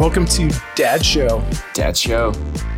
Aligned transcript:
Welcome 0.00 0.26
to 0.26 0.50
Dad 0.74 1.04
Show 1.04 1.42
Dad 1.72 1.96
show. 1.96 2.32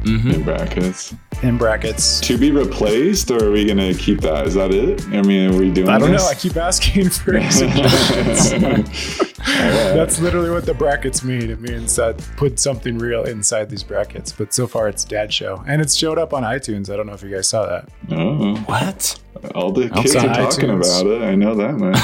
Mm-hmm. 0.05 0.31
in 0.31 0.43
brackets. 0.43 1.15
in 1.43 1.57
brackets. 1.57 2.21
To 2.21 2.37
be 2.37 2.51
replaced, 2.51 3.31
or 3.31 3.47
are 3.47 3.51
we 3.51 3.65
gonna 3.65 3.95
keep 3.95 4.21
that? 4.21 4.47
Is 4.47 4.55
that 4.55 4.73
it? 4.73 5.05
I 5.09 5.23
mean, 5.23 5.53
are 5.53 5.57
we 5.57 5.71
doing? 5.71 5.89
I 5.89 5.99
don't 5.99 6.13
know. 6.13 6.27
I 6.27 6.35
keep 6.35 6.57
asking 6.57 7.11
for 7.11 7.41
suggestions. 7.51 9.32
That's 9.47 10.21
literally 10.21 10.51
what 10.51 10.67
the 10.67 10.75
brackets 10.75 11.25
mean. 11.25 11.51
It 11.51 11.61
means 11.61 11.97
that 11.97 12.19
put 12.37 12.59
something 12.61 12.99
real 12.99 13.25
inside 13.25 13.69
these 13.71 13.83
brackets. 13.83 14.31
But 14.33 14.55
so 14.55 14.67
far, 14.67 14.89
it's 14.89 15.05
Dad 15.05 15.33
Show, 15.33 15.63
and 15.67 15.81
it's 15.83 15.95
showed 15.95 16.19
up 16.19 16.33
on 16.33 16.43
iTunes. 16.45 16.93
I 16.93 16.97
don't 16.97 17.07
know 17.07 17.13
if 17.15 17.23
you 17.23 17.31
guys 17.31 17.49
saw 17.49 17.67
that. 17.67 17.89
Oh, 18.11 18.57
What? 18.67 19.19
all 19.55 19.73
the 19.73 19.89
kids 19.91 20.15
on 20.15 20.29
are 20.29 20.35
talking 20.35 20.69
iTunes. 20.71 21.01
about 21.01 21.07
it. 21.13 21.23
I 21.23 21.35
know 21.35 21.55
that 21.57 21.73
much. 21.75 21.99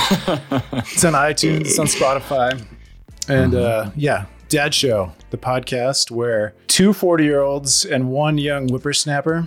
It's 0.92 1.04
on 1.04 1.12
iTunes. 1.12 1.60
It's 1.60 1.78
on 1.78 1.86
Spotify, 1.86 2.60
and 3.28 3.54
uh, 3.54 3.90
yeah, 3.94 4.26
Dad 4.48 4.74
Show, 4.74 5.12
the 5.30 5.38
podcast 5.38 6.10
where 6.10 6.54
two 6.66 6.92
40 6.92 7.22
year 7.24 7.40
olds 7.42 7.84
and 7.84 8.08
one 8.10 8.38
young 8.38 8.68
whippersnapper 8.68 9.46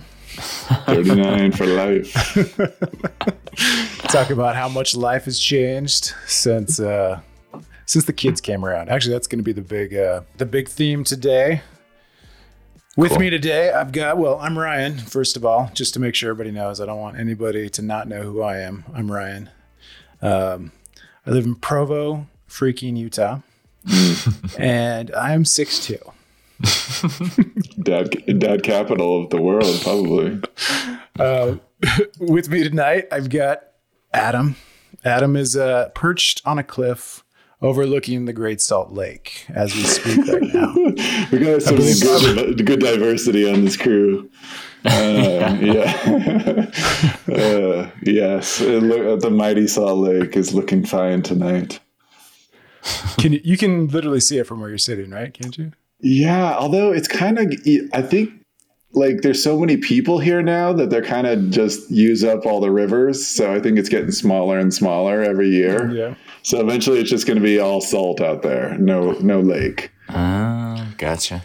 Thirty-nine 0.86 1.52
for 1.52 1.66
life. 1.66 2.10
talk 4.08 4.30
about 4.30 4.56
how 4.56 4.68
much 4.68 4.96
life 4.96 5.24
has 5.26 5.38
changed 5.38 6.14
since 6.26 6.80
uh, 6.80 7.20
since 7.86 8.04
the 8.04 8.12
kids 8.12 8.40
came 8.40 8.64
around. 8.64 8.88
Actually, 8.88 9.12
that's 9.14 9.26
going 9.26 9.38
to 9.38 9.44
be 9.44 9.52
the 9.52 9.62
big 9.62 9.94
uh, 9.94 10.22
the 10.36 10.46
big 10.46 10.68
theme 10.68 11.04
today. 11.04 11.62
With 12.94 13.18
me 13.18 13.30
today, 13.30 13.72
I've 13.72 13.90
got 13.90 14.18
well, 14.18 14.38
I'm 14.38 14.58
Ryan. 14.58 14.98
First 14.98 15.36
of 15.36 15.46
all, 15.46 15.70
just 15.72 15.94
to 15.94 16.00
make 16.00 16.14
sure 16.14 16.30
everybody 16.30 16.50
knows, 16.50 16.80
I 16.80 16.86
don't 16.86 17.00
want 17.00 17.18
anybody 17.18 17.70
to 17.70 17.82
not 17.82 18.06
know 18.06 18.22
who 18.22 18.42
I 18.42 18.58
am. 18.58 18.84
I'm 18.92 19.10
Ryan. 19.10 19.48
Um, 20.20 20.72
I 21.26 21.30
live 21.30 21.46
in 21.46 21.54
Provo, 21.54 22.26
freaking 22.48 22.98
Utah, 22.98 23.38
and 24.58 25.10
I'm 25.14 25.44
6'2". 25.44 26.12
Dad, 27.82 28.38
dad 28.38 28.62
capital 28.62 29.22
of 29.22 29.30
the 29.30 29.40
world, 29.40 29.80
probably. 29.82 30.40
With 32.20 32.48
me 32.50 32.62
tonight, 32.62 33.08
I've 33.10 33.30
got 33.30 33.64
Adam. 34.12 34.56
Adam 35.04 35.34
is 35.34 35.56
uh, 35.56 35.88
perched 35.94 36.42
on 36.44 36.58
a 36.58 36.62
cliff 36.64 37.21
overlooking 37.62 38.24
the 38.24 38.32
Great 38.32 38.60
Salt 38.60 38.92
Lake 38.92 39.46
as 39.54 39.74
we 39.74 39.82
speak 39.84 40.26
right 40.26 40.54
now. 40.54 40.74
We 41.32 41.38
got 41.38 41.62
some 41.62 41.76
believe- 41.76 42.00
good, 42.02 42.66
good 42.66 42.80
diversity 42.80 43.50
on 43.50 43.64
this 43.64 43.76
crew. 43.76 44.28
Uh, 44.84 45.56
yeah. 45.60 46.70
uh, 47.32 47.90
yes. 48.02 48.60
It 48.60 48.82
look, 48.82 49.20
the 49.20 49.30
mighty 49.30 49.66
Salt 49.66 49.98
Lake 49.98 50.36
is 50.36 50.52
looking 50.52 50.84
fine 50.84 51.22
tonight. 51.22 51.80
Can 53.18 53.32
you, 53.32 53.40
you 53.44 53.56
can 53.56 53.86
literally 53.86 54.20
see 54.20 54.38
it 54.38 54.44
from 54.46 54.60
where 54.60 54.68
you're 54.68 54.78
sitting, 54.78 55.10
right? 55.10 55.32
Can't 55.32 55.56
you? 55.56 55.72
Yeah, 56.00 56.56
although 56.56 56.92
it's 56.92 57.06
kind 57.06 57.38
of, 57.38 57.52
I 57.92 58.02
think 58.02 58.41
like 58.94 59.22
there's 59.22 59.42
so 59.42 59.58
many 59.58 59.76
people 59.76 60.18
here 60.18 60.42
now 60.42 60.72
that 60.72 60.90
they're 60.90 61.04
kind 61.04 61.26
of 61.26 61.50
just 61.50 61.90
use 61.90 62.22
up 62.24 62.44
all 62.46 62.60
the 62.60 62.70
rivers. 62.70 63.26
So 63.26 63.54
I 63.54 63.60
think 63.60 63.78
it's 63.78 63.88
getting 63.88 64.10
smaller 64.12 64.58
and 64.58 64.72
smaller 64.72 65.22
every 65.22 65.48
year. 65.48 65.90
Yeah. 65.90 66.14
So 66.42 66.60
eventually 66.60 67.00
it's 67.00 67.10
just 67.10 67.26
going 67.26 67.38
to 67.38 67.42
be 67.42 67.58
all 67.58 67.80
salt 67.80 68.20
out 68.20 68.42
there. 68.42 68.76
No, 68.78 69.12
no 69.12 69.40
lake. 69.40 69.90
Oh, 70.08 70.92
gotcha. 70.98 71.44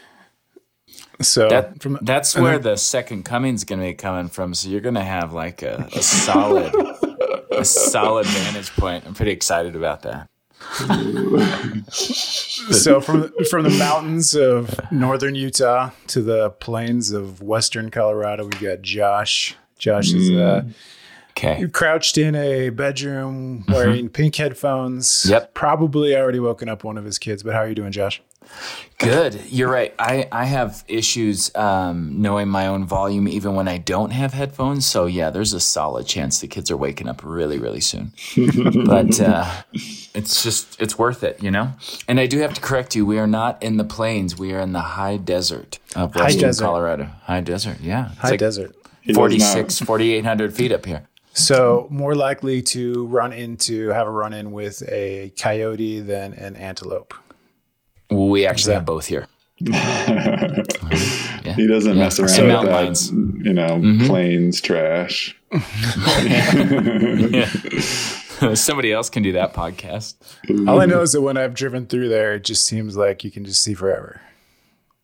So 1.21 1.49
That 1.49 1.81
from 1.81 1.97
that's 2.01 2.35
where 2.37 2.59
the 2.59 2.75
second 2.75 3.23
coming's 3.23 3.63
gonna 3.63 3.81
be 3.81 3.95
coming 3.95 4.27
from. 4.27 4.53
So 4.53 4.69
you're 4.69 4.81
gonna 4.81 5.03
have 5.03 5.33
like 5.33 5.63
a, 5.63 5.89
a 5.95 6.01
solid, 6.03 6.71
a 7.51 7.65
solid 7.65 8.27
vantage 8.27 8.71
point. 8.75 9.03
I'm 9.07 9.15
pretty 9.15 9.31
excited 9.31 9.75
about 9.75 10.03
that. 10.03 10.29
so 11.89 12.99
from 13.01 13.31
from 13.49 13.63
the 13.63 13.75
mountains 13.79 14.35
of 14.35 14.79
northern 14.91 15.35
Utah 15.35 15.91
to 16.07 16.21
the 16.21 16.49
plains 16.51 17.11
of 17.11 17.41
western 17.41 17.89
Colorado, 17.91 18.43
we've 18.43 18.61
got 18.61 18.81
Josh. 18.81 19.55
Josh 19.77 20.13
is 20.13 20.31
uh, 20.31 20.63
Okay. 21.31 21.67
crouched 21.67 22.17
in 22.17 22.33
a 22.33 22.69
bedroom 22.69 23.63
wearing 23.67 24.09
pink 24.09 24.35
headphones. 24.37 25.25
Yep. 25.29 25.53
Probably 25.53 26.15
already 26.15 26.39
woken 26.39 26.67
up 26.67 26.83
one 26.83 26.97
of 26.97 27.05
his 27.05 27.19
kids. 27.19 27.43
But 27.43 27.53
how 27.53 27.59
are 27.59 27.69
you 27.69 27.75
doing, 27.75 27.91
Josh? 27.91 28.23
Good. 28.99 29.39
You're 29.49 29.69
right. 29.69 29.93
I, 29.99 30.27
I 30.31 30.45
have 30.45 30.83
issues 30.87 31.53
um, 31.55 32.19
knowing 32.19 32.47
my 32.47 32.65
own 32.65 32.85
volume 32.85 33.27
even 33.27 33.53
when 33.53 33.67
I 33.67 33.77
don't 33.77 34.09
have 34.09 34.33
headphones. 34.33 34.87
So, 34.87 35.05
yeah, 35.05 35.29
there's 35.29 35.53
a 35.53 35.59
solid 35.59 36.07
chance 36.07 36.39
the 36.39 36.47
kids 36.47 36.71
are 36.71 36.77
waking 36.77 37.07
up 37.07 37.21
really, 37.23 37.59
really 37.59 37.79
soon. 37.79 38.11
but 38.85 39.21
uh, 39.21 39.63
it's 39.73 40.41
just, 40.41 40.81
it's 40.81 40.97
worth 40.97 41.23
it, 41.23 41.43
you 41.43 41.51
know? 41.51 41.73
And 42.07 42.19
I 42.19 42.25
do 42.25 42.39
have 42.39 42.55
to 42.55 42.61
correct 42.61 42.95
you. 42.95 43.05
We 43.05 43.19
are 43.19 43.27
not 43.27 43.61
in 43.61 43.77
the 43.77 43.83
plains. 43.83 44.37
We 44.37 44.53
are 44.53 44.59
in 44.59 44.73
the 44.73 44.81
high 44.81 45.17
desert 45.17 45.77
of 45.95 46.13
High 46.13 46.23
western 46.23 46.41
desert. 46.41 46.63
Colorado. 46.63 47.09
High 47.23 47.41
desert, 47.41 47.77
yeah. 47.81 48.09
It's 48.13 48.19
High 48.19 48.29
like 48.31 48.39
desert. 48.39 48.75
He 49.01 49.13
46, 49.13 49.79
4,800 49.79 50.53
feet 50.55 50.71
up 50.71 50.85
here. 50.85 51.07
So 51.33 51.85
more 51.91 52.15
likely 52.15 52.63
to 52.63 53.05
run 53.05 53.31
into 53.31 53.89
have 53.89 54.07
a 54.07 54.11
run 54.11 54.33
in 54.33 54.51
with 54.51 54.81
a 54.89 55.31
coyote 55.37 55.99
than 55.99 56.33
an 56.33 56.55
antelope. 56.55 57.13
We 58.09 58.45
actually 58.45 58.71
that- 58.73 58.79
have 58.79 58.85
both 58.85 59.07
here. 59.07 59.27
He 61.55 61.65
doesn't 61.65 61.95
Yeah. 61.95 62.03
mess 62.03 62.19
around 62.19 62.29
Some 62.29 62.45
with 62.47 62.61
that, 62.61 62.71
lions. 62.71 63.09
you 63.09 63.53
know, 63.53 63.79
mm-hmm. 63.79 64.05
planes 64.05 64.61
trash. 64.61 65.35
Somebody 68.55 68.91
else 68.93 69.09
can 69.09 69.23
do 69.23 69.31
that 69.31 69.53
podcast. 69.53 70.15
All 70.67 70.79
I 70.79 70.85
know 70.85 71.01
is 71.01 71.13
that 71.13 71.21
when 71.21 71.37
I've 71.37 71.55
driven 71.55 71.87
through 71.87 72.09
there, 72.09 72.35
it 72.35 72.43
just 72.43 72.65
seems 72.65 72.95
like 72.95 73.23
you 73.23 73.31
can 73.31 73.43
just 73.45 73.63
see 73.63 73.73
forever. 73.73 74.21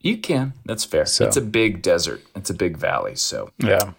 You 0.02 0.18
can. 0.18 0.54
That's 0.66 0.86
fair. 0.86 1.08
So- 1.08 1.26
It's 1.26 1.38
a 1.38 1.42
big 1.42 1.82
desert. 1.82 2.22
It's 2.36 2.52
a 2.52 2.54
big 2.54 2.78
valley. 2.78 3.16
So, 3.16 3.50
Yeah. 3.58 3.94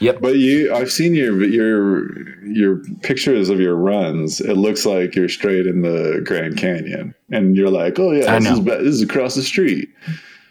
Yep. 0.00 0.20
But 0.20 0.36
you, 0.36 0.72
I've 0.74 0.90
seen 0.90 1.14
your 1.14 1.42
your 1.44 2.28
your 2.46 2.76
pictures 3.02 3.48
of 3.48 3.60
your 3.60 3.76
runs. 3.76 4.40
It 4.40 4.56
looks 4.56 4.84
like 4.86 5.14
you're 5.14 5.28
straight 5.28 5.66
in 5.66 5.82
the 5.82 6.20
Grand 6.24 6.56
Canyon, 6.56 7.14
and 7.30 7.56
you're 7.56 7.70
like, 7.70 7.98
"Oh 7.98 8.12
yeah, 8.12 8.38
this 8.38 8.50
is, 8.50 8.60
know. 8.60 8.78
this 8.82 8.94
is 8.94 9.02
across 9.02 9.34
the 9.34 9.42
street." 9.42 9.88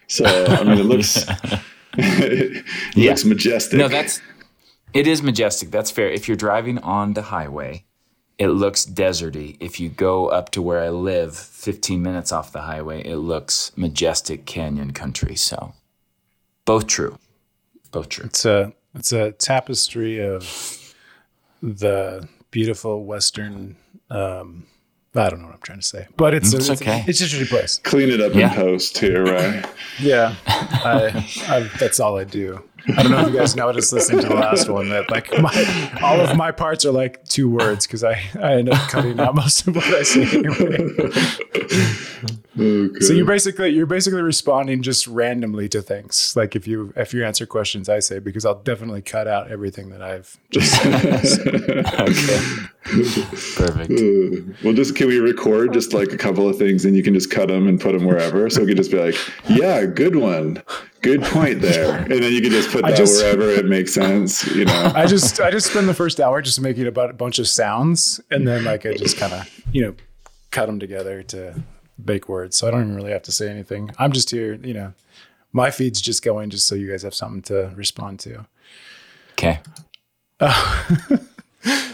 So 0.07 0.25
I 0.25 0.63
mean, 0.63 0.77
it 0.79 0.85
looks 0.85 1.17
it 1.97 2.65
Yeah. 2.95 3.11
looks 3.11 3.25
majestic. 3.25 3.77
No, 3.79 3.87
that's 3.87 4.21
it 4.93 5.07
is 5.07 5.21
majestic. 5.23 5.71
That's 5.71 5.89
fair. 5.91 6.09
If 6.09 6.27
you're 6.27 6.37
driving 6.37 6.77
on 6.79 7.13
the 7.13 7.23
highway, 7.23 7.85
it 8.37 8.47
looks 8.49 8.85
deserty. 8.85 9.57
If 9.59 9.79
you 9.79 9.89
go 9.89 10.27
up 10.27 10.51
to 10.51 10.61
where 10.61 10.81
I 10.81 10.89
live, 10.89 11.35
15 11.35 12.01
minutes 12.01 12.31
off 12.31 12.51
the 12.51 12.61
highway, 12.61 13.03
it 13.03 13.17
looks 13.17 13.71
majestic 13.75 14.45
canyon 14.45 14.91
country. 14.91 15.35
So, 15.35 15.73
both 16.65 16.85
true. 16.87 17.17
Both 17.91 18.09
true. 18.09 18.25
It's 18.25 18.45
a 18.45 18.73
it's 18.95 19.11
a 19.11 19.31
tapestry 19.33 20.19
of 20.19 20.93
the 21.61 22.27
beautiful 22.51 23.05
western. 23.05 23.75
Um, 24.09 24.65
I 25.15 25.29
don't 25.29 25.41
know 25.41 25.45
what 25.47 25.55
I'm 25.55 25.61
trying 25.61 25.79
to 25.79 25.85
say, 25.85 26.07
but 26.17 26.33
it's 26.33 26.53
It's 26.53 26.69
a, 26.69 26.71
it's, 26.73 26.81
okay. 26.81 27.03
it's 27.07 27.19
just 27.19 27.39
a 27.39 27.45
place. 27.45 27.79
clean 27.83 28.09
it 28.09 28.19
up 28.19 28.33
Yeah. 28.33 28.49
in 28.49 28.55
post 28.55 28.95
too, 28.95 29.21
right? 29.23 29.63
Yeah, 29.99 30.35
I, 30.47 31.29
I, 31.47 31.69
that's 31.79 31.99
all 31.99 32.17
I 32.17 32.23
do. 32.23 32.63
I 32.97 33.03
don't 33.03 33.11
know 33.11 33.21
if 33.21 33.33
you 33.33 33.39
guys 33.39 33.55
noticed 33.55 33.93
listening 33.93 34.21
to 34.21 34.27
the 34.27 34.35
last 34.35 34.69
one 34.69 34.89
that 34.89 35.09
like 35.09 35.31
my 35.39 35.99
all 36.03 36.19
of 36.19 36.35
my 36.35 36.51
parts 36.51 36.85
are 36.85 36.91
like 36.91 37.23
two 37.25 37.49
words 37.49 37.87
because 37.87 38.03
I 38.03 38.21
I 38.39 38.55
end 38.55 38.69
up 38.69 38.89
cutting 38.89 39.19
out 39.19 39.35
most 39.35 39.67
of 39.67 39.75
what 39.75 39.85
I 39.85 40.03
say 40.03 40.23
anyway. 40.23 41.11
Okay. 42.59 42.99
So 42.99 43.13
you're 43.13 43.25
basically 43.25 43.69
you're 43.69 43.87
basically 43.87 44.21
responding 44.21 44.83
just 44.83 45.07
randomly 45.07 45.67
to 45.69 45.81
things. 45.81 46.35
Like 46.35 46.55
if 46.55 46.67
you 46.67 46.93
if 46.95 47.13
you 47.13 47.25
answer 47.25 47.45
questions 47.45 47.89
I 47.89 47.99
say 47.99 48.19
because 48.19 48.45
I'll 48.45 48.61
definitely 48.61 49.01
cut 49.01 49.27
out 49.27 49.49
everything 49.49 49.89
that 49.89 50.01
I've 50.03 50.37
just 50.51 50.71
said. 50.81 51.85
Perfect. 53.55 53.91
Uh, 53.91 54.53
well, 54.63 54.73
just 54.73 54.95
can 54.95 55.07
we 55.07 55.19
record 55.19 55.73
just 55.73 55.93
like 55.93 56.11
a 56.11 56.17
couple 56.17 56.47
of 56.47 56.57
things, 56.57 56.85
and 56.85 56.95
you 56.95 57.01
can 57.01 57.13
just 57.13 57.31
cut 57.31 57.47
them 57.47 57.67
and 57.67 57.79
put 57.81 57.93
them 57.93 58.05
wherever. 58.05 58.49
So 58.49 58.61
we 58.61 58.67
can 58.67 58.77
just 58.77 58.91
be 58.91 58.99
like, 58.99 59.15
"Yeah, 59.49 59.85
good 59.85 60.17
one, 60.17 60.61
good 61.03 61.21
point 61.21 61.61
there," 61.61 61.95
and 62.11 62.11
then 62.11 62.33
you 62.33 62.41
can 62.41 62.49
just 62.51 62.69
put 62.71 62.83
I 62.83 62.91
that 62.91 62.97
just- 62.97 63.21
wherever 63.21 63.49
it 63.49 63.65
makes 63.65 63.93
sense. 63.93 64.47
You 64.47 64.65
know. 64.65 64.91
I 64.95 65.05
just 65.05 65.39
I 65.39 65.51
just 65.51 65.69
spend 65.69 65.87
the 65.87 65.93
first 65.93 66.19
hour 66.19 66.41
just 66.41 66.59
making 66.59 66.87
about 66.87 67.09
a 67.11 67.13
bunch 67.13 67.37
of 67.37 67.47
sounds 67.47 68.19
and 68.31 68.47
then 68.47 68.63
like 68.63 68.85
I 68.85 68.95
just 68.95 69.17
kind 69.17 69.33
of 69.33 69.47
you 69.71 69.81
know 69.83 69.95
cut 70.49 70.65
them 70.65 70.79
together 70.79 71.21
to 71.23 71.61
make 72.03 72.27
words. 72.27 72.57
So 72.57 72.67
I 72.67 72.71
don't 72.71 72.81
even 72.81 72.95
really 72.95 73.11
have 73.11 73.23
to 73.23 73.31
say 73.31 73.49
anything. 73.49 73.91
I'm 73.99 74.11
just 74.11 74.31
here, 74.31 74.55
you 74.55 74.73
know. 74.73 74.93
My 75.55 75.69
feed's 75.69 76.01
just 76.01 76.23
going 76.23 76.49
just 76.49 76.65
so 76.65 76.73
you 76.73 76.89
guys 76.89 77.03
have 77.03 77.13
something 77.13 77.43
to 77.43 77.71
respond 77.75 78.19
to. 78.21 78.47
Okay. 79.33 79.59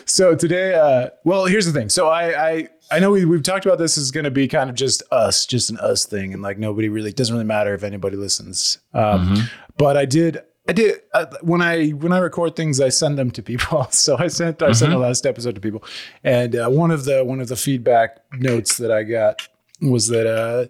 So 0.10 0.34
today, 0.34 0.74
uh, 0.74 1.12
well, 1.24 1.46
here's 1.46 1.68
the 1.68 1.72
thing. 1.72 1.90
So 1.90 2.08
I, 2.08 2.50
I, 2.50 2.68
I 2.92 3.00
know 3.00 3.12
we, 3.12 3.26
we've 3.26 3.44
talked 3.44 3.66
about 3.66 3.78
this 3.78 3.98
is 3.98 4.12
going 4.12 4.24
to 4.24 4.32
be 4.32 4.48
kind 4.48 4.70
of 4.70 4.76
just 4.76 5.04
us, 5.12 5.46
just 5.46 5.70
an 5.70 5.78
us 5.78 6.06
thing, 6.06 6.34
and 6.34 6.42
like 6.42 6.58
nobody 6.58 6.90
really 6.90 7.12
doesn't 7.12 7.34
really 7.34 7.46
matter 7.46 7.74
if 7.74 7.84
anybody 7.84 8.18
listens. 8.18 8.80
Um, 8.94 9.50
But 9.78 9.96
I 9.96 10.06
did 10.06 10.42
I 10.68 10.74
did 10.74 11.02
uh, 11.14 11.26
when 11.42 11.62
I 11.62 11.90
when 11.90 12.12
I 12.14 12.18
record 12.20 12.56
things, 12.56 12.80
I 12.82 12.90
send 12.90 13.18
them 13.18 13.32
to 13.32 13.42
people. 13.42 13.88
So 13.92 14.18
I 14.18 14.28
sent 14.28 14.62
I 14.62 14.72
sent 14.74 14.92
the 14.92 14.98
last 14.98 15.26
episode 15.26 15.56
to 15.56 15.62
people, 15.62 15.84
and 16.24 16.56
uh, 16.56 16.68
one 16.70 16.92
of 16.92 17.06
the 17.06 17.24
one 17.24 17.40
of 17.40 17.48
the 17.48 17.56
feedback 17.56 18.18
notes 18.34 18.78
that 18.78 18.92
I 18.92 19.04
got 19.04 19.48
was 19.82 20.08
that 20.10 20.28
uh, 20.28 20.68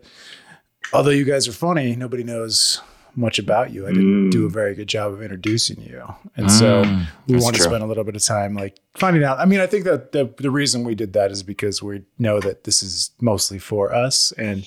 although 0.93 1.09
you 1.11 1.25
guys 1.25 1.47
are 1.47 1.51
funny, 1.53 1.95
nobody 1.95 2.23
knows 2.23 2.81
much 3.19 3.37
about 3.37 3.71
you. 3.71 3.85
I 3.85 3.89
didn't 3.91 4.29
do 4.31 4.45
a 4.45 4.49
very 4.49 4.73
good 4.73 4.87
job 4.87 5.13
of 5.13 5.21
introducing 5.21 5.81
you, 5.81 6.03
and 6.35 6.51
so 6.51 6.81
we 7.27 7.37
want 7.37 7.55
to 7.57 7.61
spend 7.61 7.83
a 7.83 7.85
little 7.85 8.03
bit 8.03 8.15
of 8.15 8.23
time 8.23 8.55
like 8.55 8.79
finding 8.95 9.23
out. 9.23 9.39
I 9.39 9.45
mean, 9.45 9.59
I 9.59 9.67
think 9.67 9.85
that 9.85 10.11
the 10.11 10.33
the 10.37 10.51
reason 10.51 10.83
we 10.83 10.95
did 10.95 11.13
that 11.13 11.31
is 11.31 11.43
because 11.43 11.83
we 11.83 12.03
know 12.17 12.39
that 12.39 12.63
this 12.63 12.81
is 12.81 13.11
mostly 13.21 13.59
for 13.59 13.93
us 13.93 14.31
and 14.33 14.65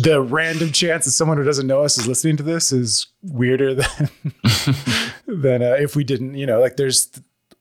the 0.00 0.22
random 0.22 0.72
chance 0.72 1.04
that 1.04 1.10
someone 1.10 1.36
who 1.36 1.44
doesn't 1.44 1.66
know 1.66 1.82
us 1.82 1.98
is 1.98 2.06
listening 2.06 2.36
to 2.38 2.42
this 2.42 2.72
is 2.72 3.08
weirder 3.22 3.74
than 3.74 4.10
than 5.26 5.62
uh, 5.62 5.76
if 5.78 5.96
we 5.96 6.04
didn't. 6.04 6.34
You 6.34 6.46
know, 6.46 6.60
like 6.60 6.76
there's 6.76 7.10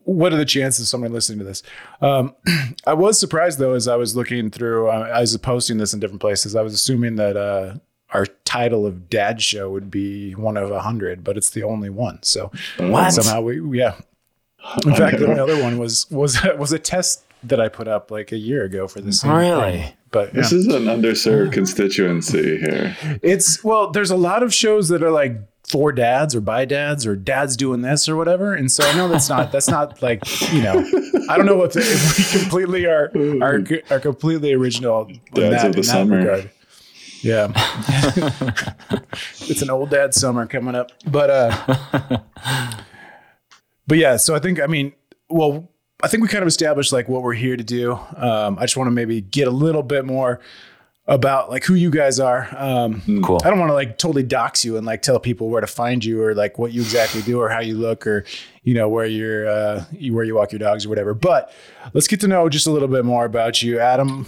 what 0.04 0.34
are 0.34 0.38
the 0.38 0.46
chances 0.46 0.82
of 0.82 0.88
someone 0.88 1.14
listening 1.14 1.40
to 1.40 1.46
this? 1.46 1.64
Um, 2.02 2.36
I 2.88 2.94
was 2.94 3.20
surprised 3.20 3.60
though 3.60 3.74
as 3.74 3.88
I 3.88 3.96
was 3.96 4.16
looking 4.16 4.50
through. 4.50 4.90
Uh, 4.90 5.10
I 5.14 5.22
was 5.22 5.36
posting 5.38 5.78
this 5.78 5.94
in 5.94 6.00
different 6.00 6.22
places. 6.22 6.56
I 6.56 6.62
was 6.62 6.74
assuming 6.74 7.16
that 7.16 7.38
uh, 7.38 7.76
our 8.14 8.26
title 8.46 8.86
of 8.86 9.10
Dad 9.10 9.42
Show 9.42 9.70
would 9.72 9.90
be 9.90 10.34
one 10.34 10.58
of 10.58 10.72
a 10.72 10.82
hundred, 10.82 11.24
but 11.24 11.38
it's 11.38 11.50
the 11.50 11.64
only 11.64 11.90
one. 11.90 12.20
So 12.24 12.52
What? 12.78 13.12
somehow 13.14 13.42
we 13.42 13.78
yeah. 13.80 13.96
In 14.86 14.94
fact, 14.96 15.20
the 15.20 15.32
other 15.42 15.62
one 15.62 15.78
was 15.80 16.10
was 16.12 16.38
was 16.58 16.72
a 16.72 16.80
test 16.80 17.24
that 17.44 17.60
I 17.60 17.70
put 17.70 17.88
up 17.88 18.12
like 18.12 18.32
a 18.32 18.38
year 18.38 18.64
ago 18.64 18.88
for 18.88 19.02
this. 19.02 19.24
Really? 19.24 19.72
thing. 19.80 19.94
But 20.12 20.28
yeah. 20.34 20.42
This 20.42 20.52
is 20.52 20.68
an 20.68 20.84
underserved 20.86 21.54
constituency 21.54 22.58
here. 22.58 22.96
It's 23.24 23.64
well, 23.64 23.90
there's 23.92 24.12
a 24.12 24.18
lot 24.18 24.44
of 24.44 24.54
shows 24.54 24.90
that 24.90 25.02
are 25.02 25.10
like 25.10 25.38
for 25.68 25.92
dads 25.94 26.36
or 26.36 26.42
by 26.42 26.66
dads 26.66 27.06
or 27.08 27.16
dads 27.16 27.56
doing 27.56 27.82
this 27.82 28.10
or 28.10 28.18
whatever. 28.18 28.54
And 28.54 28.70
so 28.70 28.84
I 28.84 28.94
know 28.96 29.08
that's 29.08 29.30
not 29.30 29.52
that's 29.54 29.70
not 29.70 30.02
like 30.02 30.22
you 30.52 30.62
know 30.62 30.86
I 31.30 31.38
don't 31.38 31.46
know 31.46 31.64
if, 31.64 31.76
if 31.78 32.18
we 32.36 32.40
completely 32.42 32.86
are 32.86 33.10
are 33.42 33.64
are 33.90 34.00
completely 34.00 34.52
original 34.54 35.06
in 35.08 35.20
Dads 35.34 35.64
that, 35.64 35.66
of 35.68 35.72
the 35.74 35.80
in 35.80 35.86
that 35.86 35.86
summer. 35.86 36.18
regard. 36.18 36.52
Yeah, 37.24 37.52
it's 39.42 39.62
an 39.62 39.70
old 39.70 39.90
dad 39.92 40.14
summer 40.14 40.46
coming 40.48 40.76
up, 40.76 40.92
but 41.06 41.30
uh, 41.30 42.20
but 43.88 43.98
yeah. 43.98 44.18
So 44.18 44.36
I 44.36 44.40
think 44.40 44.60
I 44.60 44.68
mean, 44.68 44.94
well, 45.30 45.70
I 46.04 46.08
think 46.08 46.24
we 46.24 46.30
kind 46.30 46.42
of 46.42 46.48
established 46.48 46.92
like 46.92 47.08
what 47.08 47.22
we're 47.22 47.34
here 47.34 47.56
to 47.56 47.64
do. 47.64 47.94
Um, 48.16 48.58
I 48.58 48.62
just 48.64 48.78
want 48.78 48.88
to 48.88 48.92
maybe 48.92 49.22
get 49.22 49.48
a 49.48 49.52
little 49.52 49.84
bit 49.84 50.06
more 50.06 50.40
about 51.08 51.50
like 51.50 51.64
who 51.66 51.74
you 51.74 51.90
guys 51.90 52.20
are. 52.20 52.48
Um, 52.56 53.02
Cool. 53.24 53.42
I 53.44 53.50
don't 53.50 53.60
want 53.60 53.70
to 53.70 53.74
like 53.74 53.98
totally 53.98 54.24
dox 54.24 54.64
you 54.64 54.78
and 54.78 54.86
like 54.86 55.02
tell 55.02 55.20
people 55.20 55.50
where 55.50 55.62
to 55.62 55.68
find 55.68 56.04
you 56.06 56.24
or 56.24 56.34
like 56.34 56.58
what 56.58 56.72
you 56.72 56.82
exactly 56.82 57.22
do 57.22 57.40
or 57.40 57.50
how 57.50 57.60
you 57.60 57.76
look 57.76 58.06
or 58.08 58.24
you 58.64 58.74
know 58.74 58.88
where 58.88 59.06
you're 59.06 59.48
uh, 59.48 59.84
where 60.10 60.24
you 60.24 60.36
walk 60.36 60.52
your 60.52 60.60
dogs 60.60 60.86
or 60.86 60.90
whatever. 60.90 61.14
But 61.14 61.54
let's 61.94 62.08
get 62.08 62.20
to 62.22 62.28
know 62.28 62.50
just 62.50 62.68
a 62.68 62.72
little 62.72 62.88
bit 62.88 63.04
more 63.06 63.26
about 63.26 63.62
you, 63.62 63.80
Adam. 63.80 64.28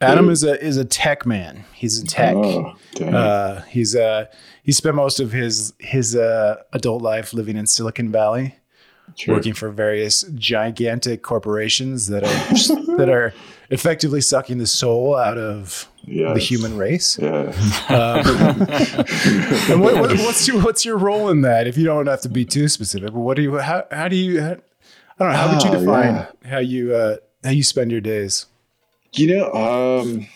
Adam 0.00 0.30
is 0.30 0.42
a 0.44 0.58
is 0.64 0.76
a 0.76 0.84
tech 0.84 1.26
man. 1.26 1.64
He's 1.74 2.00
in 2.00 2.06
tech. 2.06 2.34
Oh. 2.34 2.74
Uh, 3.04 3.60
he's 3.62 3.94
uh 3.94 4.26
he 4.62 4.72
spent 4.72 4.94
most 4.96 5.20
of 5.20 5.32
his 5.32 5.72
his 5.78 6.16
uh, 6.16 6.56
adult 6.72 7.02
life 7.02 7.32
living 7.34 7.56
in 7.56 7.66
Silicon 7.66 8.10
Valley, 8.10 8.54
Sure. 9.16 9.34
working 9.34 9.52
for 9.54 9.68
various 9.70 10.22
gigantic 10.34 11.22
corporations 11.22 12.06
that 12.06 12.24
are 12.24 12.96
that 12.96 13.08
are 13.10 13.34
effectively 13.70 14.20
sucking 14.20 14.58
the 14.58 14.66
soul 14.66 15.16
out 15.16 15.36
of 15.36 15.86
the 16.06 16.38
human 16.38 16.76
race. 16.78 17.18
Yeah. 17.20 17.52
And 19.70 19.80
what, 19.80 19.94
what, 19.96 20.10
what's 20.18 20.46
your 20.48 20.62
what's 20.62 20.84
your 20.84 20.96
role 20.96 21.28
in 21.28 21.42
that? 21.42 21.66
If 21.66 21.76
you 21.76 21.84
don't 21.84 22.06
have 22.06 22.20
to 22.22 22.28
be 22.28 22.44
too 22.44 22.68
specific, 22.68 23.12
but 23.12 23.20
what 23.20 23.36
do 23.36 23.42
you 23.42 23.58
how 23.58 23.84
how 23.90 24.08
do 24.08 24.16
you 24.16 24.40
how, 24.40 24.52
I 24.52 25.24
don't 25.24 25.28
know 25.32 25.36
how 25.38 25.52
would 25.52 25.62
you 25.62 25.70
Ah, 25.70 25.78
define 25.78 26.14
yeah. 26.14 26.50
how 26.50 26.58
you 26.58 26.94
uh, 26.94 27.16
how 27.44 27.50
you 27.50 27.62
spend 27.62 27.90
your 27.92 28.00
days? 28.00 28.46
You 29.12 29.36
know, 29.36 29.52
um, 29.52 30.26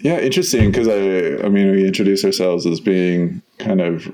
yeah, 0.00 0.18
interesting 0.18 0.70
because 0.70 0.88
I, 0.88 1.44
I 1.44 1.48
mean, 1.48 1.70
we 1.70 1.86
introduce 1.86 2.24
ourselves 2.24 2.66
as 2.66 2.80
being 2.80 3.42
kind 3.58 3.80
of 3.80 4.10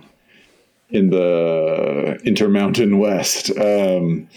in 0.90 1.10
the 1.10 2.20
Intermountain 2.24 2.98
West. 2.98 3.50
Um, 3.58 4.28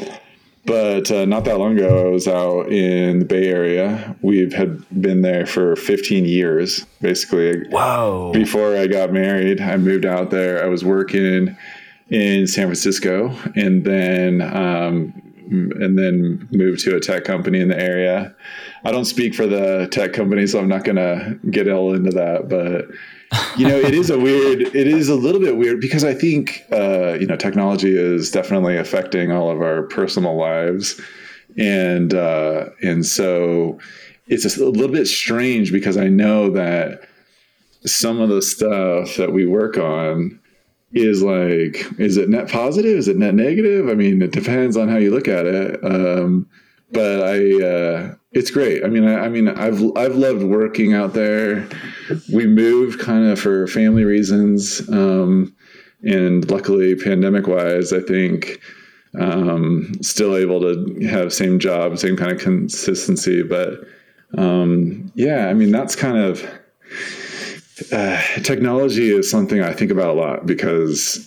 but 0.66 1.12
uh, 1.12 1.26
not 1.26 1.46
that 1.46 1.60
long 1.60 1.78
ago, 1.78 2.08
I 2.08 2.10
was 2.10 2.28
out 2.28 2.72
in 2.72 3.20
the 3.20 3.26
Bay 3.26 3.50
Area. 3.50 4.16
We've 4.22 4.54
had 4.54 4.84
been 5.00 5.22
there 5.22 5.46
for 5.46 5.76
15 5.76 6.26
years, 6.26 6.86
basically. 7.02 7.68
Wow! 7.70 8.32
Before 8.34 8.76
I 8.76 8.88
got 8.88 9.14
married, 9.14 9.62
I 9.62 9.78
moved 9.78 10.06
out 10.06 10.32
there. 10.32 10.64
I 10.64 10.68
was 10.68 10.84
working 10.84 11.56
in 12.10 12.48
San 12.48 12.66
Francisco, 12.66 13.36
and 13.56 13.84
then 13.84 14.42
um, 14.42 15.14
and 15.52 16.00
then 16.00 16.48
moved 16.52 16.80
to 16.86 16.96
a 16.96 17.00
tech 17.00 17.26
company 17.26 17.60
in 17.60 17.68
the 17.68 17.80
area. 17.80 18.36
I 18.86 18.92
don't 18.92 19.06
speak 19.06 19.34
for 19.34 19.48
the 19.48 19.88
tech 19.92 20.14
company, 20.14 20.46
so 20.46 20.60
I'm 20.60 20.68
not 20.68 20.84
going 20.84 20.98
to 20.98 21.40
get 21.50 21.68
all 21.68 21.96
into 21.96 22.12
that. 22.12 22.48
But 22.48 22.88
you 23.58 23.68
know, 23.68 23.78
it 23.78 23.96
is 23.96 24.12
a 24.12 24.20
weird. 24.20 24.62
It 24.62 24.88
is 24.88 25.10
a 25.10 25.16
little 25.16 25.42
bit 25.42 25.58
weird 25.58 25.82
because 25.82 26.04
I 26.04 26.14
think 26.14 26.64
uh, 26.72 27.14
you 27.14 27.26
know 27.26 27.36
technology 27.36 27.98
is 27.98 28.30
definitely 28.30 28.78
affecting 28.78 29.32
all 29.32 29.50
of 29.50 29.62
our 29.62 29.84
personal 29.84 30.38
lives, 30.38 31.02
and 31.58 32.14
uh, 32.14 32.68
and 32.84 33.06
so 33.06 33.80
it's 34.28 34.58
a 34.58 34.66
little 34.66 34.96
bit 34.96 35.08
strange 35.08 35.72
because 35.72 35.98
I 35.98 36.08
know 36.08 36.52
that 36.52 37.08
some 37.86 38.20
of 38.20 38.30
the 38.30 38.42
stuff 38.42 39.16
that 39.16 39.34
we 39.34 39.46
work 39.46 39.78
on 39.78 40.40
is 40.94 41.22
like 41.22 41.86
is 42.00 42.18
it 42.18 42.30
net 42.30 42.50
positive 42.50 42.98
is 42.98 43.08
it 43.08 43.18
net 43.18 43.36
negative 43.36 43.90
i 43.90 43.94
mean 43.94 44.22
it 44.22 44.32
depends 44.32 44.78
on 44.78 44.88
how 44.88 44.96
you 44.96 45.12
look 45.12 45.28
at 45.28 45.46
it 45.46 45.80
um, 45.84 46.48
but 46.92 47.22
i 47.22 47.64
uh, 47.64 48.16
it's 48.36 48.52
great. 48.52 48.84
I 48.84 48.88
mean 48.88 49.08
I, 49.08 49.26
I 49.26 49.30
mean 49.30 49.48
i've 49.48 49.82
i've 49.98 50.16
loved 50.16 50.44
working 50.44 50.94
out 50.94 51.14
there. 51.14 51.68
We 52.32 52.46
moved 52.46 53.00
kind 53.00 53.26
of 53.26 53.40
for 53.40 53.68
family 53.68 54.04
reasons 54.04 54.88
um, 54.90 55.56
and 56.04 56.50
luckily 56.52 56.96
pandemic 56.96 57.48
wise 57.48 57.92
i 57.92 58.00
think 58.00 58.60
um, 59.20 59.92
still 60.02 60.36
able 60.36 60.60
to 60.60 61.08
have 61.08 61.34
same 61.34 61.58
job 61.58 61.98
same 61.98 62.16
kind 62.18 62.32
of 62.32 62.40
consistency 62.40 63.42
but 63.42 63.80
um, 64.38 65.12
yeah 65.16 65.48
i 65.48 65.54
mean 65.54 65.72
that's 65.72 65.96
kind 65.96 66.18
of 66.18 66.46
uh, 67.92 68.22
technology 68.44 69.10
is 69.10 69.30
something 69.30 69.62
I 69.62 69.74
think 69.74 69.92
about 69.92 70.16
a 70.16 70.20
lot 70.20 70.46
because 70.46 71.18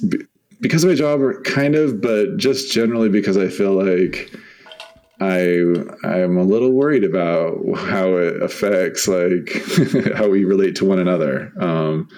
because 0.60 0.82
of 0.82 0.90
my 0.90 0.96
job, 0.96 1.20
kind 1.44 1.74
of, 1.74 2.00
but 2.00 2.36
just 2.36 2.72
generally 2.72 3.08
because 3.08 3.36
I 3.36 3.48
feel 3.48 3.72
like 3.72 4.32
I 5.20 5.62
I'm 6.04 6.36
a 6.36 6.44
little 6.44 6.70
worried 6.70 7.04
about 7.04 7.58
how 7.76 8.16
it 8.16 8.42
affects 8.42 9.08
like 9.08 9.50
how 10.14 10.28
we 10.28 10.44
relate 10.44 10.76
to 10.76 10.84
one 10.84 10.98
another. 10.98 11.52
Um, 11.58 12.08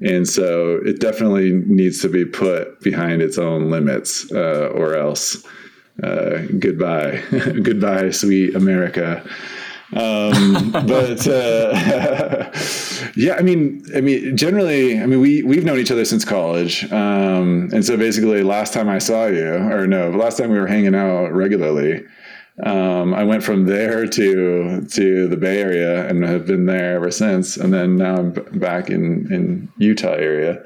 and 0.00 0.28
so 0.28 0.80
it 0.84 1.00
definitely 1.00 1.52
needs 1.52 2.02
to 2.02 2.08
be 2.08 2.24
put 2.24 2.80
behind 2.80 3.22
its 3.22 3.38
own 3.38 3.70
limits, 3.70 4.30
uh, 4.32 4.70
or 4.74 4.96
else 4.96 5.46
uh, 6.02 6.42
goodbye, 6.58 7.22
goodbye, 7.62 8.10
sweet 8.10 8.54
America. 8.54 9.24
Um, 9.94 10.72
but 10.86 11.26
uh, 11.28 12.50
yeah, 13.14 13.34
I 13.34 13.42
mean, 13.42 13.84
I 13.94 14.00
mean, 14.00 14.36
generally, 14.36 15.00
I 15.00 15.06
mean, 15.06 15.20
we 15.20 15.42
we've 15.42 15.64
known 15.64 15.78
each 15.78 15.90
other 15.90 16.04
since 16.04 16.24
college, 16.24 16.90
um, 16.92 17.70
and 17.72 17.84
so 17.84 17.96
basically, 17.96 18.42
last 18.42 18.72
time 18.72 18.88
I 18.88 18.98
saw 18.98 19.26
you, 19.26 19.54
or 19.54 19.86
no, 19.86 20.10
last 20.10 20.38
time 20.38 20.50
we 20.50 20.58
were 20.58 20.66
hanging 20.66 20.94
out 20.94 21.28
regularly, 21.32 22.04
um, 22.62 23.12
I 23.14 23.24
went 23.24 23.42
from 23.42 23.66
there 23.66 24.06
to 24.18 24.86
to 24.86 25.28
the 25.28 25.36
Bay 25.36 25.60
Area 25.60 26.08
and 26.08 26.24
have 26.24 26.46
been 26.46 26.66
there 26.66 26.96
ever 26.96 27.10
since. 27.10 27.56
And 27.56 27.72
then 27.72 27.96
now 27.96 28.16
I'm 28.16 28.32
back 28.32 28.90
in 28.90 29.32
in 29.32 29.68
Utah 29.78 30.12
area. 30.12 30.62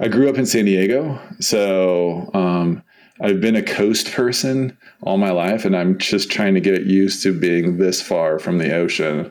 I 0.00 0.08
grew 0.08 0.28
up 0.28 0.38
in 0.38 0.46
San 0.46 0.64
Diego, 0.64 1.20
so 1.38 2.30
um, 2.34 2.82
I've 3.20 3.40
been 3.40 3.56
a 3.56 3.62
coast 3.62 4.12
person 4.12 4.76
all 5.02 5.18
my 5.18 5.30
life, 5.30 5.64
and 5.64 5.76
I'm 5.76 5.98
just 5.98 6.30
trying 6.30 6.54
to 6.54 6.60
get 6.60 6.86
used 6.86 7.22
to 7.22 7.38
being 7.38 7.76
this 7.76 8.00
far 8.00 8.38
from 8.38 8.58
the 8.58 8.74
ocean. 8.74 9.30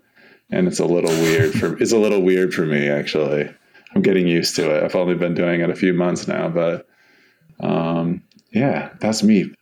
And 0.50 0.68
it's 0.68 0.80
a 0.80 0.86
little 0.86 1.10
weird 1.10 1.54
for 1.54 1.78
it's 1.78 1.94
a 1.94 1.98
little 1.98 2.22
weird 2.22 2.54
for 2.54 2.66
me 2.66 2.90
actually. 2.90 3.50
I'm 3.94 4.02
getting 4.02 4.28
used 4.28 4.56
to 4.56 4.74
it. 4.74 4.84
I've 4.84 4.96
only 4.96 5.16
been 5.16 5.34
doing 5.34 5.60
it 5.62 5.70
a 5.70 5.76
few 5.76 5.94
months 5.94 6.28
now, 6.28 6.48
but 6.48 6.88
um, 7.60 8.24
yeah, 8.52 8.92
that's 9.00 9.24
me. 9.24 9.54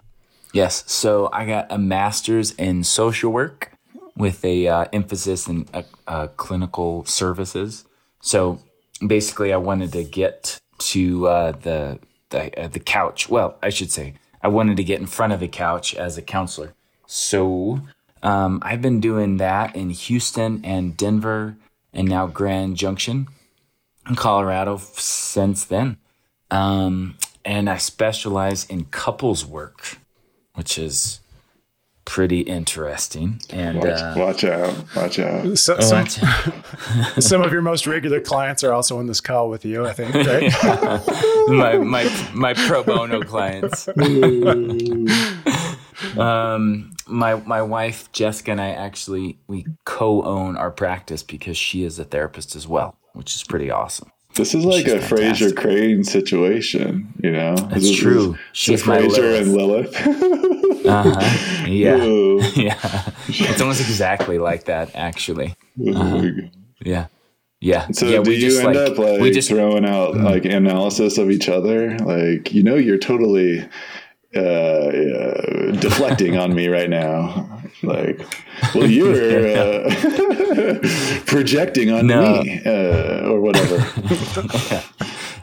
Yes. 0.52 0.84
So 0.90 1.28
I 1.32 1.46
got 1.46 1.66
a 1.70 1.78
master's 1.78 2.52
in 2.52 2.84
social 2.84 3.32
work 3.32 3.72
with 4.16 4.44
a 4.44 4.68
uh, 4.68 4.84
emphasis 4.92 5.48
in 5.48 5.66
uh, 5.72 5.82
uh, 6.06 6.26
clinical 6.36 7.04
services. 7.06 7.84
So 8.20 8.60
basically, 9.06 9.52
I 9.52 9.56
wanted 9.56 9.92
to 9.92 10.04
get 10.04 10.60
to 10.78 11.26
uh, 11.28 11.52
the 11.52 11.98
the 12.30 12.68
the 12.72 12.80
couch. 12.80 13.28
Well, 13.28 13.56
I 13.62 13.70
should 13.70 13.90
say 13.90 14.14
I 14.42 14.48
wanted 14.48 14.76
to 14.76 14.84
get 14.84 15.00
in 15.00 15.06
front 15.06 15.32
of 15.32 15.40
the 15.40 15.48
couch 15.48 15.94
as 15.94 16.18
a 16.18 16.22
counselor. 16.22 16.74
So 17.06 17.80
um, 18.22 18.60
I've 18.62 18.82
been 18.82 19.00
doing 19.00 19.38
that 19.38 19.74
in 19.74 19.90
Houston 19.90 20.60
and 20.64 20.96
Denver, 20.96 21.56
and 21.92 22.08
now 22.08 22.26
Grand 22.26 22.76
Junction 22.76 23.28
in 24.08 24.16
Colorado 24.16 24.76
since 24.76 25.64
then. 25.64 25.96
Um, 26.50 27.16
and 27.44 27.68
I 27.68 27.78
specialize 27.78 28.64
in 28.66 28.84
couples 28.86 29.44
work, 29.44 29.98
which 30.54 30.78
is 30.78 31.20
pretty 32.04 32.40
interesting. 32.40 33.40
And 33.50 33.78
Watch, 33.78 33.88
uh, 33.88 34.14
watch 34.16 34.44
out. 34.44 34.96
Watch 34.96 35.18
out. 35.18 35.58
So, 35.58 35.78
some, 35.80 36.06
some 37.18 37.42
of 37.42 37.52
your 37.52 37.62
most 37.62 37.86
regular 37.86 38.20
clients 38.20 38.62
are 38.64 38.72
also 38.72 38.98
on 38.98 39.06
this 39.06 39.20
call 39.20 39.48
with 39.48 39.64
you, 39.64 39.86
I 39.86 39.92
think, 39.92 40.14
right? 40.14 40.52
my 41.48 41.78
my 41.78 42.30
my 42.34 42.54
pro 42.54 42.82
bono 42.82 43.22
clients. 43.22 43.88
um, 46.18 46.92
my 47.06 47.34
my 47.34 47.62
wife 47.62 48.10
Jessica 48.12 48.50
and 48.52 48.60
I 48.60 48.70
actually 48.70 49.38
we 49.46 49.66
co-own 49.84 50.56
our 50.56 50.70
practice 50.70 51.22
because 51.22 51.56
she 51.56 51.84
is 51.84 51.98
a 51.98 52.04
therapist 52.04 52.56
as 52.56 52.66
well, 52.66 52.96
which 53.14 53.34
is 53.34 53.44
pretty 53.44 53.70
awesome. 53.70 54.10
This 54.34 54.54
is 54.54 54.64
like 54.64 54.84
She's 54.84 54.94
a 54.94 54.98
Frasier. 54.98 55.54
Crane 55.56 56.04
situation, 56.04 57.12
you 57.22 57.30
know? 57.32 57.54
That's 57.54 57.82
This 57.88 57.96
true. 57.98 58.32
So 58.34 58.38
She's 58.52 58.86
my 58.86 58.98
Frasier 58.98 59.40
and 59.40 59.52
Lilith. 59.52 60.06
Lilith. 60.06 60.86
Uh-huh. 60.86 61.48
Yeah, 61.68 61.96
yeah. 62.56 63.10
It's 63.28 63.60
almost 63.60 63.80
exactly 63.80 64.38
like 64.38 64.64
that, 64.64 64.90
actually. 64.94 65.54
Yeah, 66.84 67.06
yeah. 67.60 67.86
So 67.92 68.06
yeah, 68.06 68.20
do 68.22 68.32
you 68.32 68.58
end 68.58 68.76
up 68.76 68.98
like 68.98 69.20
we 69.20 69.30
just 69.30 69.48
Mm. 69.50 69.54
throwing 69.54 69.86
out 69.86 70.16
like 70.16 70.44
analysis 70.44 71.18
of 71.18 71.30
each 71.30 71.48
other? 71.48 71.96
Like 71.98 72.52
you 72.52 72.62
know, 72.64 72.74
you're 72.74 72.98
totally 72.98 73.64
uh, 74.34 74.40
uh, 74.40 75.72
deflecting 75.72 76.36
on 76.36 76.54
me 76.54 76.68
right 76.68 76.90
now. 76.90 77.61
Like, 77.82 78.20
well, 78.74 78.86
you're 78.86 79.56
uh, 79.56 79.90
projecting 81.26 81.90
on 81.90 82.06
No. 82.06 82.42
me 82.42 82.60
uh, 82.64 83.28
or 83.28 83.40
whatever. 83.40 83.76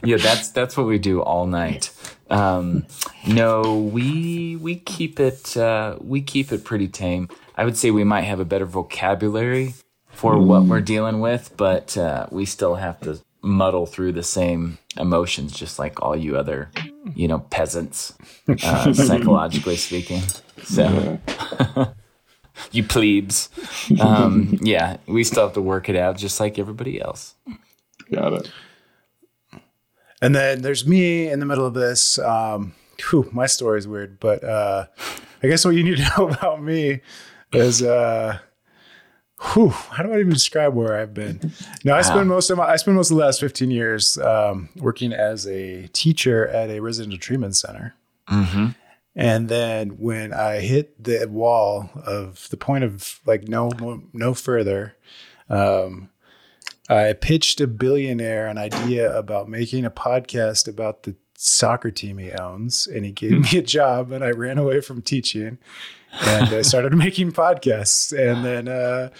yeah, 0.04 0.16
that's 0.16 0.50
that's 0.50 0.76
what 0.76 0.86
we 0.86 0.98
do 0.98 1.20
all 1.22 1.46
night. 1.46 1.90
Um, 2.30 2.86
no, 3.26 3.76
we 3.78 4.56
we 4.56 4.76
keep 4.76 5.18
it 5.20 5.56
uh, 5.56 5.96
we 6.00 6.22
keep 6.22 6.52
it 6.52 6.64
pretty 6.64 6.88
tame. 6.88 7.28
I 7.56 7.64
would 7.64 7.76
say 7.76 7.90
we 7.90 8.04
might 8.04 8.22
have 8.22 8.40
a 8.40 8.44
better 8.44 8.66
vocabulary 8.66 9.74
for 10.12 10.38
what 10.38 10.64
we're 10.64 10.80
dealing 10.80 11.20
with, 11.20 11.54
but 11.56 11.96
uh, 11.96 12.26
we 12.30 12.44
still 12.46 12.76
have 12.76 13.00
to 13.00 13.20
muddle 13.42 13.86
through 13.86 14.12
the 14.12 14.22
same 14.22 14.78
emotions, 14.98 15.52
just 15.52 15.78
like 15.78 16.00
all 16.02 16.14
you 16.16 16.36
other, 16.36 16.70
you 17.14 17.26
know, 17.26 17.38
peasants, 17.38 18.14
uh, 18.62 18.92
psychologically 18.92 19.76
speaking. 19.76 20.22
So. 20.62 21.18
You 22.72 22.82
plebes. 22.84 23.48
Um, 24.00 24.58
yeah, 24.62 24.98
we 25.06 25.24
still 25.24 25.44
have 25.44 25.54
to 25.54 25.62
work 25.62 25.88
it 25.88 25.96
out 25.96 26.16
just 26.16 26.40
like 26.40 26.58
everybody 26.58 27.00
else. 27.00 27.34
Got 28.12 28.32
it. 28.34 28.50
And 30.22 30.34
then 30.34 30.62
there's 30.62 30.86
me 30.86 31.28
in 31.28 31.40
the 31.40 31.46
middle 31.46 31.66
of 31.66 31.74
this. 31.74 32.18
Um, 32.18 32.74
whew, 33.08 33.28
my 33.32 33.46
story 33.46 33.78
is 33.78 33.88
weird, 33.88 34.20
but 34.20 34.44
uh, 34.44 34.86
I 35.42 35.46
guess 35.48 35.64
what 35.64 35.74
you 35.74 35.82
need 35.82 35.96
to 35.96 36.12
know 36.18 36.28
about 36.28 36.62
me 36.62 37.00
is, 37.52 37.82
uh, 37.82 38.38
whew, 39.52 39.70
how 39.70 40.02
do 40.02 40.12
I 40.12 40.18
even 40.18 40.30
describe 40.32 40.74
where 40.74 41.00
I've 41.00 41.14
been? 41.14 41.52
No, 41.84 41.94
I 41.94 42.02
spent 42.02 42.26
most 42.26 42.50
of 42.50 42.58
my, 42.58 42.64
I 42.64 42.76
spent 42.76 42.96
most 42.96 43.10
of 43.10 43.16
the 43.16 43.24
last 43.24 43.40
15 43.40 43.70
years 43.70 44.18
um, 44.18 44.68
working 44.76 45.12
as 45.12 45.46
a 45.46 45.88
teacher 45.88 46.46
at 46.48 46.68
a 46.70 46.80
residential 46.80 47.18
treatment 47.18 47.56
center. 47.56 47.94
And 49.16 49.48
then 49.48 49.90
when 49.98 50.32
I 50.32 50.60
hit 50.60 51.02
the 51.02 51.26
wall 51.26 51.90
of 52.06 52.48
the 52.50 52.56
point 52.56 52.84
of 52.84 53.20
like 53.26 53.48
no 53.48 53.70
no 54.12 54.34
further, 54.34 54.96
um, 55.48 56.10
I 56.88 57.12
pitched 57.12 57.60
a 57.60 57.66
billionaire 57.66 58.46
an 58.46 58.58
idea 58.58 59.16
about 59.16 59.48
making 59.48 59.84
a 59.84 59.90
podcast 59.90 60.68
about 60.68 61.04
the 61.04 61.16
soccer 61.34 61.90
team 61.90 62.18
he 62.18 62.32
owns, 62.32 62.86
and 62.86 63.04
he 63.04 63.12
gave 63.12 63.52
me 63.52 63.58
a 63.58 63.62
job, 63.62 64.12
and 64.12 64.22
I 64.22 64.30
ran 64.30 64.58
away 64.58 64.80
from 64.80 65.02
teaching, 65.02 65.58
and 66.20 66.48
I 66.48 66.62
started 66.62 66.94
making 66.96 67.32
podcasts, 67.32 68.12
and 68.16 68.44
then 68.44 68.68
uh, 68.68 69.10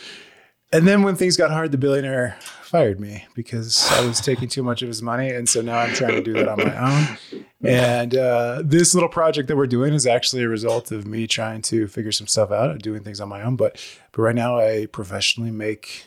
and 0.72 0.86
then 0.86 1.02
when 1.02 1.16
things 1.16 1.36
got 1.36 1.50
hard, 1.50 1.72
the 1.72 1.78
billionaire 1.78 2.36
fired 2.40 3.00
me 3.00 3.26
because 3.34 3.90
I 3.90 4.06
was 4.06 4.20
taking 4.20 4.48
too 4.48 4.62
much 4.62 4.82
of 4.82 4.88
his 4.88 5.02
money, 5.02 5.30
and 5.30 5.48
so 5.48 5.62
now 5.62 5.78
I'm 5.78 5.94
trying 5.94 6.14
to 6.14 6.22
do 6.22 6.34
that 6.34 6.48
on 6.48 6.58
my 6.58 6.76
own. 6.76 7.39
And 7.62 8.16
uh, 8.16 8.62
this 8.64 8.94
little 8.94 9.08
project 9.10 9.48
that 9.48 9.56
we're 9.56 9.66
doing 9.66 9.92
is 9.92 10.06
actually 10.06 10.42
a 10.42 10.48
result 10.48 10.90
of 10.92 11.06
me 11.06 11.26
trying 11.26 11.60
to 11.62 11.86
figure 11.88 12.12
some 12.12 12.26
stuff 12.26 12.50
out, 12.50 12.70
and 12.70 12.80
doing 12.80 13.02
things 13.04 13.20
on 13.20 13.28
my 13.28 13.42
own. 13.42 13.56
But 13.56 13.78
but 14.12 14.22
right 14.22 14.34
now, 14.34 14.58
I 14.58 14.86
professionally 14.86 15.50
make 15.50 16.06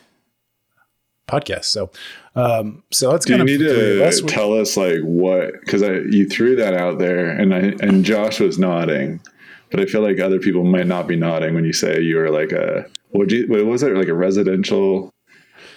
podcasts. 1.28 1.66
So 1.66 1.90
um, 2.34 2.82
so 2.90 3.10
that's 3.12 3.24
Do 3.24 3.36
kind 3.36 3.48
you 3.48 3.54
of 3.54 3.60
need 3.60 3.66
the 3.68 3.74
three 3.74 4.00
of 4.02 4.08
us. 4.08 4.20
to 4.20 4.26
tell 4.26 4.52
us 4.52 4.76
like 4.76 4.98
what? 5.02 5.52
Because 5.60 5.82
I 5.82 5.92
you 6.10 6.28
threw 6.28 6.56
that 6.56 6.74
out 6.74 6.98
there, 6.98 7.28
and 7.30 7.54
I 7.54 7.74
and 7.86 8.04
Josh 8.04 8.40
was 8.40 8.58
nodding, 8.58 9.20
but 9.70 9.78
I 9.80 9.86
feel 9.86 10.02
like 10.02 10.18
other 10.18 10.40
people 10.40 10.64
might 10.64 10.86
not 10.88 11.06
be 11.06 11.14
nodding 11.16 11.54
when 11.54 11.64
you 11.64 11.72
say 11.72 12.00
you 12.00 12.16
were 12.16 12.30
like 12.30 12.50
a 12.50 12.86
what 13.10 13.30
you 13.30 13.46
what 13.46 13.64
was 13.64 13.82
it 13.84 13.94
like 13.94 14.08
a 14.08 14.14
residential? 14.14 15.12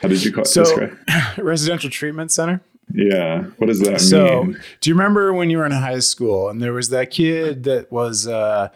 How 0.01 0.07
did 0.07 0.23
you 0.23 0.31
call 0.33 0.41
it? 0.43 0.47
So- 0.47 0.63
describe? 0.63 0.97
residential 1.37 1.89
treatment 1.91 2.31
center. 2.31 2.61
Yeah, 2.93 3.43
what 3.57 3.67
does 3.67 3.79
that 3.81 3.99
So, 4.01 4.43
mean? 4.43 4.59
do 4.81 4.89
you 4.89 4.95
remember 4.95 5.33
when 5.33 5.49
you 5.49 5.57
were 5.57 5.65
in 5.65 5.71
high 5.71 5.99
school 5.99 6.49
and 6.49 6.61
there 6.61 6.73
was 6.73 6.89
that 6.89 7.11
kid 7.11 7.63
that 7.65 7.91
was, 7.91 8.27
uh, 8.27 8.69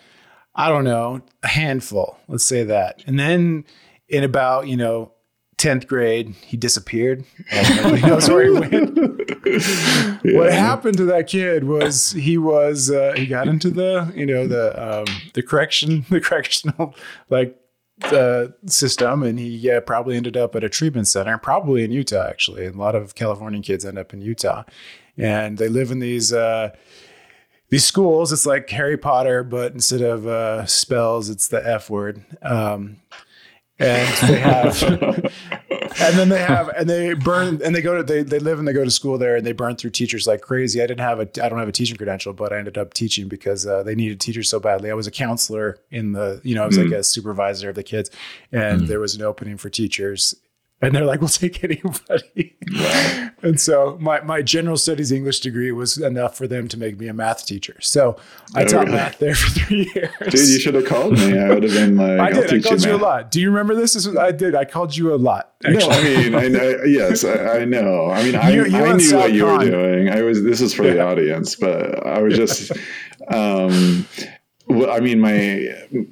I 0.53 0.67
don't 0.69 0.83
know, 0.83 1.21
a 1.43 1.47
handful, 1.47 2.17
let's 2.27 2.43
say 2.45 2.63
that. 2.65 3.03
And 3.07 3.17
then 3.17 3.63
in 4.09 4.23
about, 4.23 4.67
you 4.67 4.75
know, 4.75 5.13
10th 5.57 5.87
grade, 5.87 6.33
he 6.45 6.57
disappeared 6.57 7.23
nobody 7.53 8.01
knows 8.01 8.27
where 8.29 8.43
he 8.43 8.49
went. 8.49 8.97
What 10.23 10.51
happened 10.51 10.97
to 10.97 11.05
that 11.05 11.27
kid 11.27 11.63
was 11.65 12.11
he 12.13 12.37
was, 12.37 12.89
uh, 12.89 13.13
he 13.15 13.27
got 13.27 13.47
into 13.47 13.69
the, 13.69 14.11
you 14.15 14.25
know, 14.25 14.47
the, 14.47 14.99
um, 14.99 15.05
the 15.33 15.43
correction, 15.43 16.05
the 16.09 16.19
correctional, 16.19 16.95
like, 17.29 17.57
uh, 18.05 18.47
system 18.65 19.23
and 19.23 19.39
he 19.39 19.79
probably 19.85 20.17
ended 20.17 20.37
up 20.37 20.55
at 20.55 20.63
a 20.63 20.69
treatment 20.69 21.07
center, 21.07 21.37
probably 21.37 21.83
in 21.83 21.91
Utah, 21.91 22.27
actually. 22.27 22.65
A 22.65 22.71
lot 22.71 22.95
of 22.95 23.15
Californian 23.15 23.63
kids 23.63 23.85
end 23.85 23.97
up 23.97 24.13
in 24.13 24.21
Utah 24.21 24.63
and 25.17 25.57
they 25.57 25.67
live 25.67 25.91
in 25.91 25.99
these, 25.99 26.33
uh, 26.33 26.75
these 27.69 27.85
schools. 27.85 28.31
It's 28.33 28.45
like 28.45 28.69
Harry 28.69 28.97
Potter, 28.97 29.43
but 29.43 29.73
instead 29.73 30.01
of 30.01 30.27
uh, 30.27 30.65
spells, 30.65 31.29
it's 31.29 31.47
the 31.47 31.65
F 31.65 31.89
word. 31.89 32.23
Um, 32.41 32.97
and 33.79 34.29
they 34.29 34.39
have 34.39 35.31
and 35.99 36.17
then 36.17 36.29
they 36.29 36.41
have 36.41 36.69
and 36.69 36.89
they 36.89 37.13
burn 37.13 37.61
and 37.63 37.75
they 37.75 37.81
go 37.81 37.97
to 37.97 38.03
they, 38.03 38.23
they 38.23 38.39
live 38.39 38.59
and 38.59 38.67
they 38.67 38.73
go 38.73 38.83
to 38.83 38.91
school 38.91 39.17
there 39.17 39.35
and 39.35 39.45
they 39.45 39.51
burn 39.51 39.75
through 39.75 39.89
teachers 39.89 40.27
like 40.27 40.41
crazy. 40.41 40.81
I 40.81 40.87
didn't 40.87 41.01
have 41.01 41.19
a 41.19 41.43
I 41.43 41.49
don't 41.49 41.59
have 41.59 41.67
a 41.67 41.73
teaching 41.73 41.97
credential, 41.97 42.33
but 42.33 42.53
I 42.53 42.57
ended 42.57 42.77
up 42.77 42.93
teaching 42.93 43.27
because 43.27 43.65
uh, 43.65 43.83
they 43.83 43.95
needed 43.95 44.19
teachers 44.19 44.49
so 44.49 44.59
badly. 44.59 44.91
I 44.91 44.93
was 44.93 45.07
a 45.07 45.11
counselor 45.11 45.79
in 45.89 46.13
the 46.13 46.41
you 46.43 46.55
know 46.55 46.63
I 46.63 46.67
was 46.67 46.77
mm. 46.77 46.85
like 46.85 46.99
a 46.99 47.03
supervisor 47.03 47.69
of 47.69 47.75
the 47.75 47.83
kids, 47.83 48.09
and 48.51 48.81
mm. 48.81 48.87
there 48.87 48.99
was 48.99 49.15
an 49.15 49.21
opening 49.21 49.57
for 49.57 49.69
teachers 49.69 50.35
and 50.81 50.95
they're 50.95 51.05
like, 51.05 51.19
"We'll 51.21 51.29
take 51.29 51.63
anybody." 51.63 52.55
Wow. 52.73 53.29
and 53.43 53.59
so 53.59 53.97
my 53.99 54.21
my 54.21 54.41
general 54.41 54.77
studies 54.77 55.11
English 55.11 55.39
degree 55.41 55.71
was 55.71 55.97
enough 55.97 56.35
for 56.37 56.47
them 56.47 56.67
to 56.69 56.77
make 56.77 56.99
me 56.99 57.07
a 57.07 57.13
math 57.13 57.45
teacher. 57.45 57.75
So 57.81 58.17
I 58.55 58.63
oh, 58.63 58.67
taught 58.67 58.85
really? 58.85 58.97
math 58.97 59.19
there 59.19 59.35
for 59.41 59.49
three 59.51 59.91
years. 59.93 60.11
Dude, 60.19 60.33
you 60.33 60.59
should 60.59 60.75
have 60.75 60.85
called 60.85 61.13
me. 61.13 61.37
I 61.37 61.49
would 61.49 61.63
have 61.63 61.73
been 61.73 61.97
like, 61.97 62.19
I 62.19 62.31
did. 62.31 62.53
I 62.53 62.67
called 62.67 62.83
you, 62.83 62.91
you 62.91 62.95
a 62.95 62.97
lot. 62.97 63.31
Do 63.31 63.41
you 63.41 63.49
remember 63.49 63.75
this? 63.75 63.93
this 63.93 64.07
was, 64.07 64.17
I 64.17 64.31
did. 64.31 64.55
I 64.55 64.65
called 64.65 64.95
you 64.95 65.13
a 65.13 65.17
lot. 65.17 65.53
Actually. 65.63 65.87
No, 65.87 65.89
I 65.89 66.03
mean, 66.03 66.35
I 66.35 66.47
know. 66.47 66.83
Yes, 66.85 67.23
I, 67.23 67.59
I 67.59 67.65
know. 67.65 68.09
I 68.09 68.23
mean, 68.23 68.35
I, 68.35 68.49
you, 68.49 68.65
you 68.65 68.77
I 68.77 68.93
knew 68.93 69.15
what 69.15 69.33
you 69.33 69.45
were 69.45 69.59
doing. 69.59 70.09
I 70.09 70.21
was. 70.21 70.43
This 70.43 70.61
is 70.61 70.73
for 70.73 70.83
yeah. 70.83 70.93
the 70.93 71.01
audience, 71.05 71.55
but 71.55 72.05
I 72.05 72.21
was 72.21 72.35
just. 72.35 72.71
um 73.27 74.07
well, 74.67 74.89
I 74.89 74.99
mean, 74.99 75.19
my 75.19 75.67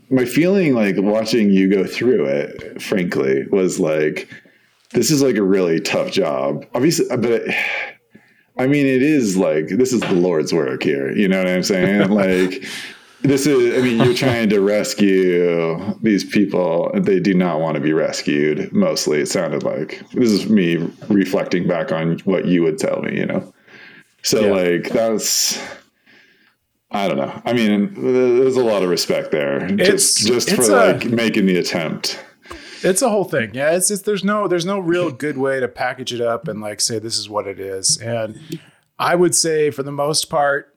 my 0.09 0.25
feeling 0.25 0.75
like 0.75 0.95
watching 0.97 1.49
you 1.49 1.69
go 1.69 1.85
through 1.85 2.25
it, 2.25 2.81
frankly, 2.81 3.45
was 3.47 3.79
like 3.79 4.29
this 4.91 5.11
is 5.11 5.21
like 5.21 5.35
a 5.35 5.43
really 5.43 5.79
tough 5.79 6.11
job. 6.11 6.65
Obviously, 6.73 7.09
uh, 7.09 7.17
but 7.17 7.43
I 8.57 8.67
mean, 8.67 8.85
it 8.85 9.01
is 9.01 9.37
like 9.37 9.67
this 9.67 9.93
is 9.93 10.01
the 10.01 10.13
Lord's 10.13 10.53
work 10.53 10.83
here. 10.83 11.11
You 11.11 11.27
know 11.27 11.37
what 11.37 11.47
I'm 11.47 11.63
saying? 11.63 12.09
like 12.11 12.65
this 13.21 13.45
is. 13.45 13.77
I 13.77 13.81
mean, 13.81 13.97
you're 14.03 14.13
trying 14.13 14.49
to 14.49 14.59
rescue 14.59 15.97
these 16.01 16.23
people. 16.23 16.91
They 16.95 17.19
do 17.19 17.33
not 17.33 17.59
want 17.59 17.75
to 17.75 17.81
be 17.81 17.93
rescued. 17.93 18.71
Mostly, 18.73 19.21
it 19.21 19.27
sounded 19.27 19.63
like 19.63 20.01
this 20.11 20.31
is 20.31 20.49
me 20.49 20.77
reflecting 21.07 21.67
back 21.67 21.91
on 21.91 22.19
what 22.19 22.45
you 22.45 22.63
would 22.63 22.77
tell 22.77 23.01
me. 23.01 23.17
You 23.17 23.25
know, 23.25 23.53
so 24.23 24.41
yeah. 24.41 24.51
like 24.51 24.89
that's. 24.89 25.61
I 26.91 27.07
don't 27.07 27.17
know. 27.17 27.39
I 27.45 27.53
mean, 27.53 27.93
there's 27.93 28.55
a 28.55 28.63
lot 28.63 28.81
of 28.81 28.89
respect 28.89 29.29
there, 29.29 29.63
it's, 29.79 30.23
just 30.25 30.47
just 30.47 30.49
for 30.49 30.63
a, 30.63 30.93
like 30.93 31.05
making 31.05 31.45
the 31.45 31.57
attempt. 31.57 32.19
It's 32.83 33.01
a 33.01 33.09
whole 33.09 33.23
thing. 33.23 33.51
Yeah, 33.53 33.71
it's 33.71 33.87
just 33.87 34.05
there's 34.05 34.23
no 34.23 34.47
there's 34.47 34.65
no 34.65 34.79
real 34.79 35.11
good 35.11 35.37
way 35.37 35.59
to 35.59 35.67
package 35.67 36.13
it 36.13 36.21
up 36.21 36.47
and 36.47 36.61
like 36.61 36.81
say 36.81 36.99
this 36.99 37.17
is 37.17 37.29
what 37.29 37.47
it 37.47 37.59
is. 37.59 37.97
And 37.97 38.39
I 38.97 39.15
would 39.15 39.35
say 39.35 39.71
for 39.71 39.83
the 39.83 39.91
most 39.91 40.29
part, 40.29 40.75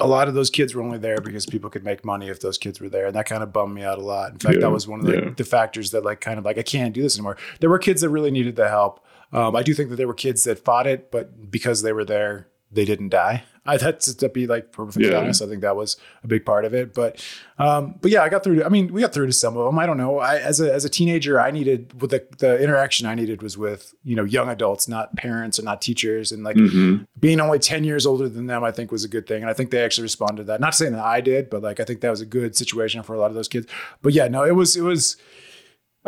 a 0.00 0.06
lot 0.06 0.28
of 0.28 0.34
those 0.34 0.50
kids 0.50 0.74
were 0.74 0.82
only 0.82 0.98
there 0.98 1.20
because 1.20 1.44
people 1.44 1.70
could 1.70 1.84
make 1.84 2.04
money 2.04 2.28
if 2.28 2.40
those 2.40 2.56
kids 2.56 2.80
were 2.80 2.88
there, 2.88 3.06
and 3.06 3.16
that 3.16 3.26
kind 3.26 3.42
of 3.42 3.52
bummed 3.52 3.74
me 3.74 3.82
out 3.82 3.98
a 3.98 4.02
lot. 4.02 4.32
In 4.32 4.38
fact, 4.38 4.56
yeah, 4.56 4.60
that 4.60 4.70
was 4.70 4.86
one 4.86 5.00
of 5.00 5.06
the, 5.06 5.12
yeah. 5.12 5.30
the, 5.36 5.44
factors 5.44 5.90
that 5.90 6.04
like 6.04 6.20
kind 6.20 6.38
of 6.38 6.44
like 6.44 6.58
I 6.58 6.62
can't 6.62 6.94
do 6.94 7.02
this 7.02 7.16
anymore. 7.16 7.36
There 7.60 7.70
were 7.70 7.78
kids 7.78 8.02
that 8.02 8.10
really 8.10 8.30
needed 8.30 8.56
the 8.56 8.68
help. 8.68 9.04
Um, 9.32 9.56
I 9.56 9.62
do 9.62 9.74
think 9.74 9.90
that 9.90 9.96
there 9.96 10.06
were 10.06 10.14
kids 10.14 10.44
that 10.44 10.64
fought 10.64 10.86
it, 10.86 11.10
but 11.10 11.50
because 11.50 11.82
they 11.82 11.92
were 11.92 12.04
there, 12.04 12.48
they 12.70 12.84
didn't 12.84 13.08
die. 13.10 13.44
I 13.68 13.76
that's 13.76 14.14
to 14.14 14.28
be 14.30 14.46
like 14.46 14.72
perfectly 14.72 15.10
yeah. 15.10 15.18
honest. 15.18 15.42
I 15.42 15.46
think 15.46 15.60
that 15.60 15.76
was 15.76 15.98
a 16.24 16.26
big 16.26 16.46
part 16.46 16.64
of 16.64 16.72
it. 16.72 16.94
But 16.94 17.22
um, 17.58 17.96
but 18.00 18.10
yeah, 18.10 18.22
I 18.22 18.30
got 18.30 18.42
through. 18.42 18.56
To, 18.56 18.64
I 18.64 18.70
mean, 18.70 18.92
we 18.92 19.02
got 19.02 19.12
through 19.12 19.26
to 19.26 19.32
some 19.32 19.58
of 19.58 19.66
them. 19.66 19.78
I 19.78 19.84
don't 19.84 19.98
know. 19.98 20.20
I 20.20 20.38
as 20.38 20.58
a 20.58 20.72
as 20.72 20.86
a 20.86 20.88
teenager, 20.88 21.38
I 21.38 21.50
needed 21.50 22.00
with 22.00 22.10
the 22.10 22.26
the 22.38 22.62
interaction 22.62 23.06
I 23.06 23.14
needed 23.14 23.42
was 23.42 23.58
with 23.58 23.94
you 24.04 24.16
know 24.16 24.24
young 24.24 24.48
adults, 24.48 24.88
not 24.88 25.14
parents 25.16 25.58
or 25.58 25.64
not 25.64 25.82
teachers, 25.82 26.32
and 26.32 26.42
like 26.42 26.56
mm-hmm. 26.56 27.04
being 27.20 27.40
only 27.40 27.58
ten 27.58 27.84
years 27.84 28.06
older 28.06 28.26
than 28.26 28.46
them, 28.46 28.64
I 28.64 28.72
think 28.72 28.90
was 28.90 29.04
a 29.04 29.08
good 29.08 29.26
thing. 29.26 29.42
And 29.42 29.50
I 29.50 29.52
think 29.52 29.70
they 29.70 29.84
actually 29.84 30.04
responded 30.04 30.38
to 30.38 30.44
that. 30.44 30.60
Not 30.60 30.74
saying 30.74 30.94
that 30.94 31.04
I 31.04 31.20
did, 31.20 31.50
but 31.50 31.62
like 31.62 31.78
I 31.78 31.84
think 31.84 32.00
that 32.00 32.10
was 32.10 32.22
a 32.22 32.26
good 32.26 32.56
situation 32.56 33.02
for 33.02 33.14
a 33.14 33.18
lot 33.18 33.26
of 33.26 33.34
those 33.34 33.48
kids. 33.48 33.66
But 34.00 34.14
yeah, 34.14 34.28
no, 34.28 34.44
it 34.44 34.54
was 34.54 34.76
it 34.76 34.82
was 34.82 35.18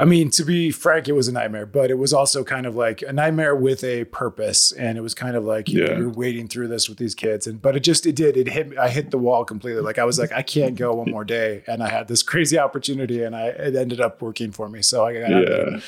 I 0.01 0.05
mean, 0.07 0.31
to 0.31 0.45
be 0.45 0.71
frank, 0.71 1.09
it 1.09 1.13
was 1.13 1.29
a 1.29 1.33
nightmare, 1.33 1.67
but 1.67 1.91
it 1.91 1.99
was 1.99 2.15
also 2.15 2.43
kind 2.43 2.65
of 2.65 2.75
like 2.75 3.03
a 3.03 3.13
nightmare 3.13 3.55
with 3.55 3.85
a 3.85 4.05
purpose. 4.05 4.73
And 4.73 4.97
it 4.97 5.03
was 5.03 5.15
kind 5.15 5.37
of 5.37 5.45
like 5.45 5.69
you 5.69 5.83
yeah. 5.83 5.93
know, 5.93 5.99
you're 5.99 6.11
wading 6.11 6.49
through 6.49 6.69
this 6.69 6.89
with 6.89 6.97
these 6.99 7.15
kids. 7.15 7.47
And 7.47 7.61
but 7.61 7.77
it 7.77 7.81
just 7.81 8.07
it 8.07 8.17
did. 8.17 8.37
It 8.37 8.49
hit 8.49 8.79
I 8.79 8.89
hit 8.89 9.11
the 9.11 9.19
wall 9.19 9.45
completely. 9.45 9.83
Like 9.83 9.99
I 9.99 10.05
was 10.05 10.19
like, 10.19 10.33
I 10.33 10.43
can't 10.43 10.75
go 10.75 10.95
one 10.95 11.11
more 11.11 11.25
day. 11.25 11.63
And 11.67 11.83
I 11.83 11.91
had 11.91 12.09
this 12.09 12.23
crazy 12.23 12.59
opportunity 12.59 13.23
and 13.23 13.37
I 13.37 13.49
it 13.49 13.77
ended 13.77 14.01
up 14.01 14.23
working 14.23 14.53
for 14.53 14.69
me. 14.69 14.81
So 14.81 15.05
I 15.05 15.21
got 15.21 15.31
yeah. 15.31 15.81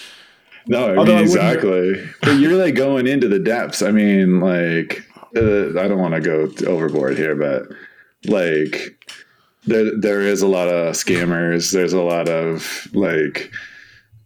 No, 0.67 0.95
mean, 1.05 1.19
exactly. 1.19 2.09
but 2.21 2.39
you're 2.39 2.53
like 2.53 2.77
going 2.77 3.07
into 3.07 3.29
the 3.29 3.41
depths. 3.41 3.83
I 3.83 3.91
mean, 3.91 4.41
like 4.41 5.05
uh, 5.35 5.71
I 5.71 5.89
don't 5.89 5.99
want 5.99 6.15
to 6.15 6.21
go 6.21 6.53
overboard 6.69 7.17
here, 7.17 7.35
but 7.35 7.65
like 8.31 9.03
there 9.67 9.97
there 9.99 10.21
is 10.21 10.43
a 10.43 10.47
lot 10.47 10.69
of 10.69 10.95
scammers. 10.95 11.73
There's 11.73 11.93
a 11.93 12.03
lot 12.03 12.29
of 12.29 12.89
like 12.93 13.51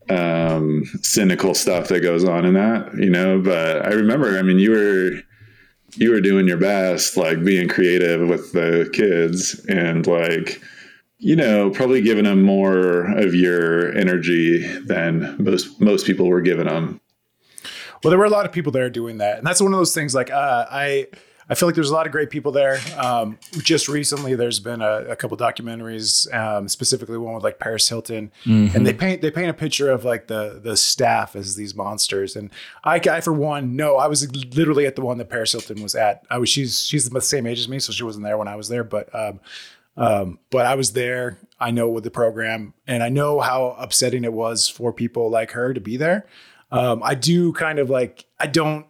um, 0.08 0.84
cynical 1.02 1.54
stuff 1.54 1.88
that 1.88 2.00
goes 2.00 2.24
on 2.24 2.44
in 2.44 2.54
that, 2.54 2.94
you 2.96 3.10
know. 3.10 3.40
But 3.40 3.84
I 3.86 3.90
remember, 3.90 4.38
I 4.38 4.42
mean, 4.42 4.58
you 4.58 4.70
were 4.70 5.20
you 5.96 6.10
were 6.10 6.20
doing 6.20 6.46
your 6.46 6.58
best, 6.58 7.16
like 7.16 7.44
being 7.44 7.68
creative 7.68 8.28
with 8.28 8.52
the 8.52 8.90
kids, 8.92 9.64
and 9.68 10.06
like 10.06 10.60
you 11.18 11.34
know, 11.34 11.70
probably 11.70 12.02
giving 12.02 12.24
them 12.24 12.42
more 12.42 13.10
of 13.18 13.34
your 13.34 13.96
energy 13.96 14.66
than 14.80 15.36
most 15.42 15.80
most 15.80 16.06
people 16.06 16.26
were 16.26 16.42
giving 16.42 16.66
them. 16.66 17.00
Well, 18.04 18.10
there 18.10 18.18
were 18.18 18.26
a 18.26 18.30
lot 18.30 18.46
of 18.46 18.52
people 18.52 18.72
there 18.72 18.90
doing 18.90 19.18
that, 19.18 19.38
and 19.38 19.46
that's 19.46 19.60
one 19.60 19.72
of 19.72 19.78
those 19.78 19.94
things. 19.94 20.14
Like 20.14 20.30
uh, 20.30 20.66
I 20.70 21.06
I 21.48 21.54
feel 21.54 21.68
like 21.68 21.76
there's 21.76 21.90
a 21.90 21.94
lot 21.94 22.06
of 22.06 22.12
great 22.12 22.30
people 22.30 22.50
there. 22.50 22.80
Um, 22.96 23.38
just 23.62 23.88
recently, 23.88 24.34
there's 24.34 24.58
been 24.58 24.80
a, 24.80 25.04
a 25.10 25.16
couple 25.16 25.36
documentaries, 25.36 26.32
um, 26.34 26.68
specifically 26.68 27.18
one 27.18 27.34
with 27.34 27.44
like 27.44 27.60
Paris 27.60 27.88
Hilton, 27.88 28.32
mm-hmm. 28.44 28.76
and 28.76 28.86
they 28.86 28.92
paint 28.92 29.22
they 29.22 29.30
paint 29.30 29.50
a 29.50 29.54
picture 29.54 29.90
of 29.90 30.04
like 30.04 30.26
the 30.26 30.60
the 30.62 30.76
staff 30.76 31.36
as 31.36 31.54
these 31.54 31.74
monsters. 31.74 32.34
And 32.34 32.50
I, 32.82 32.96
I 32.96 33.20
for 33.20 33.32
one, 33.32 33.76
no, 33.76 33.96
I 33.96 34.08
was 34.08 34.28
literally 34.56 34.86
at 34.86 34.96
the 34.96 35.02
one 35.02 35.18
that 35.18 35.28
Paris 35.28 35.52
Hilton 35.52 35.82
was 35.82 35.94
at. 35.94 36.24
I 36.30 36.38
was 36.38 36.48
she's 36.48 36.84
she's 36.84 37.08
the 37.08 37.20
same 37.20 37.46
age 37.46 37.60
as 37.60 37.68
me, 37.68 37.78
so 37.78 37.92
she 37.92 38.02
wasn't 38.02 38.24
there 38.24 38.38
when 38.38 38.48
I 38.48 38.56
was 38.56 38.68
there, 38.68 38.84
but. 38.84 39.14
Um, 39.14 39.40
um, 39.98 40.38
but 40.50 40.66
I 40.66 40.74
was 40.74 40.92
there. 40.92 41.38
I 41.58 41.70
know 41.70 41.88
with 41.88 42.04
the 42.04 42.10
program, 42.10 42.74
and 42.86 43.02
I 43.02 43.08
know 43.08 43.40
how 43.40 43.74
upsetting 43.78 44.24
it 44.24 44.32
was 44.34 44.68
for 44.68 44.92
people 44.92 45.30
like 45.30 45.52
her 45.52 45.72
to 45.72 45.80
be 45.80 45.96
there. 45.96 46.26
Um, 46.70 47.02
I 47.02 47.14
do 47.14 47.54
kind 47.54 47.78
of 47.78 47.88
like 47.88 48.26
I 48.38 48.46
don't 48.46 48.84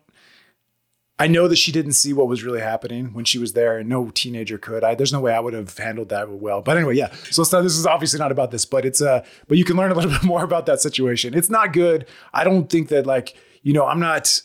I 1.19 1.29
know 1.29 1.49
that 1.49 1.57
she 1.57 1.73
didn't 1.73 1.93
see 1.93 2.13
what 2.13 2.29
was 2.29 2.45
really 2.45 2.61
happening 2.61 3.15
when 3.15 3.25
she 3.25 3.39
was 3.39 3.55
there, 3.55 3.79
and 3.79 3.89
no 3.89 4.11
teenager 4.11 4.59
could. 4.59 4.85
I, 4.85 4.95
there's 4.95 5.15
no 5.15 5.21
way 5.21 5.33
I 5.33 5.41
would 5.41 5.55
have 5.55 5.77
handled 5.77 6.11
that 6.11 6.31
well. 6.31 6.61
But 6.61 6.77
anyway, 6.77 6.95
yeah. 6.95 7.11
So 7.31 7.43
not, 7.51 7.63
this 7.63 7.77
is 7.77 7.87
obviously 7.87 8.19
not 8.19 8.33
about 8.33 8.51
this, 8.51 8.67
but 8.67 8.85
it's 8.85 9.01
uh, 9.01 9.25
but 9.49 9.57
you 9.57 9.65
can 9.65 9.77
learn 9.77 9.91
a 9.91 9.95
little 9.95 10.11
bit 10.19 10.25
more 10.25 10.45
about 10.45 10.67
that 10.67 10.83
situation. 10.83 11.33
It's 11.33 11.49
not 11.49 11.73
good. 11.73 12.07
I 12.35 12.45
don't 12.45 12.69
think 12.69 12.89
that 12.89 13.07
like 13.07 13.35
you 13.63 13.73
know 13.73 13.87
I'm 13.87 14.01
not. 14.01 14.43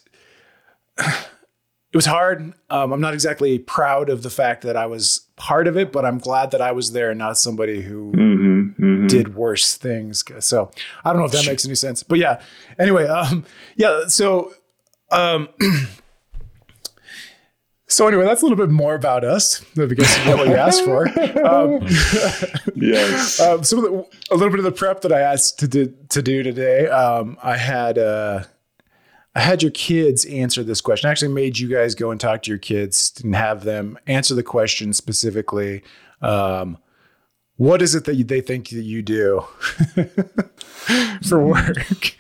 it 0.98 1.98
was 1.98 2.06
hard. 2.06 2.54
Um, 2.70 2.94
I'm 2.94 3.02
not 3.02 3.14
exactly 3.14 3.60
proud 3.60 4.10
of 4.10 4.24
the 4.24 4.30
fact 4.30 4.62
that 4.64 4.78
I 4.78 4.86
was 4.86 5.28
part 5.36 5.68
of 5.68 5.76
it, 5.76 5.92
but 5.92 6.06
I'm 6.06 6.20
glad 6.20 6.52
that 6.52 6.62
I 6.62 6.72
was 6.72 6.94
there 6.94 7.10
and 7.10 7.20
not 7.20 7.38
somebody 7.38 7.82
who 7.82 8.14
mm-hmm, 8.14 8.62
mm-hmm. 8.82 9.08
did 9.08 9.36
worse 9.36 9.76
things. 9.76 10.24
So 10.40 10.72
I 11.04 11.12
don't 11.12 11.20
know 11.20 11.26
if 11.26 11.34
that 11.34 11.46
makes 11.46 11.66
any 11.66 11.76
sense, 11.76 12.02
but 12.02 12.18
yeah. 12.18 12.42
Anyway, 12.80 13.08
um, 13.08 13.44
yeah. 13.76 14.08
So. 14.08 14.54
Um, 15.14 15.50
So 17.92 18.08
anyway, 18.08 18.24
that's 18.24 18.42
a 18.42 18.46
little 18.46 18.58
bit 18.58 18.70
more 18.72 18.96
about 18.96 19.26
us. 19.26 19.62
I 19.78 19.86
guess 19.86 20.18
is 20.18 20.26
what 20.26 20.48
you 20.48 20.56
asked 20.56 20.86
for. 20.86 21.08
Um, 21.46 21.82
yes. 22.76 23.38
Um, 23.42 23.66
some 23.66 23.80
of 23.80 23.84
the, 23.84 24.08
a 24.32 24.36
little 24.36 24.50
bit 24.50 24.60
of 24.60 24.64
the 24.64 24.72
prep 24.72 25.02
that 25.02 25.12
I 25.12 25.20
asked 25.20 25.60
to 25.60 25.68
do, 25.68 25.94
to 26.08 26.22
do 26.22 26.42
today. 26.42 26.88
Um, 26.88 27.38
I 27.44 27.58
had 27.58 27.98
uh, 27.98 28.44
I 29.36 29.42
had 29.42 29.62
your 29.62 29.72
kids 29.72 30.24
answer 30.24 30.64
this 30.64 30.80
question. 30.80 31.10
I 31.10 31.12
actually 31.12 31.34
made 31.34 31.60
you 31.60 31.68
guys 31.68 31.94
go 31.94 32.12
and 32.12 32.20
talk 32.20 32.44
to 32.44 32.52
your 32.52 32.58
kids 32.60 33.14
and 33.24 33.36
have 33.36 33.66
them 33.66 34.00
answer 34.08 34.36
the 34.36 34.44
question 34.44 34.94
specifically. 34.94 35.84
Um, 36.22 36.78
what 37.58 37.82
is 37.82 37.94
it 37.94 38.06
that 38.06 38.28
they 38.28 38.40
think 38.40 38.70
that 38.70 38.84
you 38.84 39.02
do 39.02 39.42
for 41.28 41.46
work? 41.46 42.16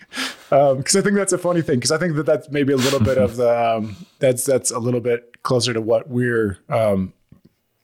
Because 0.51 0.95
um, 0.95 0.99
I 0.99 1.01
think 1.01 1.15
that's 1.15 1.31
a 1.31 1.37
funny 1.37 1.61
thing. 1.61 1.77
Because 1.77 1.93
I 1.93 1.97
think 1.97 2.15
that 2.17 2.25
that's 2.25 2.49
maybe 2.49 2.73
a 2.73 2.77
little 2.77 2.99
bit 2.99 3.17
of 3.17 3.37
the 3.37 3.75
um, 3.77 3.95
that's 4.19 4.43
that's 4.43 4.69
a 4.69 4.79
little 4.79 4.99
bit 4.99 5.41
closer 5.43 5.73
to 5.73 5.79
what 5.79 6.09
we're 6.09 6.59
um, 6.67 7.13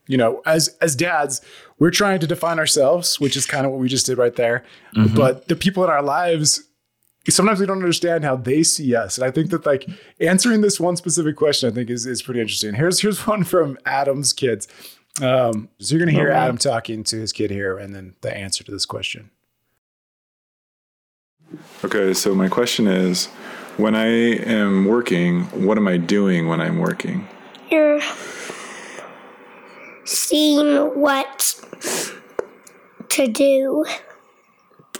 you 0.06 0.18
know 0.18 0.42
as 0.46 0.76
as 0.82 0.94
dads 0.94 1.40
we're 1.80 1.92
trying 1.92 2.20
to 2.20 2.28
define 2.28 2.60
ourselves, 2.60 3.22
which 3.22 3.38
is 3.38 3.46
kind 3.46 3.66
of 3.66 3.72
what 3.72 3.80
we 3.80 3.88
just 3.88 4.06
did 4.06 4.18
right 4.18 4.36
there. 4.36 4.66
Mm-hmm. 4.98 5.16
But 5.16 5.48
the 5.48 5.56
people 5.56 5.84
in 5.84 5.90
our 5.90 6.04
lives. 6.04 6.64
Sometimes 7.30 7.60
we 7.60 7.66
don't 7.66 7.80
understand 7.80 8.24
how 8.24 8.38
they 8.38 8.64
see 8.64 8.96
us, 8.96 9.18
and 9.18 9.28
I 9.28 9.32
think 9.32 9.50
that 9.50 9.66
like 9.66 9.86
answering 10.22 10.62
this 10.62 10.80
one 10.80 10.96
specific 10.96 11.36
question, 11.36 11.70
I 11.70 11.74
think 11.74 11.90
is 11.90 12.06
is 12.06 12.22
pretty 12.22 12.40
interesting. 12.40 12.74
Here's 12.74 13.02
here's 13.02 13.28
one 13.28 13.44
from 13.44 13.78
Adam's 13.86 14.32
kids. 14.32 14.70
Um, 15.22 15.68
so 15.80 15.94
you're 15.94 16.06
going 16.06 16.16
to 16.16 16.18
hear 16.18 16.32
oh, 16.32 16.36
Adam 16.36 16.58
talking 16.58 17.04
to 17.04 17.20
his 17.20 17.34
kid 17.34 17.52
here, 17.52 17.78
and 17.78 17.94
then 17.94 18.16
the 18.22 18.34
answer 18.34 18.64
to 18.64 18.72
this 18.72 18.86
question. 18.86 19.30
Okay, 21.84 22.14
so 22.14 22.36
my 22.36 22.50
question 22.50 22.88
is 22.88 23.28
when 23.78 23.96
I 23.96 24.08
am 24.08 24.86
working, 24.86 25.44
what 25.66 25.78
am 25.78 25.88
I 25.88 25.98
doing 25.98 26.48
when 26.48 26.60
I'm 26.60 26.80
working? 26.80 27.28
You're 27.70 28.02
seeing 30.04 31.00
what 31.00 31.56
to 33.10 33.28
do 33.28 33.86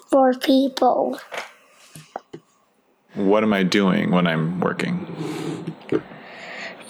for 0.10 0.34
people. 0.36 1.20
what 3.16 3.44
am 3.44 3.52
I 3.52 3.64
doing 3.64 4.12
when 4.12 4.28
I'm 4.28 4.60
working? 4.60 5.06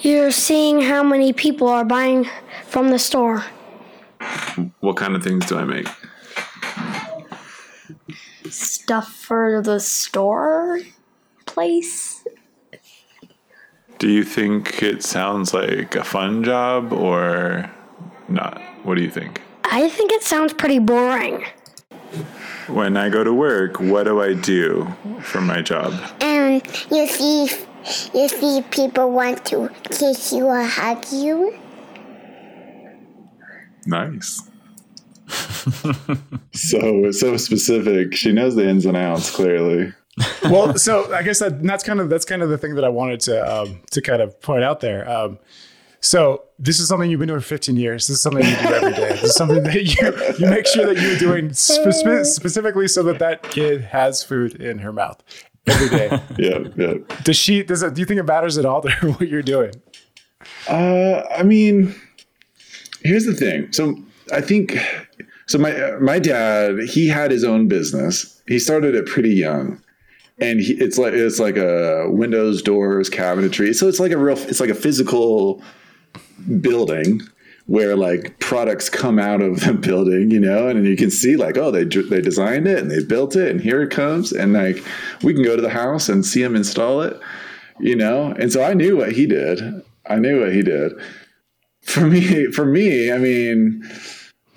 You're 0.01 0.31
seeing 0.31 0.81
how 0.81 1.01
many 1.01 1.33
people 1.33 1.67
are 1.67 1.85
buying 1.85 2.27
from 2.65 2.89
the 2.91 2.99
store. 2.99 3.45
What 4.81 4.97
kind 4.97 5.15
of 5.15 5.23
things 5.23 5.45
do 5.47 5.57
I 5.57 5.63
make? 5.63 5.87
Stuff 8.49 9.13
for 9.13 9.61
the 9.61 9.79
store 9.79 10.79
place. 11.45 12.25
Do 13.97 14.09
you 14.09 14.23
think 14.23 14.83
it 14.83 15.03
sounds 15.03 15.53
like 15.53 15.95
a 15.95 16.03
fun 16.03 16.43
job 16.43 16.93
or 16.93 17.71
not? 18.27 18.61
What 18.83 18.95
do 18.95 19.01
you 19.01 19.09
think? 19.09 19.41
I 19.63 19.89
think 19.89 20.11
it 20.11 20.23
sounds 20.23 20.53
pretty 20.53 20.79
boring. 20.79 21.45
When 22.67 22.95
I 22.95 23.09
go 23.09 23.23
to 23.23 23.33
work, 23.33 23.79
what 23.79 24.03
do 24.03 24.21
I 24.21 24.33
do 24.33 24.93
for 25.21 25.41
my 25.41 25.61
job? 25.61 25.93
And 26.21 26.61
you 26.91 27.07
see, 27.07 27.49
you 28.13 28.27
see 28.27 28.61
people 28.69 29.11
want 29.11 29.45
to 29.47 29.69
kiss 29.89 30.31
you 30.31 30.45
or 30.45 30.63
hug 30.63 31.05
you. 31.11 31.57
Nice. 33.85 34.43
So 36.53 37.11
so 37.11 37.37
specific. 37.37 38.15
She 38.15 38.31
knows 38.31 38.55
the 38.55 38.67
ins 38.67 38.85
and 38.85 38.97
outs 38.97 39.31
clearly. 39.35 39.93
well, 40.43 40.75
so 40.77 41.13
I 41.13 41.21
guess 41.21 41.39
that 41.39 41.61
that's 41.61 41.83
kind 41.83 41.99
of 41.99 42.09
that's 42.09 42.25
kind 42.25 42.41
of 42.41 42.49
the 42.49 42.57
thing 42.57 42.75
that 42.75 42.83
I 42.83 42.89
wanted 42.89 43.19
to 43.21 43.61
um, 43.61 43.81
to 43.91 44.01
kind 44.01 44.21
of 44.21 44.39
point 44.41 44.63
out 44.63 44.79
there. 44.79 45.09
Um, 45.09 45.39
so 45.99 46.43
this 46.59 46.79
is 46.79 46.87
something 46.87 47.09
you've 47.09 47.19
been 47.19 47.27
doing 47.27 47.39
for 47.39 47.45
15 47.45 47.75
years. 47.75 48.07
This 48.07 48.17
is 48.17 48.21
something 48.21 48.43
you 48.45 48.55
do 48.55 48.73
every 48.73 48.93
day. 48.93 49.09
This 49.09 49.23
is 49.23 49.35
something 49.35 49.63
that 49.63 49.75
you 49.75 50.45
you 50.45 50.49
make 50.49 50.67
sure 50.67 50.85
that 50.85 51.01
you're 51.01 51.17
doing 51.17 51.53
spe- 51.53 52.25
specifically 52.25 52.87
so 52.87 53.03
that 53.03 53.19
that 53.19 53.43
kid 53.43 53.81
has 53.81 54.23
food 54.23 54.61
in 54.61 54.79
her 54.79 54.93
mouth 54.93 55.21
every 55.67 55.89
day. 55.89 56.21
yeah, 56.37 56.59
yeah. 56.75 56.93
Does 57.23 57.35
she? 57.35 57.63
Does 57.63 57.83
it? 57.83 57.93
Do 57.93 58.01
you 58.01 58.05
think 58.05 58.19
it 58.19 58.23
matters 58.23 58.57
at 58.57 58.65
all 58.65 58.81
to 58.81 58.89
her 58.89 59.11
what 59.13 59.27
you're 59.27 59.41
doing? 59.41 59.71
Uh, 60.69 61.23
I 61.35 61.43
mean, 61.43 61.95
here's 63.03 63.25
the 63.25 63.33
thing. 63.33 63.71
So 63.73 63.95
I 64.31 64.41
think 64.41 64.77
so. 65.47 65.57
My 65.57 65.71
uh, 65.71 65.99
my 65.99 66.19
dad, 66.19 66.79
he 66.79 67.07
had 67.07 67.31
his 67.31 67.43
own 67.43 67.67
business. 67.67 68.41
He 68.47 68.59
started 68.59 68.95
it 68.95 69.05
pretty 69.05 69.33
young 69.33 69.81
and 70.39 70.59
he, 70.59 70.73
it's 70.73 70.97
like 70.97 71.13
it's 71.13 71.39
like 71.39 71.57
a 71.57 72.09
windows, 72.09 72.61
doors, 72.61 73.09
cabinetry. 73.09 73.73
So 73.73 73.87
it's 73.87 73.99
like 73.99 74.11
a 74.11 74.17
real, 74.17 74.37
it's 74.37 74.59
like 74.59 74.69
a 74.69 74.75
physical 74.75 75.61
building 76.61 77.21
where 77.65 77.97
like 77.97 78.39
products 78.39 78.89
come 78.89 79.19
out 79.19 79.41
of 79.41 79.61
the 79.61 79.73
building, 79.81 80.31
you 80.31 80.39
know, 80.39 80.67
and 80.67 80.85
you 80.85 80.95
can 80.95 81.11
see 81.11 81.35
like, 81.35 81.57
oh, 81.57 81.71
they 81.71 81.83
they 81.83 82.21
designed 82.21 82.67
it 82.67 82.79
and 82.79 82.91
they 82.91 83.03
built 83.03 83.35
it, 83.35 83.49
and 83.49 83.61
here 83.61 83.81
it 83.81 83.91
comes, 83.91 84.31
and 84.31 84.53
like 84.53 84.83
we 85.23 85.33
can 85.33 85.43
go 85.43 85.55
to 85.55 85.61
the 85.61 85.69
house 85.69 86.07
and 86.09 86.25
see 86.25 86.43
him 86.43 86.55
install 86.55 87.01
it, 87.01 87.19
you 87.79 87.95
know. 87.95 88.33
And 88.39 88.51
so 88.51 88.63
I 88.63 88.73
knew 88.73 88.97
what 88.97 89.13
he 89.13 89.25
did. 89.25 89.61
I 90.05 90.17
knew 90.17 90.41
what 90.41 90.53
he 90.53 90.61
did. 90.61 90.93
For 91.81 92.01
me, 92.01 92.51
for 92.51 92.65
me, 92.65 93.11
I 93.11 93.17
mean, 93.17 93.81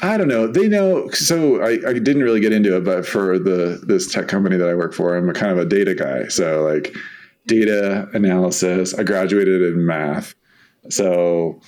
I 0.02 0.16
don't 0.16 0.28
know. 0.28 0.46
They 0.46 0.68
know. 0.68 1.10
So 1.10 1.60
I, 1.62 1.72
I 1.86 1.92
didn't 1.92 2.22
really 2.22 2.40
get 2.40 2.52
into 2.52 2.76
it, 2.76 2.84
but 2.84 3.06
for 3.06 3.38
the 3.38 3.80
this 3.86 4.10
tech 4.12 4.28
company 4.28 4.56
that 4.56 4.68
I 4.68 4.74
work 4.74 4.94
for, 4.94 5.16
I'm 5.16 5.28
a 5.28 5.32
kind 5.32 5.52
of 5.52 5.58
a 5.58 5.64
data 5.64 5.94
guy. 5.94 6.28
So 6.28 6.62
like 6.62 6.94
data 7.46 8.08
analysis. 8.12 8.94
I 8.94 9.02
graduated 9.02 9.62
in 9.62 9.84
math. 9.84 10.34
So 10.88 11.60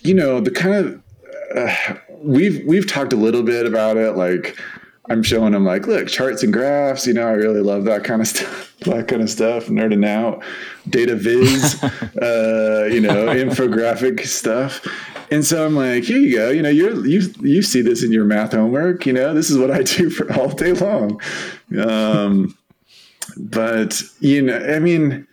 you 0.00 0.14
know 0.14 0.40
the 0.40 0.50
kind 0.50 0.74
of 0.74 1.02
uh, 1.56 1.94
we've 2.22 2.64
we've 2.66 2.86
talked 2.86 3.12
a 3.12 3.16
little 3.16 3.42
bit 3.42 3.66
about 3.66 3.96
it. 3.96 4.16
Like 4.16 4.58
I'm 5.10 5.22
showing 5.22 5.52
them 5.52 5.64
like, 5.64 5.86
look, 5.86 6.08
charts 6.08 6.42
and 6.42 6.52
graphs. 6.52 7.06
You 7.06 7.14
know, 7.14 7.26
I 7.26 7.32
really 7.32 7.60
love 7.60 7.84
that 7.84 8.04
kind 8.04 8.22
of 8.22 8.28
stuff. 8.28 8.74
That 8.80 9.06
kind 9.06 9.22
of 9.22 9.30
stuff, 9.30 9.66
nerding 9.66 10.04
out, 10.04 10.42
data 10.88 11.14
viz, 11.14 11.80
uh, 11.84 12.88
you 12.90 13.00
know, 13.00 13.26
infographic 13.26 14.26
stuff. 14.26 14.84
And 15.32 15.46
so 15.46 15.64
I'm 15.64 15.74
like, 15.74 16.04
here 16.04 16.18
you 16.18 16.36
go. 16.36 16.50
You 16.50 16.60
know, 16.60 16.68
you're 16.68 17.06
you 17.06 17.22
you 17.40 17.62
see 17.62 17.80
this 17.80 18.04
in 18.04 18.12
your 18.12 18.26
math 18.26 18.52
homework. 18.52 19.06
You 19.06 19.14
know, 19.14 19.32
this 19.32 19.48
is 19.48 19.56
what 19.56 19.70
I 19.70 19.82
do 19.82 20.10
for 20.10 20.30
all 20.34 20.48
day 20.48 20.72
long. 20.72 21.22
Um, 21.82 22.54
but 23.38 24.02
you 24.20 24.42
know, 24.42 24.58
I 24.58 24.78
mean, 24.78 25.26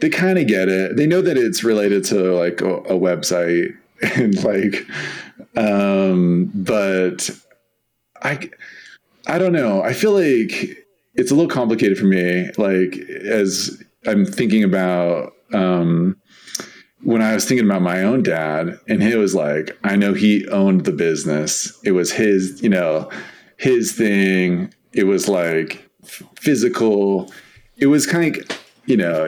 they 0.00 0.10
kind 0.10 0.38
of 0.38 0.46
get 0.48 0.68
it. 0.68 0.96
They 0.96 1.06
know 1.06 1.22
that 1.22 1.38
it's 1.38 1.64
related 1.64 2.04
to 2.06 2.36
like 2.36 2.60
a, 2.60 2.74
a 2.74 2.92
website 2.92 3.74
and 4.16 4.34
like, 4.44 4.86
um, 5.56 6.50
but 6.54 7.30
I 8.20 8.50
I 9.26 9.38
don't 9.38 9.54
know. 9.54 9.82
I 9.82 9.94
feel 9.94 10.12
like 10.12 10.76
it's 11.14 11.30
a 11.30 11.34
little 11.34 11.50
complicated 11.50 11.96
for 11.96 12.04
me. 12.04 12.50
Like 12.58 12.98
as 12.98 13.82
I'm 14.06 14.26
thinking 14.26 14.62
about. 14.62 15.32
Um, 15.54 16.18
when 17.02 17.22
I 17.22 17.34
was 17.34 17.44
thinking 17.44 17.66
about 17.66 17.82
my 17.82 18.02
own 18.02 18.22
dad, 18.22 18.78
and 18.88 19.02
he 19.02 19.14
was 19.14 19.34
like, 19.34 19.76
I 19.84 19.96
know 19.96 20.14
he 20.14 20.46
owned 20.48 20.84
the 20.84 20.92
business. 20.92 21.78
It 21.84 21.92
was 21.92 22.12
his, 22.12 22.62
you 22.62 22.68
know, 22.68 23.10
his 23.56 23.92
thing. 23.92 24.74
It 24.92 25.04
was 25.04 25.28
like 25.28 25.88
physical. 26.04 27.32
It 27.76 27.86
was 27.86 28.06
kind 28.06 28.36
of, 28.36 28.60
you 28.86 28.96
know, 28.96 29.26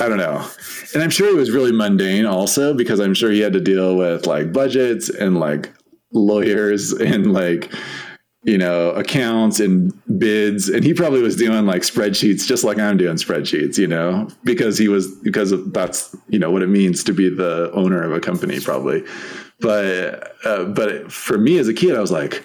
I 0.00 0.08
don't 0.08 0.18
know. 0.18 0.48
And 0.94 1.02
I'm 1.02 1.10
sure 1.10 1.28
it 1.28 1.36
was 1.36 1.50
really 1.50 1.72
mundane 1.72 2.26
also 2.26 2.74
because 2.74 3.00
I'm 3.00 3.14
sure 3.14 3.30
he 3.30 3.40
had 3.40 3.52
to 3.52 3.60
deal 3.60 3.96
with 3.96 4.26
like 4.26 4.52
budgets 4.52 5.08
and 5.08 5.38
like 5.38 5.72
lawyers 6.12 6.92
and 7.00 7.32
like 7.32 7.72
you 8.44 8.58
know, 8.58 8.90
accounts 8.90 9.60
and 9.60 9.92
bids. 10.18 10.68
And 10.68 10.82
he 10.82 10.94
probably 10.94 11.22
was 11.22 11.36
doing 11.36 11.64
like 11.64 11.82
spreadsheets, 11.82 12.46
just 12.46 12.64
like 12.64 12.78
I'm 12.78 12.96
doing 12.96 13.16
spreadsheets, 13.16 13.78
you 13.78 13.86
know, 13.86 14.28
because 14.42 14.76
he 14.78 14.88
was, 14.88 15.14
because 15.22 15.52
of, 15.52 15.72
that's, 15.72 16.16
you 16.28 16.38
know, 16.38 16.50
what 16.50 16.62
it 16.62 16.68
means 16.68 17.04
to 17.04 17.12
be 17.12 17.28
the 17.28 17.70
owner 17.72 18.02
of 18.02 18.12
a 18.12 18.20
company, 18.20 18.58
probably. 18.58 19.04
But, 19.60 20.34
uh, 20.44 20.64
but 20.64 21.12
for 21.12 21.38
me 21.38 21.58
as 21.58 21.68
a 21.68 21.74
kid, 21.74 21.94
I 21.94 22.00
was 22.00 22.10
like, 22.10 22.44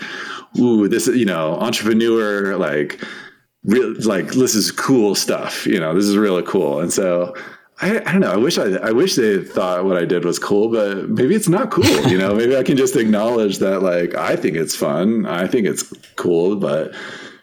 ooh, 0.60 0.88
this 0.88 1.08
is, 1.08 1.18
you 1.18 1.26
know, 1.26 1.56
entrepreneur, 1.56 2.56
like, 2.58 3.04
real, 3.64 3.96
like, 4.02 4.28
this 4.34 4.54
is 4.54 4.72
cool 4.72 5.16
stuff, 5.16 5.66
you 5.66 5.80
know, 5.80 5.96
this 5.96 6.06
is 6.06 6.16
really 6.16 6.44
cool. 6.44 6.80
And 6.80 6.94
so, 6.94 7.36
I, 7.80 8.00
I, 8.00 8.12
don't 8.12 8.22
know. 8.22 8.32
I 8.32 8.38
wish 8.38 8.58
I, 8.58 8.76
I 8.78 8.92
wish 8.92 9.16
they 9.16 9.44
thought 9.44 9.86
what 9.86 9.98
I 9.98 10.06
did 10.06 10.26
was 10.26 10.40
cool, 10.40 10.70
but 10.70 11.10
maybe 11.10 11.36
it's 11.36 11.48
not 11.48 11.70
cool. 11.70 11.86
You 12.08 12.18
know, 12.18 12.34
maybe 12.34 12.58
I 12.58 12.64
can 12.64 12.76
just 12.76 12.96
acknowledge 12.96 13.60
that, 13.60 13.82
like, 13.82 14.16
I 14.16 14.36
think 14.36 14.58
it's 14.58 14.76
fun. 14.76 15.28
I 15.28 15.46
think 15.46 15.68
it's 15.68 15.84
cool, 16.16 16.56
but 16.56 16.94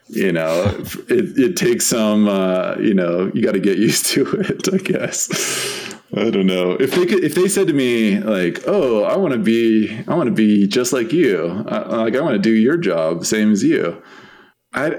you 0.08 0.32
know, 0.32 0.64
it, 1.08 1.38
it 1.38 1.56
takes 1.56 1.86
some, 1.86 2.28
uh, 2.28 2.76
you 2.76 2.94
know, 2.94 3.30
you 3.32 3.42
got 3.42 3.52
to 3.52 3.60
get 3.60 3.78
used 3.88 4.06
to 4.06 4.26
it, 4.40 4.72
I 4.72 4.78
guess. 4.78 5.94
I 6.16 6.30
don't 6.30 6.46
know 6.46 6.72
if 6.72 6.92
they 6.92 7.06
could, 7.06 7.24
if 7.24 7.34
they 7.34 7.48
said 7.48 7.66
to 7.66 7.72
me 7.72 8.20
like, 8.20 8.60
"Oh, 8.66 9.02
I 9.02 9.16
want 9.16 9.32
to 9.32 9.38
be, 9.38 10.04
I 10.06 10.14
want 10.14 10.28
to 10.28 10.34
be 10.34 10.68
just 10.68 10.92
like 10.92 11.12
you. 11.12 11.64
I, 11.66 11.78
like, 11.96 12.14
I 12.14 12.20
want 12.20 12.34
to 12.34 12.38
do 12.38 12.52
your 12.52 12.76
job, 12.76 13.26
same 13.26 13.50
as 13.50 13.64
you." 13.64 14.00
I, 14.72 14.90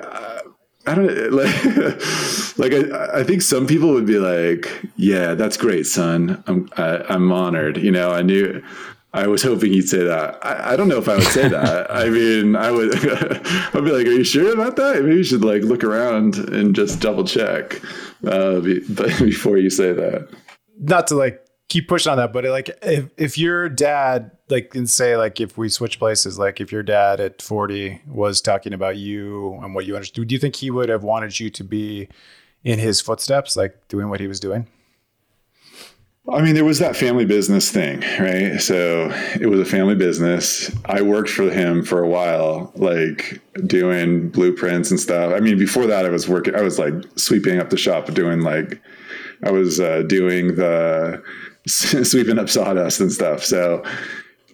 I 0.87 0.95
don't 0.95 1.31
like 1.31 2.57
like 2.57 2.73
I, 2.73 3.19
I 3.19 3.23
think 3.23 3.41
some 3.41 3.65
people 3.65 3.93
would 3.93 4.05
be 4.05 4.19
like, 4.19 4.83
yeah, 4.95 5.33
that's 5.33 5.57
great, 5.57 5.85
son. 5.87 6.43
I'm 6.47 6.69
I, 6.77 6.95
am 6.95 7.03
i 7.09 7.13
am 7.15 7.31
honored. 7.31 7.77
You 7.77 7.91
know, 7.91 8.11
I 8.11 8.21
knew 8.21 8.63
I 9.13 9.27
was 9.27 9.41
hoping 9.41 9.71
he'd 9.71 9.87
say 9.87 10.03
that. 10.03 10.45
I, 10.45 10.73
I 10.73 10.75
don't 10.75 10.89
know 10.89 10.97
if 10.97 11.07
I 11.07 11.15
would 11.15 11.23
say 11.23 11.47
that. 11.47 11.89
I 11.95 12.09
mean, 12.09 12.55
I 12.55 12.69
would 12.69 12.93
I'd 12.95 13.73
be 13.73 13.91
like, 13.91 14.05
are 14.05 14.11
you 14.11 14.23
sure 14.23 14.53
about 14.53 14.75
that? 14.75 15.01
Maybe 15.01 15.15
you 15.15 15.23
should 15.23 15.43
like 15.43 15.63
look 15.63 15.83
around 15.83 16.35
and 16.35 16.75
just 16.75 16.99
double 16.99 17.23
check 17.23 17.81
uh, 18.27 18.59
be, 18.59 18.81
but 18.89 19.17
before 19.19 19.57
you 19.57 19.69
say 19.69 19.93
that. 19.93 20.27
Not 20.79 21.07
to 21.07 21.15
like 21.15 21.44
keep 21.67 21.87
pushing 21.87 22.11
on 22.11 22.17
that, 22.17 22.33
but 22.33 22.45
like 22.45 22.69
if 22.81 23.09
if 23.17 23.37
your 23.37 23.69
dad 23.69 24.31
like 24.49 24.75
and 24.75 24.89
say 24.89 25.17
like 25.17 25.39
if 25.39 25.57
we 25.57 25.69
switch 25.69 25.99
places, 25.99 26.37
like 26.37 26.61
if 26.61 26.71
your 26.71 26.83
dad 26.83 27.19
at 27.19 27.41
40 27.41 28.01
was 28.07 28.41
talking 28.41 28.73
about 28.73 28.97
you 28.97 29.59
and 29.63 29.73
what 29.73 29.85
you 29.85 29.95
understood, 29.95 30.27
do 30.27 30.35
you 30.35 30.39
think 30.39 30.55
he 30.55 30.69
would 30.69 30.89
have 30.89 31.03
wanted 31.03 31.39
you 31.39 31.49
to 31.49 31.63
be 31.63 32.07
in 32.63 32.79
his 32.79 33.01
footsteps, 33.01 33.55
like 33.55 33.87
doing 33.87 34.09
what 34.09 34.19
he 34.19 34.27
was 34.27 34.39
doing? 34.39 34.67
I 36.33 36.41
mean, 36.41 36.55
there 36.55 36.65
was 36.65 36.79
that 36.79 36.95
family 36.95 37.25
business 37.25 37.69
thing, 37.69 38.01
right? 38.19 38.59
So 38.59 39.11
it 39.39 39.45
was 39.45 39.59
a 39.59 39.65
family 39.65 39.93
business. 39.93 40.75
I 40.85 41.03
worked 41.03 41.29
for 41.29 41.51
him 41.51 41.83
for 41.83 42.01
a 42.01 42.07
while, 42.07 42.71
like 42.75 43.39
doing 43.67 44.29
blueprints 44.29 44.89
and 44.89 44.99
stuff. 44.99 45.33
I 45.35 45.39
mean, 45.39 45.59
before 45.59 45.85
that, 45.85 46.03
I 46.03 46.09
was 46.09 46.27
working, 46.27 46.55
I 46.55 46.61
was 46.61 46.79
like 46.79 46.95
sweeping 47.15 47.59
up 47.59 47.69
the 47.69 47.77
shop, 47.77 48.11
doing 48.15 48.41
like, 48.41 48.81
I 49.43 49.51
was 49.51 49.79
uh, 49.79 50.01
doing 50.07 50.55
the 50.55 51.21
sweeping 51.67 52.39
up 52.39 52.49
sawdust 52.49 52.99
and 52.99 53.11
stuff. 53.11 53.43
So 53.43 53.83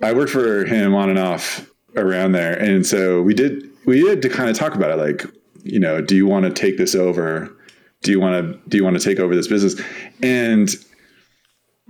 I 0.01 0.13
worked 0.13 0.31
for 0.31 0.65
him 0.65 0.95
on 0.95 1.09
and 1.09 1.19
off 1.19 1.69
around 1.95 2.31
there. 2.31 2.53
And 2.53 2.85
so 2.85 3.21
we 3.21 3.33
did, 3.33 3.69
we 3.85 4.07
had 4.07 4.21
to 4.21 4.29
kind 4.29 4.49
of 4.49 4.57
talk 4.57 4.75
about 4.75 4.91
it. 4.91 4.97
Like, 4.97 5.25
you 5.63 5.79
know, 5.79 6.01
do 6.01 6.15
you 6.15 6.25
want 6.25 6.45
to 6.45 6.51
take 6.51 6.77
this 6.77 6.95
over? 6.95 7.49
Do 8.01 8.11
you 8.11 8.19
want 8.19 8.33
to, 8.33 8.69
do 8.69 8.77
you 8.77 8.83
want 8.83 8.97
to 8.97 9.03
take 9.03 9.19
over 9.19 9.35
this 9.35 9.47
business? 9.47 9.79
And 10.23 10.69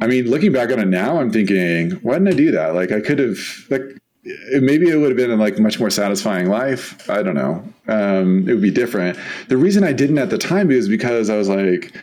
I 0.02 0.08
mean, 0.08 0.30
looking 0.30 0.52
back 0.52 0.72
on 0.72 0.80
it 0.80 0.88
now, 0.88 1.20
I'm 1.20 1.32
thinking, 1.32 1.92
why 2.02 2.14
didn't 2.14 2.30
I 2.30 2.32
do 2.32 2.52
that? 2.52 2.74
Like 2.74 2.92
I 2.92 3.00
could 3.00 3.20
have, 3.20 3.38
like, 3.70 3.84
maybe 4.24 4.90
it 4.90 4.98
would 4.98 5.10
have 5.10 5.18
been 5.18 5.38
like 5.40 5.60
much 5.60 5.80
more 5.80 5.90
satisfying 5.90 6.50
life. 6.50 7.10
I 7.10 7.24
don't 7.24 7.36
know. 7.36 7.64
Um, 7.88 8.48
it 8.48 8.54
would 8.54 8.62
be 8.62 8.72
different. 8.72 9.18
The 9.48 9.58
reason 9.58 9.84
I 9.84 9.94
didn't 9.94 10.18
at 10.18 10.30
the 10.30 10.38
time 10.38 10.72
is 10.72 10.88
because 10.88 11.30
I 11.30 11.38
was 11.38 11.50
like, 11.50 11.94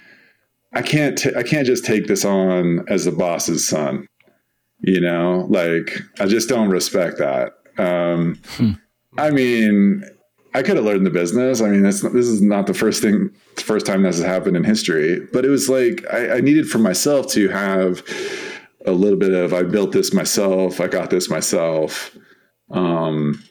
I 0.73 0.83
can't, 0.83 1.17
t- 1.17 1.35
I 1.37 1.43
can't 1.43 1.67
just 1.67 1.85
take 1.85 2.07
this 2.07 2.25
on 2.25 2.85
as 2.89 3.05
the 3.05 3.13
boss's 3.13 3.67
son. 3.67 4.07
You 4.81 5.01
know, 5.01 5.47
like 5.49 5.99
I 6.21 6.27
just 6.27 6.49
don't 6.49 6.71
respect 6.71 7.19
that. 7.19 7.55
Um, 7.79 8.39
hmm. 8.57 8.73
I 9.17 9.31
mean, 9.31 10.05
I 10.55 10.63
could 10.63 10.77
have 10.77 10.85
learned 10.85 11.05
the 11.05 11.11
business. 11.11 11.61
I 11.61 11.69
mean, 11.69 11.83
this 11.83 12.03
is 12.05 12.41
not 12.41 12.67
the 12.67 12.75
first 12.75 13.03
thing, 13.03 13.31
the 13.57 13.63
first 13.63 13.87
time 13.87 14.03
this 14.03 14.17
has 14.17 14.25
happened 14.25 14.57
in 14.57 14.65
history. 14.65 15.21
But 15.33 15.45
it 15.45 15.49
was 15.49 15.69
like 15.69 16.05
I, 16.13 16.37
I 16.37 16.41
needed 16.41 16.69
for 16.69 16.79
myself 16.79 17.29
to 17.29 17.49
have 17.49 18.03
a 18.87 18.93
little 18.93 19.19
bit 19.19 19.33
of 19.33 19.53
I 19.53 19.63
built 19.65 19.93
this 19.93 20.15
myself. 20.15 20.81
I 20.81 20.87
got 20.87 21.11
this 21.11 21.29
myself. 21.29 22.17
Um, 22.71 23.43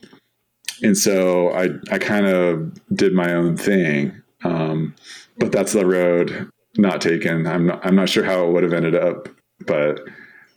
and 0.82 0.97
so 0.97 1.51
I 1.51 1.69
I 1.91 1.97
kind 1.97 2.25
of 2.25 2.73
did 2.95 3.13
my 3.13 3.34
own 3.34 3.58
thing. 3.58 4.21
Um, 4.43 4.95
but 5.38 5.51
that's 5.51 5.73
the 5.73 5.86
road 5.86 6.49
not 6.77 7.01
taken. 7.01 7.47
I'm 7.47 7.67
not 7.67 7.85
I'm 7.85 7.95
not 7.95 8.09
sure 8.09 8.23
how 8.23 8.47
it 8.47 8.51
would 8.51 8.63
have 8.63 8.73
ended 8.73 8.95
up, 8.95 9.29
but 9.65 9.99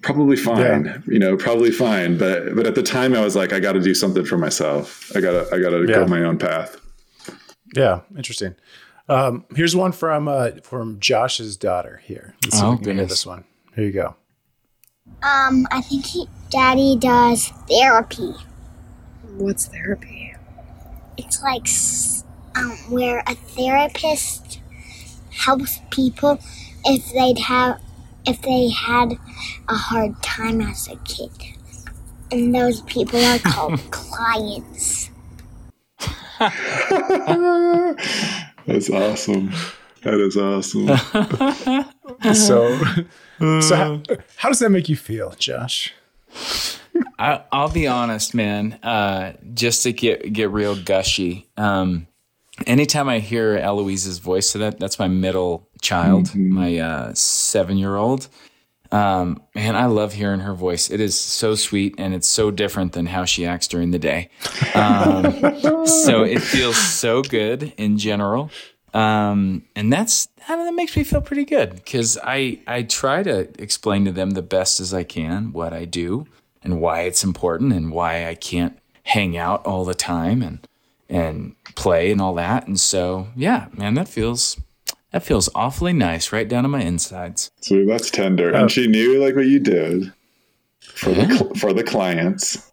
probably 0.02 0.37
fine 0.37 0.85
yeah. 0.87 0.98
you 1.06 1.18
know 1.18 1.37
probably 1.37 1.70
fine. 1.70 2.16
But 2.16 2.54
but 2.54 2.66
at 2.66 2.74
the 2.74 2.83
time 2.83 3.14
i 3.14 3.20
was 3.20 3.37
like 3.37 3.52
i 3.52 3.61
got 3.61 3.72
to 3.72 3.80
do 3.80 3.94
something 3.94 4.24
for 4.24 4.38
myself. 4.38 5.14
I 5.14 5.20
gotta 5.20 5.46
i 5.52 5.59
gotta 5.59 5.80
yeah. 5.80 5.94
go 5.94 6.06
my 6.06 6.22
own 6.22 6.38
path. 6.38 6.80
Yeah 7.74 8.00
interesting. 8.16 8.54
Um, 9.09 9.44
here's 9.56 9.74
one 9.74 9.92
from 9.92 10.28
uh, 10.28 10.50
from 10.62 11.00
josh's 11.00 11.56
daughter 11.56 12.00
here. 12.04 12.35
Let's 12.44 12.59
see 12.59 12.64
oh, 12.64 12.74
if 12.74 12.80
we 12.80 12.87
can 12.87 12.96
this 12.96 13.26
one. 13.26 13.44
Here 13.74 13.85
you 13.85 13.92
go. 13.92 14.16
Um 15.22 15.66
i 15.70 15.80
think 15.80 16.06
he, 16.06 16.28
daddy 16.50 16.96
does 16.96 17.48
therapy. 17.68 18.33
What's 19.37 19.66
therapy? 19.66 20.35
It's 21.16 21.42
like 21.42 21.66
um, 22.56 22.70
where 22.90 23.22
a 23.26 23.35
therapist 23.35 24.49
helps 25.40 25.81
people 25.90 26.38
if 26.85 27.12
they'd 27.12 27.38
have 27.38 27.81
if 28.26 28.42
they 28.42 28.68
had 28.68 29.12
a 29.68 29.74
hard 29.74 30.22
time 30.22 30.61
as 30.61 30.88
a 30.88 30.96
kid. 30.96 31.31
And 32.31 32.55
those 32.55 32.83
people 32.83 33.24
are 33.24 33.38
called 33.38 33.81
clients. 33.90 35.11
That's 36.38 36.50
awesome. 38.90 39.53
That 40.03 40.14
is 40.14 40.37
awesome. 40.37 40.87
so, 42.35 42.79
so 43.61 43.76
how, 43.76 44.03
how, 44.37 44.48
does 44.48 44.61
that 44.61 44.70
make 44.70 44.88
you 44.88 44.96
feel, 44.96 45.35
Josh? 45.38 45.92
I, 47.18 47.42
will 47.53 47.68
be 47.68 47.87
honest, 47.87 48.35
man. 48.35 48.74
Uh, 48.83 49.35
just 49.53 49.83
to 49.83 49.92
get 49.92 50.33
get 50.33 50.50
real 50.50 50.76
gushy. 50.76 51.46
Um, 51.59 52.07
anytime 52.66 53.09
I 53.09 53.18
hear 53.18 53.57
Eloise's 53.57 54.18
voice, 54.18 54.51
so 54.51 54.59
that 54.59 54.79
that's 54.79 54.99
my 54.99 55.09
middle 55.09 55.68
child, 55.81 56.27
mm-hmm. 56.27 56.55
my 56.55 56.79
uh, 56.79 57.14
seven 57.14 57.79
year 57.79 57.96
old. 57.96 58.29
Um, 58.92 59.42
man, 59.55 59.77
I 59.77 59.87
love 59.87 60.14
hearing 60.14 60.40
her 60.40 60.55
voice. 60.55 60.90
It 60.90 61.01
is 61.01 61.18
so 61.18 61.55
sweet 61.55 61.94
and 61.96 62.12
it's 62.12 62.27
so 62.27 62.51
different 62.51 62.92
than 62.92 63.07
how 63.07 63.25
she 63.25 63.46
acts 63.46 63.68
during 63.68 63.92
the 63.92 64.01
day. 64.01 64.31
Um, 64.75 65.87
so 65.87 66.25
it 66.25 66.40
feels 66.40 66.77
so 66.77 67.23
good 67.23 67.73
in 67.77 67.99
general. 67.99 68.51
Um, 68.92 69.62
and 69.77 69.92
that's 69.92 70.29
I 70.49 70.57
mean, 70.57 70.66
that 70.66 70.75
makes 70.75 70.96
me 70.96 71.05
feel 71.05 71.20
pretty 71.20 71.44
good 71.44 71.75
because 71.77 72.18
I 72.23 72.59
I 72.66 72.83
try 72.83 73.23
to 73.23 73.49
explain 73.62 74.05
to 74.07 74.12
them 74.12 74.31
the 74.31 74.42
best 74.42 74.81
as 74.81 74.92
I 74.92 75.05
can 75.05 75.53
what 75.53 75.73
I 75.73 75.85
do 75.85 76.27
and 76.62 76.81
why 76.81 77.03
it's 77.03 77.23
important 77.23 77.73
and 77.73 77.92
why 77.92 78.27
I 78.27 78.35
can't 78.35 78.77
hang 79.05 79.37
out 79.37 79.64
all 79.64 79.85
the 79.85 79.94
time 79.94 80.42
and 80.42 80.66
and 81.11 81.55
play 81.75 82.11
and 82.11 82.20
all 82.20 82.35
that. 82.35 82.66
And 82.66 82.81
so, 82.81 83.29
yeah, 83.37 83.66
man, 83.73 83.94
that 83.94 84.09
feels 84.09 84.59
that 85.12 85.25
feels 85.25 85.49
awfully 85.55 85.92
nice 85.92 86.33
right 86.33 86.49
down 86.49 86.62
to 86.62 86.68
my 86.68 86.83
insides. 86.83 87.51
So 87.61 87.85
that's 87.85 88.11
tender, 88.11 88.51
and 88.51 88.70
she 88.70 88.87
knew 88.87 89.23
like 89.23 89.35
what 89.35 89.46
you 89.46 89.59
did 89.59 90.12
for 90.81 91.11
yeah. 91.11 91.27
the 91.27 91.55
for 91.59 91.73
the 91.73 91.85
clients. 91.85 92.70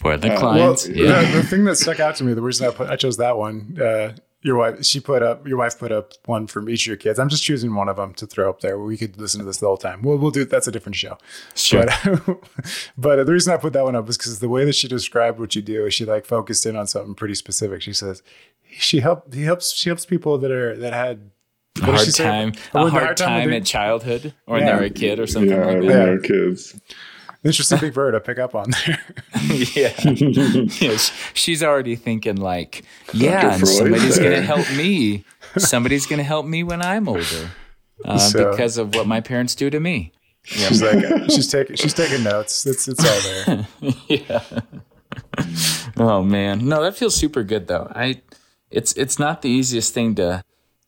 For 0.00 0.16
the 0.16 0.32
uh, 0.32 0.38
clients, 0.38 0.86
well, 0.86 0.96
yeah. 0.96 1.32
The 1.32 1.42
thing 1.42 1.64
that 1.64 1.76
stuck 1.76 1.98
out 1.98 2.14
to 2.16 2.24
me, 2.24 2.32
the 2.32 2.42
reason 2.42 2.68
I 2.68 2.70
put 2.70 2.88
I 2.88 2.94
chose 2.94 3.16
that 3.16 3.36
one. 3.36 3.76
Uh, 3.80 4.12
your 4.42 4.56
wife, 4.56 4.84
she 4.84 5.00
put 5.00 5.22
up. 5.22 5.46
Your 5.48 5.58
wife 5.58 5.78
put 5.78 5.90
up 5.90 6.12
one 6.26 6.46
from 6.46 6.68
each 6.68 6.84
of 6.84 6.86
your 6.86 6.96
kids. 6.96 7.18
I'm 7.18 7.28
just 7.28 7.42
choosing 7.42 7.74
one 7.74 7.88
of 7.88 7.96
them 7.96 8.14
to 8.14 8.26
throw 8.26 8.48
up 8.48 8.60
there. 8.60 8.78
We 8.78 8.96
could 8.96 9.18
listen 9.18 9.40
to 9.40 9.44
this 9.44 9.58
the 9.58 9.66
whole 9.66 9.76
time. 9.76 10.02
We'll 10.02 10.16
we'll 10.16 10.30
do. 10.30 10.44
That's 10.44 10.68
a 10.68 10.72
different 10.72 10.96
show. 10.96 11.18
Sure. 11.54 11.86
But, 12.04 12.26
but 12.98 13.24
the 13.24 13.32
reason 13.32 13.52
I 13.52 13.56
put 13.56 13.72
that 13.72 13.84
one 13.84 13.96
up 13.96 14.06
was 14.06 14.16
because 14.16 14.38
the 14.38 14.48
way 14.48 14.64
that 14.64 14.74
she 14.74 14.86
described 14.86 15.40
what 15.40 15.56
you 15.56 15.62
do, 15.62 15.86
is 15.86 15.94
she 15.94 16.04
like 16.04 16.24
focused 16.24 16.66
in 16.66 16.76
on 16.76 16.86
something 16.86 17.14
pretty 17.14 17.34
specific. 17.34 17.82
She 17.82 17.92
says 17.92 18.22
she 18.70 19.00
helped. 19.00 19.34
He 19.34 19.42
helps. 19.42 19.72
She 19.72 19.90
helps 19.90 20.06
people 20.06 20.38
that 20.38 20.52
are 20.52 20.76
that 20.76 20.92
had 20.92 21.30
a 21.82 21.86
hard 21.86 22.14
time, 22.14 22.52
a 22.74 22.90
hard, 22.90 23.16
time, 23.16 23.52
in 23.52 23.64
childhood, 23.64 24.34
or 24.46 24.58
yeah. 24.58 24.64
when 24.64 24.66
they 24.66 24.80
were 24.80 24.86
a 24.86 24.90
kid, 24.90 25.18
or 25.18 25.26
something 25.26 25.50
yeah, 25.50 25.64
like 25.64 25.80
that. 25.80 26.20
Yeah, 26.22 26.28
kids. 26.28 26.80
Interesting 27.44 27.78
big 27.78 27.94
bird 27.94 28.12
to 28.12 28.20
pick 28.20 28.38
up 28.38 28.54
on 28.54 28.70
there. 28.70 29.00
yeah. 29.74 29.94
yeah. 30.80 30.96
She's 31.34 31.62
already 31.62 31.94
thinking 31.94 32.36
like, 32.36 32.84
yeah, 33.12 33.54
and 33.54 33.68
somebody's 33.68 34.18
going 34.18 34.32
to 34.40 34.42
help 34.42 34.70
me. 34.72 35.24
Somebody's 35.56 36.06
going 36.06 36.18
to 36.18 36.24
help 36.24 36.46
me 36.46 36.64
when 36.64 36.82
I'm 36.82 37.08
older 37.08 37.50
uh, 38.04 38.18
so, 38.18 38.50
because 38.50 38.76
of 38.76 38.94
what 38.94 39.06
my 39.06 39.20
parents 39.20 39.54
do 39.54 39.70
to 39.70 39.78
me. 39.78 40.12
Yeah. 40.46 40.68
She's 40.68 40.82
like, 40.82 41.30
she's 41.30 41.48
taking, 41.48 41.76
she's 41.76 41.94
taking 41.94 42.24
notes. 42.24 42.66
It's, 42.66 42.88
it's 42.88 43.04
all 43.04 43.44
there. 43.46 43.66
yeah. 44.08 44.42
Oh 45.96 46.22
man. 46.22 46.66
No, 46.66 46.82
that 46.82 46.96
feels 46.96 47.14
super 47.14 47.44
good 47.44 47.68
though. 47.68 47.90
I, 47.94 48.20
it's, 48.70 48.92
it's 48.94 49.18
not 49.18 49.42
the 49.42 49.48
easiest 49.50 49.94
thing 49.94 50.16
to, 50.16 50.42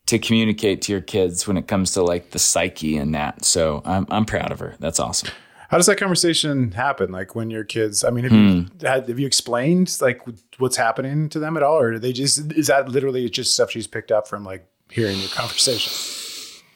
to 0.06 0.18
communicate 0.18 0.82
to 0.82 0.92
your 0.92 1.00
kids 1.00 1.46
when 1.46 1.56
it 1.56 1.68
comes 1.68 1.92
to 1.92 2.02
like 2.02 2.32
the 2.32 2.38
psyche 2.40 2.96
and 2.96 3.14
that. 3.14 3.44
So 3.44 3.82
I'm, 3.84 4.06
I'm 4.10 4.24
proud 4.24 4.50
of 4.50 4.58
her. 4.58 4.74
That's 4.80 4.98
awesome. 4.98 5.30
How 5.70 5.76
does 5.76 5.86
that 5.86 5.98
conversation 5.98 6.72
happen? 6.72 7.12
Like 7.12 7.36
when 7.36 7.48
your 7.48 7.62
kids, 7.62 8.02
I 8.02 8.10
mean, 8.10 8.24
have 8.24 8.32
hmm. 8.32 8.38
you 8.80 8.88
had, 8.88 9.08
have 9.08 9.20
you 9.20 9.26
explained 9.26 9.96
like 10.00 10.20
what's 10.58 10.76
happening 10.76 11.28
to 11.28 11.38
them 11.38 11.56
at 11.56 11.62
all? 11.62 11.78
Or 11.78 11.92
do 11.92 12.00
they 12.00 12.12
just, 12.12 12.52
is 12.54 12.66
that 12.66 12.88
literally 12.88 13.30
just 13.30 13.54
stuff 13.54 13.70
she's 13.70 13.86
picked 13.86 14.10
up 14.10 14.26
from 14.26 14.44
like 14.44 14.66
hearing 14.90 15.18
your 15.18 15.28
conversation? 15.28 15.92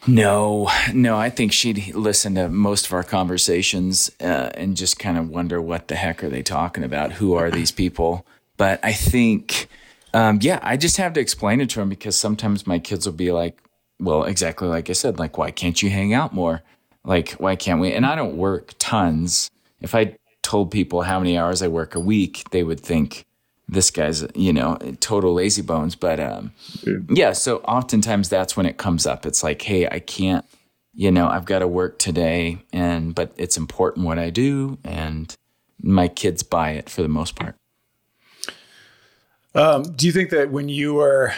No, 0.07 0.69
no, 0.93 1.17
I 1.17 1.29
think 1.29 1.51
she'd 1.51 1.93
listen 1.93 2.35
to 2.35 2.47
most 2.47 2.85
of 2.85 2.93
our 2.93 3.03
conversations 3.03 4.11
uh, 4.21 4.51
and 4.53 4.77
just 4.77 4.97
kind 4.97 5.17
of 5.17 5.27
wonder 5.27 5.61
what 5.61 5.89
the 5.89 5.95
heck 5.95 6.23
are 6.23 6.29
they 6.29 6.43
talking 6.43 6.85
about? 6.85 7.13
Who 7.13 7.33
are 7.33 7.51
these 7.51 7.71
people? 7.71 8.25
But 8.55 8.79
I 8.81 8.93
think, 8.93 9.67
um, 10.13 10.39
yeah, 10.41 10.59
I 10.61 10.77
just 10.77 10.95
have 10.97 11.11
to 11.13 11.19
explain 11.19 11.59
it 11.59 11.69
to 11.71 11.79
them 11.79 11.89
because 11.89 12.15
sometimes 12.15 12.65
my 12.65 12.79
kids 12.79 13.05
will 13.05 13.13
be 13.13 13.33
like, 13.33 13.61
well, 13.99 14.23
exactly 14.23 14.69
like 14.69 14.89
I 14.89 14.93
said, 14.93 15.19
like, 15.19 15.37
why 15.37 15.51
can't 15.51 15.83
you 15.83 15.89
hang 15.89 16.13
out 16.13 16.33
more? 16.33 16.61
Like, 17.05 17.31
why 17.33 17.55
can't 17.55 17.79
we? 17.79 17.93
And 17.93 18.05
I 18.05 18.15
don't 18.15 18.35
work 18.35 18.73
tons. 18.79 19.49
If 19.79 19.93
I 19.95 20.17
told 20.41 20.71
people 20.71 21.03
how 21.03 21.19
many 21.19 21.37
hours 21.37 21.61
I 21.61 21.67
work 21.67 21.95
a 21.95 21.99
week, 21.99 22.43
they 22.51 22.63
would 22.63 22.79
think 22.79 23.25
this 23.67 23.89
guy's, 23.91 24.25
you 24.35 24.53
know, 24.53 24.77
total 24.99 25.33
lazy 25.33 25.61
bones. 25.61 25.95
But 25.95 26.19
um, 26.19 26.51
yeah. 26.83 26.97
yeah, 27.09 27.31
so 27.33 27.57
oftentimes 27.59 28.29
that's 28.29 28.57
when 28.57 28.65
it 28.65 28.77
comes 28.77 29.05
up. 29.05 29.25
It's 29.25 29.43
like, 29.43 29.61
hey, 29.61 29.87
I 29.87 29.99
can't, 29.99 30.45
you 30.93 31.11
know, 31.11 31.27
I've 31.27 31.45
got 31.45 31.59
to 31.59 31.67
work 31.67 31.99
today, 31.99 32.59
and 32.71 33.13
but 33.13 33.31
it's 33.37 33.57
important 33.57 34.05
what 34.05 34.19
I 34.19 34.29
do, 34.29 34.77
and 34.83 35.35
my 35.81 36.07
kids 36.07 36.43
buy 36.43 36.71
it 36.71 36.89
for 36.89 37.01
the 37.01 37.07
most 37.07 37.35
part. 37.35 37.55
Um, 39.53 39.83
do 39.83 40.05
you 40.05 40.11
think 40.11 40.31
that 40.31 40.51
when 40.51 40.69
you 40.69 40.95
were 40.95 41.33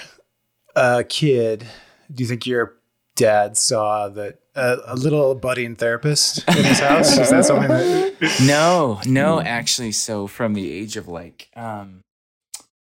a 0.75 1.03
kid, 1.03 1.65
do 2.13 2.23
you 2.23 2.27
think 2.27 2.45
your 2.45 2.76
dad 3.17 3.57
saw 3.57 4.07
that 4.07 4.39
a, 4.55 4.77
a 4.85 4.95
little 4.95 5.35
budding 5.35 5.75
therapist 5.75 6.47
in 6.47 6.63
his 6.63 6.79
house? 6.79 7.17
Is 7.17 7.29
that 7.29 7.43
something 7.43 7.67
that? 7.67 8.37
No, 8.47 9.01
no, 9.05 9.41
actually. 9.41 9.91
So 9.91 10.27
from 10.27 10.53
the 10.53 10.71
age 10.71 10.95
of 10.95 11.07
like 11.07 11.49
um, 11.55 12.01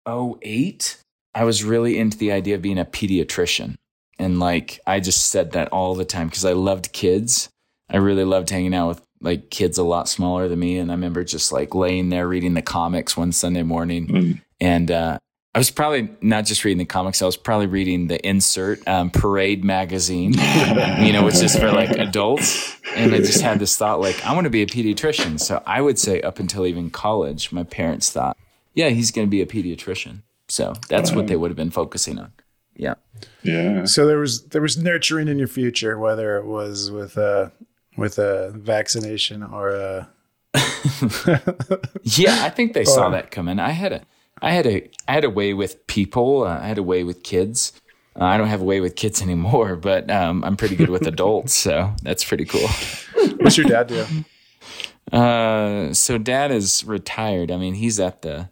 08, 0.09 0.97
I 1.35 1.45
was 1.45 1.63
really 1.63 1.99
into 1.99 2.17
the 2.17 2.33
idea 2.33 2.55
of 2.55 2.63
being 2.63 2.79
a 2.79 2.85
pediatrician. 2.85 3.77
And 4.19 4.39
like, 4.39 4.81
I 4.87 5.01
just 5.01 5.29
said 5.29 5.53
that 5.53 5.69
all 5.69 5.95
the 5.95 6.05
time 6.05 6.29
because 6.29 6.45
I 6.45 6.53
loved 6.53 6.93
kids. 6.93 7.49
I 7.91 7.99
really 7.99 8.25
loved 8.25 8.51
hanging 8.51 8.75
out 8.75 8.89
with 8.89 9.03
like 9.21 9.51
kids 9.51 9.79
a 9.79 9.83
lot 9.83 10.09
smaller 10.09 10.49
than 10.49 10.59
me. 10.59 10.79
And 10.79 10.91
I 10.91 10.95
remember 10.95 11.25
just 11.25 11.53
like 11.53 11.75
laying 11.75 12.09
there 12.09 12.27
reading 12.27 12.55
the 12.55 12.63
comics 12.63 13.17
one 13.17 13.33
Sunday 13.33 13.63
morning. 13.63 14.07
Mm. 14.07 14.41
And 14.61 14.91
uh, 14.91 15.19
I 15.53 15.59
was 15.59 15.71
probably 15.71 16.09
not 16.21 16.45
just 16.45 16.65
reading 16.65 16.79
the 16.79 16.85
comics. 16.85 17.21
I 17.23 17.27
was 17.27 17.37
probably 17.37 17.67
reading 17.67 18.07
the 18.07 18.25
insert 18.27 18.87
um, 18.87 19.11
Parade 19.11 19.65
magazine, 19.65 20.33
you 20.99 21.13
know, 21.13 21.25
which 21.25 21.43
is 21.43 21.59
for 21.59 21.73
like 21.73 21.91
adults. 21.91 22.77
And 22.95 23.13
I 23.13 23.19
just 23.19 23.41
had 23.41 23.59
this 23.59 23.77
thought, 23.77 24.01
like, 24.01 24.25
I 24.25 24.33
want 24.33 24.45
to 24.45 24.51
be 24.51 24.63
a 24.63 24.67
pediatrician. 24.67 25.41
So 25.41 25.61
I 25.67 25.81
would 25.81 25.99
say, 25.99 26.21
up 26.23 26.39
until 26.39 26.67
even 26.67 26.91
college, 26.91 27.51
my 27.51 27.65
parents 27.65 28.13
thought, 28.13 28.37
yeah, 28.75 28.91
he's 28.91 29.11
going 29.11 29.27
to 29.27 29.31
be 29.31 29.43
a 29.43 29.47
pediatrician. 29.47 30.23
So 30.47 30.75
that's 30.89 31.13
what 31.13 31.27
they 31.27 31.37
would 31.37 31.51
have 31.51 31.57
been 31.57 31.71
focusing 31.71 32.19
on. 32.19 32.33
Yeah. 32.77 32.95
Yeah. 33.43 33.85
So 33.85 34.07
there 34.07 34.19
was 34.19 34.45
there 34.47 34.63
was 34.63 34.79
nurturing 34.79 35.29
in 35.29 35.39
your 35.39 35.49
future, 35.49 35.99
whether 35.99 36.37
it 36.39 36.47
was 36.47 36.91
with 36.91 37.17
a 37.17 37.53
with 37.97 38.19
a 38.19 38.53
vaccination 38.55 39.43
or 39.43 39.71
a 39.71 40.11
yeah, 42.03 42.45
I 42.45 42.51
think 42.51 42.73
they 42.73 42.85
saw 42.85 43.11
that 43.11 43.31
coming. 43.31 43.59
I 43.59 43.71
had 43.71 43.93
a, 43.93 44.03
I 44.43 44.53
had 44.53 44.67
a, 44.67 44.89
I 45.07 45.13
had 45.13 45.25
a 45.25 45.31
way 45.31 45.55
with 45.55 45.87
people. 45.87 46.45
Uh, 46.45 46.59
I 46.59 46.69
had 46.69 46.79
a 46.79 46.83
way 46.83 47.05
with 47.05 47.23
kids. 47.23 47.73
Uh, 48.19 48.25
I 48.25 48.37
don't 48.37 48.49
have 48.49 48.61
a 48.61 48.65
way 48.65 48.81
with 48.81 48.97
kids 48.97 49.23
anymore, 49.23 49.77
but 49.77 50.11
um, 50.11 50.45
I'm 50.45 50.57
pretty 50.57 50.77
good 50.77 50.91
with 50.91 51.07
adults, 51.07 51.55
so 51.55 51.95
that's 52.03 52.25
pretty 52.25 52.45
cool. 52.45 52.69
What's 53.39 53.57
your 53.57 53.67
dad 53.67 53.89
do? 53.89 54.07
Uh, 55.17 55.93
so 55.93 56.19
dad 56.19 56.51
is 56.51 56.85
retired. 56.85 57.51
I 57.51 57.57
mean, 57.57 57.75
he's 57.75 57.99
at 57.99 58.23
the, 58.23 58.51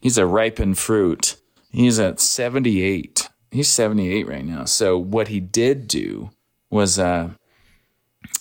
he's 0.00 0.18
a 0.18 0.26
ripened 0.26 0.78
fruit. 0.78 1.36
He's 1.70 1.98
at 1.98 2.20
78. 2.20 3.28
He's 3.50 3.68
78 3.68 4.26
right 4.26 4.44
now. 4.44 4.64
So 4.64 4.98
what 4.98 5.28
he 5.28 5.40
did 5.40 5.86
do 5.88 6.30
was, 6.70 6.98
uh, 6.98 7.30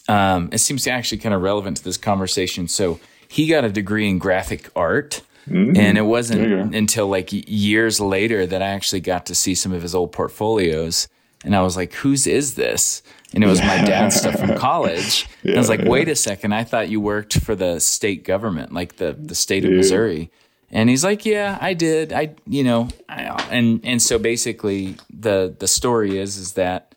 um, 0.08 0.50
it 0.52 0.60
seems 0.60 0.84
to 0.84 0.92
actually 0.92 1.18
kind 1.18 1.36
of 1.36 1.42
relevant 1.42 1.78
to 1.78 1.84
this 1.84 1.98
conversation. 1.98 2.68
So 2.68 3.00
he 3.28 3.48
got 3.48 3.66
a 3.66 3.70
degree 3.70 4.08
in 4.08 4.20
graphic 4.20 4.70
art. 4.76 5.22
Mm-hmm. 5.50 5.78
And 5.78 5.98
it 5.98 6.02
wasn't 6.02 6.76
until 6.76 7.08
like 7.08 7.30
years 7.32 8.00
later 8.00 8.46
that 8.46 8.62
I 8.62 8.68
actually 8.68 9.02
got 9.02 9.26
to 9.28 9.36
see 9.36 9.56
some 9.56 9.72
of 9.72 9.82
his 9.82 9.96
old 9.96 10.12
portfolios. 10.12 11.08
And 11.44 11.56
I 11.56 11.62
was 11.62 11.78
like, 11.78 11.94
whose 11.94 12.28
is 12.28 12.56
this? 12.56 13.02
And 13.34 13.44
it 13.44 13.48
was 13.48 13.60
my 13.62 13.78
dad's 13.78 14.16
stuff 14.16 14.40
from 14.40 14.56
college. 14.58 15.28
And 15.44 15.56
I 15.56 15.58
was 15.58 15.70
like, 15.70 15.84
wait 15.84 16.10
a 16.10 16.16
second, 16.16 16.54
I 16.54 16.64
thought 16.64 16.90
you 16.90 17.00
worked 17.00 17.40
for 17.40 17.56
the 17.56 17.80
state 17.80 18.24
government, 18.24 18.74
like 18.74 18.98
the, 18.98 19.14
the 19.14 19.36
state 19.36 19.64
of 19.64 19.72
Missouri. 19.72 20.32
And 20.70 20.90
he's 20.90 21.04
like, 21.04 21.26
yeah, 21.26 21.58
I 21.62 21.74
did. 21.74 22.12
I, 22.12 22.36
you 22.46 22.64
know, 22.64 22.90
I, 23.08 23.48
and, 23.52 23.80
and 23.84 24.02
so 24.02 24.20
basically 24.20 24.96
the, 25.10 25.56
the 25.58 25.68
story 25.68 26.18
is, 26.18 26.38
is 26.38 26.54
that, 26.54 26.96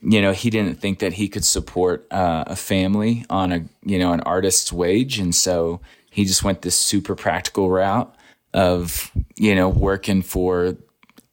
you 0.00 0.22
know, 0.22 0.32
he 0.32 0.50
didn't 0.50 0.76
think 0.80 1.00
that 1.00 1.14
he 1.14 1.28
could 1.28 1.44
support 1.44 2.06
uh, 2.12 2.44
a 2.46 2.54
family 2.54 3.24
on 3.28 3.52
a, 3.52 3.64
you 3.82 3.98
know, 3.98 4.12
an 4.12 4.20
artist's 4.20 4.72
wage. 4.72 5.18
And 5.18 5.34
so 5.34 5.80
he 6.18 6.24
just 6.24 6.42
went 6.42 6.62
this 6.62 6.74
super 6.74 7.14
practical 7.14 7.70
route 7.70 8.12
of, 8.52 9.12
you 9.36 9.54
know, 9.54 9.68
working 9.68 10.20
for 10.20 10.76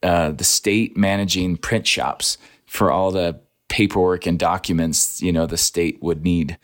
uh, 0.04 0.30
the 0.30 0.44
state 0.44 0.96
managing 0.96 1.58
print 1.58 1.88
shops 1.88 2.38
for 2.68 2.92
all 2.92 3.10
the 3.10 3.40
paperwork 3.68 4.28
and 4.28 4.38
documents, 4.38 5.24
you 5.24 5.32
know, 5.32 5.48
the 5.48 5.58
state 5.58 5.98
would 6.04 6.24
need. 6.24 6.56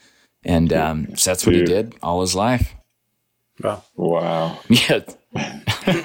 And 0.43 0.71
um, 0.71 1.15
so 1.15 1.31
that's 1.31 1.47
what 1.47 1.55
he 1.55 1.63
did 1.63 1.95
all 2.03 2.21
his 2.21 2.35
life. 2.35 2.75
Well, 3.59 3.83
Wow. 3.95 4.59
Yeah. 4.69 4.99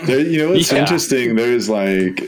There- 0.06 0.20
you 0.20 0.38
know 0.38 0.52
it's 0.54 0.72
Yeah. 0.72 0.78
interesting? 0.80 1.36
There's 1.36 1.68
like, 1.68 2.22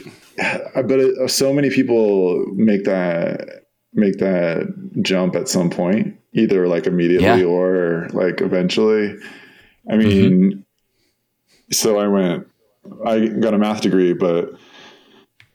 but 0.85 1.29
so 1.31 1.51
many 1.51 1.71
people 1.71 2.45
make 2.53 2.83
that 2.83 3.63
make 3.93 4.19
that 4.19 4.67
jump 5.01 5.35
at 5.35 5.49
some 5.49 5.71
point, 5.71 6.15
either 6.33 6.67
like 6.67 6.85
immediately 6.85 7.25
Yeah. 7.41 7.43
or 7.57 8.07
like 8.13 8.39
eventually. 8.41 9.15
I 9.89 9.97
mean, 9.97 10.65
so 11.71 11.99
I 11.99 12.07
went, 12.07 12.47
I 13.05 13.27
got 13.27 13.53
a 13.53 13.57
math 13.57 13.81
degree, 13.81 14.13
but 14.13 14.53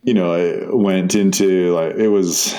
you 0.03 0.15
know, 0.15 0.33
I 0.33 0.75
went 0.75 1.15
into 1.15 1.75
like 1.75 1.95
it 1.97 2.09
was. 2.09 2.55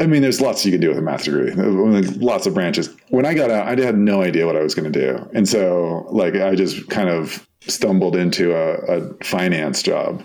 I 0.00 0.06
mean, 0.06 0.22
there's 0.22 0.40
lots 0.40 0.64
you 0.64 0.72
can 0.72 0.80
do 0.80 0.88
with 0.88 0.98
a 0.98 1.02
math 1.02 1.24
degree. 1.24 1.52
Lots 1.52 2.46
of 2.46 2.54
branches. 2.54 2.88
When 3.10 3.26
I 3.26 3.34
got 3.34 3.50
out, 3.50 3.78
I 3.78 3.80
had 3.82 3.98
no 3.98 4.22
idea 4.22 4.46
what 4.46 4.56
I 4.56 4.62
was 4.62 4.74
going 4.74 4.90
to 4.90 4.98
do, 4.98 5.30
and 5.34 5.48
so 5.48 6.06
like 6.10 6.34
I 6.34 6.54
just 6.54 6.88
kind 6.88 7.08
of 7.08 7.46
stumbled 7.60 8.16
into 8.16 8.54
a, 8.54 8.74
a 9.00 9.14
finance 9.24 9.82
job. 9.82 10.24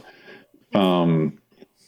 Um, 0.74 1.38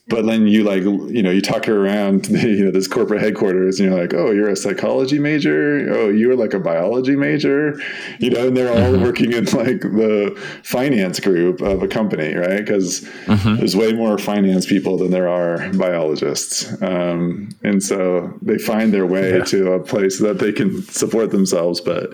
but 0.09 0.25
then 0.25 0.47
you 0.47 0.63
like 0.63 0.83
you 0.83 1.21
know 1.21 1.31
you 1.31 1.41
talk 1.41 1.65
her 1.65 1.85
around 1.85 2.27
you 2.29 2.65
know 2.65 2.71
this 2.71 2.87
corporate 2.87 3.21
headquarters 3.21 3.79
and 3.79 3.89
you're 3.89 3.99
like 3.99 4.13
oh 4.13 4.31
you're 4.31 4.49
a 4.49 4.55
psychology 4.55 5.19
major? 5.19 5.87
Oh 5.93 6.09
you're 6.09 6.35
like 6.35 6.53
a 6.53 6.59
biology 6.59 7.15
major? 7.15 7.79
You 8.19 8.31
know 8.31 8.47
and 8.47 8.57
they're 8.57 8.71
all 8.71 8.99
working 8.99 9.33
in 9.33 9.45
like 9.45 9.81
the 9.81 10.35
finance 10.63 11.19
group 11.19 11.61
of 11.61 11.83
a 11.83 11.87
company 11.87 12.33
right? 12.33 12.59
Because 12.59 13.07
there's 13.27 13.75
way 13.75 13.93
more 13.93 14.17
finance 14.17 14.65
people 14.65 14.97
than 14.97 15.11
there 15.11 15.29
are 15.29 15.71
biologists. 15.73 16.81
Um, 16.81 17.49
and 17.63 17.81
so 17.81 18.37
they 18.41 18.57
find 18.57 18.93
their 18.93 19.05
way 19.05 19.41
to 19.45 19.73
a 19.73 19.79
place 19.79 20.19
that 20.19 20.39
they 20.39 20.51
can 20.51 20.81
support 20.83 21.31
themselves 21.31 21.79
but 21.81 22.13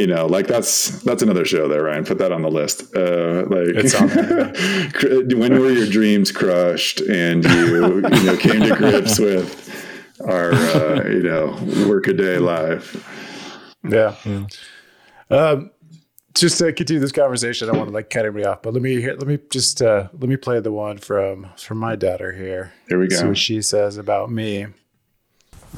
you 0.00 0.06
know, 0.06 0.26
like 0.26 0.46
that's 0.46 1.02
that's 1.02 1.22
another 1.22 1.44
show 1.44 1.68
there, 1.68 1.84
Ryan. 1.84 2.04
Put 2.04 2.18
that 2.18 2.32
on 2.32 2.42
the 2.42 2.50
list. 2.50 2.94
Uh, 2.96 3.44
like, 3.48 3.84
It's 3.84 3.94
on 3.94 4.08
when 5.40 5.58
were 5.60 5.70
your 5.70 5.86
dreams 5.88 6.32
crushed, 6.32 7.00
and 7.02 7.44
you 7.44 7.96
you 7.96 8.22
know 8.24 8.36
came 8.46 8.62
to 8.62 8.74
grips 8.74 9.18
with 9.18 9.46
our 10.26 10.52
uh, 10.52 11.04
you 11.08 11.22
know 11.22 11.56
workaday 11.88 12.38
life? 12.38 12.96
yeah. 13.88 14.14
Um, 15.30 15.70
just 16.34 16.58
to 16.58 16.72
continue 16.72 17.00
this 17.00 17.12
conversation, 17.12 17.68
I 17.68 17.72
don't 17.72 17.78
want 17.78 17.88
to 17.90 17.94
like 17.94 18.08
cut 18.10 18.24
everybody 18.24 18.46
off, 18.50 18.62
but 18.62 18.72
let 18.72 18.82
me 18.82 19.00
hear, 19.00 19.14
let 19.14 19.26
me 19.26 19.38
just 19.50 19.82
uh, 19.82 20.08
let 20.12 20.28
me 20.28 20.36
play 20.36 20.60
the 20.60 20.72
one 20.72 20.98
from 20.98 21.48
from 21.56 21.78
my 21.78 21.96
daughter 21.96 22.32
here. 22.32 22.72
Here 22.88 22.98
we 22.98 23.10
See 23.10 23.22
go. 23.22 23.28
what 23.28 23.38
she 23.38 23.60
says 23.62 23.96
about 23.96 24.30
me. 24.30 24.66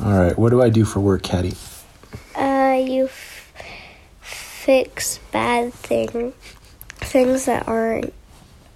All 0.02 0.18
right, 0.18 0.38
what 0.38 0.50
do 0.50 0.62
I 0.62 0.70
do 0.70 0.84
for 0.84 1.00
work, 1.00 1.22
Caddy? 1.22 1.54
Uh, 2.34 2.82
you 2.86 3.04
f- 3.04 3.21
fix 4.62 5.18
bad 5.32 5.74
thing, 5.74 6.32
things 6.98 7.46
that 7.46 7.66
aren't 7.66 8.12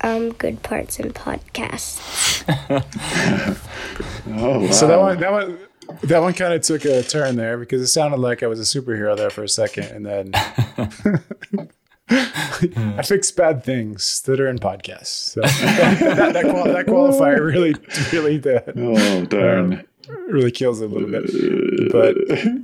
um, 0.01 0.33
good 0.33 0.63
parts 0.63 0.99
in 0.99 1.13
podcasts. 1.13 2.03
Oh, 4.29 4.61
wow. 4.61 4.71
So 4.71 4.87
that 4.89 4.99
one, 4.99 5.19
that 5.21 5.33
one, 5.33 5.59
that 6.03 6.21
one 6.21 6.35
kind 6.35 6.53
of 6.53 6.61
took 6.61 6.85
a 6.85 7.03
turn 7.03 7.37
there 7.37 7.57
because 7.57 7.81
it 7.81 7.87
sounded 7.87 8.19
like 8.19 8.43
I 8.43 8.47
was 8.47 8.61
a 8.61 8.63
superhero 8.81 9.17
there 9.17 9.31
for 9.31 9.45
a 9.45 9.49
second, 9.49 9.85
and 9.87 10.05
then 10.05 10.33
I 12.11 13.03
fix 13.03 13.31
bad 13.31 13.65
things 13.65 14.21
that 14.23 14.39
are 14.41 14.49
in 14.49 14.59
podcasts. 14.59 15.07
So 15.33 15.41
that, 15.41 16.33
that, 16.35 16.45
qual- 16.45 16.65
that 16.67 16.87
qualifier 16.87 17.41
really, 17.41 17.75
really, 18.13 18.37
the, 18.39 18.63
oh 18.77 19.25
darn. 19.25 19.85
Really 20.09 20.51
kills 20.51 20.81
it 20.81 20.91
a 20.91 20.95
little 20.95 21.09
bit. 21.09 21.93
But, 21.93 22.17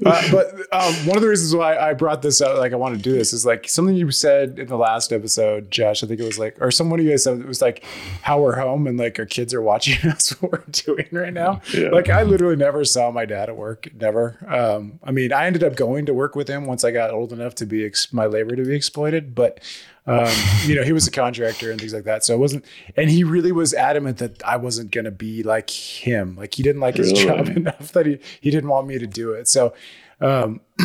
uh, 0.06 0.22
but 0.30 0.52
um, 0.72 0.94
one 1.06 1.16
of 1.16 1.22
the 1.22 1.28
reasons 1.28 1.54
why 1.54 1.76
I 1.76 1.94
brought 1.94 2.22
this 2.22 2.40
up, 2.40 2.58
like 2.58 2.72
I 2.72 2.76
want 2.76 2.96
to 2.96 3.02
do 3.02 3.12
this, 3.12 3.32
is 3.32 3.46
like 3.46 3.68
something 3.68 3.94
you 3.94 4.10
said 4.10 4.58
in 4.58 4.68
the 4.68 4.76
last 4.76 5.12
episode, 5.12 5.70
Josh. 5.70 6.02
I 6.02 6.06
think 6.06 6.20
it 6.20 6.24
was 6.24 6.38
like, 6.38 6.56
or 6.60 6.70
someone 6.70 7.00
of 7.00 7.04
you 7.04 7.12
guys 7.12 7.24
said 7.24 7.38
it 7.38 7.46
was 7.46 7.62
like 7.62 7.84
how 8.22 8.40
we're 8.40 8.56
home 8.56 8.86
and 8.86 8.98
like 8.98 9.18
our 9.18 9.26
kids 9.26 9.54
are 9.54 9.62
watching 9.62 10.08
us 10.10 10.30
what 10.40 10.52
we're 10.52 10.64
doing 10.70 11.08
right 11.12 11.32
now. 11.32 11.60
Yeah. 11.72 11.90
Like 11.90 12.08
I 12.08 12.22
literally 12.22 12.56
never 12.56 12.84
saw 12.84 13.10
my 13.10 13.24
dad 13.24 13.48
at 13.48 13.56
work, 13.56 13.88
never. 13.94 14.38
Um, 14.46 14.98
I 15.02 15.10
mean, 15.12 15.32
I 15.32 15.46
ended 15.46 15.64
up 15.64 15.76
going 15.76 16.06
to 16.06 16.14
work 16.14 16.34
with 16.34 16.48
him 16.48 16.66
once 16.66 16.84
I 16.84 16.90
got 16.90 17.10
old 17.10 17.32
enough 17.32 17.54
to 17.56 17.66
be 17.66 17.84
ex- 17.84 18.12
my 18.12 18.26
labor 18.26 18.56
to 18.56 18.64
be 18.64 18.74
exploited, 18.74 19.34
but 19.34 19.60
um, 20.06 20.34
you 20.64 20.74
know, 20.74 20.82
he 20.82 20.92
was 20.92 21.06
a 21.06 21.10
contractor 21.10 21.70
and 21.70 21.78
things 21.78 21.94
like 21.94 22.04
that. 22.04 22.24
So 22.24 22.34
it 22.34 22.38
wasn't, 22.38 22.64
and 22.96 23.08
he 23.08 23.22
really 23.22 23.52
was 23.52 23.72
adamant 23.72 24.18
that 24.18 24.42
I 24.42 24.56
wasn't 24.56 24.90
going 24.90 25.04
to 25.04 25.12
be 25.12 25.42
like 25.42 25.70
him. 25.70 26.36
Like 26.36 26.54
he 26.54 26.62
didn't 26.62 26.80
like 26.80 26.96
his 26.96 27.12
job 27.12 27.48
enough 27.56 27.92
that 27.92 28.06
he, 28.06 28.18
he 28.40 28.50
didn't 28.50 28.68
want 28.68 28.88
me 28.88 28.98
to 28.98 29.06
do 29.06 29.32
it. 29.32 29.48
So, 29.48 29.74
um, 30.20 30.60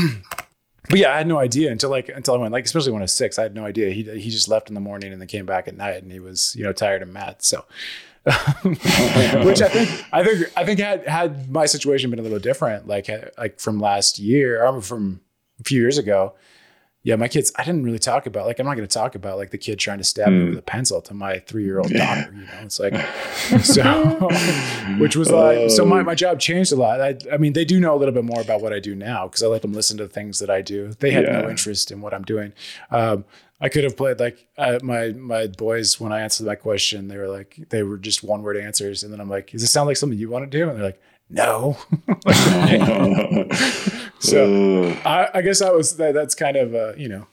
but 0.89 0.99
yeah, 0.99 1.13
I 1.13 1.17
had 1.17 1.27
no 1.27 1.39
idea 1.39 1.71
until 1.71 1.89
like, 1.89 2.09
until 2.09 2.35
I 2.35 2.37
went, 2.37 2.53
like, 2.53 2.65
especially 2.65 2.91
when 2.91 3.01
I 3.01 3.05
was 3.05 3.13
six, 3.13 3.39
I 3.39 3.43
had 3.43 3.55
no 3.55 3.65
idea. 3.65 3.89
He, 3.89 4.03
he 4.03 4.29
just 4.29 4.47
left 4.47 4.69
in 4.69 4.75
the 4.75 4.81
morning 4.81 5.11
and 5.11 5.19
then 5.19 5.27
came 5.27 5.47
back 5.47 5.67
at 5.67 5.75
night 5.75 6.03
and 6.03 6.11
he 6.11 6.19
was, 6.19 6.55
you 6.55 6.63
know, 6.63 6.73
tired 6.73 7.01
of 7.01 7.09
math. 7.09 7.41
So, 7.41 7.65
which 8.25 9.61
I 9.61 9.69
think, 9.69 10.05
I 10.11 10.23
think, 10.23 10.51
I 10.55 10.63
think 10.63 10.79
had, 10.79 11.07
had 11.07 11.49
my 11.49 11.65
situation 11.65 12.11
been 12.11 12.19
a 12.19 12.23
little 12.23 12.39
different, 12.39 12.87
like, 12.87 13.09
like 13.37 13.59
from 13.59 13.79
last 13.79 14.19
year 14.19 14.63
or 14.63 14.79
from 14.81 15.21
a 15.59 15.63
few 15.63 15.81
years 15.81 15.97
ago, 15.97 16.35
yeah, 17.03 17.15
my 17.15 17.27
kids, 17.27 17.53
I 17.55 17.63
didn't 17.63 17.83
really 17.83 17.99
talk 17.99 18.25
about, 18.25 18.47
like, 18.47 18.59
I'm 18.59 18.65
not 18.65 18.75
going 18.75 18.87
to 18.87 18.93
talk 18.93 19.15
about 19.15 19.37
like 19.37 19.51
the 19.51 19.57
kid 19.57 19.79
trying 19.79 19.99
to 19.99 20.03
stab 20.03 20.29
me 20.29 20.49
with 20.49 20.57
a 20.57 20.63
pencil 20.63 21.01
to 21.03 21.13
my 21.13 21.39
three 21.39 21.63
year 21.63 21.79
old 21.79 21.89
daughter, 21.93 22.33
you 22.33 22.41
know, 22.41 22.51
it's 22.63 22.79
like, 22.79 22.93
so, 23.63 24.27
which 24.99 25.15
was 25.15 25.31
like, 25.31 25.69
so 25.69 25.85
my, 25.85 26.03
my 26.03 26.15
job 26.15 26.39
changed 26.39 26.73
a 26.73 26.75
lot. 26.75 26.99
I, 26.99 27.17
I 27.31 27.37
mean, 27.37 27.53
they 27.53 27.63
do 27.65 27.79
know 27.79 27.95
a 27.95 27.97
little 27.97 28.13
bit 28.13 28.25
more 28.25 28.41
about 28.41 28.61
what 28.61 28.73
I 28.73 28.79
do 28.79 28.93
now 28.93 29.27
because 29.27 29.41
I 29.41 29.47
let 29.47 29.61
them 29.61 29.73
listen 29.73 29.97
to 29.97 30.03
the 30.03 30.13
things 30.13 30.39
that 30.39 30.49
I 30.49 30.61
do. 30.61 30.91
They 30.99 31.11
had 31.11 31.25
no 31.25 31.49
interest 31.49 31.91
in 31.91 32.01
what 32.01 32.13
I'm 32.13 32.23
doing. 32.23 32.51
Um, 32.91 33.25
I 33.59 33.69
could 33.69 33.83
have 33.83 33.97
played 33.97 34.19
like 34.19 34.45
uh, 34.57 34.79
my 34.83 35.13
my 35.13 35.47
boys 35.47 35.99
when 35.99 36.11
I 36.11 36.21
answered 36.21 36.45
that 36.45 36.61
question. 36.61 37.07
They 37.07 37.17
were 37.17 37.27
like 37.27 37.57
they 37.69 37.81
were 37.81 37.97
just 37.97 38.23
one 38.23 38.43
word 38.43 38.55
answers, 38.55 39.03
and 39.03 39.11
then 39.11 39.19
I'm 39.19 39.29
like, 39.29 39.49
"Does 39.49 39.61
this 39.61 39.71
sound 39.71 39.87
like 39.87 39.97
something 39.97 40.17
you 40.17 40.29
want 40.29 40.49
to 40.49 40.57
do?" 40.57 40.69
And 40.69 40.77
they're 40.77 40.85
like, 40.85 41.01
"No." 41.29 41.77
So 44.19 44.83
Uh, 45.05 45.07
I, 45.33 45.39
I 45.39 45.41
guess 45.41 45.59
that 45.59 45.73
was 45.73 45.97
that. 45.97 46.13
That's 46.13 46.35
kind 46.35 46.57
of 46.57 46.73
uh, 46.73 46.93
you 46.95 47.07
know, 47.09 47.27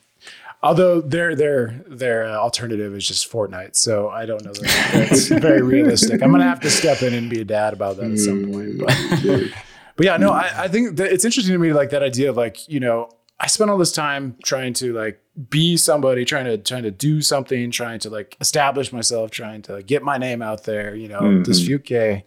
although 0.63 1.01
their 1.01 1.35
their 1.35 1.83
their 1.87 2.25
uh, 2.25 2.37
alternative 2.37 2.95
is 2.95 3.07
just 3.07 3.31
Fortnite. 3.31 3.77
So 3.77 4.09
I 4.09 4.27
don't 4.27 4.45
know 4.45 4.53
that 4.53 4.91
that's 4.93 5.29
very 5.49 5.63
realistic. 5.63 6.23
I'm 6.23 6.31
gonna 6.31 6.45
have 6.45 6.61
to 6.61 6.71
step 6.71 7.03
in 7.03 7.15
and 7.15 7.31
be 7.31 7.41
a 7.41 7.45
dad 7.45 7.73
about 7.73 7.97
that 7.97 8.11
at 8.11 8.19
some 8.19 8.53
point. 8.53 8.79
But, 8.79 9.53
but 9.97 10.07
yeah, 10.07 10.17
no, 10.17 10.31
I, 10.31 10.65
I 10.65 10.69
think 10.69 10.97
that 10.97 11.13
it's 11.13 11.25
interesting 11.25 11.53
to 11.55 11.59
me 11.59 11.73
like 11.73 11.91
that 11.91 12.03
idea 12.03 12.31
of 12.31 12.37
like 12.37 12.69
you 12.69 12.81
know 12.81 13.09
I 13.41 13.47
spent 13.47 13.71
all 13.71 13.79
this 13.79 13.93
time 13.93 14.37
trying 14.45 14.75
to 14.75 14.93
like 14.93 15.21
be 15.49 15.77
somebody, 15.77 16.25
trying 16.25 16.45
to 16.45 16.59
trying 16.59 16.85
to 16.85 16.91
do 16.91 17.23
something, 17.23 17.71
trying 17.71 17.99
to 18.01 18.11
like 18.11 18.37
establish 18.41 18.93
myself, 18.93 19.31
trying 19.31 19.63
to 19.63 19.83
get 19.83 20.03
my 20.03 20.19
name 20.19 20.43
out 20.43 20.65
there. 20.65 20.95
You 20.95 21.09
know, 21.09 21.43
this 21.43 21.67
Fuke. 21.67 22.25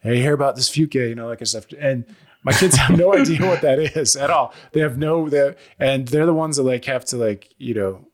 Hey, 0.00 0.20
hear 0.20 0.34
about 0.34 0.56
this 0.56 0.70
Fuke? 0.70 0.94
You 0.94 1.14
know, 1.14 1.28
like 1.28 1.40
and 1.40 1.48
stuff. 1.48 1.66
And 1.78 2.04
My 2.42 2.52
kids 2.52 2.76
have 2.76 2.96
no 2.96 3.14
idea 3.14 3.46
what 3.46 3.60
that 3.62 3.78
is 3.96 4.16
at 4.16 4.30
all. 4.30 4.54
They 4.72 4.80
have 4.80 4.96
no, 4.96 5.28
they 5.28 5.54
and 5.78 6.08
they're 6.08 6.26
the 6.26 6.34
ones 6.34 6.56
that 6.56 6.62
like 6.62 6.84
have 6.86 7.04
to 7.06 7.16
like, 7.16 7.54
you 7.58 7.74
know, 7.74 8.06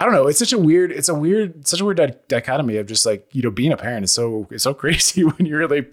I 0.00 0.04
don't 0.04 0.14
know. 0.14 0.26
It's 0.26 0.38
such 0.38 0.52
a 0.52 0.58
weird, 0.58 0.92
it's 0.92 1.08
a 1.08 1.14
weird, 1.14 1.66
such 1.66 1.80
a 1.80 1.84
weird 1.84 1.96
di- 1.96 2.14
dichotomy 2.28 2.76
of 2.76 2.86
just 2.86 3.06
like, 3.06 3.28
you 3.32 3.42
know, 3.42 3.50
being 3.50 3.72
a 3.72 3.76
parent 3.76 4.04
is 4.04 4.12
so, 4.12 4.46
it's 4.50 4.64
so 4.64 4.74
crazy 4.82 5.24
when 5.24 5.46
you 5.46 5.56
really, 5.56 5.86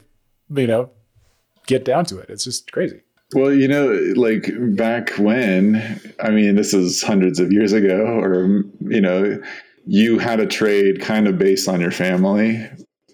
you 0.49 0.67
know, 0.67 0.89
get 1.67 1.85
down 1.85 2.05
to 2.05 2.17
it. 2.19 2.29
It's 2.29 2.43
just 2.43 2.71
crazy. 2.71 3.01
Well, 3.35 3.53
you 3.53 3.67
know, 3.67 3.87
like 4.15 4.51
back 4.75 5.11
when, 5.17 5.99
I 6.19 6.29
mean, 6.31 6.55
this 6.55 6.73
is 6.73 7.01
hundreds 7.01 7.39
of 7.39 7.51
years 7.51 7.71
ago, 7.71 8.05
or, 8.05 8.63
you 8.81 9.01
know, 9.01 9.41
you 9.85 10.19
had 10.19 10.39
a 10.39 10.45
trade 10.45 11.01
kind 11.01 11.27
of 11.27 11.39
based 11.39 11.67
on 11.67 11.81
your 11.81 11.91
family, 11.91 12.67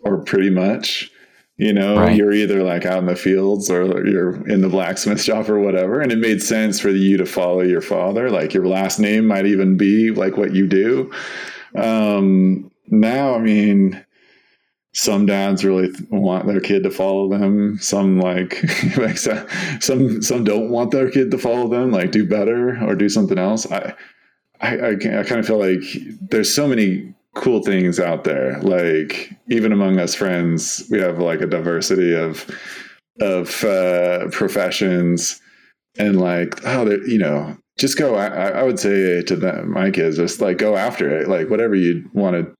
or 0.03 0.17
pretty 0.17 0.49
much. 0.49 1.09
You 1.59 1.73
know, 1.73 1.97
Right. 1.97 2.15
you're 2.15 2.31
either 2.31 2.63
like 2.63 2.85
out 2.85 2.99
in 2.99 3.05
the 3.05 3.17
fields 3.17 3.69
or 3.69 4.07
you're 4.07 4.47
in 4.47 4.61
the 4.61 4.69
blacksmith 4.69 5.21
shop 5.27 5.49
or 5.49 5.59
whatever. 5.59 5.99
And 5.99 6.09
it 6.09 6.17
made 6.17 6.41
sense 6.41 6.79
for 6.79 6.89
you 6.89 7.17
to 7.17 7.25
follow 7.25 7.61
your 7.61 7.81
father. 7.81 8.29
Like 8.29 8.53
your 8.53 8.65
last 8.65 8.97
name 8.97 9.27
might 9.27 9.45
even 9.45 9.75
be 9.75 10.09
like 10.11 10.37
what 10.37 10.53
you 10.55 10.67
do. 10.67 11.11
Um, 11.75 12.71
now, 12.87 13.35
I 13.35 13.39
mean, 13.39 14.03
some 14.93 15.25
dads 15.25 15.65
really 15.65 15.89
th- 15.91 16.09
want 16.09 16.47
their 16.47 16.61
kid 16.61 16.83
to 16.83 16.89
follow 16.91 17.27
them. 17.29 17.77
Some 17.79 18.19
like, 18.19 18.63
like 18.97 19.17
some 19.17 20.21
some 20.21 20.43
don't 20.45 20.69
want 20.69 20.91
their 20.91 21.11
kid 21.11 21.29
to 21.31 21.37
follow 21.37 21.67
them. 21.67 21.91
Like 21.91 22.11
do 22.11 22.25
better 22.25 22.81
or 22.83 22.95
do 22.95 23.09
something 23.09 23.37
else. 23.37 23.69
I 23.69 23.93
I, 24.61 24.77
I, 24.77 24.89
I 24.91 25.23
kind 25.23 25.39
of 25.39 25.45
feel 25.45 25.59
like 25.59 25.83
there's 26.31 26.53
so 26.53 26.67
many 26.69 27.13
cool 27.35 27.61
things 27.63 27.99
out 27.99 28.23
there. 28.23 28.59
Like 28.61 29.31
even 29.49 29.71
among 29.71 29.99
us 29.99 30.15
friends, 30.15 30.85
we 30.89 30.99
have 30.99 31.19
like 31.19 31.41
a 31.41 31.47
diversity 31.47 32.13
of 32.15 32.45
of 33.21 33.63
uh, 33.63 34.27
professions 34.31 35.41
and 35.97 36.19
like 36.19 36.65
oh, 36.65 36.89
you 37.05 37.17
know, 37.17 37.57
just 37.77 37.97
go. 37.97 38.15
I, 38.15 38.27
I 38.27 38.47
I 38.59 38.63
would 38.63 38.79
say 38.79 39.21
to 39.23 39.35
them, 39.35 39.71
my 39.71 39.91
kids, 39.91 40.17
just 40.17 40.41
like 40.41 40.57
go 40.57 40.75
after 40.75 41.09
it. 41.19 41.27
Like 41.27 41.49
whatever 41.49 41.75
you 41.75 42.09
want 42.13 42.35
to 42.35 42.53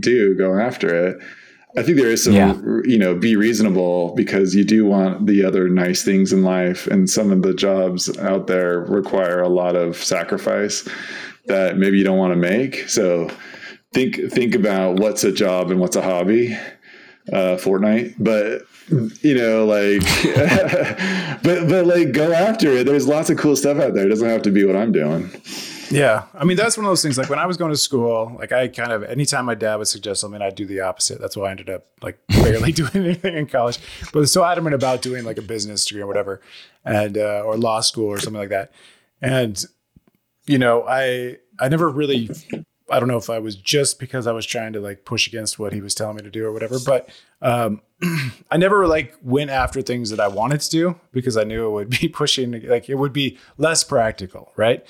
do, 0.00 0.36
go 0.36 0.58
after 0.58 1.08
it. 1.08 1.22
I 1.76 1.82
think 1.84 1.98
there 1.98 2.08
is 2.08 2.24
some, 2.24 2.32
Yeah. 2.34 2.60
you 2.84 2.98
know, 2.98 3.14
be 3.14 3.36
reasonable 3.36 4.12
because 4.16 4.56
you 4.56 4.64
do 4.64 4.84
want 4.84 5.26
the 5.28 5.44
other 5.44 5.68
nice 5.68 6.02
things 6.02 6.32
in 6.32 6.42
life, 6.42 6.88
and 6.88 7.08
some 7.08 7.30
of 7.30 7.42
the 7.42 7.54
jobs 7.54 8.16
out 8.18 8.48
there 8.48 8.80
require 8.80 9.40
a 9.40 9.48
lot 9.48 9.76
of 9.76 9.96
sacrifice 9.96 10.88
that 11.46 11.78
maybe 11.78 11.96
you 11.96 12.02
don't 12.04 12.18
want 12.18 12.32
to 12.32 12.36
make. 12.36 12.88
So 12.88 13.30
think 13.92 14.16
think 14.30 14.54
about 14.54 14.98
what's 14.98 15.24
a 15.24 15.32
job 15.32 15.70
and 15.70 15.80
what's 15.80 15.96
a 15.96 16.02
hobby. 16.02 16.56
Uh, 17.32 17.56
Fortnite, 17.56 18.14
but 18.18 18.62
you 19.22 19.34
know, 19.34 19.64
like, 19.64 20.00
but 21.44 21.68
but 21.68 21.86
like, 21.86 22.12
go 22.12 22.32
after 22.32 22.70
it. 22.72 22.86
There's 22.86 23.06
lots 23.06 23.30
of 23.30 23.38
cool 23.38 23.54
stuff 23.54 23.78
out 23.78 23.94
there. 23.94 24.06
It 24.06 24.08
doesn't 24.08 24.28
have 24.28 24.42
to 24.42 24.50
be 24.50 24.64
what 24.64 24.74
I'm 24.74 24.90
doing. 24.90 25.30
Yeah. 25.90 26.26
I 26.34 26.44
mean, 26.44 26.56
that's 26.56 26.76
one 26.76 26.86
of 26.86 26.90
those 26.90 27.02
things. 27.02 27.18
Like 27.18 27.28
when 27.28 27.38
I 27.38 27.46
was 27.46 27.56
going 27.56 27.72
to 27.72 27.76
school, 27.76 28.36
like 28.38 28.52
I 28.52 28.68
kind 28.68 28.92
of, 28.92 29.02
anytime 29.02 29.44
my 29.44 29.56
dad 29.56 29.76
would 29.76 29.88
suggest 29.88 30.20
something, 30.20 30.40
I'd 30.40 30.54
do 30.54 30.64
the 30.64 30.80
opposite. 30.80 31.20
That's 31.20 31.36
why 31.36 31.48
I 31.48 31.50
ended 31.50 31.68
up 31.68 31.86
like 32.00 32.20
barely 32.28 32.72
doing 32.72 32.90
anything 32.94 33.36
in 33.36 33.46
college, 33.46 33.78
but 34.12 34.16
I 34.16 34.20
was 34.20 34.32
so 34.32 34.44
adamant 34.44 34.74
about 34.74 35.02
doing 35.02 35.24
like 35.24 35.36
a 35.36 35.42
business 35.42 35.84
degree 35.84 36.02
or 36.02 36.06
whatever, 36.06 36.40
and, 36.84 37.18
uh, 37.18 37.42
or 37.44 37.56
law 37.56 37.80
school 37.80 38.06
or 38.06 38.18
something 38.20 38.40
like 38.40 38.50
that. 38.50 38.72
And, 39.20 39.62
you 40.46 40.58
know, 40.58 40.84
I, 40.88 41.38
I 41.58 41.68
never 41.68 41.88
really, 41.88 42.30
I 42.90 42.98
don't 42.98 43.08
know 43.08 43.16
if 43.16 43.30
I 43.30 43.38
was 43.38 43.56
just 43.56 43.98
because 43.98 44.26
I 44.26 44.32
was 44.32 44.46
trying 44.46 44.72
to 44.72 44.80
like 44.80 45.04
push 45.04 45.26
against 45.26 45.58
what 45.58 45.72
he 45.72 45.80
was 45.80 45.94
telling 45.94 46.16
me 46.16 46.22
to 46.22 46.30
do 46.30 46.44
or 46.44 46.52
whatever, 46.52 46.78
but, 46.84 47.08
um, 47.42 47.82
I 48.50 48.56
never 48.56 48.86
like 48.86 49.14
went 49.22 49.50
after 49.50 49.82
things 49.82 50.10
that 50.10 50.20
I 50.20 50.28
wanted 50.28 50.60
to 50.62 50.70
do 50.70 51.00
because 51.12 51.36
I 51.36 51.44
knew 51.44 51.66
it 51.66 51.70
would 51.70 51.90
be 51.90 52.08
pushing, 52.12 52.66
like 52.66 52.88
it 52.88 52.96
would 52.96 53.12
be 53.12 53.38
less 53.58 53.84
practical, 53.84 54.52
right? 54.56 54.84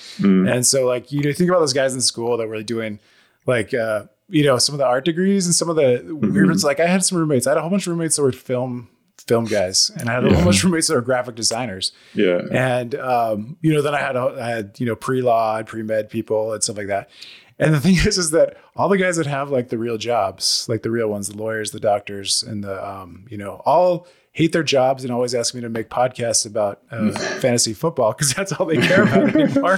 And 0.47 0.65
so, 0.65 0.85
like, 0.85 1.11
you 1.11 1.21
know, 1.21 1.33
think 1.33 1.49
about 1.49 1.59
those 1.59 1.73
guys 1.73 1.93
in 1.93 2.01
school 2.01 2.37
that 2.37 2.47
were 2.47 2.63
doing, 2.63 2.99
like, 3.45 3.73
uh, 3.73 4.05
you 4.29 4.45
know, 4.45 4.57
some 4.57 4.73
of 4.73 4.79
the 4.79 4.85
art 4.85 5.03
degrees 5.03 5.45
and 5.45 5.53
some 5.53 5.69
of 5.69 5.75
the 5.75 6.03
weird. 6.15 6.47
ones. 6.47 6.63
like 6.63 6.79
I 6.79 6.87
had 6.87 7.03
some 7.03 7.17
roommates. 7.17 7.47
I 7.47 7.51
had 7.51 7.57
a 7.57 7.61
whole 7.61 7.69
bunch 7.69 7.85
of 7.85 7.91
roommates 7.91 8.15
that 8.15 8.21
were 8.21 8.31
film 8.31 8.87
film 9.27 9.45
guys, 9.45 9.91
and 9.99 10.09
I 10.09 10.13
had 10.13 10.25
a 10.25 10.33
whole 10.33 10.45
bunch 10.45 10.59
of 10.59 10.65
roommates 10.65 10.87
that 10.87 10.95
were 10.95 11.01
graphic 11.01 11.35
designers. 11.35 11.91
Yeah. 12.13 12.41
And 12.51 12.95
um, 12.95 13.57
you 13.61 13.73
know, 13.73 13.81
then 13.81 13.93
I 13.93 13.99
had 13.99 14.15
a, 14.15 14.37
I 14.41 14.47
had 14.47 14.79
you 14.79 14.85
know 14.85 14.95
pre 14.95 15.21
law, 15.21 15.57
and 15.57 15.67
pre 15.67 15.83
med 15.83 16.09
people, 16.09 16.53
and 16.53 16.63
stuff 16.63 16.77
like 16.77 16.87
that. 16.87 17.09
And 17.61 17.73
the 17.73 17.79
thing 17.79 17.95
is, 17.95 18.17
is 18.17 18.31
that 18.31 18.57
all 18.75 18.89
the 18.89 18.97
guys 18.97 19.17
that 19.17 19.27
have 19.27 19.51
like 19.51 19.69
the 19.69 19.77
real 19.77 19.97
jobs, 19.97 20.65
like 20.67 20.81
the 20.81 20.91
real 20.91 21.07
ones, 21.07 21.29
the 21.29 21.37
lawyers, 21.37 21.71
the 21.71 21.79
doctors, 21.79 22.43
and 22.43 22.63
the 22.63 22.85
um, 22.85 23.25
you 23.29 23.37
know, 23.37 23.61
all 23.65 24.07
hate 24.33 24.53
their 24.53 24.63
jobs 24.63 25.03
and 25.03 25.11
always 25.11 25.35
ask 25.35 25.53
me 25.53 25.59
to 25.59 25.67
make 25.67 25.89
podcasts 25.89 26.45
about 26.45 26.81
uh, 26.89 27.11
fantasy 27.11 27.73
football 27.73 28.13
because 28.13 28.33
that's 28.33 28.53
all 28.53 28.65
they 28.65 28.77
care 28.77 29.03
about 29.03 29.35
anymore. 29.35 29.77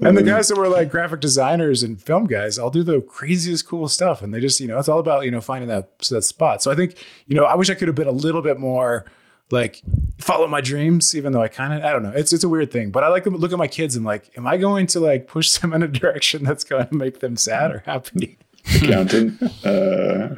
and 0.00 0.16
the 0.16 0.22
guys 0.22 0.48
that 0.48 0.56
were 0.56 0.68
like 0.68 0.88
graphic 0.88 1.20
designers 1.20 1.82
and 1.82 2.00
film 2.00 2.26
guys, 2.26 2.58
all 2.58 2.70
do 2.70 2.82
the 2.82 3.00
craziest 3.02 3.66
cool 3.68 3.88
stuff, 3.88 4.22
and 4.22 4.32
they 4.32 4.40
just 4.40 4.58
you 4.60 4.66
know, 4.66 4.78
it's 4.78 4.88
all 4.88 5.00
about 5.00 5.24
you 5.24 5.30
know 5.30 5.40
finding 5.40 5.68
that 5.68 5.98
that 6.10 6.22
spot. 6.22 6.62
So 6.62 6.70
I 6.70 6.74
think 6.74 6.96
you 7.26 7.36
know, 7.36 7.44
I 7.44 7.56
wish 7.56 7.70
I 7.70 7.74
could 7.74 7.88
have 7.88 7.94
been 7.94 8.08
a 8.08 8.12
little 8.12 8.42
bit 8.42 8.58
more 8.58 9.04
like 9.50 9.82
follow 10.18 10.46
my 10.46 10.60
dreams, 10.60 11.14
even 11.14 11.32
though 11.32 11.42
I 11.42 11.48
kind 11.48 11.72
of 11.72 11.84
I 11.84 11.92
don't 11.92 12.02
know. 12.02 12.12
It's 12.14 12.32
it's 12.32 12.44
a 12.44 12.48
weird 12.48 12.70
thing, 12.70 12.90
but 12.90 13.04
I 13.04 13.08
like 13.08 13.24
to 13.24 13.30
look 13.30 13.52
at 13.52 13.58
my 13.58 13.68
kids 13.68 13.96
and 13.96 14.04
like, 14.04 14.30
am 14.36 14.46
I 14.46 14.56
going 14.56 14.86
to 14.88 15.00
like 15.00 15.26
push 15.26 15.50
them 15.58 15.72
in 15.72 15.82
a 15.82 15.88
direction 15.88 16.44
that's 16.44 16.64
going 16.64 16.86
to 16.86 16.94
make 16.94 17.20
them 17.20 17.36
sad 17.36 17.70
or 17.72 17.82
happy? 17.86 18.38
accountant. 18.82 19.40
uh, 19.64 20.36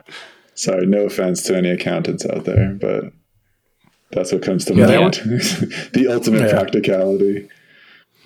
sorry, 0.55 0.87
no 0.87 1.07
offense 1.07 1.43
to 1.45 1.57
any 1.57 1.71
accountants 1.71 2.25
out 2.27 2.45
there, 2.45 2.75
but 2.81 3.05
that's 4.13 4.33
what 4.33 4.43
comes 4.43 4.65
to 4.67 4.75
Yeah, 4.75 4.87
mind. 5.01 5.15
the 5.95 6.07
ultimate 6.11 6.43
Yeah. 6.43 6.51
practicality. 6.53 7.49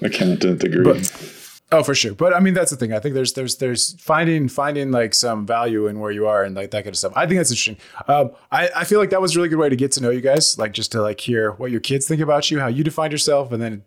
Accountant 0.03 0.61
degree. 0.61 0.83
But- 0.85 1.41
Oh, 1.77 1.83
for 1.83 1.95
sure. 1.95 2.15
But 2.15 2.35
I 2.35 2.41
mean, 2.41 2.55
that's 2.55 2.71
the 2.71 2.77
thing. 2.77 2.93
I 2.93 2.99
think 3.01 3.15
there's 3.15 3.33
there's 3.33 3.57
there's 3.57 4.01
finding 4.01 4.49
finding 4.49 4.91
like 4.91 5.13
some 5.15 5.47
value 5.47 5.87
in 5.87 5.99
where 6.01 6.11
you 6.13 6.27
are 6.27 6.45
and 6.45 6.55
like 6.55 6.71
that 6.71 6.85
kind 6.85 6.95
of 6.95 6.99
stuff. 6.99 7.13
I 7.17 7.27
think 7.27 7.39
that's 7.39 7.51
interesting. 7.51 7.77
Um, 8.09 8.31
I 8.53 8.69
I 8.77 8.85
feel 8.85 9.01
like 9.01 9.11
that 9.11 9.21
was 9.21 9.35
a 9.35 9.39
really 9.39 9.49
good 9.49 9.59
way 9.59 9.69
to 9.69 9.77
get 9.77 9.93
to 9.93 10.03
know 10.03 10.11
you 10.11 10.21
guys. 10.21 10.59
Like 10.59 10.73
just 10.73 10.93
to 10.93 11.03
like 11.03 11.21
hear 11.21 11.53
what 11.53 11.71
your 11.71 11.81
kids 11.81 12.07
think 12.07 12.21
about 12.21 12.51
you, 12.51 12.61
how 12.61 12.69
you 12.69 12.85
define 12.85 13.11
yourself, 13.11 13.51
and 13.53 13.61
then 13.63 13.83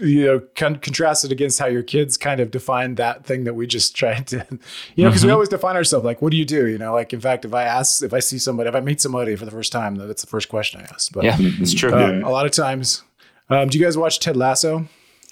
you 0.00 0.26
know 0.26 0.40
con- 0.54 0.76
contrast 0.76 1.24
it 1.24 1.32
against 1.32 1.58
how 1.58 1.66
your 1.66 1.82
kids 1.82 2.16
kind 2.18 2.40
of 2.40 2.50
define 2.50 2.96
that 2.96 3.24
thing 3.24 3.44
that 3.44 3.54
we 3.54 3.66
just 3.66 3.96
tried 4.00 4.26
to 4.26 4.46
you 4.96 5.02
know 5.04 5.08
because 5.10 5.24
we 5.24 5.30
always 5.32 5.48
define 5.48 5.76
ourselves 5.76 6.04
like 6.04 6.20
what 6.20 6.30
do 6.30 6.36
you 6.36 6.44
do 6.44 6.66
you 6.66 6.76
know 6.76 6.92
like 6.92 7.14
in 7.14 7.20
fact 7.20 7.46
if 7.46 7.54
i 7.54 7.62
ask 7.62 8.02
if 8.02 8.12
i 8.12 8.18
see 8.18 8.38
somebody 8.38 8.68
if 8.68 8.74
i 8.74 8.80
meet 8.80 9.00
somebody 9.00 9.34
for 9.34 9.46
the 9.46 9.50
first 9.50 9.72
time 9.72 9.94
that's 9.96 10.20
the 10.22 10.28
first 10.28 10.50
question 10.50 10.78
i 10.80 10.84
ask 10.84 11.10
but 11.12 11.24
Yeah, 11.24 11.36
it's 11.40 11.72
true. 11.72 11.92
um, 11.94 12.22
a 12.22 12.30
lot 12.30 12.44
of 12.44 12.52
times 12.52 13.02
um, 13.48 13.68
do 13.70 13.78
you 13.78 13.84
guys 13.84 13.96
watch 13.96 14.20
ted 14.20 14.36
lasso 14.36 14.86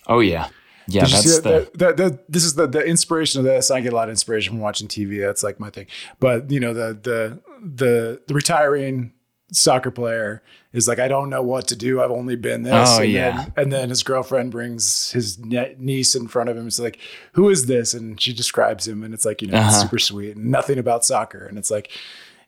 Oh 0.08 0.20
yeah, 0.20 0.48
yeah. 0.88 1.04
did 1.04 1.10
That's 1.12 1.22
see 1.34 1.40
the 1.40 1.40
that, 1.50 1.78
that, 1.78 1.96
that, 1.96 2.30
this 2.32 2.44
is 2.44 2.54
the, 2.54 2.66
the 2.66 2.84
inspiration 2.84 3.40
of 3.40 3.44
this. 3.44 3.70
I 3.70 3.80
get 3.80 3.92
a 3.92 3.96
lot 3.96 4.08
of 4.08 4.10
inspiration 4.12 4.52
from 4.54 4.60
watching 4.60 4.88
TV. 4.88 5.20
That's 5.20 5.42
like 5.42 5.58
my 5.60 5.70
thing. 5.70 5.86
But 6.20 6.50
you 6.50 6.60
know, 6.60 6.72
the 6.74 6.98
the 7.02 7.40
the 7.62 8.22
the 8.26 8.34
retiring 8.34 9.12
soccer 9.52 9.90
player 9.92 10.42
is 10.72 10.88
like, 10.88 10.98
I 10.98 11.06
don't 11.08 11.30
know 11.30 11.40
what 11.42 11.68
to 11.68 11.76
do. 11.76 12.02
I've 12.02 12.10
only 12.10 12.34
been 12.36 12.62
this. 12.64 12.88
Oh, 12.98 13.02
and 13.02 13.12
yeah. 13.12 13.36
Then, 13.36 13.52
and 13.56 13.72
then 13.72 13.88
his 13.90 14.02
girlfriend 14.02 14.50
brings 14.50 15.12
his 15.12 15.38
niece 15.38 16.14
in 16.16 16.26
front 16.28 16.50
of 16.50 16.56
him. 16.56 16.66
It's 16.66 16.80
like, 16.80 16.98
who 17.32 17.48
is 17.48 17.66
this? 17.66 17.94
And 17.94 18.20
she 18.20 18.32
describes 18.32 18.86
him, 18.88 19.02
and 19.04 19.14
it's 19.14 19.24
like, 19.24 19.40
you 19.42 19.48
know, 19.48 19.58
Uh-huh. 19.58 19.70
super 19.82 19.98
sweet 20.00 20.36
and 20.36 20.46
nothing 20.46 20.78
about 20.78 21.04
soccer. 21.04 21.46
And 21.46 21.56
it's 21.58 21.70
like, 21.70 21.90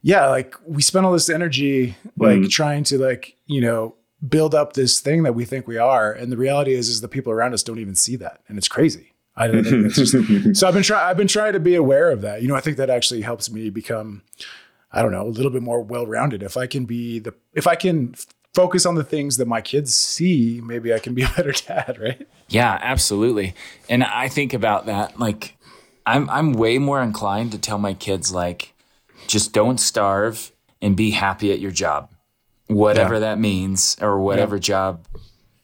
yeah, 0.02 0.26
like 0.28 0.56
we 0.66 0.82
spend 0.82 1.06
all 1.06 1.12
this 1.12 1.30
energy 1.30 1.96
like 2.16 2.38
Mm-hmm. 2.38 2.48
trying 2.48 2.84
to 2.84 2.98
like, 2.98 3.36
you 3.46 3.60
know, 3.60 3.94
build 4.26 4.54
up 4.54 4.72
this 4.72 5.00
thing 5.00 5.22
that 5.22 5.34
we 5.34 5.44
think 5.44 5.66
we 5.66 5.78
are. 5.78 6.12
And 6.12 6.32
the 6.32 6.36
reality 6.36 6.74
is 6.74 6.88
is 6.88 7.00
the 7.00 7.08
people 7.08 7.32
around 7.32 7.54
us 7.54 7.62
don't 7.62 7.78
even 7.78 7.94
see 7.94 8.16
that. 8.16 8.40
And 8.48 8.58
it's 8.58 8.68
crazy. 8.68 9.12
I 9.36 9.46
don't 9.46 9.62
think 9.62 9.86
it's 9.86 9.96
just 9.96 10.12
so 10.58 10.66
I've 10.66 10.74
been 10.74 10.82
trying 10.82 11.06
I've 11.06 11.16
been 11.16 11.28
trying 11.28 11.52
to 11.52 11.60
be 11.60 11.74
aware 11.74 12.10
of 12.10 12.22
that. 12.22 12.42
You 12.42 12.48
know, 12.48 12.56
I 12.56 12.60
think 12.60 12.76
that 12.76 12.90
actually 12.90 13.22
helps 13.22 13.50
me 13.50 13.70
become 13.70 14.22
I 14.90 15.02
don't 15.02 15.12
know, 15.12 15.26
a 15.26 15.28
little 15.28 15.50
bit 15.50 15.62
more 15.62 15.82
well-rounded. 15.82 16.42
If 16.42 16.56
I 16.56 16.66
can 16.66 16.84
be 16.86 17.18
the 17.18 17.34
if 17.52 17.66
I 17.66 17.76
can 17.76 18.14
focus 18.54 18.84
on 18.84 18.96
the 18.96 19.04
things 19.04 19.36
that 19.36 19.46
my 19.46 19.60
kids 19.60 19.94
see, 19.94 20.60
maybe 20.64 20.92
I 20.92 20.98
can 20.98 21.14
be 21.14 21.22
a 21.22 21.28
better 21.28 21.52
dad, 21.66 21.98
right? 22.00 22.26
Yeah, 22.48 22.78
absolutely. 22.82 23.54
And 23.88 24.02
I 24.02 24.28
think 24.28 24.52
about 24.52 24.86
that 24.86 25.18
like 25.20 25.56
I'm 26.04 26.28
I'm 26.30 26.52
way 26.54 26.78
more 26.78 27.00
inclined 27.02 27.52
to 27.52 27.58
tell 27.58 27.78
my 27.78 27.94
kids 27.94 28.32
like 28.32 28.74
just 29.28 29.52
don't 29.52 29.78
starve 29.78 30.50
and 30.80 30.96
be 30.96 31.10
happy 31.10 31.52
at 31.52 31.60
your 31.60 31.70
job. 31.70 32.10
Whatever 32.68 33.14
Yeah. 33.14 33.20
that 33.20 33.38
means 33.38 33.96
or 34.00 34.20
whatever 34.20 34.58
job 34.58 35.04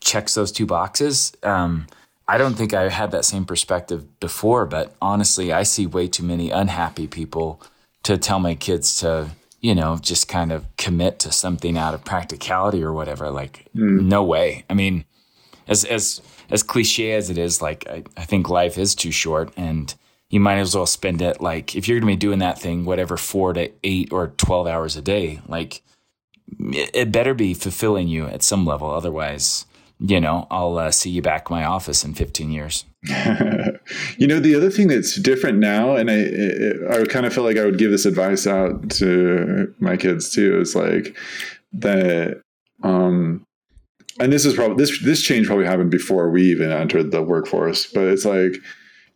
checks 0.00 0.34
those 0.34 0.52
two 0.52 0.66
boxes. 0.66 1.32
Um 1.42 1.86
I 2.26 2.38
don't 2.38 2.54
think 2.54 2.72
I 2.72 2.88
had 2.88 3.10
that 3.10 3.26
same 3.26 3.44
perspective 3.44 4.18
before, 4.18 4.64
but 4.64 4.94
honestly, 5.02 5.52
I 5.52 5.62
see 5.62 5.86
way 5.86 6.08
too 6.08 6.22
many 6.22 6.50
unhappy 6.50 7.06
people 7.06 7.60
to 8.04 8.16
tell 8.16 8.40
my 8.40 8.54
kids 8.54 8.98
to, 9.00 9.28
you 9.60 9.74
know, 9.74 9.98
just 10.00 10.26
kind 10.26 10.50
of 10.50 10.64
commit 10.78 11.18
to 11.18 11.32
something 11.32 11.76
out 11.76 11.92
of 11.92 12.02
practicality 12.04 12.82
or 12.82 12.94
whatever. 12.94 13.30
Like, 13.30 13.66
no 13.74 14.22
way. 14.24 14.64
I 14.70 14.74
mean, 14.74 15.04
as 15.68 15.84
as 15.84 16.22
as 16.50 16.62
cliche 16.62 17.12
as 17.12 17.28
it 17.28 17.36
is, 17.36 17.60
like 17.60 17.86
I, 17.88 18.04
I 18.16 18.24
think 18.24 18.48
life 18.48 18.78
is 18.78 18.94
too 18.94 19.10
short 19.10 19.52
and 19.56 19.94
you 20.30 20.40
might 20.40 20.58
as 20.58 20.74
well 20.74 20.86
spend 20.86 21.20
it 21.20 21.40
like 21.42 21.76
if 21.76 21.86
you're 21.88 22.00
gonna 22.00 22.12
be 22.12 22.16
doing 22.16 22.38
that 22.38 22.58
thing, 22.58 22.86
whatever 22.86 23.18
four 23.18 23.52
to 23.52 23.70
eight 23.82 24.12
or 24.12 24.28
twelve 24.28 24.66
hours 24.66 24.96
a 24.96 25.02
day, 25.02 25.40
like 25.46 25.82
it, 26.60 26.90
it 26.94 27.12
better 27.12 27.34
be 27.34 27.54
fulfilling 27.54 28.08
you 28.08 28.26
at 28.26 28.42
some 28.42 28.64
level. 28.64 28.90
Otherwise, 28.90 29.66
you 30.00 30.20
know, 30.20 30.46
I'll 30.50 30.78
uh, 30.78 30.90
see 30.90 31.10
you 31.10 31.22
back 31.22 31.50
in 31.50 31.56
my 31.56 31.64
office 31.64 32.04
in 32.04 32.14
15 32.14 32.50
years. 32.50 32.84
you 34.18 34.26
know, 34.26 34.40
the 34.40 34.54
other 34.56 34.70
thing 34.70 34.88
that's 34.88 35.16
different 35.16 35.58
now, 35.58 35.94
and 35.94 36.10
I, 36.10 37.00
I 37.00 37.04
kind 37.04 37.26
of 37.26 37.32
feel 37.32 37.44
like 37.44 37.56
I 37.56 37.64
would 37.64 37.78
give 37.78 37.90
this 37.90 38.06
advice 38.06 38.46
out 38.46 38.90
to 38.92 39.72
my 39.78 39.96
kids 39.96 40.30
too, 40.30 40.60
is 40.60 40.74
like 40.74 41.16
that, 41.74 42.40
um, 42.82 43.44
and 44.20 44.32
this 44.32 44.44
is 44.44 44.54
probably 44.54 44.76
this 44.76 45.02
this 45.02 45.22
change 45.22 45.46
probably 45.46 45.66
happened 45.66 45.90
before 45.90 46.30
we 46.30 46.42
even 46.44 46.70
entered 46.70 47.10
the 47.10 47.22
workforce, 47.22 47.86
but 47.86 48.04
it's 48.04 48.24
like 48.24 48.56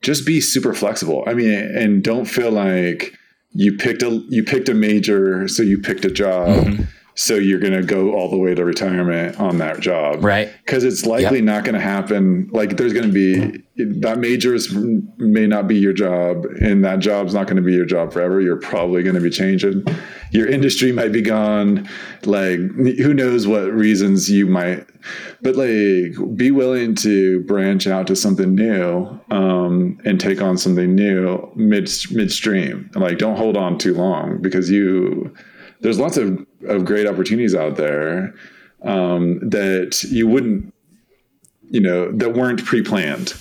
just 0.02 0.26
be 0.26 0.40
super 0.40 0.74
flexible. 0.74 1.22
I 1.26 1.34
mean, 1.34 1.52
and 1.52 2.02
don't 2.02 2.24
feel 2.24 2.50
like 2.50 3.14
you 3.50 3.76
picked 3.76 4.02
a 4.02 4.10
you 4.28 4.42
picked 4.42 4.68
a 4.68 4.74
major, 4.74 5.46
so 5.48 5.62
you 5.62 5.78
picked 5.78 6.04
a 6.04 6.10
job. 6.10 6.48
Mm-hmm 6.48 6.82
so 7.18 7.34
you're 7.34 7.58
going 7.58 7.72
to 7.72 7.82
go 7.82 8.12
all 8.12 8.30
the 8.30 8.36
way 8.36 8.54
to 8.54 8.64
retirement 8.64 9.40
on 9.40 9.58
that 9.58 9.80
job. 9.80 10.22
Right. 10.22 10.52
Because 10.64 10.84
it's 10.84 11.04
likely 11.04 11.38
yep. 11.38 11.44
not 11.46 11.64
going 11.64 11.74
to 11.74 11.80
happen. 11.80 12.48
Like 12.52 12.76
there's 12.76 12.92
going 12.92 13.08
to 13.08 13.12
be 13.12 13.60
that 13.98 14.18
majors 14.20 14.72
may 14.72 15.48
not 15.48 15.66
be 15.66 15.76
your 15.76 15.92
job 15.92 16.44
and 16.60 16.84
that 16.84 17.00
job's 17.00 17.34
not 17.34 17.48
going 17.48 17.56
to 17.56 17.62
be 17.62 17.72
your 17.74 17.86
job 17.86 18.12
forever. 18.12 18.40
You're 18.40 18.60
probably 18.60 19.02
going 19.02 19.16
to 19.16 19.20
be 19.20 19.30
changing. 19.30 19.84
Your 20.30 20.46
industry 20.46 20.92
might 20.92 21.10
be 21.10 21.20
gone. 21.20 21.88
Like 22.22 22.60
who 22.60 23.12
knows 23.12 23.48
what 23.48 23.72
reasons 23.72 24.30
you 24.30 24.46
might 24.46 24.86
but 25.42 25.56
like 25.56 26.36
be 26.36 26.50
willing 26.52 26.94
to 26.96 27.42
branch 27.44 27.86
out 27.86 28.06
to 28.08 28.16
something 28.16 28.54
new 28.54 29.20
um, 29.30 29.98
and 30.04 30.20
take 30.20 30.40
on 30.40 30.56
something 30.56 30.94
new 30.94 31.50
mid 31.56 31.90
midstream. 32.12 32.90
Like 32.94 33.18
don't 33.18 33.36
hold 33.36 33.56
on 33.56 33.76
too 33.76 33.94
long 33.94 34.40
because 34.40 34.70
you 34.70 35.34
there's 35.80 35.98
lots 35.98 36.16
of, 36.16 36.46
of 36.66 36.84
great 36.84 37.06
opportunities 37.06 37.54
out 37.54 37.76
there 37.76 38.34
um, 38.82 39.38
that 39.48 40.02
you 40.04 40.26
wouldn't, 40.26 40.74
you 41.70 41.80
know, 41.80 42.10
that 42.12 42.34
weren't 42.34 42.64
pre-planned. 42.64 43.34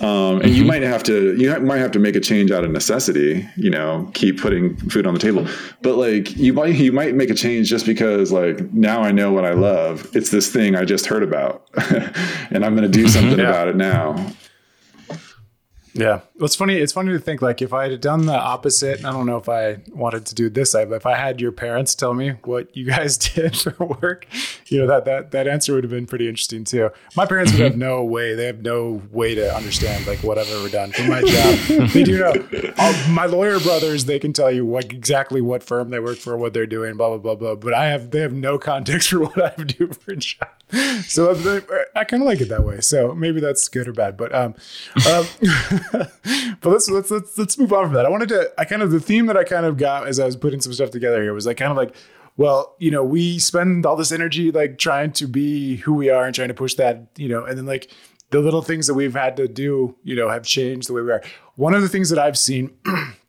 Um, 0.00 0.36
and 0.36 0.44
mm-hmm. 0.44 0.54
you 0.54 0.64
might 0.64 0.82
have 0.82 1.02
to 1.04 1.36
you 1.36 1.54
might 1.60 1.78
have 1.78 1.90
to 1.90 1.98
make 1.98 2.16
a 2.16 2.20
change 2.20 2.50
out 2.50 2.64
of 2.64 2.70
necessity 2.70 3.46
you 3.56 3.68
know 3.68 4.10
keep 4.14 4.40
putting 4.40 4.74
food 4.88 5.06
on 5.06 5.12
the 5.12 5.20
table 5.20 5.46
but 5.82 5.96
like 5.96 6.34
you 6.36 6.54
might 6.54 6.74
you 6.76 6.90
might 6.90 7.14
make 7.14 7.28
a 7.28 7.34
change 7.34 7.68
just 7.68 7.84
because 7.84 8.32
like 8.32 8.72
now 8.72 9.02
i 9.02 9.10
know 9.10 9.30
what 9.30 9.44
i 9.44 9.52
love 9.52 10.08
it's 10.16 10.30
this 10.30 10.50
thing 10.50 10.74
i 10.74 10.86
just 10.86 11.04
heard 11.04 11.22
about 11.22 11.68
and 12.50 12.64
i'm 12.64 12.74
going 12.74 12.90
to 12.90 12.98
do 12.98 13.08
something 13.08 13.40
yeah. 13.40 13.48
about 13.48 13.68
it 13.68 13.76
now 13.76 14.14
yeah. 15.92 16.20
Well, 16.36 16.46
it's 16.46 16.54
funny. 16.54 16.76
It's 16.76 16.92
funny 16.92 17.12
to 17.12 17.18
think 17.18 17.42
like 17.42 17.60
if 17.62 17.72
I 17.72 17.88
had 17.88 18.00
done 18.00 18.26
the 18.26 18.38
opposite, 18.38 19.04
I 19.04 19.12
don't 19.12 19.26
know 19.26 19.36
if 19.36 19.48
I 19.48 19.78
wanted 19.92 20.26
to 20.26 20.34
do 20.34 20.48
this 20.48 20.70
side, 20.72 20.88
but 20.88 20.96
if 20.96 21.06
I 21.06 21.16
had 21.16 21.40
your 21.40 21.52
parents 21.52 21.94
tell 21.94 22.14
me 22.14 22.30
what 22.44 22.74
you 22.76 22.86
guys 22.86 23.16
did 23.34 23.56
for 23.56 23.74
work, 24.00 24.26
you 24.66 24.78
know, 24.78 24.86
that, 24.86 25.04
that, 25.04 25.30
that 25.32 25.48
answer 25.48 25.74
would 25.74 25.84
have 25.84 25.90
been 25.90 26.06
pretty 26.06 26.28
interesting 26.28 26.64
too. 26.64 26.90
My 27.16 27.26
parents 27.26 27.52
would 27.52 27.60
have 27.60 27.72
mm-hmm. 27.72 27.80
no 27.80 28.04
way. 28.04 28.34
They 28.34 28.46
have 28.46 28.62
no 28.62 29.02
way 29.10 29.34
to 29.34 29.54
understand 29.54 30.06
like 30.06 30.22
what 30.22 30.38
I've 30.38 30.50
ever 30.50 30.68
done 30.68 30.92
for 30.92 31.02
my 31.02 31.22
job. 31.22 31.88
they 31.90 32.04
do 32.04 32.18
know 32.18 32.72
all, 32.78 32.92
my 33.10 33.26
lawyer 33.26 33.58
brothers, 33.60 34.04
they 34.04 34.18
can 34.18 34.32
tell 34.32 34.50
you 34.50 34.64
what 34.64 34.92
exactly 34.92 35.40
what 35.40 35.62
firm 35.62 35.90
they 35.90 36.00
work 36.00 36.18
for, 36.18 36.36
what 36.36 36.54
they're 36.54 36.66
doing, 36.66 36.96
blah, 36.96 37.08
blah, 37.08 37.18
blah, 37.18 37.34
blah. 37.34 37.54
But 37.56 37.74
I 37.74 37.86
have, 37.86 38.10
they 38.10 38.20
have 38.20 38.32
no 38.32 38.58
context 38.58 39.10
for 39.10 39.20
what 39.20 39.58
I 39.58 39.62
do 39.64 39.88
for 39.88 40.12
a 40.12 40.16
job. 40.16 40.48
So 41.10 41.30
I 41.96 42.04
kind 42.04 42.22
of 42.22 42.26
like 42.26 42.40
it 42.40 42.48
that 42.50 42.64
way. 42.64 42.80
So 42.80 43.14
maybe 43.14 43.40
that's 43.40 43.68
good 43.68 43.88
or 43.88 43.92
bad, 43.92 44.16
but, 44.16 44.32
um, 44.34 44.54
um 45.10 45.26
but 46.60 46.70
let's 46.70 46.88
let's 46.88 47.10
let's 47.10 47.36
let's 47.36 47.58
move 47.58 47.72
on 47.72 47.86
from 47.86 47.94
that. 47.94 48.06
I 48.06 48.08
wanted 48.08 48.28
to 48.28 48.52
I 48.56 48.64
kind 48.64 48.82
of 48.82 48.90
the 48.90 49.00
theme 49.00 49.26
that 49.26 49.36
I 49.36 49.44
kind 49.44 49.66
of 49.66 49.76
got 49.76 50.06
as 50.06 50.20
I 50.20 50.26
was 50.26 50.36
putting 50.36 50.60
some 50.60 50.72
stuff 50.72 50.90
together 50.90 51.22
here 51.22 51.34
was 51.34 51.46
like 51.46 51.56
kind 51.56 51.70
of 51.70 51.76
like 51.76 51.94
well, 52.36 52.74
you 52.78 52.90
know, 52.90 53.04
we 53.04 53.38
spend 53.38 53.84
all 53.84 53.96
this 53.96 54.12
energy 54.12 54.50
like 54.50 54.78
trying 54.78 55.12
to 55.12 55.26
be 55.26 55.76
who 55.76 55.92
we 55.92 56.08
are 56.08 56.24
and 56.24 56.34
trying 56.34 56.48
to 56.48 56.54
push 56.54 56.74
that, 56.74 57.06
you 57.16 57.28
know, 57.28 57.44
and 57.44 57.58
then 57.58 57.66
like 57.66 57.90
the 58.30 58.40
little 58.40 58.62
things 58.62 58.86
that 58.86 58.94
we've 58.94 59.14
had 59.14 59.36
to 59.36 59.48
do, 59.48 59.94
you 60.04 60.16
know, 60.16 60.30
have 60.30 60.44
changed 60.44 60.88
the 60.88 60.94
way 60.94 61.02
we 61.02 61.12
are. 61.12 61.22
One 61.56 61.74
of 61.74 61.82
the 61.82 61.88
things 61.88 62.08
that 62.10 62.18
I've 62.18 62.38
seen 62.38 62.70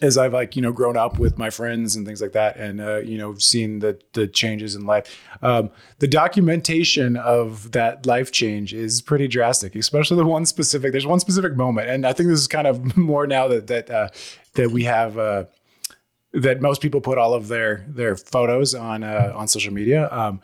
as 0.00 0.18
I've 0.18 0.32
like 0.32 0.56
you 0.56 0.62
know 0.62 0.72
grown 0.72 0.96
up 0.96 1.18
with 1.18 1.38
my 1.38 1.50
friends 1.50 1.96
and 1.96 2.06
things 2.06 2.20
like 2.20 2.32
that, 2.32 2.56
and 2.56 2.80
uh, 2.80 2.98
you 2.98 3.18
know 3.18 3.34
seen 3.36 3.80
the 3.80 3.98
the 4.12 4.26
changes 4.26 4.74
in 4.74 4.86
life. 4.86 5.20
Um, 5.42 5.70
the 5.98 6.08
documentation 6.08 7.16
of 7.16 7.72
that 7.72 8.06
life 8.06 8.32
change 8.32 8.72
is 8.74 9.02
pretty 9.02 9.28
drastic, 9.28 9.74
especially 9.74 10.16
the 10.16 10.26
one 10.26 10.46
specific. 10.46 10.92
There's 10.92 11.06
one 11.06 11.20
specific 11.20 11.56
moment, 11.56 11.88
and 11.88 12.06
I 12.06 12.12
think 12.12 12.28
this 12.28 12.40
is 12.40 12.48
kind 12.48 12.66
of 12.66 12.96
more 12.96 13.26
now 13.26 13.48
that 13.48 13.66
that 13.68 13.90
uh, 13.90 14.08
that 14.54 14.70
we 14.70 14.84
have. 14.84 15.18
Uh, 15.18 15.44
that 16.32 16.60
most 16.60 16.80
people 16.80 17.00
put 17.00 17.18
all 17.18 17.34
of 17.34 17.48
their 17.48 17.84
their 17.88 18.14
photos 18.14 18.72
on 18.72 19.02
uh, 19.02 19.32
on 19.34 19.48
social 19.48 19.72
media. 19.72 20.08
Um, 20.12 20.40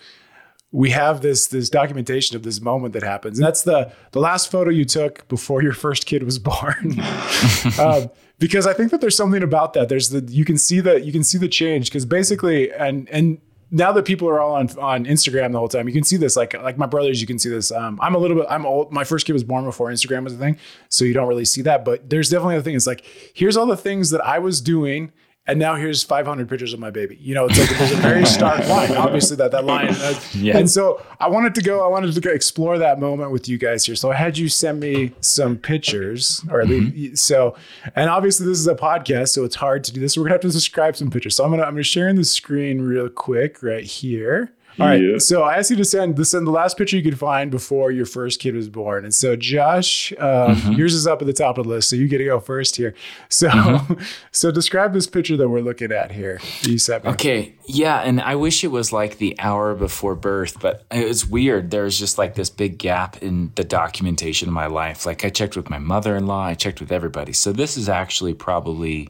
we 0.77 0.91
have 0.91 1.23
this 1.23 1.47
this 1.47 1.71
documentation 1.71 2.37
of 2.37 2.43
this 2.43 2.61
moment 2.61 2.93
that 2.93 3.03
happens, 3.03 3.39
and 3.39 3.47
that's 3.47 3.63
the 3.63 3.91
the 4.13 4.21
last 4.21 4.51
photo 4.51 4.71
you 4.71 4.85
took 4.85 5.27
before 5.27 5.63
your 5.63 5.73
first 5.73 6.05
kid 6.05 6.23
was 6.23 6.39
born. 6.39 7.01
um, 7.81 8.11
because 8.39 8.67
I 8.67 8.75
think 8.75 8.91
that 8.91 9.01
there's 9.01 9.17
something 9.17 9.43
about 9.43 9.73
that. 9.73 9.89
There's 9.89 10.11
the 10.11 10.21
you 10.31 10.45
can 10.45 10.59
see 10.59 10.81
that 10.81 11.03
you 11.03 11.13
can 11.13 11.25
see 11.25 11.39
the 11.39 11.49
change 11.49 11.87
because 11.87 12.05
basically 12.05 12.71
and 12.71 13.09
and 13.09 13.41
now 13.71 13.91
that 13.93 14.05
people 14.05 14.29
are 14.29 14.39
all 14.39 14.53
on 14.53 14.69
on 14.79 15.07
Instagram 15.07 15.53
the 15.53 15.59
whole 15.59 15.69
time, 15.69 15.89
you 15.89 15.95
can 15.95 16.05
see 16.05 16.19
this. 16.19 16.37
Like 16.37 16.53
like 16.63 16.77
my 16.77 16.87
brothers, 16.87 17.23
you 17.23 17.27
can 17.27 17.39
see 17.39 17.49
this. 17.49 17.73
Um, 17.73 17.99
I'm 18.03 18.15
a 18.15 18.19
little 18.19 18.37
bit. 18.37 18.45
I'm 18.51 18.67
old. 18.67 18.93
My 18.93 19.05
first 19.05 19.25
kid 19.25 19.33
was 19.33 19.45
born 19.45 19.65
before 19.65 19.89
Instagram 19.89 20.25
was 20.25 20.35
a 20.35 20.39
thing, 20.39 20.59
so 20.91 21.07
you 21.07 21.15
don't 21.15 21.27
really 21.27 21.47
see 21.47 21.63
that. 21.63 21.87
But 21.87 22.11
there's 22.11 22.29
definitely 22.29 22.57
a 22.57 22.63
thing. 22.63 22.75
It's 22.75 22.87
like 22.87 23.03
here's 23.33 23.57
all 23.57 23.67
the 23.67 23.79
things 23.79 24.11
that 24.11 24.21
I 24.21 24.41
was 24.41 24.61
doing 24.61 25.11
and 25.47 25.59
now 25.59 25.77
here's 25.77 26.03
500 26.03 26.49
pictures 26.49 26.73
of 26.73 26.81
my 26.81 26.91
baby. 26.91 27.19
You 27.21 27.35
know, 27.35 27.47
it's 27.47 27.59
like 27.59 27.71
there's 27.79 27.93
a 27.93 27.97
very 27.97 28.27
stark 28.27 28.67
line. 28.69 28.93
Obviously, 28.97 29.37
that 29.37 29.53
that 29.53 29.65
line. 29.65 29.95
Yeah. 30.35 30.59
And 30.59 30.69
so 30.69 31.05
I 31.21 31.29
wanted 31.29 31.55
to 31.55 31.63
go. 31.63 31.85
I 31.85 31.89
wanted 31.89 32.13
to 32.15 32.21
go 32.21 32.31
explore 32.31 32.79
that 32.79 32.99
moment 32.99 33.31
with 33.31 33.49
you 33.49 33.57
guys 33.57 33.87
here. 33.87 33.95
So 33.95 34.11
I 34.11 34.17
had 34.17 34.37
you 34.37 34.49
send 34.49 34.81
me 34.81 35.13
some 35.21 35.57
pictures, 35.57 36.45
or 36.51 36.61
at 36.61 36.69
mm-hmm. 36.69 36.97
least 36.97 37.25
so. 37.25 37.55
And 37.95 38.11
obviously, 38.11 38.47
this 38.47 38.59
is 38.59 38.67
a 38.67 38.75
podcast, 38.75 39.29
so 39.29 39.45
it's 39.45 39.57
hard 39.57 39.85
to 39.85 39.93
do 39.93 40.01
this. 40.01 40.17
We're 40.17 40.25
gonna 40.25 40.35
have 40.35 40.41
to 40.43 40.51
describe 40.51 40.97
some 40.97 41.11
pictures. 41.11 41.37
So 41.37 41.45
I'm 41.45 41.51
gonna 41.51 41.63
I'm 41.63 41.75
gonna 41.75 41.85
share 41.85 42.09
in 42.09 42.17
the 42.17 42.25
screen 42.25 42.81
real 42.81 43.09
quick 43.09 43.63
right 43.63 43.85
here. 43.85 44.53
All 44.79 44.87
right. 44.87 45.01
Yeah. 45.01 45.19
So 45.19 45.43
I 45.43 45.57
asked 45.57 45.71
you 45.71 45.77
to 45.77 45.85
send 45.85 46.17
the 46.17 46.25
send 46.25 46.47
the 46.47 46.51
last 46.51 46.77
picture 46.77 46.97
you 46.97 47.03
could 47.03 47.19
find 47.19 47.51
before 47.51 47.91
your 47.91 48.05
first 48.05 48.41
kid 48.41 48.55
was 48.55 48.69
born. 48.69 49.05
And 49.05 49.15
so 49.15 49.35
Josh, 49.35 50.13
um, 50.13 50.57
mm-hmm. 50.57 50.73
yours 50.73 50.93
is 50.93 51.07
up 51.07 51.23
at 51.23 51.27
the 51.27 51.33
top 51.33 51.57
of 51.57 51.65
the 51.65 51.71
list, 51.71 51.89
so 51.89 51.97
you 51.97 52.09
get 52.09 52.19
to 52.19 52.25
go 52.25 52.41
first 52.41 52.77
here. 52.77 52.95
So 53.29 53.49
mm-hmm. 53.49 54.03
so 54.33 54.51
describe 54.51 54.93
this 54.93 55.07
picture 55.07 55.37
that 55.39 55.49
we're 55.49 55.61
looking 55.61 55.93
at 55.93 56.13
here. 56.13 56.41
You 56.63 56.79
sent 56.79 57.05
me. 57.05 57.11
Okay. 57.13 57.55
Yeah, 57.67 58.01
and 58.01 58.21
I 58.21 58.37
wish 58.37 58.65
it 58.65 58.69
was 58.69 58.93
like 58.93 59.19
the 59.19 59.35
hour 59.41 59.75
before 59.75 60.15
birth, 60.15 60.61
but 60.61 60.85
it's 60.91 61.27
weird. 61.27 61.71
There's 61.71 61.99
just 61.99 62.19
like 62.19 62.35
this 62.35 62.51
big 62.51 62.79
gap 62.79 63.23
in 63.23 63.53
the 63.55 63.65
documentation 63.65 64.49
of 64.49 64.55
my 64.55 64.67
life. 64.67 65.07
Like 65.07 65.25
I 65.25 65.31
checked 65.31 65.57
with 65.57 65.71
my 65.71 65.79
mother-in-law, 65.79 66.45
I 66.45 66.55
checked 66.55 66.81
with 66.81 66.93
everybody. 66.93 67.33
So 67.33 67.53
this 67.53 67.77
is 67.77 67.89
actually 67.89 68.35
probably 68.35 69.09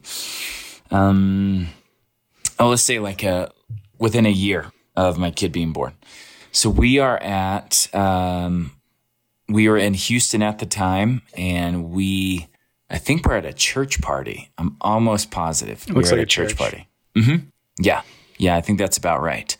um 0.92 1.66
oh 2.60 2.68
let's 2.68 2.82
say 2.82 3.00
like 3.00 3.24
a 3.24 3.50
within 3.98 4.24
a 4.24 4.30
year 4.30 4.70
of 4.96 5.18
my 5.18 5.30
kid 5.30 5.52
being 5.52 5.72
born. 5.72 5.94
So 6.52 6.70
we 6.70 6.98
are 6.98 7.18
at, 7.18 7.94
um, 7.94 8.72
we 9.48 9.68
were 9.68 9.76
in 9.76 9.94
Houston 9.94 10.42
at 10.42 10.58
the 10.58 10.66
time, 10.66 11.22
and 11.36 11.90
we, 11.90 12.48
I 12.88 12.98
think 12.98 13.26
we're 13.26 13.36
at 13.36 13.44
a 13.44 13.52
church 13.52 14.00
party. 14.00 14.50
I'm 14.56 14.76
almost 14.80 15.30
positive 15.30 15.86
Looks 15.88 16.10
we're 16.10 16.18
like 16.18 16.22
at 16.22 16.24
a 16.24 16.26
church, 16.26 16.50
church. 16.50 16.58
party. 16.58 16.88
Mm-hmm. 17.16 17.46
Yeah, 17.78 18.02
yeah, 18.38 18.56
I 18.56 18.60
think 18.60 18.78
that's 18.78 18.96
about 18.96 19.22
right. 19.22 19.56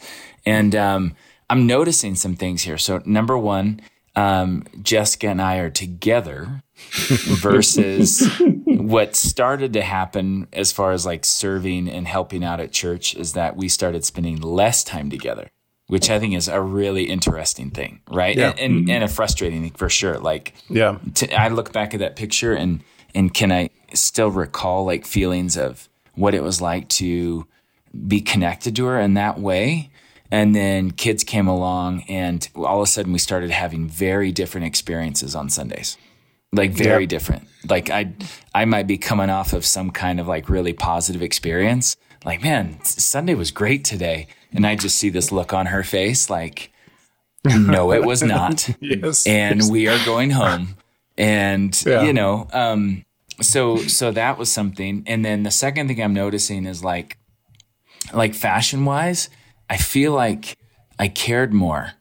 And 0.47 0.74
um, 0.74 1.14
I'm 1.51 1.66
noticing 1.66 2.14
some 2.14 2.34
things 2.34 2.62
here. 2.62 2.78
So 2.78 3.03
number 3.05 3.37
one, 3.37 3.80
um, 4.14 4.64
Jessica 4.82 5.28
and 5.28 5.43
I 5.43 5.57
are 5.57 5.70
together 5.70 6.62
versus 7.41 8.29
what 8.64 9.16
started 9.16 9.72
to 9.72 9.83
happen 9.83 10.47
as 10.53 10.72
far 10.72 10.93
as 10.93 11.07
like 11.07 11.24
serving 11.24 11.89
and 11.89 12.07
helping 12.07 12.45
out 12.45 12.61
at 12.61 12.72
church 12.72 13.14
is 13.14 13.33
that 13.33 13.57
we 13.57 13.68
started 13.68 14.05
spending 14.05 14.41
less 14.41 14.85
time 14.85 15.09
together, 15.09 15.49
which 15.87 16.11
I 16.11 16.18
think 16.18 16.35
is 16.35 16.49
a 16.49 16.61
really 16.61 17.05
interesting 17.05 17.70
thing, 17.70 18.01
right? 18.11 18.37
Yeah. 18.37 18.51
And, 18.51 18.59
and, 18.59 18.74
mm-hmm. 18.74 18.91
and 18.91 19.05
a 19.05 19.09
frustrating 19.09 19.62
thing 19.62 19.72
for 19.72 19.89
sure. 19.89 20.18
Like, 20.18 20.55
yeah, 20.68 20.99
I 21.37 21.49
look 21.49 21.72
back 21.72 21.95
at 21.95 22.01
that 22.01 22.16
picture 22.16 22.53
and 22.53 22.83
and 23.14 23.33
can 23.33 23.51
I 23.51 23.70
still 23.95 24.31
recall 24.31 24.85
like 24.85 25.07
feelings 25.07 25.57
of 25.57 25.89
what 26.14 26.35
it 26.35 26.43
was 26.43 26.61
like 26.61 26.89
to 26.89 27.47
be 28.07 28.20
connected 28.20 28.77
to 28.77 28.87
her 28.87 29.01
in 29.01 29.14
that 29.14 29.39
way. 29.39 29.91
And 30.31 30.55
then 30.57 30.91
kids 30.91 31.22
came 31.22 31.47
along, 31.47 32.03
and 32.09 32.49
all 32.57 32.81
of 32.81 32.83
a 32.83 32.91
sudden 32.91 33.12
we 33.12 33.18
started 33.20 33.51
having 33.51 33.89
very 33.89 34.33
different 34.33 34.66
experiences 34.66 35.37
on 35.37 35.49
Sundays 35.49 35.97
like 36.53 36.72
very 36.72 37.05
yeah. 37.05 37.09
different. 37.09 37.49
Like 37.68 37.90
I, 37.90 38.14
I 38.55 38.64
might 38.64 38.86
be 38.86 38.99
coming 38.99 39.30
off 39.30 39.53
of 39.53 39.64
some 39.64 39.90
kind 39.90 40.20
of 40.20 40.26
like 40.26 40.49
really 40.49 40.72
positive 40.72 41.22
experience. 41.22 41.97
Like, 42.24 42.42
man, 42.42 42.82
Sunday 42.82 43.34
was 43.34 43.51
great 43.51 43.84
today. 43.84 44.28
And 44.53 44.66
I 44.66 44.74
just 44.74 44.97
see 44.97 45.11
this 45.11 45.30
look 45.30 45.53
on 45.53 45.66
her 45.66 45.82
face 45.82 46.30
like, 46.30 46.72
no, 47.44 47.92
it 47.92 48.05
was 48.05 48.22
not. 48.22 48.68
yes, 48.80 49.26
and 49.26 49.61
yes. 49.61 49.70
we 49.70 49.86
are 49.86 50.05
going 50.05 50.30
home. 50.30 50.76
And, 51.18 51.80
yeah. 51.86 52.03
you 52.03 52.12
know, 52.12 52.49
um, 52.53 53.05
so, 53.40 53.76
so 53.76 54.11
that 54.12 54.38
was 54.38 54.51
something. 54.51 55.05
And 55.07 55.24
then 55.24 55.42
the 55.42 55.51
second 55.51 55.88
thing 55.88 56.03
I'm 56.03 56.14
noticing 56.14 56.66
is 56.66 56.82
like, 56.82 57.18
like 58.12 58.34
fashion 58.34 58.84
wise, 58.84 59.28
I 59.70 59.76
feel 59.76 60.12
like 60.12 60.57
I 60.99 61.09
cared 61.09 61.53
more 61.53 61.92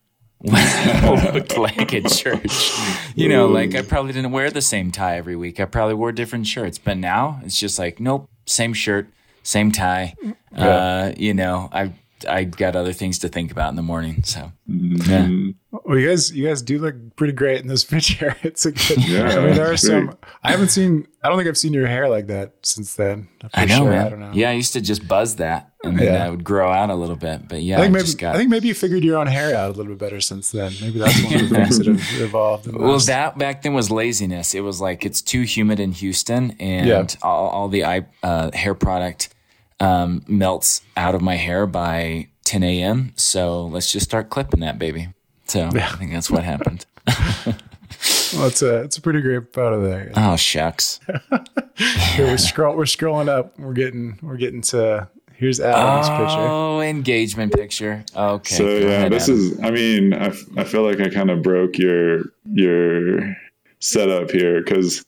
looked 0.45 1.57
like 1.57 1.93
at 1.93 2.09
church. 2.09 2.71
You 3.15 3.29
know, 3.29 3.47
like 3.47 3.75
I 3.75 3.81
probably 3.81 4.13
didn't 4.13 4.31
wear 4.31 4.49
the 4.51 4.61
same 4.61 4.91
tie 4.91 5.17
every 5.17 5.35
week. 5.35 5.59
I 5.59 5.65
probably 5.65 5.95
wore 5.95 6.11
different 6.11 6.47
shirts. 6.47 6.77
But 6.77 6.97
now 6.97 7.39
it's 7.43 7.59
just 7.59 7.79
like, 7.79 7.99
nope, 7.99 8.29
same 8.45 8.73
shirt, 8.73 9.07
same 9.43 9.71
tie. 9.71 10.15
Uh, 10.55 11.11
you 11.17 11.33
know, 11.33 11.69
I 11.71 11.91
I 12.29 12.45
got 12.45 12.75
other 12.75 12.93
things 12.93 13.19
to 13.19 13.27
think 13.29 13.51
about 13.51 13.69
in 13.69 13.75
the 13.75 13.81
morning. 13.83 14.23
So 14.23 14.51
yeah. 14.67 15.27
Well, 15.83 15.97
you 15.99 16.07
guys, 16.07 16.31
you 16.33 16.47
guys 16.47 16.61
do 16.61 16.79
look 16.79 16.95
pretty 17.17 17.33
great 17.33 17.59
in 17.61 17.67
this 17.67 17.83
picture. 17.93 18.35
It's 18.43 18.65
a 18.65 18.71
good. 18.71 19.05
Yeah, 19.07 19.23
I 19.27 19.45
mean, 19.45 19.55
there 19.55 19.69
are 19.69 19.73
it's 19.73 19.85
some. 19.85 20.05
great. 20.05 20.17
I 20.43 20.51
haven't 20.51 20.69
seen. 20.69 21.07
I 21.23 21.27
don't 21.27 21.37
think 21.37 21.49
I've 21.49 21.57
seen 21.57 21.73
your 21.73 21.87
hair 21.87 22.07
like 22.07 22.27
that 22.27 22.53
since 22.63 22.95
then. 22.95 23.27
For 23.41 23.49
I 23.53 23.65
know, 23.65 23.77
sure. 23.79 23.89
man. 23.89 24.05
I 24.05 24.09
don't 24.09 24.19
know. 24.19 24.31
Yeah, 24.33 24.49
I 24.49 24.53
used 24.53 24.73
to 24.73 24.81
just 24.81 25.07
buzz 25.07 25.35
that, 25.37 25.71
and 25.83 25.99
then 25.99 26.13
Yeah. 26.13 26.25
I 26.25 26.29
would 26.29 26.43
grow 26.43 26.71
out 26.71 26.89
a 26.89 26.95
little 26.95 27.15
bit. 27.17 27.47
But 27.49 27.61
yeah, 27.61 27.75
I 27.77 27.81
think 27.81 27.89
I 27.89 27.93
maybe. 27.93 28.05
just 28.05 28.17
got. 28.17 28.35
I 28.35 28.37
think 28.37 28.49
maybe 28.49 28.67
you 28.69 28.73
figured 28.73 29.03
your 29.03 29.17
own 29.17 29.27
hair 29.27 29.53
out 29.55 29.67
a 29.69 29.73
little 29.73 29.91
bit 29.93 29.97
better 29.99 30.21
since 30.21 30.51
then. 30.51 30.71
Maybe 30.81 30.99
that's 30.99 31.21
one 31.23 31.33
of 31.35 31.49
the 31.49 31.55
things 31.55 31.77
that 31.79 31.87
have 31.87 32.21
evolved. 32.21 32.67
in 32.67 32.77
Well, 32.77 32.93
last- 32.93 33.07
that 33.07 33.37
back 33.37 33.61
then 33.63 33.73
was 33.73 33.91
laziness. 33.91 34.55
It 34.55 34.61
was 34.61 34.79
like 34.79 35.05
it's 35.05 35.21
too 35.21 35.41
humid 35.41 35.79
in 35.81 35.91
Houston, 35.91 36.55
and 36.59 36.87
Yeah. 36.87 37.05
all, 37.21 37.49
all 37.49 37.67
the 37.67 37.83
eye, 37.85 38.05
uh, 38.23 38.51
hair 38.51 38.73
product 38.75 39.29
um, 39.79 40.23
melts 40.27 40.81
out 40.95 41.15
of 41.15 41.21
my 41.21 41.35
hair 41.35 41.65
by 41.65 42.27
10 42.45 42.63
a.m. 42.63 43.13
So 43.15 43.65
let's 43.65 43.91
just 43.91 44.05
start 44.05 44.29
clipping 44.29 44.61
that 44.61 44.79
baby. 44.79 45.09
So 45.45 45.69
yeah. 45.73 45.89
I 45.91 45.95
think 45.97 46.11
that's 46.11 46.31
what 46.31 46.43
happened. 46.43 46.85
well, 48.33 48.47
it's 48.47 48.61
a 48.61 48.81
it's 48.81 48.97
a 48.97 49.01
pretty 49.01 49.21
great 49.21 49.53
photo 49.53 49.81
there. 49.81 50.11
Oh 50.15 50.35
shucks! 50.35 50.99
Here 51.75 52.25
we're 52.25 52.37
scroll 52.37 52.75
we're 52.75 52.85
scrolling 52.85 53.29
up. 53.29 53.57
We're 53.59 53.73
getting 53.73 54.17
we're 54.23 54.37
getting 54.37 54.61
to 54.63 55.07
here's 55.35 55.59
Adam's 55.59 56.09
picture. 56.09 56.47
Oh, 56.47 56.81
engagement 56.81 57.53
picture. 57.53 58.03
Okay. 58.15 58.55
So 58.55 58.63
yeah, 58.65 58.87
ahead, 58.87 59.11
this 59.11 59.29
Adam. 59.29 59.35
is. 59.35 59.59
I 59.61 59.71
mean, 59.71 60.13
I, 60.13 60.33
I 60.57 60.63
feel 60.63 60.83
like 60.83 60.99
I 60.99 61.09
kind 61.09 61.29
of 61.29 61.41
broke 61.41 61.77
your 61.77 62.23
your 62.45 63.35
setup 63.79 64.31
here 64.31 64.63
because, 64.63 65.05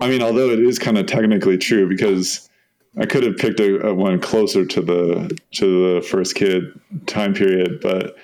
I 0.00 0.08
mean, 0.08 0.22
although 0.22 0.50
it 0.50 0.60
is 0.60 0.78
kind 0.78 0.98
of 0.98 1.06
technically 1.06 1.58
true 1.58 1.88
because 1.88 2.48
I 2.98 3.06
could 3.06 3.22
have 3.22 3.36
picked 3.36 3.60
a, 3.60 3.88
a 3.88 3.94
one 3.94 4.20
closer 4.20 4.66
to 4.66 4.82
the 4.82 5.38
to 5.52 5.94
the 5.94 6.02
first 6.02 6.34
kid 6.34 6.64
time 7.06 7.34
period, 7.34 7.80
but 7.80 8.16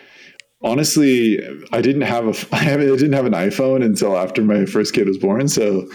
honestly, 0.62 1.40
I 1.72 1.80
didn't 1.80 2.02
have 2.02 2.26
a 2.26 2.46
I 2.54 2.74
I 2.74 2.76
didn't 2.76 3.12
have 3.12 3.26
an 3.26 3.32
iPhone 3.32 3.84
until 3.84 4.16
after 4.16 4.42
my 4.42 4.64
first 4.66 4.94
kid 4.94 5.08
was 5.08 5.18
born, 5.18 5.48
so. 5.48 5.88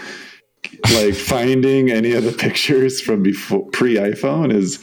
Like 0.94 1.14
finding 1.14 1.90
any 1.90 2.12
of 2.12 2.24
the 2.24 2.32
pictures 2.32 2.98
from 2.98 3.22
before 3.22 3.68
pre 3.70 3.96
iPhone 3.96 4.50
is 4.50 4.82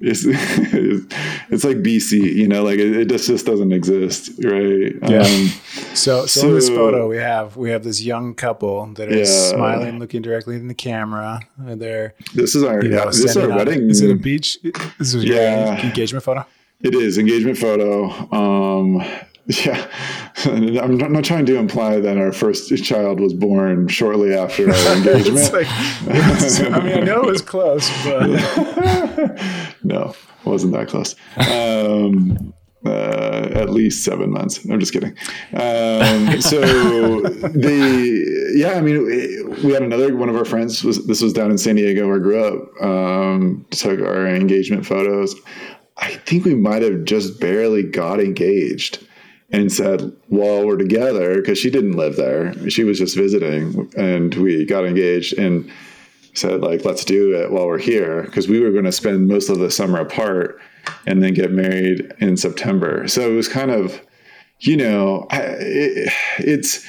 is 0.00 0.24
it's 1.50 1.64
like 1.64 1.78
BC, 1.78 2.12
you 2.34 2.48
know, 2.48 2.62
like 2.64 2.78
it, 2.78 2.96
it 2.96 3.08
just 3.08 3.26
just 3.26 3.46
doesn't 3.46 3.72
exist, 3.72 4.30
right? 4.42 4.94
Yeah. 5.08 5.22
Um, 5.22 5.50
So, 5.94 6.24
so, 6.26 6.48
in 6.48 6.54
this 6.54 6.68
photo 6.68 7.08
we 7.08 7.16
have 7.18 7.56
we 7.56 7.70
have 7.70 7.84
this 7.84 8.02
young 8.02 8.34
couple 8.34 8.86
that 8.94 9.10
is 9.10 9.28
Yeah. 9.28 9.56
smiling, 9.56 9.98
looking 9.98 10.22
directly 10.22 10.56
in 10.56 10.68
the 10.68 10.74
camera. 10.74 11.40
And 11.58 11.80
they're 11.80 12.14
this 12.34 12.54
is 12.54 12.62
our 12.62 12.82
you 12.82 12.90
know 12.90 13.06
this 13.06 13.24
is 13.24 13.36
our 13.36 13.48
wedding. 13.48 13.90
Is 13.90 14.00
it 14.00 14.10
a 14.10 14.14
beach? 14.14 14.58
This 14.98 15.14
is 15.14 15.24
Yeah. 15.24 15.80
engagement 15.84 16.24
photo. 16.24 16.46
It 16.82 16.94
is 16.94 17.18
engagement 17.18 17.58
photo. 17.58 18.08
Um, 18.32 19.04
yeah, 19.46 19.86
I'm 20.44 20.96
not, 20.96 21.24
trying 21.24 21.46
to 21.46 21.56
imply 21.56 22.00
that 22.00 22.16
our 22.18 22.32
first 22.32 22.72
child 22.84 23.20
was 23.20 23.34
born 23.34 23.88
shortly 23.88 24.34
after 24.34 24.70
our 24.70 24.96
engagement. 24.96 25.52
Like, 25.52 25.66
I 25.68 26.80
mean, 26.82 26.98
I 26.98 27.00
know 27.00 27.22
it 27.22 27.26
was 27.26 27.42
close, 27.42 27.88
but 28.04 28.26
no, 29.82 30.14
it 30.14 30.46
wasn't 30.46 30.72
that 30.74 30.88
close. 30.88 31.14
Um, 31.36 32.54
uh, 32.86 33.48
at 33.52 33.68
least 33.68 34.04
seven 34.04 34.30
months. 34.30 34.64
I'm 34.64 34.80
just 34.80 34.92
kidding. 34.92 35.10
Um, 35.52 36.40
so 36.40 36.60
the 37.20 38.52
yeah, 38.56 38.72
I 38.72 38.80
mean, 38.80 39.04
we- 39.04 39.40
we 39.64 39.72
had 39.72 39.82
another 39.82 40.16
one 40.16 40.28
of 40.30 40.36
our 40.36 40.44
friends 40.46 40.82
was 40.82 41.06
this 41.06 41.20
was 41.20 41.32
down 41.34 41.50
in 41.50 41.58
San 41.58 41.74
Diego 41.76 42.06
where 42.06 42.16
I 42.16 42.20
grew 42.20 42.42
up. 42.42 42.82
Um, 42.82 43.66
took 43.70 44.00
our 44.00 44.26
engagement 44.26 44.86
photos. 44.86 45.34
I 45.98 46.12
think 46.14 46.46
we 46.46 46.54
might 46.54 46.80
have 46.80 47.04
just 47.04 47.38
barely 47.40 47.82
got 47.82 48.20
engaged 48.20 49.06
and 49.52 49.72
said, 49.72 50.12
"While 50.28 50.66
we're 50.66 50.76
together," 50.76 51.36
because 51.36 51.58
she 51.58 51.70
didn't 51.70 51.92
live 51.92 52.16
there. 52.16 52.52
She 52.70 52.84
was 52.84 52.98
just 52.98 53.16
visiting, 53.16 53.90
and 53.96 54.34
we 54.34 54.64
got 54.64 54.84
engaged 54.84 55.38
and 55.38 55.70
said 56.34 56.60
like 56.60 56.84
let's 56.84 57.04
do 57.04 57.34
it 57.34 57.50
while 57.50 57.66
we're 57.66 57.78
here 57.78 58.22
because 58.22 58.48
we 58.48 58.60
were 58.60 58.70
going 58.70 58.84
to 58.84 58.92
spend 58.92 59.26
most 59.26 59.48
of 59.48 59.58
the 59.58 59.70
summer 59.70 60.00
apart 60.00 60.60
and 61.06 61.22
then 61.22 61.34
get 61.34 61.50
married 61.50 62.12
in 62.18 62.36
september 62.36 63.06
so 63.08 63.30
it 63.30 63.34
was 63.34 63.48
kind 63.48 63.70
of 63.70 64.00
you 64.60 64.76
know 64.76 65.26
it, 65.32 66.12
it's 66.38 66.86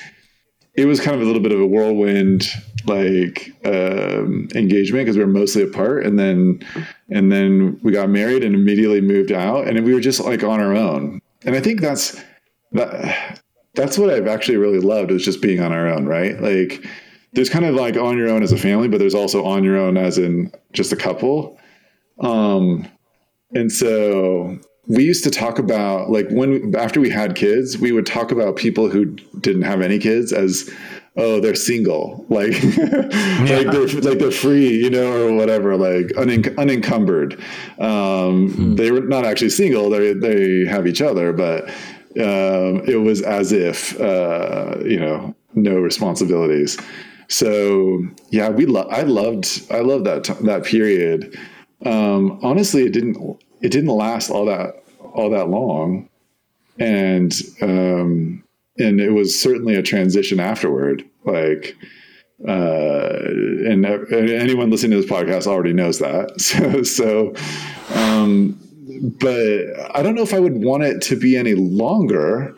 it 0.76 0.86
was 0.86 1.00
kind 1.00 1.16
of 1.16 1.22
a 1.22 1.26
little 1.26 1.42
bit 1.42 1.52
of 1.52 1.60
a 1.60 1.66
whirlwind 1.66 2.48
like 2.86 3.52
um, 3.66 4.48
engagement 4.56 5.06
because 5.06 5.18
we 5.18 5.24
were 5.24 5.30
mostly 5.30 5.64
apart 5.64 6.06
and 6.06 6.18
then 6.18 6.64
and 7.10 7.32
then 7.32 7.80
we 7.84 7.92
got 7.92 8.10
married 8.10 8.44
and 8.44 8.56
immediately 8.56 9.02
moved 9.02 9.32
out 9.32 9.68
and 9.68 9.84
we 9.86 9.94
were 9.94 10.00
just 10.00 10.20
like 10.22 10.44
on 10.44 10.60
our 10.60 10.76
own 10.76 11.20
and 11.46 11.56
i 11.56 11.60
think 11.60 11.82
that's 11.82 12.22
that 12.72 13.42
that's 13.74 13.98
what 13.98 14.10
i've 14.10 14.28
actually 14.28 14.58
really 14.58 14.80
loved 14.80 15.12
is 15.12 15.24
just 15.24 15.42
being 15.42 15.60
on 15.62 15.72
our 15.72 15.88
own 15.88 16.06
right? 16.06 16.40
Like 16.42 16.86
there's 17.34 17.50
kind 17.50 17.66
of 17.66 17.76
like 17.76 17.96
on 17.96 18.18
your 18.18 18.30
own 18.30 18.44
as 18.44 18.52
a 18.52 18.58
family, 18.58 18.88
but 18.88 19.00
there's 19.00 19.16
also 19.16 19.46
on 19.46 19.64
your 19.64 19.78
own 19.78 19.98
as 19.98 20.18
in 20.18 20.52
just 20.74 20.92
a 20.92 20.96
couple. 20.96 21.58
Um, 22.20 22.88
and 23.52 23.72
so 23.72 24.60
we 24.88 25.04
used 25.06 25.24
to 25.24 25.32
talk 25.32 25.60
about 25.60 26.10
like 26.10 26.30
when 26.30 26.76
after 26.76 27.00
we 27.00 27.10
had 27.10 27.36
kids, 27.36 27.78
we 27.78 27.92
would 27.92 28.06
talk 28.06 28.32
about 28.32 28.58
people 28.58 28.90
who 28.90 29.06
didn't 29.40 29.62
have 29.62 29.82
any 29.82 29.98
kids 29.98 30.34
as 30.34 30.70
oh 31.16 31.40
they're 31.40 31.56
single. 31.56 32.26
Like 32.30 32.52
like 32.64 33.72
they're 33.72 33.88
like 33.88 34.20
they're 34.20 34.32
free 34.32 34.70
you 34.70 34.90
know 34.90 35.28
or 35.28 35.34
whatever 35.34 35.78
like 35.78 36.08
unen- 36.18 36.58
unencumbered. 36.58 37.42
Um 37.80 38.76
they 38.76 38.92
were 38.92 39.02
not 39.02 39.26
actually 39.26 39.50
single. 39.50 39.90
They 39.90 40.14
they 40.14 40.66
have 40.66 40.86
each 40.86 41.02
other 41.02 41.32
but 41.32 41.70
um 42.20 42.82
it 42.88 43.02
was 43.02 43.22
as 43.22 43.52
if 43.52 44.00
uh 44.00 44.78
you 44.84 45.00
know 45.00 45.36
no 45.54 45.76
responsibilities. 45.80 46.78
So 47.28 48.04
yeah 48.30 48.50
we 48.50 48.66
lo- 48.66 48.88
i 48.92 49.02
loved 49.04 49.64
i 49.72 49.80
loved 49.80 50.06
that 50.06 50.24
t- 50.26 50.46
that 50.46 50.66
period. 50.66 51.38
Um 51.86 52.40
honestly 52.44 52.84
it 52.84 52.94
didn't 52.94 53.18
it 53.62 53.70
didn't 53.72 53.90
last 53.96 54.30
all 54.30 54.46
that 54.46 54.84
all 55.14 55.30
that 55.30 55.50
long. 55.50 56.10
And 56.80 57.34
um 57.62 58.44
and 58.78 59.00
it 59.00 59.12
was 59.12 59.40
certainly 59.40 59.76
a 59.76 59.84
transition 59.84 60.40
afterward. 60.40 61.04
Like 61.24 61.78
uh 62.48 63.20
and, 63.70 63.86
uh, 63.86 64.00
anyone 64.16 64.70
listening 64.72 64.92
to 64.92 65.02
this 65.02 65.12
podcast 65.12 65.48
already 65.48 65.74
knows 65.74 66.00
that. 66.00 66.32
So 66.42 66.84
so 66.84 67.34
um 67.94 68.60
but 69.20 69.96
i 69.96 70.02
don't 70.02 70.16
know 70.16 70.24
if 70.24 70.34
i 70.34 70.40
would 70.40 70.64
want 70.64 70.84
it 70.84 71.02
to 71.02 71.16
be 71.16 71.38
any 71.38 71.54
longer 71.54 72.56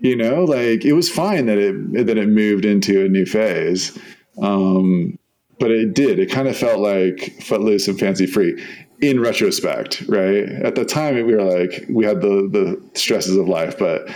you 0.00 0.16
know? 0.16 0.44
Like 0.44 0.84
it 0.84 0.92
was 0.92 1.10
fine 1.10 1.46
that 1.46 1.58
it 1.58 2.06
that 2.06 2.18
it 2.18 2.28
moved 2.28 2.64
into 2.64 3.04
a 3.04 3.08
new 3.08 3.26
phase 3.26 3.96
um 4.42 5.18
but 5.60 5.70
it 5.70 5.94
did. 5.94 6.18
It 6.18 6.30
kind 6.32 6.48
of 6.48 6.56
felt 6.56 6.80
like 6.80 7.40
footloose 7.40 7.86
and 7.86 7.98
fancy 7.98 8.26
free 8.26 8.62
in 9.00 9.20
retrospect 9.20 10.02
right? 10.08 10.48
At 10.48 10.74
the 10.74 10.84
time 10.84 11.14
we 11.14 11.22
were 11.22 11.42
like 11.42 11.84
we 11.88 12.04
had 12.04 12.20
the 12.20 12.48
the 12.50 12.98
stresses 12.98 13.36
of 13.36 13.48
life 13.48 13.78
but 13.78 14.08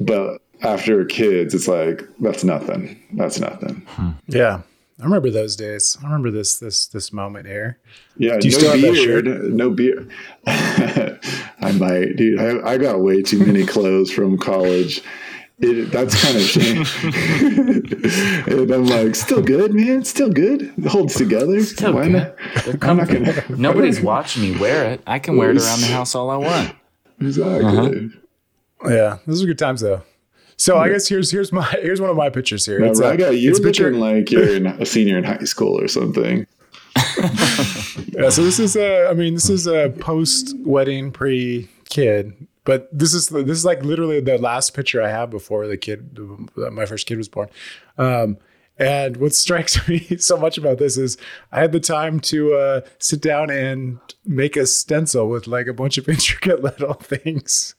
but 0.00 0.40
after 0.62 1.04
kids 1.04 1.54
it's 1.54 1.68
like 1.68 2.02
that's 2.20 2.44
nothing. 2.44 3.00
That's 3.12 3.40
nothing. 3.40 3.86
Yeah, 4.26 4.62
I 5.00 5.04
remember 5.04 5.30
those 5.30 5.54
days. 5.54 5.96
I 6.00 6.06
remember 6.06 6.30
this 6.30 6.58
this 6.58 6.86
this 6.88 7.12
moment 7.12 7.46
here. 7.46 7.78
yeah 8.16 8.36
Do 8.38 8.48
you 8.48 8.52
no 8.54 8.58
still 8.58 8.70
have 8.72 8.80
that 8.82 8.92
beard 8.92 9.26
shirt? 9.26 9.44
no 9.44 9.70
beard 9.70 10.10
i 10.46 11.72
might 11.72 12.16
dude 12.16 12.40
I, 12.40 12.72
I 12.72 12.78
got 12.78 13.00
way 13.00 13.22
too 13.22 13.38
many 13.44 13.64
clothes 13.66 14.10
from 14.10 14.38
college 14.38 15.02
it, 15.60 15.90
that's 15.90 16.14
kind 16.22 16.36
of 16.36 16.42
shame. 16.42 16.84
and 18.46 18.70
I'm 18.70 18.86
like, 18.86 19.16
still 19.16 19.42
good, 19.42 19.74
man. 19.74 20.04
Still 20.04 20.30
good. 20.30 20.72
It 20.78 20.86
holds 20.86 21.16
together. 21.16 21.60
Still 21.64 21.94
Why 21.94 22.04
good. 22.04 22.12
not? 22.12 22.36
They're 22.64 22.78
I'm 22.88 22.96
not 22.98 23.08
comfy. 23.08 23.24
gonna. 23.24 23.44
Nobody's 23.58 24.00
watching 24.00 24.42
me 24.44 24.56
wear 24.56 24.92
it. 24.92 25.02
I 25.04 25.18
can 25.18 25.36
wear 25.36 25.50
it 25.50 25.60
around 25.60 25.80
the 25.80 25.88
house 25.88 26.14
all 26.14 26.30
I 26.30 26.36
want. 26.36 26.76
Exactly. 27.20 28.10
Uh-huh. 28.84 28.88
Yeah, 28.88 29.18
those 29.26 29.42
are 29.42 29.46
good 29.46 29.58
times 29.58 29.80
though. 29.80 30.02
So 30.58 30.76
I 30.76 30.88
guess 30.90 31.08
here's 31.08 31.30
here's 31.30 31.52
my 31.52 31.62
here's 31.82 32.00
one 32.00 32.10
of 32.10 32.16
my 32.16 32.28
pictures 32.30 32.66
here. 32.66 32.78
Now, 32.80 32.86
It's, 32.90 33.00
uh, 33.00 33.04
Raga, 33.10 33.34
you're 33.34 33.52
it's 33.52 33.60
picture- 33.60 33.92
like 33.94 34.30
you're 34.30 34.54
in 34.54 34.66
a 34.66 34.84
senior 34.84 35.16
in 35.16 35.24
high 35.24 35.38
school 35.44 35.80
or 35.80 35.88
something. 35.88 36.46
Yeah, 38.12 38.30
so 38.30 38.42
this 38.42 38.58
is 38.58 38.74
a, 38.74 39.06
I 39.08 39.14
mean, 39.14 39.34
this 39.34 39.48
is 39.48 39.66
a 39.68 39.90
post 40.00 40.56
wedding, 40.60 41.12
pre 41.12 41.68
kid, 41.88 42.32
but 42.64 42.88
this 42.92 43.14
is 43.14 43.28
this 43.28 43.58
is 43.58 43.64
like 43.64 43.84
literally 43.84 44.20
the 44.20 44.38
last 44.38 44.74
picture 44.74 45.00
I 45.02 45.08
have 45.08 45.30
before 45.30 45.66
the 45.68 45.76
kid, 45.76 46.18
my 46.56 46.84
first 46.86 47.06
kid 47.06 47.16
was 47.18 47.28
born. 47.28 47.48
Um, 47.96 48.38
And 48.80 49.16
what 49.16 49.34
strikes 49.34 49.86
me 49.88 49.98
so 50.18 50.36
much 50.36 50.56
about 50.58 50.78
this 50.78 50.96
is 50.96 51.16
I 51.52 51.60
had 51.60 51.72
the 51.72 51.80
time 51.80 52.20
to 52.30 52.54
uh, 52.54 52.80
sit 52.98 53.20
down 53.20 53.50
and 53.50 53.98
make 54.24 54.56
a 54.56 54.66
stencil 54.66 55.28
with 55.28 55.46
like 55.46 55.66
a 55.68 55.72
bunch 55.74 55.98
of 55.98 56.08
intricate 56.08 56.62
little 56.62 56.94
things. 56.94 57.74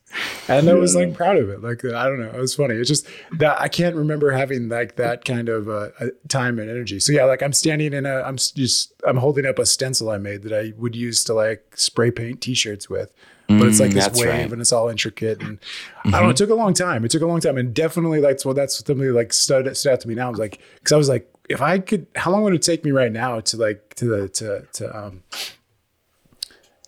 And 0.47 0.69
I 0.69 0.73
was 0.73 0.95
like 0.95 1.13
proud 1.13 1.37
of 1.37 1.49
it. 1.49 1.61
Like, 1.61 1.85
I 1.85 2.05
don't 2.05 2.19
know. 2.19 2.29
It 2.29 2.39
was 2.39 2.55
funny. 2.55 2.75
It's 2.75 2.89
just 2.89 3.07
that 3.37 3.59
I 3.61 3.67
can't 3.67 3.95
remember 3.95 4.31
having 4.31 4.69
like 4.69 4.95
that 4.95 5.25
kind 5.25 5.49
of 5.49 5.69
uh, 5.69 5.89
time 6.27 6.59
and 6.59 6.69
energy. 6.69 6.99
So 6.99 7.11
yeah, 7.11 7.25
like 7.25 7.43
I'm 7.43 7.53
standing 7.53 7.93
in 7.93 8.05
a, 8.05 8.21
I'm 8.21 8.37
just, 8.37 8.93
I'm 9.07 9.17
holding 9.17 9.45
up 9.45 9.59
a 9.59 9.65
stencil 9.65 10.09
I 10.09 10.17
made 10.17 10.43
that 10.43 10.53
I 10.53 10.73
would 10.77 10.95
use 10.95 11.23
to 11.25 11.33
like 11.33 11.73
spray 11.75 12.11
paint 12.11 12.41
t-shirts 12.41 12.89
with 12.89 13.13
but 13.57 13.67
it's 13.67 13.79
like 13.79 13.91
this 13.91 14.05
that's 14.05 14.19
wave 14.19 14.29
right. 14.29 14.51
and 14.51 14.61
it's 14.61 14.71
all 14.71 14.89
intricate 14.89 15.41
and 15.41 15.57
I 16.05 16.11
don't 16.11 16.23
know. 16.23 16.29
It 16.29 16.37
took 16.37 16.51
a 16.51 16.55
long 16.55 16.75
time. 16.75 17.03
It 17.03 17.09
took 17.09 17.23
a 17.23 17.25
long 17.25 17.39
time, 17.39 17.57
and 17.57 17.73
definitely 17.73 18.21
that's 18.21 18.45
what 18.45 18.55
that's 18.55 18.77
something 18.77 19.11
like 19.11 19.33
stood, 19.33 19.75
stood 19.75 19.93
out 19.93 20.01
to 20.01 20.07
me 20.07 20.13
now. 20.13 20.27
I 20.27 20.29
was 20.29 20.39
like, 20.39 20.61
because 20.75 20.91
I 20.91 20.97
was 20.97 21.09
like, 21.09 21.33
if 21.49 21.61
I 21.61 21.79
could, 21.79 22.05
how 22.15 22.29
long 22.29 22.43
would 22.43 22.53
it 22.53 22.61
take 22.61 22.85
me 22.85 22.91
right 22.91 23.11
now 23.11 23.39
to 23.39 23.57
like 23.57 23.95
to 23.95 24.05
the 24.05 24.29
to 24.29 24.67
to 24.73 24.97
um 24.97 25.23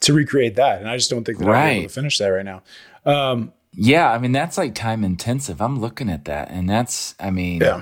to 0.02 0.14
recreate 0.14 0.56
that? 0.56 0.80
And 0.80 0.90
I 0.90 0.98
just 0.98 1.10
don't 1.10 1.24
think 1.24 1.40
that 1.40 1.48
I'm 1.48 1.70
able 1.78 1.88
to 1.90 1.94
finish 1.94 2.18
that 2.20 2.28
right 2.28 2.46
now. 2.46 2.62
Um, 3.06 3.54
Yeah, 3.74 4.12
I 4.12 4.18
mean 4.18 4.32
that's 4.32 4.58
like 4.58 4.76
time 4.76 5.04
intensive. 5.04 5.62
I'm 5.62 5.80
looking 5.80 6.10
at 6.10 6.26
that, 6.26 6.50
and 6.52 6.70
that's 6.70 7.16
I 7.20 7.32
mean, 7.32 7.62
yeah, 7.62 7.82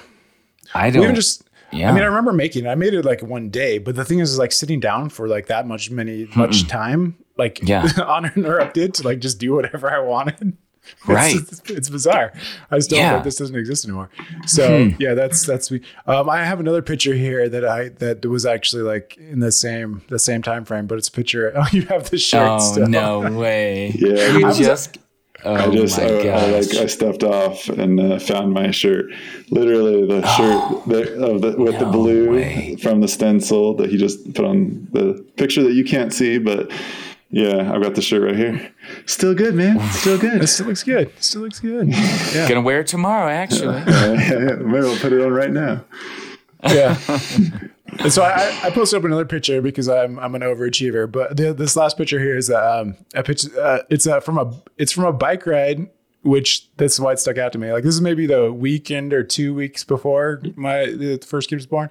I 0.74 0.90
don't 0.90 1.04
even 1.04 1.16
just. 1.16 1.44
Yeah. 1.72 1.90
I 1.90 1.94
mean, 1.94 2.02
I 2.02 2.08
remember 2.08 2.34
making 2.34 2.66
it. 2.66 2.68
I 2.68 2.74
made 2.74 2.96
it 2.96 3.06
like 3.06 3.22
one 3.22 3.50
day, 3.50 3.78
but 3.78 3.96
the 3.96 4.04
thing 4.04 4.18
is, 4.20 4.32
is 4.32 4.40
like 4.40 4.52
sitting 4.52 4.80
down 4.80 5.10
for 5.10 5.28
like 5.28 5.46
that 5.48 5.68
much 5.68 5.92
many 5.92 6.28
much 6.36 6.68
time, 6.68 7.16
like 7.38 7.60
Yeah. 7.62 7.88
uninterrupted 8.08 8.96
to 8.96 9.04
like 9.04 9.20
just 9.20 9.38
do 9.40 9.54
whatever 9.54 9.92
I 9.92 10.00
wanted. 10.00 10.58
It's- 10.92 11.08
Right. 11.08 11.36
It's, 11.36 11.62
it's 11.70 11.90
bizarre. 11.90 12.34
I 12.72 12.76
just 12.78 12.90
don't 12.90 13.00
Yeah. 13.00 13.14
think 13.14 13.24
this 13.26 13.36
doesn't 13.38 13.56
exist 13.56 13.86
anymore. 13.86 14.10
So 14.46 14.86
Hmm. 14.90 14.96
yeah, 15.00 15.14
that's 15.14 15.46
that's 15.46 15.72
me. 15.72 15.82
Um, 16.08 16.30
I 16.30 16.44
have 16.46 16.60
another 16.60 16.82
picture 16.82 17.14
here 17.16 17.48
that 17.50 17.66
I 17.66 17.90
that 18.00 18.26
was 18.26 18.46
actually 18.46 18.84
like 18.84 19.18
in 19.18 19.40
the 19.40 19.52
same 19.52 20.02
the 20.10 20.20
same 20.20 20.42
time 20.42 20.66
frame, 20.66 20.88
but 20.88 20.98
it's 20.98 21.08
a 21.08 21.12
picture. 21.12 21.52
Oh, 21.56 21.66
you 21.72 21.84
have 21.84 22.10
the 22.10 22.18
shirt. 22.18 22.48
Oh 22.50 22.60
still. 22.60 22.88
no 22.88 23.32
way! 23.40 23.92
Yeah, 23.96 24.38
you 24.38 24.46
I 24.46 24.54
just. 24.54 24.98
Oh 25.46 25.54
I 25.56 25.70
just 25.74 25.98
my 25.98 26.04
I, 26.04 26.08
I, 26.20 26.24
gosh! 26.24 26.52
like 26.74 26.84
I 26.84 26.86
stepped 26.88 27.24
off 27.24 27.70
and 27.70 27.98
uh, 27.98 28.20
found 28.20 28.52
my 28.52 28.72
shirt. 28.72 29.06
Literally 29.50 30.06
the 30.06 30.22
shirt 30.36 30.86
the, 30.88 31.24
of 31.26 31.42
the, 31.42 31.56
with 31.58 31.80
the 31.80 31.86
blue 31.86 32.32
way. 32.32 32.76
from 32.82 33.00
the 33.00 33.08
stencil 33.08 33.74
that 33.78 33.90
he 33.90 33.96
just 33.98 34.34
put 34.34 34.44
on 34.44 34.86
the 34.92 35.24
picture 35.38 35.64
that 35.64 35.72
you 35.72 35.86
can't 35.86 36.14
see, 36.14 36.40
but 36.40 36.70
yeah, 37.30 37.72
I've 37.74 37.82
got 37.82 37.96
the 37.96 38.02
shirt 38.02 38.24
right 38.24 38.36
here. 38.36 38.72
Still 39.06 39.34
good, 39.36 39.56
man. 39.56 39.80
Still 39.92 40.18
good. 40.20 40.42
It 40.44 40.48
still 40.48 40.68
looks 40.68 40.84
good. 40.84 41.12
Still 41.24 41.42
looks 41.42 41.60
good. 41.60 41.88
Yeah. 41.90 42.48
Gonna 42.50 42.62
wear 42.62 42.82
it 42.82 42.88
tomorrow, 42.88 43.30
actually. 43.30 43.76
Uh, 43.78 44.56
maybe 44.58 44.86
I'll 44.88 44.98
put 44.98 45.14
it 45.14 45.22
on 45.22 45.32
right 45.32 45.52
now. 45.52 45.84
yeah. 46.64 46.98
And 48.02 48.14
so 48.14 48.22
I, 48.22 48.58
I 48.64 48.70
posted 48.70 49.00
up 49.00 49.04
another 49.06 49.26
picture 49.26 49.64
because 49.64 49.90
I'm 49.90 50.20
I'm 50.20 50.36
an 50.36 50.42
overachiever. 50.44 51.12
But 51.12 51.36
the, 51.36 51.54
this 51.54 51.76
last 51.76 51.98
picture 51.98 52.20
here 52.20 52.38
is 52.38 52.50
um, 52.52 52.96
a 53.16 53.24
picture. 53.24 53.50
Uh, 53.60 53.80
it's 53.90 54.06
uh, 54.06 54.20
from 54.20 54.38
a 54.38 54.54
it's 54.78 54.92
from 54.92 55.06
a 55.06 55.12
bike 55.12 55.48
ride, 55.48 55.90
which 56.22 56.70
that's 56.78 57.00
why 57.00 57.14
it 57.14 57.20
stuck 57.20 57.40
out 57.40 57.52
to 57.54 57.58
me. 57.58 57.74
Like 57.74 57.84
this 57.84 57.96
is 57.96 58.00
maybe 58.02 58.28
the 58.28 58.54
weekend 58.54 59.12
or 59.12 59.24
two 59.24 59.56
weeks 59.56 59.84
before 59.84 60.40
my 60.56 60.86
the 60.86 61.18
first 61.28 61.50
kid 61.50 61.56
was 61.56 61.66
born. 61.66 61.90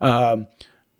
Um, 0.00 0.46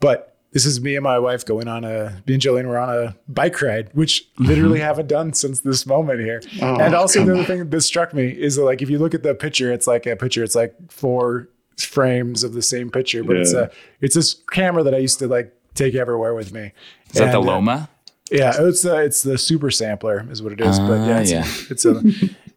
but 0.01 0.37
this 0.53 0.67
is 0.67 0.81
me 0.81 0.97
and 0.97 1.05
my 1.05 1.19
wife 1.19 1.45
going 1.47 1.69
on 1.69 1.85
a 1.85 2.23
me 2.27 2.35
and 2.35 2.43
Jolene 2.43 2.67
were 2.67 2.79
on 2.79 2.89
a 2.91 3.17
bike 3.29 3.61
ride, 3.63 3.89
which 3.95 4.29
literally 4.39 4.81
haven't 4.81 5.07
done 5.09 5.33
since 5.33 5.61
this 5.61 5.87
moment 5.87 6.21
here. 6.21 6.43
and 6.61 6.95
also 6.95 7.25
the 7.25 7.35
other 7.35 7.45
thing 7.45 7.69
that 7.71 7.81
struck 7.83 8.13
me 8.13 8.29
is 8.29 8.57
that, 8.57 8.65
like 8.65 8.83
if 8.83 8.91
you 8.91 8.99
look 8.99 9.15
at 9.15 9.23
the 9.23 9.35
picture, 9.35 9.73
it's 9.73 9.87
like 9.87 10.07
a 10.07 10.17
picture. 10.17 10.43
It's 10.43 10.55
like 10.57 10.75
four 10.91 11.49
frames 11.79 12.45
of 12.45 12.53
the 12.53 12.63
same 12.63 12.91
picture, 12.91 13.23
but 13.25 13.37
it's 13.37 13.53
a 13.53 13.71
it's 14.01 14.15
this 14.15 14.35
camera 14.51 14.83
that 14.83 14.95
I 14.95 14.99
used 14.99 15.19
to 15.21 15.29
like 15.29 15.55
take 15.75 15.95
everywhere 15.95 16.35
with 16.35 16.53
me. 16.53 16.73
Is 17.11 17.19
that 17.21 17.33
the 17.33 17.41
And, 17.41 17.49
uh, 17.49 17.53
Lomo? 17.53 17.89
yeah, 18.31 18.55
it's 18.59 18.83
the 18.83 18.97
it's 19.03 19.23
the 19.23 19.39
super 19.39 19.71
sampler 19.71 20.27
is 20.31 20.43
what 20.43 20.53
it 20.53 20.61
is. 20.61 20.79
but 20.79 21.07
yeah, 21.07 21.17
Ah, 21.17 21.21
it's, 21.21 21.31
yeah. 21.31 21.45
it's 21.71 21.85
a 21.85 22.03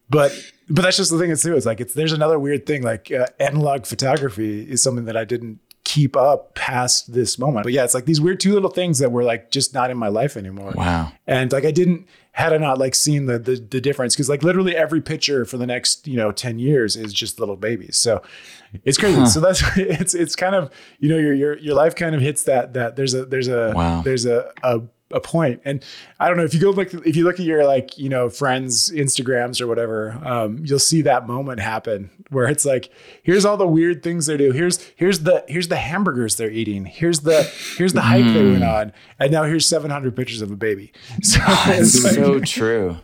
but 0.10 0.32
but 0.70 0.82
that's 0.82 0.98
just 0.98 1.12
the 1.12 1.18
thing. 1.20 1.30
It's 1.32 1.44
too. 1.44 1.56
It's 1.56 1.66
like 1.66 1.80
it's 1.80 1.94
there's 1.94 2.12
another 2.14 2.40
weird 2.40 2.66
thing. 2.66 2.82
Like 2.84 3.12
uh, 3.12 3.28
analog 3.40 3.86
photography 3.86 4.64
is 4.70 4.82
something 4.84 5.06
that 5.06 5.16
I 5.18 5.26
didn't 5.26 5.60
keep 5.94 6.16
up 6.18 6.56
past 6.56 7.14
this 7.14 7.38
moment. 7.38 7.64
But 7.64 7.74
yeah, 7.74 7.84
it's 7.84 7.94
like 7.94 8.06
these 8.06 8.20
weird 8.20 8.40
two 8.40 8.54
little 8.54 8.70
things 8.72 9.00
that 9.00 9.12
were 9.12 9.24
like 9.24 9.52
just 9.52 9.74
not 9.74 9.92
in 9.92 9.98
my 9.98 10.08
life 10.08 10.36
anymore. 10.36 10.74
Wow. 10.76 11.12
And 11.28 11.52
like 11.52 11.66
I 11.66 11.72
didn't 11.72 12.08
had 12.32 12.52
I 12.52 12.58
not 12.58 12.80
like 12.80 12.96
seen 12.96 13.28
the 13.28 13.38
the, 13.38 13.56
the 13.58 13.80
difference 13.80 14.16
because 14.16 14.28
like 14.30 14.42
literally 14.42 14.76
every 14.76 15.02
picture 15.02 15.46
for 15.46 15.58
the 15.58 15.68
next 15.68 16.08
you 16.08 16.18
know 16.18 16.32
ten 16.32 16.58
years 16.58 16.96
is 16.96 17.14
just 17.14 17.40
little 17.40 17.56
babies. 17.58 17.98
So 17.98 18.24
it's 18.84 18.98
crazy. 18.98 19.26
So 19.28 19.40
that's 19.40 19.62
it's 19.78 20.14
it's 20.16 20.36
kind 20.36 20.56
of 20.56 20.72
you 21.00 21.10
know 21.10 21.18
your 21.18 21.34
your 21.34 21.58
your 21.60 21.76
life 21.76 21.96
kind 21.96 22.16
of 22.16 22.22
hits 22.22 22.44
that 22.46 22.74
that 22.74 22.96
there's 22.96 23.14
a 23.14 23.26
there's 23.26 23.48
a 23.48 23.74
Wow. 23.76 24.02
there's 24.02 24.26
a 24.26 24.52
a 24.64 24.82
a 25.12 25.20
point 25.20 25.62
and 25.64 25.84
i 26.20 26.28
don't 26.28 26.38
know 26.38 26.44
if 26.44 26.54
you 26.56 26.60
go 26.60 26.72
look 26.72 26.92
if 26.94 27.16
you 27.16 27.24
look 27.24 27.40
at 27.40 27.46
your 27.46 27.66
like 27.66 27.98
you 28.00 28.10
know 28.10 28.30
friends 28.30 28.90
instagrams 28.92 29.62
or 29.62 29.68
whatever 29.68 30.20
um, 30.24 30.58
you'll 30.64 30.80
see 30.80 31.02
that 31.04 31.28
moment 31.28 31.60
happen 31.60 32.10
where 32.30 32.48
it's 32.48 32.66
like 32.66 32.90
here's 33.22 33.46
all 33.46 33.56
the 33.56 33.68
weird 33.68 34.02
things 34.02 34.26
they 34.26 34.38
do 34.38 34.52
here's 34.52 34.84
here's 34.96 35.20
the 35.20 35.44
here's 35.48 35.68
the 35.68 35.76
hamburgers 35.76 36.36
they're 36.38 36.50
eating 36.50 36.86
here's 36.86 37.20
the 37.20 37.44
here's 37.78 37.94
the 37.94 38.02
hike 38.02 38.26
they 38.34 38.44
went 38.52 38.64
on 38.64 38.92
and 39.20 39.32
now 39.32 39.44
here's 39.44 39.68
700 39.68 40.16
pictures 40.16 40.42
of 40.42 40.50
a 40.50 40.56
baby 40.56 40.92
so 41.22 41.40
That's 41.40 41.94
it's 41.96 42.04
like- 42.04 42.14
so 42.16 42.40
true. 42.40 42.98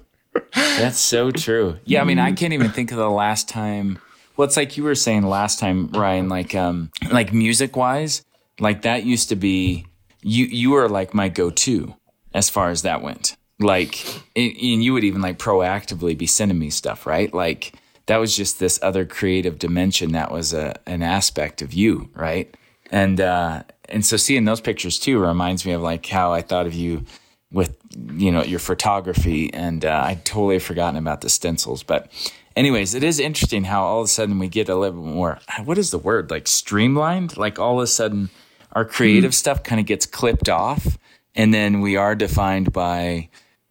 That's 0.56 0.98
so 1.00 1.32
true. 1.32 1.78
Yeah, 1.86 2.02
I 2.02 2.06
mean, 2.06 2.20
I 2.20 2.32
can't 2.32 2.54
even 2.54 2.70
think 2.72 2.92
of 2.92 2.98
the 2.98 3.10
last 3.10 3.50
time. 3.50 4.00
Well, 4.38 4.48
it's 4.48 4.56
like 4.56 4.78
you 4.78 4.84
were 4.84 4.96
saying 4.96 5.24
last 5.24 5.60
time, 5.60 5.88
Ryan. 5.90 6.30
Like, 6.30 6.54
um, 6.56 6.92
like 7.12 7.34
music 7.34 7.76
wise, 7.76 8.24
like 8.60 8.84
that 8.84 9.04
used 9.04 9.30
to 9.30 9.36
be 9.36 9.86
you. 10.22 10.46
You 10.46 10.72
were 10.72 10.90
like 10.90 11.14
my 11.14 11.30
go-to 11.30 11.96
as 12.34 12.50
far 12.50 12.70
as 12.70 12.82
that 12.84 13.02
went. 13.02 13.36
Like, 13.60 14.06
and 14.36 14.84
you 14.84 14.94
would 14.94 15.04
even 15.04 15.22
like 15.22 15.38
proactively 15.38 16.18
be 16.18 16.28
sending 16.28 16.60
me 16.60 16.70
stuff, 16.70 17.06
right? 17.06 17.34
Like 17.34 17.74
that 18.06 18.18
was 18.18 18.36
just 18.36 18.60
this 18.60 18.80
other 18.82 19.06
creative 19.06 19.60
dimension 19.60 20.14
that 20.14 20.32
was 20.32 20.54
a 20.54 20.80
an 20.88 21.04
aspect 21.04 21.62
of 21.62 21.74
you, 21.74 22.10
right? 22.14 22.56
And 22.92 23.20
uh, 23.20 23.64
and 23.90 24.06
so 24.06 24.18
seeing 24.18 24.46
those 24.46 24.62
pictures 24.62 24.98
too 24.98 25.20
reminds 25.20 25.66
me 25.66 25.74
of 25.74 25.82
like 25.82 26.06
how 26.06 26.32
I 26.32 26.42
thought 26.42 26.68
of 26.68 26.74
you 26.74 27.06
with 27.52 27.78
you 28.16 28.32
know 28.32 28.44
your 28.44 28.60
photography 28.60 29.52
and 29.54 29.84
uh, 29.84 30.04
i'd 30.06 30.24
totally 30.24 30.60
forgotten 30.60 30.98
about 30.98 31.22
the 31.22 31.30
stencils 31.30 31.82
but 31.84 32.12
anyways 32.56 32.94
it 32.94 33.04
is 33.04 33.20
interesting 33.20 33.64
how 33.64 33.84
all 33.84 34.02
of 34.02 34.06
a 34.06 34.08
sudden 34.08 34.38
we 34.38 34.48
get 34.48 34.70
a 34.70 34.76
little 34.76 35.04
more 35.04 35.40
what 35.66 35.78
is 35.78 35.92
the 35.92 35.98
word 35.98 36.30
like 36.30 36.48
streamlined 36.48 37.38
like 37.38 37.58
all 37.58 37.80
of 37.80 37.84
a 37.84 37.88
sudden 37.88 38.30
our 38.74 38.86
creative 38.86 39.34
stuff 39.34 39.64
kind 39.64 39.80
of 39.80 39.86
gets 39.88 40.06
clipped 40.06 40.50
off 40.50 40.98
and 41.36 41.54
then 41.54 41.82
we 41.82 41.96
are 41.96 42.16
defined 42.16 42.72
by 42.74 43.30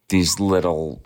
these 0.09 0.39
little 0.39 1.01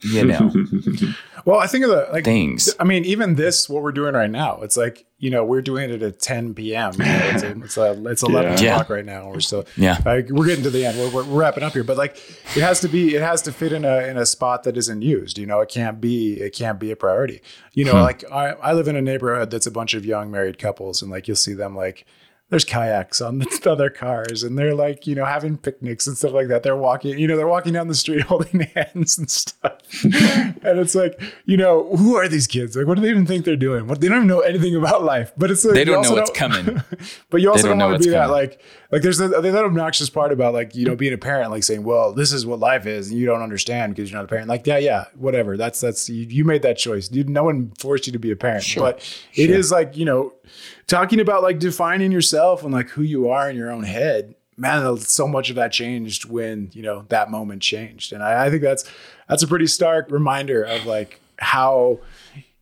you 0.00 0.24
know 0.24 0.50
well 1.44 1.60
i 1.60 1.66
think 1.66 1.84
of 1.84 1.90
the 1.90 2.08
like 2.12 2.24
things. 2.24 2.74
I 2.80 2.84
mean 2.84 3.04
even 3.04 3.36
this 3.36 3.68
what 3.68 3.82
we're 3.84 3.92
doing 3.92 4.14
right 4.14 4.30
now 4.30 4.60
it's 4.62 4.76
like 4.76 5.06
you 5.18 5.30
know 5.30 5.44
we're 5.44 5.62
doing 5.62 5.90
it 5.90 6.02
at 6.02 6.18
10 6.18 6.54
p.m 6.54 6.92
you 6.94 7.04
know, 7.04 7.20
it's, 7.34 7.42
it's, 7.44 7.78
uh, 7.78 7.94
it's 8.06 8.22
11 8.30 8.58
Yeah. 8.64 8.72
o'clock 8.74 8.90
right 8.90 9.04
now 9.04 9.28
we're 9.30 9.38
still 9.40 9.64
Yeah. 9.76 9.98
like 10.04 10.28
we're 10.28 10.46
getting 10.46 10.64
to 10.64 10.70
the 10.70 10.84
end 10.86 10.98
we're, 10.98 11.08
we're, 11.10 11.24
we're 11.24 11.38
wrapping 11.40 11.62
up 11.62 11.72
here 11.74 11.84
but 11.84 11.96
like 11.96 12.16
it 12.56 12.62
has 12.62 12.80
to 12.80 12.88
be 12.88 13.14
it 13.14 13.22
has 13.22 13.42
to 13.42 13.52
fit 13.52 13.72
in 13.72 13.84
a 13.84 13.98
in 14.08 14.16
a 14.16 14.26
spot 14.26 14.64
that 14.64 14.76
isn't 14.76 15.02
used 15.02 15.38
you 15.38 15.46
know 15.46 15.60
it 15.60 15.68
can't 15.68 16.00
be 16.00 16.34
it 16.40 16.50
can't 16.54 16.80
be 16.80 16.90
a 16.90 16.96
priority. 16.96 17.40
You 17.72 17.84
know 17.84 17.94
like 18.02 18.24
I, 18.30 18.50
I 18.54 18.72
live 18.72 18.88
in 18.88 18.96
a 18.96 19.02
neighborhood 19.02 19.50
that's 19.52 19.66
a 19.68 19.70
bunch 19.70 19.94
of 19.94 20.04
young 20.04 20.32
married 20.32 20.58
couples 20.58 21.00
and 21.00 21.10
like 21.12 21.28
you'll 21.28 21.36
see 21.36 21.54
them 21.54 21.76
like 21.76 22.04
there's 22.52 22.66
kayaks 22.66 23.22
on 23.22 23.38
the 23.38 23.62
other 23.66 23.88
cars 23.88 24.42
and 24.42 24.58
they're 24.58 24.74
like 24.74 25.06
you 25.06 25.14
know 25.14 25.24
having 25.24 25.56
picnics 25.56 26.06
and 26.06 26.18
stuff 26.18 26.32
like 26.32 26.48
that. 26.48 26.62
They're 26.62 26.76
walking 26.76 27.18
you 27.18 27.26
know 27.26 27.34
they're 27.34 27.48
walking 27.48 27.72
down 27.72 27.88
the 27.88 27.94
street 27.94 28.20
holding 28.32 28.60
hands 28.74 29.18
and 29.18 29.30
stuff. 29.30 29.78
And 30.64 30.78
it's 30.78 30.94
like 30.94 31.20
you 31.46 31.56
know 31.56 31.96
who 31.96 32.16
are 32.16 32.28
these 32.28 32.46
kids? 32.46 32.76
Like 32.76 32.86
what 32.86 32.96
do 32.96 33.00
they 33.00 33.08
even 33.08 33.26
think 33.26 33.46
they're 33.46 33.56
doing? 33.56 33.86
What 33.86 34.02
they 34.02 34.08
don't 34.08 34.18
even 34.18 34.28
know 34.28 34.40
anything 34.40 34.76
about 34.76 35.02
life. 35.02 35.32
But 35.36 35.50
it's 35.50 35.64
like 35.64 35.74
they 35.74 35.84
don't 35.84 36.02
know 36.02 36.12
what's 36.12 36.30
coming. 36.30 36.82
But 37.30 37.40
you 37.40 37.50
also 37.50 37.68
don't 37.68 37.70
don't, 37.70 37.78
know 37.78 37.88
want 37.88 38.02
to 38.02 38.08
be 38.08 38.10
that 38.10 38.26
coming. 38.26 38.36
like 38.36 38.60
like 38.92 39.02
there's 39.02 39.20
a, 39.20 39.28
that 39.28 39.64
obnoxious 39.64 40.10
part 40.10 40.32
about 40.32 40.52
like 40.52 40.76
you 40.76 40.84
know 40.84 40.94
being 40.94 41.14
a 41.14 41.18
parent 41.18 41.50
like 41.50 41.64
saying 41.64 41.82
well 41.82 42.12
this 42.12 42.32
is 42.32 42.46
what 42.46 42.60
life 42.60 42.86
is 42.86 43.10
and 43.10 43.18
you 43.18 43.26
don't 43.26 43.42
understand 43.42 43.94
because 43.94 44.10
you're 44.10 44.18
not 44.18 44.26
a 44.26 44.28
parent. 44.28 44.48
Like 44.48 44.66
yeah 44.66 44.78
yeah 44.78 45.06
whatever. 45.16 45.56
That's 45.56 45.80
that's 45.80 46.08
you, 46.08 46.26
you 46.26 46.44
made 46.44 46.62
that 46.62 46.78
choice. 46.78 47.10
You, 47.10 47.24
no 47.24 47.42
one 47.42 47.72
forced 47.78 48.06
you 48.06 48.12
to 48.12 48.18
be 48.18 48.30
a 48.30 48.36
parent. 48.36 48.62
But 48.82 49.18
it 49.34 49.50
is 49.50 49.72
like 49.72 49.96
you 49.96 50.04
know 50.04 50.34
talking 50.86 51.18
about 51.18 51.42
like 51.42 51.58
defining 51.58 52.12
yourself 52.12 52.62
and 52.62 52.72
like 52.72 52.90
who 52.90 53.02
you 53.02 53.30
are 53.30 53.50
in 53.50 53.56
your 53.56 53.72
own 53.72 53.82
head 53.82 54.34
man 54.58 54.96
so 54.98 55.26
much 55.26 55.48
of 55.50 55.56
that 55.56 55.72
changed 55.72 56.26
when 56.26 56.70
you 56.72 56.82
know 56.82 57.04
that 57.08 57.30
moment 57.30 57.62
changed. 57.62 58.12
And 58.12 58.22
I, 58.22 58.46
I 58.46 58.50
think 58.50 58.62
that's 58.62 58.84
that's 59.28 59.42
a 59.42 59.48
pretty 59.48 59.66
stark 59.66 60.10
reminder 60.10 60.62
of 60.62 60.86
like 60.86 61.20
how 61.38 61.98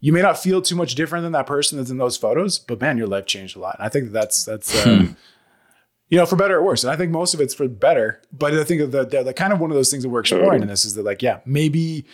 you 0.01 0.13
may 0.13 0.23
not 0.23 0.39
feel 0.39 0.63
too 0.63 0.77
much 0.77 0.95
different 0.95 1.25
than 1.25 1.33
that 1.33 1.47
person 1.47 1.77
that's 1.77 1.91
in 1.91 1.99
those 1.99 2.17
photos, 2.17 2.59
but 2.59 2.81
man, 2.81 2.97
your 2.97 3.07
life 3.07 3.27
changed 3.27 3.57
a 3.57 3.61
lot. 3.61 3.77
And 3.79 3.87
I 3.87 3.89
think 3.89 4.13
that's 4.13 4.45
that's 4.45 4.87
uh, 4.87 5.09
you 6.11 6.19
know 6.19 6.27
for 6.27 6.37
better 6.37 6.59
or 6.59 6.63
worse. 6.63 6.85
And 6.85 6.93
I 6.93 6.97
think 6.97 7.11
most 7.11 7.33
of 7.33 7.41
it's 7.41 7.55
for 7.55 7.67
better. 7.69 8.21
But 8.33 8.53
I 8.55 8.65
think 8.65 8.91
the, 8.91 9.05
the 9.05 9.23
the 9.23 9.35
kind 9.35 9.53
of 9.53 9.61
one 9.61 9.71
of 9.71 9.77
those 9.77 9.91
things 9.91 10.03
that 10.03 10.11
we're 10.11 10.21
exploring 10.21 10.61
mm. 10.61 10.63
in 10.63 10.69
this 10.69 10.85
is 10.85 10.95
that 10.95 11.05
like 11.05 11.23
yeah 11.23 11.41
maybe 11.47 12.05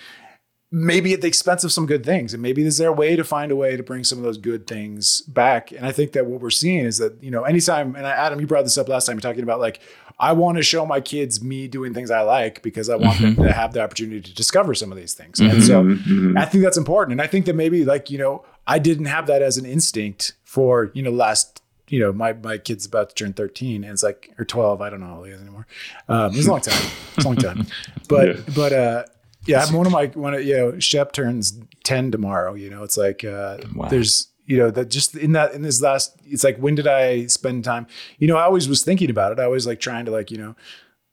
maybe 0.73 1.15
at 1.15 1.21
the 1.21 1.29
expense 1.29 1.65
of 1.65 1.73
some 1.73 1.87
good 1.87 2.05
things. 2.05 2.35
And 2.35 2.43
maybe 2.43 2.63
is 2.65 2.79
there 2.79 2.89
a 2.89 2.93
way 2.93 3.17
to 3.17 3.25
find 3.25 3.53
a 3.53 3.57
way 3.57 3.77
to 3.77 3.83
bring 3.83 4.05
some 4.05 4.19
of 4.19 4.25
those 4.25 4.37
good 4.39 4.67
things 4.67 5.23
back? 5.23 5.71
And 5.71 5.87
I 5.87 5.93
think 5.93 6.13
that 6.13 6.27
what 6.27 6.41
we're 6.41 6.51
seeing 6.51 6.85
is 6.85 6.99
that, 6.99 7.23
you 7.23 7.31
know, 7.31 7.45
anytime, 7.45 7.95
and 7.95 8.05
uh, 8.05 8.11
Adam, 8.11 8.41
you 8.41 8.47
brought 8.47 8.65
this 8.65 8.77
up 8.77 8.89
last 8.89 9.07
time, 9.07 9.17
you're 9.17 9.21
talking 9.21 9.43
about 9.43 9.61
like, 9.61 9.81
I 10.19 10.33
want 10.33 10.57
to 10.57 10.63
show 10.63 10.85
my 10.85 11.01
kids 11.01 11.43
me 11.43 11.69
doing 11.69 11.95
things 11.95 12.11
I 12.11 12.23
like 12.23 12.63
because 12.63 12.89
I 12.89 12.97
want 12.97 13.21
them 13.21 13.35
mm-hmm. 13.35 13.45
to 13.45 13.53
have 13.53 13.75
the 13.75 13.83
opportunity 13.83 14.21
to 14.21 14.35
discover 14.35 14.75
some 14.75 14.91
of 14.91 14.99
these 14.99 15.15
things. 15.15 15.41
And 15.41 15.53
mm-hmm, 15.53 15.61
so 15.61 15.85
mm-hmm. 15.85 16.39
I 16.39 16.47
think 16.47 16.65
that's 16.65 16.79
important. 16.79 17.13
And 17.13 17.23
I 17.23 17.27
think 17.27 17.47
that 17.47 17.55
maybe 17.55 17.85
like, 17.85 18.11
you 18.11 18.19
know, 18.19 18.45
I 18.67 18.79
didn't 18.79 19.07
have 19.07 19.27
that 19.29 19.43
as 19.43 19.59
an 19.59 19.67
instinct 19.67 20.33
for, 20.45 20.91
you 20.95 21.03
know, 21.03 21.11
last 21.11 21.63
you 21.89 22.01
know, 22.01 22.13
my 22.13 22.33
my 22.33 22.59
kid's 22.59 22.85
about 22.87 23.11
to 23.11 23.15
turn 23.15 23.33
13 23.33 23.85
and 23.85 23.93
it's 23.93 24.03
like 24.03 24.33
or 24.39 24.45
12, 24.45 24.81
I 24.81 24.91
don't 24.91 25.01
know 25.01 25.07
how 25.07 25.17
old 25.19 25.27
he 25.27 25.33
is 25.33 25.41
anymore. 25.41 25.67
Um, 26.09 26.33
it's 26.35 26.47
a 26.47 26.51
long 26.51 26.61
time. 26.61 26.91
It's 27.17 27.25
a 27.25 27.29
long 27.29 27.37
time. 27.37 27.67
But 28.09 28.27
Yeah. 28.29 28.43
but 28.55 28.73
uh 28.73 29.05
yeah, 29.47 29.65
I'm 29.65 29.75
one 29.75 29.87
of 29.87 29.93
my 29.93 30.07
one 30.07 30.35
of 30.35 30.45
you 30.45 30.57
know, 30.57 30.79
Shep 30.79 31.13
turns 31.13 31.59
10 31.85 32.11
tomorrow, 32.11 32.55
you 32.55 32.71
know. 32.71 32.83
It's 32.83 32.97
like 32.97 33.25
uh 33.25 33.59
Wow. 33.75 33.89
there's 33.89 34.29
you 34.47 34.57
know 34.59 34.71
that 34.71 34.91
just 34.91 35.17
in 35.17 35.33
that 35.33 35.55
in 35.55 35.63
this 35.63 35.81
last 35.83 36.17
it's 36.25 36.45
like 36.45 36.57
when 36.59 36.75
did 36.77 36.87
I 36.87 37.27
spend 37.27 37.65
time? 37.65 37.87
You 38.19 38.29
know, 38.29 38.37
I 38.37 38.43
always 38.43 38.69
was 38.69 38.83
thinking 38.85 39.11
about 39.11 39.33
it. 39.33 39.39
I 39.41 39.49
was 39.49 39.67
like 39.67 39.81
trying 39.81 40.05
to 40.07 40.11
like, 40.13 40.31
you 40.31 40.39
know, 40.39 40.55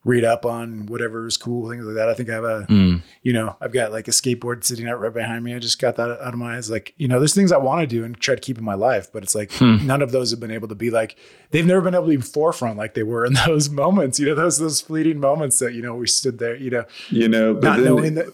read 0.06 0.26
up 0.26 0.46
on 0.46 0.86
whatever 0.88 1.26
is 1.28 1.38
cool, 1.38 1.70
things 1.70 1.86
like 1.86 1.96
that. 1.96 2.10
I 2.10 2.14
think 2.14 2.30
I 2.30 2.34
have 2.34 2.44
a 2.44 2.66
Mm. 2.70 3.02
you 3.22 3.32
know, 3.32 3.56
I've 3.62 3.72
got 3.72 3.92
like 3.94 4.08
a 4.08 4.12
skateboard 4.12 4.64
sitting 4.66 4.88
out 4.88 5.00
right 5.00 5.14
behind 5.14 5.44
me. 5.46 5.56
I 5.56 5.60
just 5.60 5.80
got 5.80 5.96
that 5.96 6.10
out 6.10 6.34
of 6.34 6.36
my 6.36 6.58
eyes. 6.58 6.70
Like, 6.70 6.94
you 6.98 7.08
know, 7.08 7.20
there's 7.20 7.34
things 7.34 7.52
I 7.54 7.58
want 7.58 7.82
to 7.82 7.88
do 7.88 8.04
and 8.04 8.20
try 8.20 8.36
to 8.36 8.42
keep 8.42 8.58
in 8.58 8.66
my 8.66 8.74
life, 8.74 9.10
but 9.14 9.24
it's 9.24 9.34
like 9.36 9.60
none 9.62 10.02
of 10.02 10.12
those 10.12 10.32
have 10.32 10.40
been 10.42 10.52
able 10.52 10.68
to 10.68 10.76
be 10.76 10.90
like 10.90 11.16
they've 11.52 11.66
never 11.66 11.82
been 11.82 11.94
able 11.96 12.08
to 12.08 12.18
be 12.18 12.22
forefront 12.22 12.78
like 12.78 12.96
they 12.96 13.04
were 13.04 13.26
in 13.26 13.34
those 13.48 13.70
moments. 13.70 14.20
You 14.20 14.26
know, 14.28 14.36
those 14.36 14.58
those 14.58 14.82
fleeting 14.82 15.20
moments 15.20 15.60
that 15.60 15.74
you 15.74 15.82
know 15.82 15.96
we 15.96 16.08
stood 16.08 16.38
there. 16.40 16.56
You 16.56 16.70
know, 16.72 16.86
You 17.10 17.28
know, 17.30 17.54
but 17.54 17.64
not 17.64 17.76
then 17.78 17.86
knowing 17.86 18.16
that. 18.16 18.28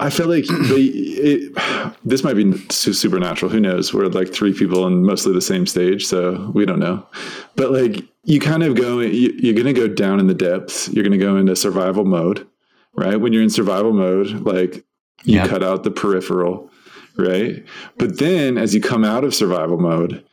I 0.00 0.10
feel 0.10 0.26
like 0.28 0.44
they, 0.46 0.80
it, 0.82 1.96
this 2.04 2.24
might 2.24 2.34
be 2.34 2.52
supernatural. 2.70 3.50
Who 3.52 3.60
knows? 3.60 3.94
We're 3.94 4.06
like 4.06 4.32
three 4.32 4.52
people 4.52 4.86
and 4.86 5.04
mostly 5.04 5.32
the 5.32 5.40
same 5.40 5.66
stage, 5.66 6.04
so 6.06 6.50
we 6.54 6.66
don't 6.66 6.80
know. 6.80 7.06
But 7.54 7.70
like, 7.70 8.04
you 8.24 8.40
kind 8.40 8.62
of 8.62 8.76
go, 8.76 9.00
you, 9.00 9.32
you're 9.38 9.54
going 9.54 9.66
to 9.66 9.72
go 9.72 9.88
down 9.88 10.20
in 10.20 10.26
the 10.26 10.34
depths. 10.34 10.88
You're 10.88 11.04
going 11.04 11.18
to 11.18 11.24
go 11.24 11.36
into 11.36 11.56
survival 11.56 12.04
mode, 12.04 12.46
right? 12.94 13.16
When 13.20 13.32
you're 13.32 13.42
in 13.42 13.50
survival 13.50 13.92
mode, 13.92 14.28
like 14.46 14.84
you 15.24 15.36
Yeah. 15.36 15.46
cut 15.48 15.62
out 15.62 15.82
the 15.84 15.90
peripheral, 15.90 16.70
right? 17.16 17.64
But 17.98 18.18
then 18.18 18.58
as 18.58 18.74
you 18.74 18.80
come 18.80 19.04
out 19.04 19.24
of 19.24 19.34
survival 19.34 19.78
mode, 19.78 20.24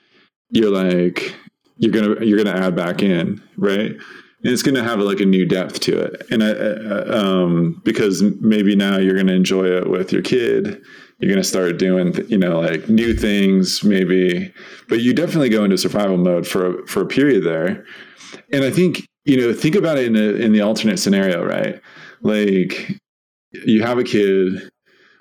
you're 0.51 0.71
like, 0.71 1.33
you're 1.77 1.91
gonna 1.91 2.25
you're 2.25 2.43
gonna 2.43 2.57
add 2.59 2.75
back 2.75 3.01
in, 3.01 3.41
right? 3.57 3.91
And 3.91 4.53
it's 4.53 4.63
gonna 4.63 4.83
have 4.83 4.99
like 4.99 5.19
a 5.19 5.25
new 5.25 5.45
depth 5.45 5.79
to 5.81 5.97
it, 5.99 6.23
and 6.31 6.43
I, 6.43 6.51
um, 6.51 7.81
because 7.85 8.21
maybe 8.41 8.75
now 8.75 8.97
you're 8.97 9.15
gonna 9.15 9.33
enjoy 9.33 9.65
it 9.65 9.89
with 9.89 10.11
your 10.11 10.21
kid. 10.21 10.81
You're 11.19 11.29
gonna 11.29 11.43
start 11.43 11.77
doing, 11.77 12.13
you 12.29 12.37
know, 12.37 12.59
like 12.61 12.87
new 12.87 13.13
things, 13.13 13.83
maybe. 13.83 14.53
But 14.87 15.01
you 15.01 15.13
definitely 15.13 15.49
go 15.49 15.63
into 15.63 15.77
survival 15.77 16.17
mode 16.17 16.47
for 16.47 16.85
for 16.87 17.01
a 17.01 17.05
period 17.05 17.43
there, 17.43 17.85
and 18.53 18.63
I 18.63 18.71
think 18.71 19.05
you 19.25 19.37
know, 19.37 19.53
think 19.53 19.75
about 19.75 19.97
it 19.97 20.05
in 20.07 20.13
the 20.13 20.35
in 20.41 20.53
the 20.53 20.61
alternate 20.61 20.97
scenario, 20.97 21.43
right? 21.43 21.79
Like 22.21 22.91
you 23.51 23.81
have 23.83 23.97
a 23.97 24.03
kid, 24.03 24.69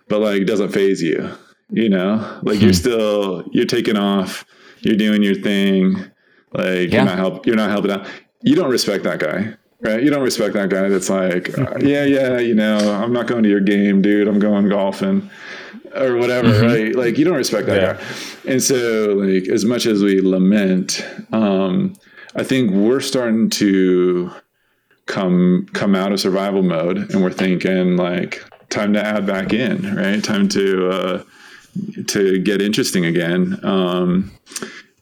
but 0.08 0.20
like 0.20 0.46
doesn't 0.46 0.68
faze 0.70 1.02
you, 1.02 1.30
you 1.70 1.88
know, 1.88 2.40
like 2.42 2.60
you're 2.60 2.72
still 2.72 3.44
you're 3.52 3.66
taking 3.66 3.96
off, 3.96 4.44
you're 4.80 4.96
doing 4.96 5.22
your 5.22 5.34
thing, 5.34 5.96
like 6.52 6.90
Yeah. 6.90 6.96
you're 6.96 7.04
not 7.04 7.18
help 7.18 7.46
you're 7.46 7.56
not 7.56 7.70
helping 7.70 7.90
out. 7.90 8.06
You 8.42 8.54
don't 8.54 8.70
respect 8.70 9.02
that 9.04 9.18
guy, 9.18 9.54
right? 9.80 10.00
You 10.02 10.10
don't 10.10 10.22
respect 10.22 10.54
that 10.54 10.68
guy 10.70 10.88
that's 10.88 11.10
like, 11.10 11.58
uh, 11.58 11.74
yeah, 11.80 12.04
yeah, 12.04 12.38
you 12.38 12.54
know, 12.54 12.78
I'm 13.02 13.12
not 13.12 13.26
going 13.26 13.42
to 13.42 13.48
your 13.48 13.60
game, 13.60 14.00
dude. 14.00 14.28
I'm 14.28 14.38
going 14.38 14.68
golfing 14.68 15.28
or 15.94 16.16
whatever, 16.16 16.60
right? 16.62 16.94
Like 16.94 17.18
you 17.18 17.24
don't 17.24 17.36
respect 17.36 17.66
that 17.66 17.76
Yeah. 17.80 17.92
guy. 17.94 18.52
And 18.52 18.62
so 18.62 19.14
like 19.18 19.48
as 19.48 19.64
much 19.64 19.86
as 19.86 20.02
we 20.02 20.20
lament, 20.20 21.04
um, 21.32 21.94
I 22.36 22.44
think 22.44 22.70
we're 22.70 23.00
starting 23.00 23.50
to 23.50 24.30
come 25.06 25.66
come 25.72 25.94
out 25.94 26.12
of 26.12 26.20
survival 26.20 26.62
mode 26.62 26.98
and 27.10 27.22
we're 27.22 27.32
thinking 27.32 27.96
like 27.96 28.44
time 28.68 28.92
to 28.92 29.04
add 29.04 29.26
back 29.26 29.52
in, 29.54 29.94
right? 29.96 30.22
Time 30.22 30.48
to 30.50 30.90
uh 30.90 31.22
to 32.08 32.38
get 32.40 32.60
interesting 32.60 33.04
again. 33.06 33.58
Um 33.62 34.30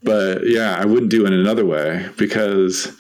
but 0.03 0.47
yeah, 0.47 0.77
I 0.79 0.85
wouldn't 0.85 1.11
do 1.11 1.27
it 1.27 1.33
another 1.33 1.65
way 1.65 2.09
because 2.17 2.97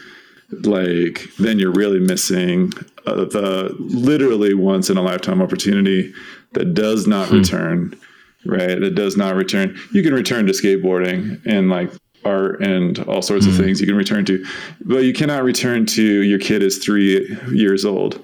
like 0.50 1.22
then 1.38 1.58
you're 1.58 1.72
really 1.72 2.00
missing 2.00 2.72
uh, 3.06 3.24
the 3.24 3.74
literally 3.78 4.54
once 4.54 4.90
in 4.90 4.96
a 4.96 5.02
lifetime 5.02 5.42
opportunity 5.42 6.12
that 6.52 6.74
does 6.74 7.06
not 7.06 7.30
return 7.30 7.96
right? 8.44 8.78
That 8.78 8.94
does 8.94 9.16
not 9.16 9.34
return. 9.34 9.76
You 9.92 10.04
can 10.04 10.14
return 10.14 10.46
to 10.46 10.52
skateboarding 10.52 11.44
and 11.46 11.68
like 11.68 11.90
art 12.24 12.60
and 12.62 12.98
all 13.00 13.22
sorts 13.22 13.46
of 13.46 13.56
things 13.56 13.80
you 13.80 13.86
can 13.86 13.94
return 13.96 14.24
to 14.24 14.44
but 14.84 14.98
you 15.04 15.12
cannot 15.12 15.44
return 15.44 15.86
to 15.86 16.02
your 16.22 16.40
kid 16.40 16.60
is 16.60 16.78
three 16.78 17.24
years 17.52 17.84
old 17.84 18.16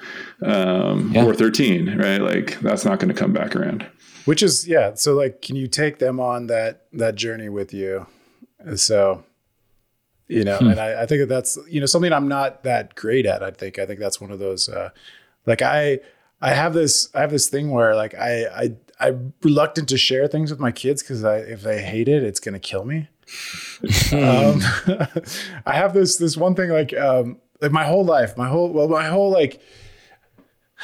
um, 0.43 1.13
Yeah. 1.13 1.23
Hmm. 1.23 1.29
or 1.29 1.35
13 1.35 1.99
right? 1.99 2.21
Like 2.21 2.59
that's 2.61 2.85
not 2.85 2.99
going 2.99 3.13
to 3.15 3.19
come 3.21 3.33
back 3.33 3.55
around. 3.57 3.87
Which 4.25 4.43
is 4.43 4.67
yeah 4.67 4.95
so 4.95 5.15
like 5.15 5.43
can 5.43 5.57
you 5.57 5.67
take 5.69 5.99
them 5.99 6.19
on 6.21 6.47
that 6.49 6.83
that 6.93 7.15
journey 7.17 7.49
with 7.49 7.73
you? 7.75 8.07
So 8.77 9.25
you 10.33 10.45
know 10.45 10.59
and 10.59 10.81
I, 10.81 11.03
I 11.03 11.07
think 11.07 11.21
that 11.21 11.29
that's 11.29 11.59
you 11.69 11.81
know 11.81 11.87
something 11.87 12.13
i'm 12.13 12.29
not 12.29 12.63
that 12.65 12.95
great 12.95 13.27
at 13.27 13.43
i 13.43 13.51
think. 13.51 13.79
I 13.79 13.87
think 13.87 14.01
that's 14.01 14.21
one 14.21 14.31
of 14.31 14.39
those 14.39 14.69
uh 14.69 14.91
like 15.47 15.63
i 15.63 15.99
i 16.41 16.51
have 16.51 16.75
this 16.75 17.09
i 17.15 17.21
have 17.21 17.31
this 17.31 17.49
thing 17.49 17.71
where 17.71 17.95
like 17.95 18.15
i 18.15 18.45
i 18.47 18.77
i'm 19.01 19.33
reluctant 19.43 19.89
to 19.91 19.99
share 19.99 20.29
things 20.29 20.51
with 20.51 20.61
my 20.61 20.73
kids 20.73 21.03
because 21.03 21.25
i 21.25 21.37
if 21.39 21.63
they 21.63 21.83
hate 21.83 22.09
it 22.09 22.23
it's 22.23 22.41
gonna 22.41 22.61
kill 22.61 22.85
me. 22.85 23.09
Um 24.13 24.61
i 25.67 25.75
have 25.75 25.95
this 25.95 26.17
this 26.17 26.37
one 26.37 26.55
thing 26.55 26.71
like 26.71 26.97
um 26.97 27.39
like 27.61 27.73
my 27.73 27.85
whole 27.85 28.05
life 28.05 28.37
my 28.37 28.49
whole 28.49 28.73
well 28.73 28.89
my 28.89 29.07
whole 29.07 29.31
like 29.31 29.61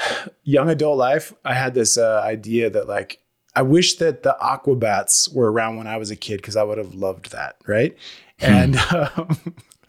young 0.43 0.69
adult 0.69 0.99
life, 0.99 1.33
I 1.45 1.55
had 1.55 1.75
this 1.75 1.99
uh, 1.99 2.23
idea 2.25 2.71
that 2.71 2.89
like 2.89 3.21
I 3.55 3.63
wish 3.63 3.97
that 3.97 4.23
the 4.23 4.37
Aquabats 4.41 5.33
were 5.35 5.51
around 5.51 5.77
when 5.77 5.87
I 5.87 5.97
was 5.97 6.11
a 6.11 6.17
kid 6.17 6.37
because 6.37 6.57
I 6.57 6.63
would 6.63 6.79
have 6.79 6.95
loved 6.95 7.33
that, 7.33 7.57
right? 7.67 7.97
And 8.41 8.77
um, 8.77 9.39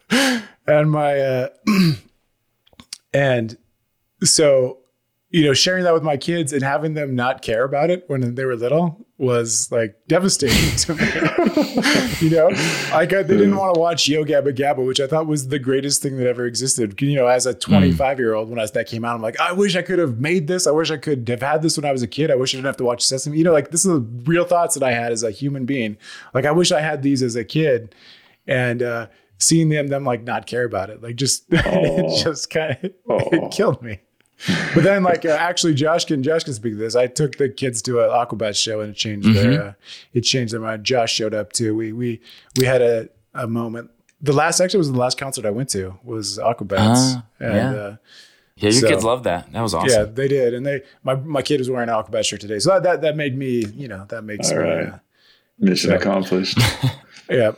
and 0.68 0.92
my 0.92 1.20
uh, 1.20 1.50
and 3.14 3.58
so 4.24 4.80
you 5.30 5.46
know 5.46 5.54
sharing 5.54 5.84
that 5.84 5.94
with 5.94 6.04
my 6.04 6.18
kids 6.18 6.52
and 6.54 6.64
having 6.64 6.94
them 6.94 7.16
not 7.16 7.42
care 7.42 7.64
about 7.64 7.90
it 7.90 8.06
when 8.08 8.36
they 8.36 8.46
were 8.46 8.56
little 8.56 9.06
was 9.20 9.70
like 9.70 9.96
devastating 10.08 10.76
to 10.78 10.96
me. 10.96 11.06
you 12.22 12.30
know, 12.36 12.48
like 12.92 13.14
I, 13.14 13.22
they 13.22 13.36
didn't 13.36 13.58
want 13.58 13.76
to 13.76 13.80
watch 13.80 14.08
Yo 14.08 14.24
Gabba 14.24 14.56
Gabba, 14.56 14.86
which 14.86 15.02
I 15.02 15.08
thought 15.08 15.28
was 15.28 15.50
the 15.50 15.60
greatest 15.60 16.02
thing 16.02 16.18
that 16.18 16.26
ever 16.26 16.46
existed. 16.46 17.00
You 17.02 17.16
know, 17.18 17.28
as 17.28 17.46
a 17.46 17.54
25 17.54 18.18
year 18.18 18.34
old, 18.34 18.50
when 18.50 18.60
I, 18.60 18.66
that 18.66 18.88
came 18.88 19.04
out, 19.04 19.16
I'm 19.16 19.22
like, 19.22 19.40
I 19.40 19.52
wish 19.52 19.76
I 19.76 19.82
could 19.82 20.00
have 20.00 20.20
made 20.20 20.48
this. 20.48 20.66
I 20.66 20.72
wish 20.72 20.90
I 20.90 20.98
could 20.98 21.28
have 21.28 21.42
had 21.42 21.62
this 21.62 21.78
when 21.78 21.86
I 21.86 21.92
was 21.92 22.02
a 22.02 22.08
kid. 22.08 22.32
I 22.32 22.36
wish 22.36 22.56
I 22.56 22.58
didn't 22.58 22.68
have 22.68 22.78
to 22.78 22.86
watch 22.86 23.06
Sesame. 23.06 23.38
You 23.38 23.44
know, 23.44 23.52
like 23.52 23.72
this 23.72 23.84
is 23.84 23.92
the 23.92 24.00
real 24.24 24.46
thoughts 24.46 24.74
that 24.76 24.84
I 24.84 24.94
had 24.94 25.12
as 25.12 25.22
a 25.22 25.32
human 25.32 25.66
being. 25.66 25.98
Like 26.34 26.46
I 26.46 26.52
wish 26.52 26.72
I 26.72 26.80
had 26.80 27.04
these 27.04 27.22
as 27.22 27.36
a 27.36 27.44
kid, 27.44 27.94
and 28.50 28.82
uh, 28.84 29.08
seeing 29.38 29.70
them 29.70 29.88
them 29.88 30.04
like 30.04 30.24
not 30.24 30.46
care 30.48 30.66
about 30.66 30.90
it, 30.90 31.02
like 31.02 31.16
just 31.16 31.46
it 31.52 32.24
just 32.24 32.50
kind 32.50 32.72
of 32.84 32.92
it 33.34 33.52
killed 33.52 33.82
me. 33.82 34.00
But 34.74 34.84
then, 34.86 35.04
like, 35.04 35.26
uh, 35.26 35.30
actually, 35.38 35.74
Josh 35.74 36.06
can 36.06 36.24
Josh 36.24 36.46
can 36.46 36.54
speak 36.54 36.74
to 36.74 36.80
this. 36.80 36.96
I 36.96 37.08
took 37.08 37.38
the 37.38 37.50
kids 37.50 37.82
to 37.84 38.00
an 38.04 38.10
Aquabat 38.10 38.56
show, 38.56 38.80
and 38.80 38.92
it 38.92 38.96
changed 38.96 39.34
their 39.36 39.62
uh, 39.64 39.74
it 40.14 40.22
changed 40.22 40.54
their 40.54 40.62
mind. 40.62 40.86
Josh 40.86 41.14
showed 41.14 41.34
up 41.34 41.52
too. 41.54 41.76
We 41.76 41.92
we 41.92 42.22
we 42.58 42.66
had 42.66 42.82
a, 42.82 43.10
a 43.34 43.48
moment. 43.48 43.92
The 44.22 44.32
last 44.34 44.60
actually 44.62 44.78
was 44.80 44.92
the 44.92 44.98
last 44.98 45.18
concert 45.18 45.46
I 45.46 45.50
went 45.50 45.70
to 45.72 45.98
was 46.04 46.38
Aquabats, 46.40 46.78
Ah, 47.16 47.26
and 47.40 47.54
yeah. 47.54 47.72
uh, 47.72 47.96
Yeah, 48.56 48.70
your 48.70 48.72
So- 48.72 48.88
kids 48.88 49.04
love 49.04 49.24
that. 49.24 49.52
That 49.52 49.62
was 49.62 49.74
awesome. 49.74 49.90
yeah, 49.90 50.04
they 50.06 50.30
did. 50.30 50.54
And 50.54 50.66
they 50.66 50.84
my 51.04 51.16
my 51.16 51.42
kid 51.42 51.60
was 51.60 51.70
wearing 51.70 51.90
an 51.90 51.96
Aquabat 51.96 52.24
shirt 52.24 52.40
today, 52.40 52.60
so 52.60 52.70
that 52.72 52.84
that, 52.84 53.02
that 53.02 53.16
made 53.18 53.38
me 53.38 53.66
you 53.76 53.90
know 53.90 54.06
that 54.08 54.24
makes 54.24 54.52
All 54.52 54.58
me 54.60 54.64
right. 54.64 54.88
uh, 54.88 55.00
mission 55.60 55.90
So- 55.90 55.96
accomplished 55.98 56.58
yeah. 57.30 57.52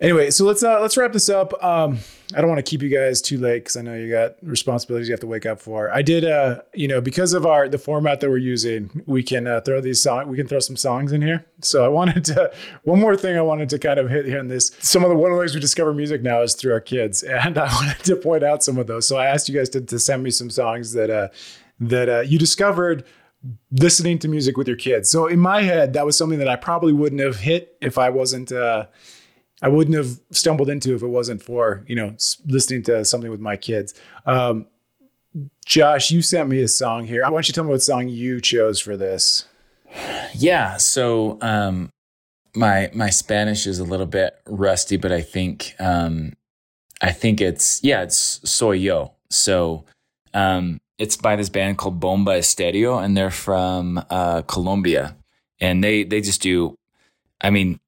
Anyway, 0.00 0.30
so 0.30 0.44
let's 0.44 0.62
uh, 0.62 0.80
let's 0.80 0.96
wrap 0.96 1.12
this 1.12 1.28
up. 1.28 1.52
Um, 1.64 1.98
I 2.34 2.40
don't 2.40 2.48
want 2.48 2.64
to 2.64 2.68
keep 2.68 2.82
you 2.82 2.88
guys 2.88 3.20
too 3.20 3.38
late 3.38 3.60
because 3.60 3.76
I 3.76 3.82
know 3.82 3.94
you 3.94 4.10
got 4.10 4.36
responsibilities 4.42 5.08
you 5.08 5.12
have 5.12 5.20
to 5.20 5.26
wake 5.26 5.46
up 5.46 5.60
for. 5.60 5.90
I 5.92 6.02
did, 6.02 6.24
uh, 6.24 6.62
you 6.74 6.88
know, 6.88 7.00
because 7.00 7.32
of 7.32 7.46
our 7.46 7.68
the 7.68 7.78
format 7.78 8.20
that 8.20 8.30
we're 8.30 8.38
using, 8.38 9.02
we 9.06 9.22
can 9.22 9.46
uh, 9.46 9.60
throw 9.60 9.80
these 9.80 10.02
song 10.02 10.28
we 10.28 10.36
can 10.36 10.46
throw 10.46 10.60
some 10.60 10.76
songs 10.76 11.12
in 11.12 11.22
here. 11.22 11.44
So 11.60 11.84
I 11.84 11.88
wanted 11.88 12.24
to 12.26 12.52
one 12.84 13.00
more 13.00 13.16
thing 13.16 13.36
I 13.36 13.42
wanted 13.42 13.68
to 13.70 13.78
kind 13.78 13.98
of 13.98 14.10
hit 14.10 14.26
here 14.26 14.38
in 14.38 14.48
this. 14.48 14.70
Some 14.80 15.02
of 15.02 15.10
the 15.10 15.16
one 15.16 15.30
of 15.30 15.36
the 15.36 15.40
ways 15.40 15.54
we 15.54 15.60
discover 15.60 15.94
music 15.94 16.22
now 16.22 16.42
is 16.42 16.54
through 16.54 16.72
our 16.72 16.80
kids, 16.80 17.22
and 17.22 17.58
I 17.58 17.72
wanted 17.72 18.04
to 18.04 18.16
point 18.16 18.42
out 18.42 18.62
some 18.62 18.78
of 18.78 18.86
those. 18.86 19.06
So 19.06 19.16
I 19.16 19.26
asked 19.26 19.48
you 19.48 19.54
guys 19.54 19.68
to, 19.70 19.80
to 19.80 19.98
send 19.98 20.22
me 20.22 20.30
some 20.30 20.50
songs 20.50 20.92
that 20.92 21.10
uh, 21.10 21.28
that 21.80 22.08
uh, 22.08 22.20
you 22.20 22.38
discovered 22.38 23.04
listening 23.72 24.18
to 24.20 24.28
music 24.28 24.56
with 24.56 24.68
your 24.68 24.76
kids. 24.76 25.10
So 25.10 25.26
in 25.26 25.40
my 25.40 25.62
head, 25.62 25.94
that 25.94 26.06
was 26.06 26.16
something 26.16 26.38
that 26.38 26.48
I 26.48 26.56
probably 26.56 26.92
wouldn't 26.92 27.20
have 27.20 27.40
hit 27.40 27.76
if 27.80 27.98
I 27.98 28.10
wasn't. 28.10 28.52
Uh, 28.52 28.86
I 29.62 29.68
wouldn't 29.68 29.96
have 29.96 30.20
stumbled 30.32 30.68
into 30.68 30.94
if 30.94 31.02
it 31.02 31.08
wasn't 31.08 31.42
for 31.42 31.84
you 31.86 31.96
know 31.96 32.14
listening 32.46 32.82
to 32.84 33.04
something 33.04 33.30
with 33.30 33.40
my 33.40 33.56
kids. 33.56 33.94
Um, 34.26 34.66
Josh, 35.64 36.10
you 36.10 36.20
sent 36.20 36.48
me 36.48 36.60
a 36.60 36.68
song 36.68 37.06
here. 37.06 37.22
Why 37.22 37.30
don't 37.30 37.48
you 37.48 37.54
tell 37.54 37.64
me 37.64 37.70
what 37.70 37.82
song 37.82 38.08
you 38.08 38.40
chose 38.40 38.80
for 38.80 38.96
this? 38.96 39.46
Yeah. 40.34 40.76
So 40.76 41.38
um, 41.40 41.90
my 42.54 42.90
my 42.92 43.10
Spanish 43.10 43.66
is 43.66 43.78
a 43.78 43.84
little 43.84 44.06
bit 44.06 44.38
rusty, 44.46 44.96
but 44.96 45.12
I 45.12 45.22
think 45.22 45.74
um, 45.78 46.34
I 47.00 47.12
think 47.12 47.40
it's 47.40 47.82
yeah, 47.82 48.02
it's 48.02 48.40
Soy 48.48 48.72
Yo. 48.72 49.12
So 49.30 49.84
um, 50.34 50.80
it's 50.98 51.16
by 51.16 51.36
this 51.36 51.48
band 51.48 51.78
called 51.78 52.00
Bomba 52.00 52.32
Estéreo, 52.32 53.02
and 53.02 53.16
they're 53.16 53.30
from 53.30 54.04
uh, 54.10 54.42
Colombia, 54.42 55.16
and 55.60 55.82
they 55.82 56.04
they 56.04 56.20
just 56.20 56.42
do. 56.42 56.76
I 57.40 57.50
mean, 57.50 57.80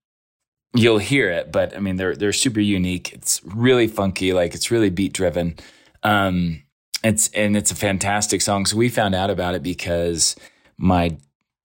you'll 0.75 0.99
hear 0.99 1.31
it, 1.31 1.53
but 1.53 1.77
I 1.77 1.81
mean 1.81 1.97
they're 1.97 2.17
they're 2.17 2.33
super 2.33 2.61
unique. 2.61 3.13
It's 3.13 3.41
really 3.45 3.87
funky, 3.87 4.33
like 4.33 4.55
it's 4.55 4.71
really 4.71 4.91
beat 4.91 5.13
driven. 5.13 5.57
Um, 6.03 6.63
it's 7.03 7.29
and 7.29 7.57
it's 7.57 7.71
a 7.71 7.77
fantastic 7.77 8.41
song. 8.41 8.67
So 8.67 8.77
we 8.77 8.89
found 8.89 9.15
out 9.15 9.31
about 9.31 9.55
it 9.55 9.63
because 9.63 10.37
my 10.77 11.17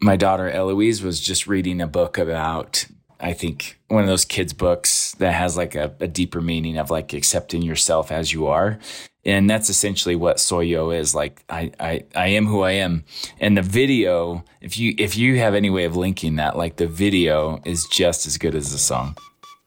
my 0.01 0.15
daughter 0.15 0.49
Eloise 0.49 1.01
was 1.01 1.19
just 1.19 1.47
reading 1.47 1.81
a 1.81 1.87
book 1.87 2.17
about 2.17 2.85
I 3.19 3.33
think 3.33 3.79
one 3.87 4.03
of 4.03 4.07
those 4.07 4.25
kids 4.25 4.53
books 4.53 5.13
that 5.19 5.33
has 5.33 5.57
like 5.57 5.75
a, 5.75 5.93
a 5.99 6.07
deeper 6.07 6.41
meaning 6.41 6.77
of 6.77 6.89
like 6.89 7.13
accepting 7.13 7.61
yourself 7.61 8.11
as 8.11 8.31
you 8.31 8.47
are. 8.47 8.79
And 9.25 9.49
that's 9.49 9.69
essentially 9.69 10.15
what 10.15 10.39
Soy 10.39 10.61
Yo 10.61 10.91
is 10.91 11.13
like. 11.13 11.43
I, 11.49 11.71
I, 11.79 12.05
I 12.15 12.27
am 12.27 12.45
who 12.45 12.61
I 12.61 12.71
am. 12.71 13.03
And 13.39 13.57
the 13.57 13.61
video, 13.61 14.45
if 14.61 14.79
you, 14.79 14.95
if 14.97 15.17
you 15.17 15.37
have 15.39 15.53
any 15.53 15.69
way 15.69 15.83
of 15.83 15.97
linking 15.97 16.37
that, 16.37 16.55
like 16.55 16.77
the 16.77 16.87
video 16.87 17.61
is 17.65 17.85
just 17.91 18.25
as 18.25 18.37
good 18.37 18.55
as 18.55 18.71
the 18.71 18.77
song. 18.77 19.17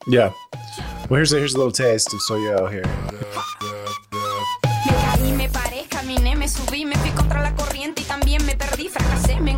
Yeah. 0.09 0.32
Well, 1.09 1.18
here's 1.18 1.32
a, 1.32 1.38
here's 1.38 1.55
a 1.55 1.59
little 1.59 1.72
taste 1.72 2.12
of 2.14 2.22
Soy 2.22 2.38
Yo 2.38 2.66
here. 2.66 2.84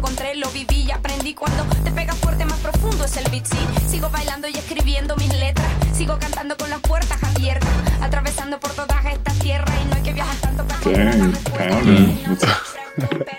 Encontré, 0.04 0.34
lo 0.36 0.50
viví 0.50 0.84
y 0.86 0.90
aprendí. 0.90 1.32
Cuando 1.34 1.64
te 1.82 1.90
pegas 1.90 2.16
fuerte, 2.18 2.44
más 2.44 2.58
profundo 2.58 3.04
es 3.04 3.16
el 3.16 3.30
beat, 3.30 3.46
sí. 3.46 3.56
Sigo 3.88 4.10
bailando 4.10 4.48
y 4.48 4.52
escribiendo 4.52 5.16
mis 5.16 5.32
letras, 5.38 5.66
sigo 5.94 6.18
cantando 6.18 6.56
con 6.58 6.68
las 6.68 6.80
puertas 6.80 7.22
abiertas, 7.22 7.70
atravesando 8.02 8.60
por 8.60 8.70
todas 8.72 9.02
estas 9.06 9.38
tierras 9.38 9.70
y 9.82 9.88
no 9.88 9.96
hay 9.96 10.02
que 10.02 10.12
viajar 10.12 10.36
tanto 10.36 10.64
para 10.66 10.80
Dang, 10.90 11.32
pounding. 11.56 12.18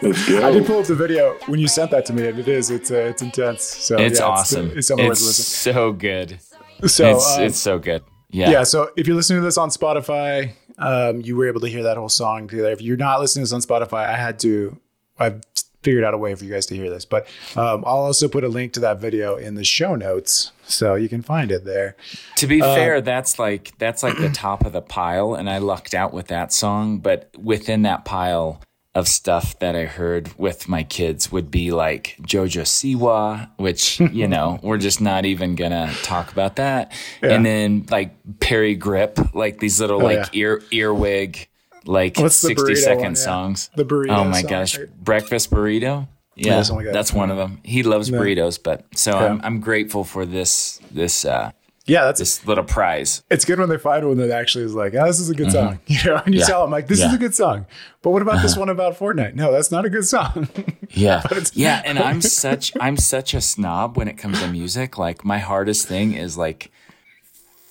Let's 0.02 0.30
I 0.30 0.52
did 0.52 0.66
pull 0.66 0.80
up 0.80 0.88
the 0.88 0.96
video 0.96 1.38
when 1.46 1.60
you 1.60 1.68
sent 1.68 1.92
that 1.92 2.06
to 2.08 2.14
me, 2.14 2.28
and 2.28 2.40
it 2.40 2.48
is 2.48 2.72
it's 2.72 2.90
uh, 2.90 3.10
it's 3.10 3.22
intense. 3.22 3.62
So 3.62 3.98
It's 3.98 4.20
yeah, 4.20 4.26
awesome. 4.26 4.72
It's, 4.76 4.90
it's 4.90 5.40
it's 5.40 5.48
so 5.48 5.94
good. 5.94 6.40
So 6.86 7.12
it's, 7.12 7.38
um, 7.38 7.44
it's 7.44 7.60
so 7.60 7.80
good. 7.80 8.02
Yeah. 8.32 8.50
yeah. 8.50 8.64
So 8.64 8.90
if 8.98 9.08
you're 9.08 9.16
listening 9.16 9.40
to 9.40 9.46
this 9.46 9.58
on 9.58 9.70
Spotify, 9.70 10.52
um, 10.78 11.22
you 11.22 11.38
were 11.38 11.48
able 11.48 11.62
to 11.62 11.68
hear 11.68 11.84
that 11.84 11.96
whole 11.96 12.10
song 12.10 12.48
together. 12.50 12.72
If 12.72 12.82
you're 12.82 12.98
not 12.98 13.22
listening 13.22 13.46
to 13.46 13.54
this 13.54 13.54
on 13.54 13.62
Spotify, 13.62 14.10
I 14.10 14.18
had 14.18 14.40
to. 14.40 14.78
I've 15.18 15.40
figured 15.86 16.04
out 16.04 16.14
a 16.14 16.18
way 16.18 16.36
for 16.36 16.44
you 16.44 16.52
guys 16.52 16.66
to 16.66 16.76
hear 16.76 16.90
this, 16.90 17.06
but 17.06 17.28
um, 17.56 17.84
I'll 17.86 18.04
also 18.04 18.28
put 18.28 18.44
a 18.44 18.50
link 18.50 18.74
to 18.74 18.80
that 18.82 19.00
video 19.00 19.36
in 19.38 19.56
the 19.56 19.64
show 19.64 19.96
notes, 19.96 20.52
so 20.66 20.96
you 20.96 21.08
can 21.08 21.22
find 21.22 21.52
it 21.52 21.64
there. 21.64 21.96
To 22.38 22.48
be 22.48 22.60
fair, 22.60 23.00
that's 23.00 23.40
like 23.40 23.78
that's 23.78 24.04
like 24.04 24.18
the 24.18 24.30
top 24.30 24.66
of 24.66 24.74
the 24.74 24.82
pile, 24.82 25.36
and 25.36 25.50
I 25.50 25.60
lucked 25.60 25.94
out 25.94 26.14
with 26.14 26.28
that 26.28 26.52
song. 26.52 26.98
But 26.98 27.30
within 27.38 27.84
that 27.84 28.04
pile 28.04 28.62
of 28.96 29.10
stuff 29.10 29.60
that 29.60 29.76
I 29.76 29.84
heard 29.84 30.32
with 30.40 30.70
my 30.70 30.84
kids 30.84 31.30
would 31.30 31.52
be 31.52 31.72
like 31.72 32.16
Jojo 32.22 32.62
Siwa, 32.64 33.50
which 33.58 34.00
you 34.00 34.28
know 34.28 34.60
we're 34.64 34.78
just 34.78 35.02
not 35.02 35.26
even 35.26 35.56
gonna 35.56 35.94
talk 36.02 36.32
about 36.32 36.56
that. 36.56 36.94
And 37.22 37.46
then 37.46 37.86
like 37.92 38.16
Parry 38.40 38.78
Gripp, 38.78 39.34
like 39.36 39.60
these 39.60 39.80
little 39.82 40.02
Oh, 40.02 40.06
like 40.06 40.30
ear 40.34 40.62
earwig, 40.72 41.48
like 41.86 42.18
What's 42.18 42.42
the 42.42 42.50
sixty 42.50 42.74
burrito 42.74 42.96
one? 42.96 43.04
Yeah. 43.06 43.14
songs. 43.14 43.70
The 43.76 43.86
burrito 43.86 44.10
Oh 44.18 44.24
my 44.26 44.42
song, 44.42 44.50
gosh, 44.50 44.78
right? 44.80 45.04
breakfast 45.04 45.52
burrito. 45.52 46.08
Yeah, 46.36 46.62
something 46.64 46.78
like 46.78 46.86
that. 46.88 46.94
that's 46.94 47.14
one 47.14 47.32
of 47.32 47.38
them. 47.38 47.60
He 47.64 47.84
loves 47.84 48.12
burritos, 48.12 48.62
but 48.62 48.86
so 48.96 49.18
I'm 49.18 49.40
I'm 49.44 49.60
grateful 49.62 50.04
for 50.04 50.26
this 50.26 50.82
this 50.92 51.24
uh 51.24 51.52
Yeah, 51.86 52.04
that's 52.06 52.20
this 52.20 52.46
little 52.46 52.64
prize. 52.66 53.24
it's 53.30 53.46
good 53.46 53.58
when 53.60 53.70
they 53.70 53.78
find 53.78 54.06
one 54.06 54.18
that 54.18 54.32
actually 54.32 54.66
is 54.66 54.74
like, 54.76 54.94
oh, 54.96 55.06
this 55.06 55.20
is 55.22 55.30
a 55.30 55.36
good 55.36 55.52
song. 55.52 55.80
You 55.88 56.04
know, 56.06 56.22
and 56.26 56.34
you 56.34 56.42
Yeah. 56.42 56.46
tell 56.48 56.62
them 56.64 56.72
like, 56.72 56.88
this 56.88 57.00
is 57.02 57.14
a 57.14 57.18
good 57.18 57.34
song. 57.36 57.66
But 58.02 58.10
what 58.12 58.22
about 58.22 58.42
this 58.42 58.58
one 58.58 58.68
about 58.70 58.98
Fortnite? 59.00 59.36
No, 59.36 59.52
that's 59.54 59.72
not 59.72 59.86
a 59.86 59.90
good 59.90 60.06
song. 60.06 60.50
Yeah. 60.90 61.22
it's- 61.32 61.52
yeah. 61.56 61.82
And 61.86 62.00
I'm 62.00 62.20
such 62.44 62.74
I'm 62.82 62.98
such 62.98 63.34
a 63.34 63.40
snob 63.42 63.96
when 63.98 64.08
it 64.10 64.18
comes 64.18 64.40
to 64.42 64.48
music. 64.50 64.98
Like 64.98 65.24
my 65.24 65.40
hardest 65.40 65.88
thing 65.88 66.14
is 66.14 66.38
like 66.38 66.70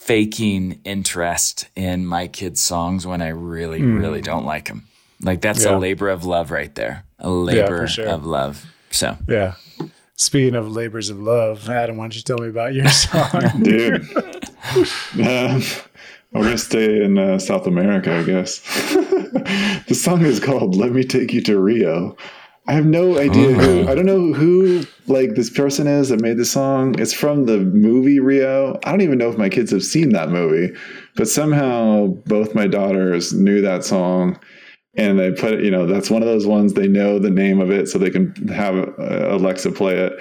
faking 0.04 0.78
interest 0.84 1.66
in 1.74 2.04
my 2.04 2.28
kids' 2.28 2.60
songs 2.60 3.06
when 3.06 3.22
I 3.22 3.28
really, 3.28 3.80
really 3.80 4.20
don't 4.20 4.44
like 4.44 4.68
them. 4.68 4.86
Like 5.22 5.40
that's. 5.40 5.64
Yeah. 5.64 5.76
a 5.76 5.78
labor 5.78 6.10
of 6.10 6.26
love 6.26 6.50
right 6.50 6.74
there. 6.74 7.04
A 7.18 7.30
labor 7.30 7.86
sure. 7.86 8.08
of 8.08 8.26
love. 8.26 8.66
So 8.90 9.16
yeah. 9.26 9.54
Speaking 10.16 10.54
of 10.56 10.70
labors 10.70 11.08
of 11.08 11.18
love, 11.18 11.70
Adam, 11.70 11.96
why 11.96 12.04
don't 12.04 12.16
you 12.16 12.22
tell 12.22 12.36
me 12.36 12.48
about 12.48 12.74
your 12.74 12.88
song? 12.90 13.62
Dude. 13.62 14.02
Um, 14.14 15.62
we're 16.32 16.42
going 16.42 16.50
to 16.50 16.58
stay 16.58 17.02
in 17.02 17.16
uh, 17.16 17.38
South 17.38 17.66
America, 17.66 18.14
I 18.14 18.22
guess. 18.24 18.58
the 19.88 19.94
song 19.94 20.22
is 20.22 20.38
called 20.38 20.76
Let 20.76 20.92
Me 20.92 21.02
Take 21.02 21.32
You 21.32 21.40
to 21.42 21.58
Rio. 21.58 22.16
I 22.66 22.72
have 22.72 22.86
no 22.86 23.18
idea 23.18 23.52
who, 23.52 23.88
I 23.88 23.94
don't 23.94 24.06
know 24.06 24.32
who 24.32 24.84
like 25.06 25.34
this 25.34 25.50
person 25.50 25.86
is 25.86 26.08
that 26.08 26.22
made 26.22 26.38
the 26.38 26.46
song. 26.46 26.98
It's 26.98 27.12
from 27.12 27.44
the 27.44 27.58
movie 27.58 28.20
Rio. 28.20 28.78
I 28.84 28.90
don't 28.90 29.02
even 29.02 29.18
know 29.18 29.28
if 29.28 29.36
my 29.36 29.50
kids 29.50 29.70
have 29.70 29.84
seen 29.84 30.10
that 30.10 30.30
movie, 30.30 30.74
but 31.14 31.28
somehow 31.28 32.06
both 32.06 32.54
my 32.54 32.66
daughters 32.66 33.34
knew 33.34 33.60
that 33.60 33.84
song 33.84 34.38
and 34.96 35.18
they 35.18 35.30
put 35.32 35.52
it, 35.52 35.64
you 35.64 35.70
know, 35.70 35.86
that's 35.86 36.08
one 36.10 36.22
of 36.22 36.28
those 36.28 36.46
ones 36.46 36.72
they 36.72 36.88
know 36.88 37.18
the 37.18 37.30
name 37.30 37.60
of 37.60 37.70
it 37.70 37.88
so 37.88 37.98
they 37.98 38.10
can 38.10 38.34
have 38.48 38.74
uh, 38.76 39.34
Alexa 39.34 39.72
play 39.72 39.96
it. 39.96 40.12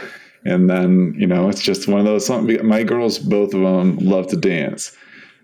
And 0.46 0.70
then, 0.70 1.16
you 1.18 1.28
know, 1.28 1.48
it's 1.48 1.62
just 1.62 1.88
one 1.88 2.02
of 2.02 2.06
those 2.06 2.26
songs. 2.26 2.62
My 2.62 2.84
girls, 2.84 3.20
both 3.20 3.54
of 3.54 3.62
them 3.62 3.98
love 4.00 4.28
to 4.28 4.36
dance. 4.36 4.92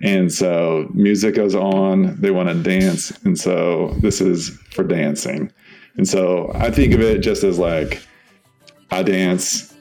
And 0.01 0.31
so 0.31 0.89
music 0.93 1.35
goes 1.35 1.55
on, 1.55 2.19
they 2.19 2.31
want 2.31 2.49
to 2.49 2.55
dance. 2.55 3.11
And 3.23 3.39
so 3.39 3.95
this 4.01 4.19
is 4.19 4.49
for 4.71 4.83
dancing. 4.83 5.51
And 5.99 6.07
so 6.07 6.49
I 6.55 6.71
think 6.71 6.93
of 6.93 7.01
it 7.01 7.19
just 7.19 7.43
as 7.43 7.59
like, 7.59 8.01
I 8.89 9.03
dance, 9.03 9.75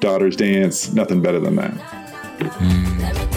daughters 0.00 0.36
dance, 0.36 0.92
nothing 0.92 1.22
better 1.22 1.40
than 1.40 1.56
that. 1.56 1.72
Let 3.00 3.33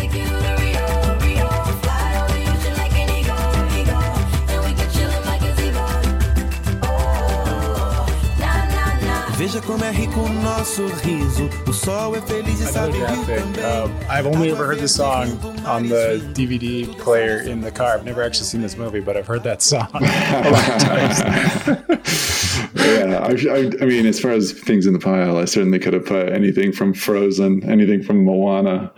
Veja 9.57 9.65
como 9.65 9.83
é 9.85 9.89
rico 9.91 10.19
o 10.19 10.29
nosso 10.29 10.85
riso. 11.03 11.49
O 11.67 11.73
sol 11.73 12.15
é 12.15 12.21
feliz 12.21 12.59
e 12.59 12.63
Another 12.63 12.73
sabe 12.73 12.97
rir 12.99 13.07
thing. 13.25 13.53
também. 13.53 13.65
Um, 13.65 13.89
I've 14.07 14.27
only 14.27 14.51
ever 14.51 14.65
heard 14.67 14.79
this 14.79 14.91
song 14.91 15.31
on 15.65 15.87
the 15.87 16.19
DVD 16.35 16.85
player 16.99 17.39
in 17.41 17.61
the 17.61 17.71
car. 17.71 17.95
I've 17.95 18.05
never 18.05 18.21
actually 18.21 18.45
seen 18.45 18.61
this 18.61 18.77
movie, 18.77 18.99
but 18.99 19.17
I've 19.17 19.25
heard 19.27 19.41
that 19.45 19.63
song 19.63 19.87
a 19.95 20.49
lot 20.51 20.69
of 20.69 20.77
times. 20.79 21.19
yeah, 22.75 23.17
I, 23.23 23.31
I, 23.49 23.71
I 23.81 23.85
mean, 23.85 24.05
as 24.05 24.19
far 24.19 24.31
as 24.31 24.51
things 24.51 24.85
in 24.85 24.93
the 24.93 24.99
pile, 24.99 25.37
I 25.37 25.45
certainly 25.45 25.79
could 25.79 25.93
have 25.93 26.05
put 26.05 26.29
anything 26.29 26.71
from 26.71 26.93
Frozen, 26.93 27.63
anything 27.67 28.03
from 28.03 28.23
Moana, 28.25 28.91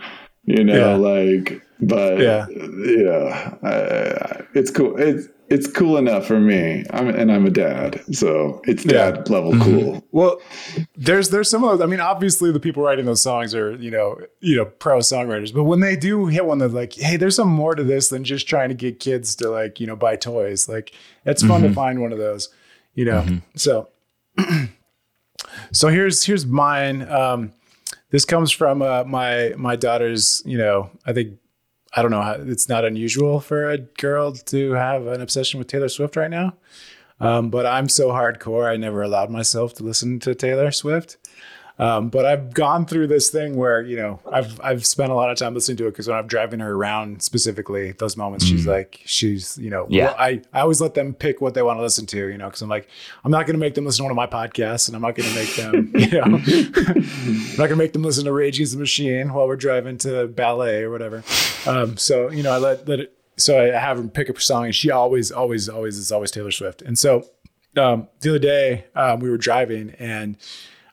you 0.44 0.62
know, 0.62 0.74
Yeah. 0.74 0.96
like, 0.96 1.62
but 1.80 2.18
Yeah. 2.20 2.46
yeah, 2.84 3.54
I, 3.62 4.42
it's 4.54 4.70
cool. 4.70 4.94
It's 4.98 5.26
it's 5.50 5.66
cool 5.66 5.96
enough 5.96 6.26
for 6.26 6.38
me. 6.38 6.84
I'm 6.90 7.08
and 7.08 7.30
I'm 7.30 7.44
a 7.44 7.50
dad, 7.50 8.02
so 8.14 8.62
it's 8.64 8.84
Yeah. 8.84 9.10
dad 9.10 9.28
level 9.28 9.52
cool. 9.58 10.04
Well, 10.12 10.40
there's 10.96 11.30
there's 11.30 11.50
some 11.50 11.64
of 11.64 11.70
those. 11.70 11.80
I 11.80 11.86
mean, 11.90 12.00
obviously 12.00 12.52
the 12.52 12.60
people 12.60 12.82
writing 12.84 13.04
those 13.04 13.20
songs 13.22 13.54
are 13.54 13.74
you 13.74 13.90
know 13.90 14.18
you 14.40 14.56
know 14.56 14.64
pro 14.64 14.98
songwriters, 14.98 15.52
but 15.52 15.64
when 15.64 15.80
they 15.80 15.96
do 15.96 16.26
hit 16.26 16.46
one 16.46 16.58
that's 16.58 16.72
like, 16.72 16.94
hey, 16.94 17.16
there's 17.16 17.36
some 17.36 17.48
more 17.48 17.74
to 17.74 17.82
this 17.82 18.08
than 18.08 18.22
just 18.24 18.48
trying 18.48 18.68
to 18.68 18.74
get 18.74 19.00
kids 19.00 19.34
to 19.36 19.50
like 19.50 19.80
you 19.80 19.86
know 19.86 19.96
buy 19.96 20.16
toys. 20.16 20.68
Like 20.68 20.92
it's 21.24 21.42
fun 21.42 21.62
to 21.62 21.72
find 21.72 22.00
one 22.00 22.12
of 22.12 22.18
those, 22.18 22.48
you 22.94 23.04
know. 23.04 23.26
So 23.56 23.88
so 25.72 25.88
here's 25.88 26.24
here's 26.24 26.46
mine. 26.46 27.08
Um, 27.10 27.52
this 28.10 28.24
comes 28.24 28.50
from 28.50 28.82
uh, 28.82 29.04
my 29.04 29.52
my 29.56 29.76
daughter's. 29.76 30.42
You 30.46 30.58
know, 30.58 30.90
I 31.06 31.12
think 31.12 31.38
I 31.92 32.02
don't 32.02 32.10
know. 32.10 32.44
It's 32.46 32.68
not 32.68 32.84
unusual 32.84 33.40
for 33.40 33.68
a 33.68 33.78
girl 33.78 34.32
to 34.32 34.72
have 34.72 35.06
an 35.06 35.20
obsession 35.20 35.58
with 35.58 35.66
Taylor 35.66 35.88
Swift 35.88 36.16
right 36.16 36.30
now. 36.30 36.54
Um, 37.18 37.50
but 37.50 37.66
I'm 37.66 37.88
so 37.88 38.08
hardcore, 38.08 38.70
I 38.70 38.76
never 38.76 39.02
allowed 39.02 39.30
myself 39.30 39.74
to 39.74 39.82
listen 39.84 40.20
to 40.20 40.34
Taylor 40.34 40.70
Swift. 40.70 41.18
Um, 41.80 42.10
but 42.10 42.26
I've 42.26 42.52
gone 42.52 42.84
through 42.84 43.06
this 43.06 43.30
thing 43.30 43.56
where 43.56 43.80
you 43.80 43.96
know 43.96 44.20
I've 44.30 44.60
I've 44.60 44.84
spent 44.84 45.10
a 45.10 45.14
lot 45.14 45.30
of 45.30 45.38
time 45.38 45.54
listening 45.54 45.78
to 45.78 45.86
it 45.86 45.92
because 45.92 46.06
when 46.06 46.16
I'm 46.18 46.26
driving 46.26 46.60
her 46.60 46.72
around, 46.72 47.22
specifically 47.22 47.92
those 47.92 48.18
moments, 48.18 48.44
she's 48.44 48.66
like 48.66 49.00
she's 49.06 49.56
you 49.56 49.70
know 49.70 49.86
Yeah. 49.88 50.06
well, 50.06 50.16
I 50.18 50.42
I 50.52 50.60
always 50.60 50.80
let 50.82 50.92
them 50.92 51.14
pick 51.14 51.40
what 51.40 51.54
they 51.54 51.62
want 51.62 51.78
to 51.78 51.82
listen 51.82 52.04
to, 52.06 52.28
you 52.28 52.36
know, 52.36 52.46
because 52.48 52.60
I'm 52.60 52.68
like 52.68 52.86
I'm 53.24 53.30
not 53.30 53.46
going 53.46 53.54
to 53.54 53.60
make 53.60 53.74
them 53.74 53.86
listen 53.86 54.04
to 54.04 54.12
one 54.12 54.12
of 54.12 54.16
my 54.16 54.26
podcasts, 54.26 54.88
and 54.88 54.94
I'm 54.94 55.00
not 55.02 55.14
going 55.14 55.28
to 55.30 55.34
make 55.34 55.54
them 55.56 55.92
you 55.96 56.10
know 56.10 56.22
I'm 56.94 57.56
not 57.56 57.56
going 57.56 57.70
to 57.70 57.76
make 57.76 57.94
them 57.94 58.02
listen 58.02 58.26
to 58.26 58.32
Rage 58.32 58.56
Against 58.56 58.74
the 58.74 58.78
Machine 58.78 59.32
while 59.32 59.46
we're 59.46 59.56
driving 59.56 59.96
to 59.98 60.26
ballet 60.26 60.82
or 60.82 60.90
whatever. 60.90 61.24
Um, 61.66 61.96
so 61.96 62.30
you 62.30 62.42
know 62.42 62.52
I 62.52 62.58
let 62.58 62.86
let 62.86 63.00
it 63.00 63.16
so 63.38 63.58
I 63.58 63.78
have 63.78 63.96
her 63.96 64.04
pick 64.04 64.28
up 64.28 64.36
a 64.36 64.40
song, 64.40 64.66
and 64.66 64.74
she 64.74 64.90
always, 64.90 65.32
always, 65.32 65.68
always 65.68 65.96
is 65.96 66.12
always 66.12 66.30
Taylor 66.30 66.50
Swift. 66.50 66.82
And 66.82 66.98
so 66.98 67.26
um, 67.76 68.08
the 68.20 68.30
other 68.30 68.38
day 68.38 68.84
um, 68.94 69.20
we 69.20 69.30
were 69.30 69.38
driving, 69.38 69.94
and 69.98 70.36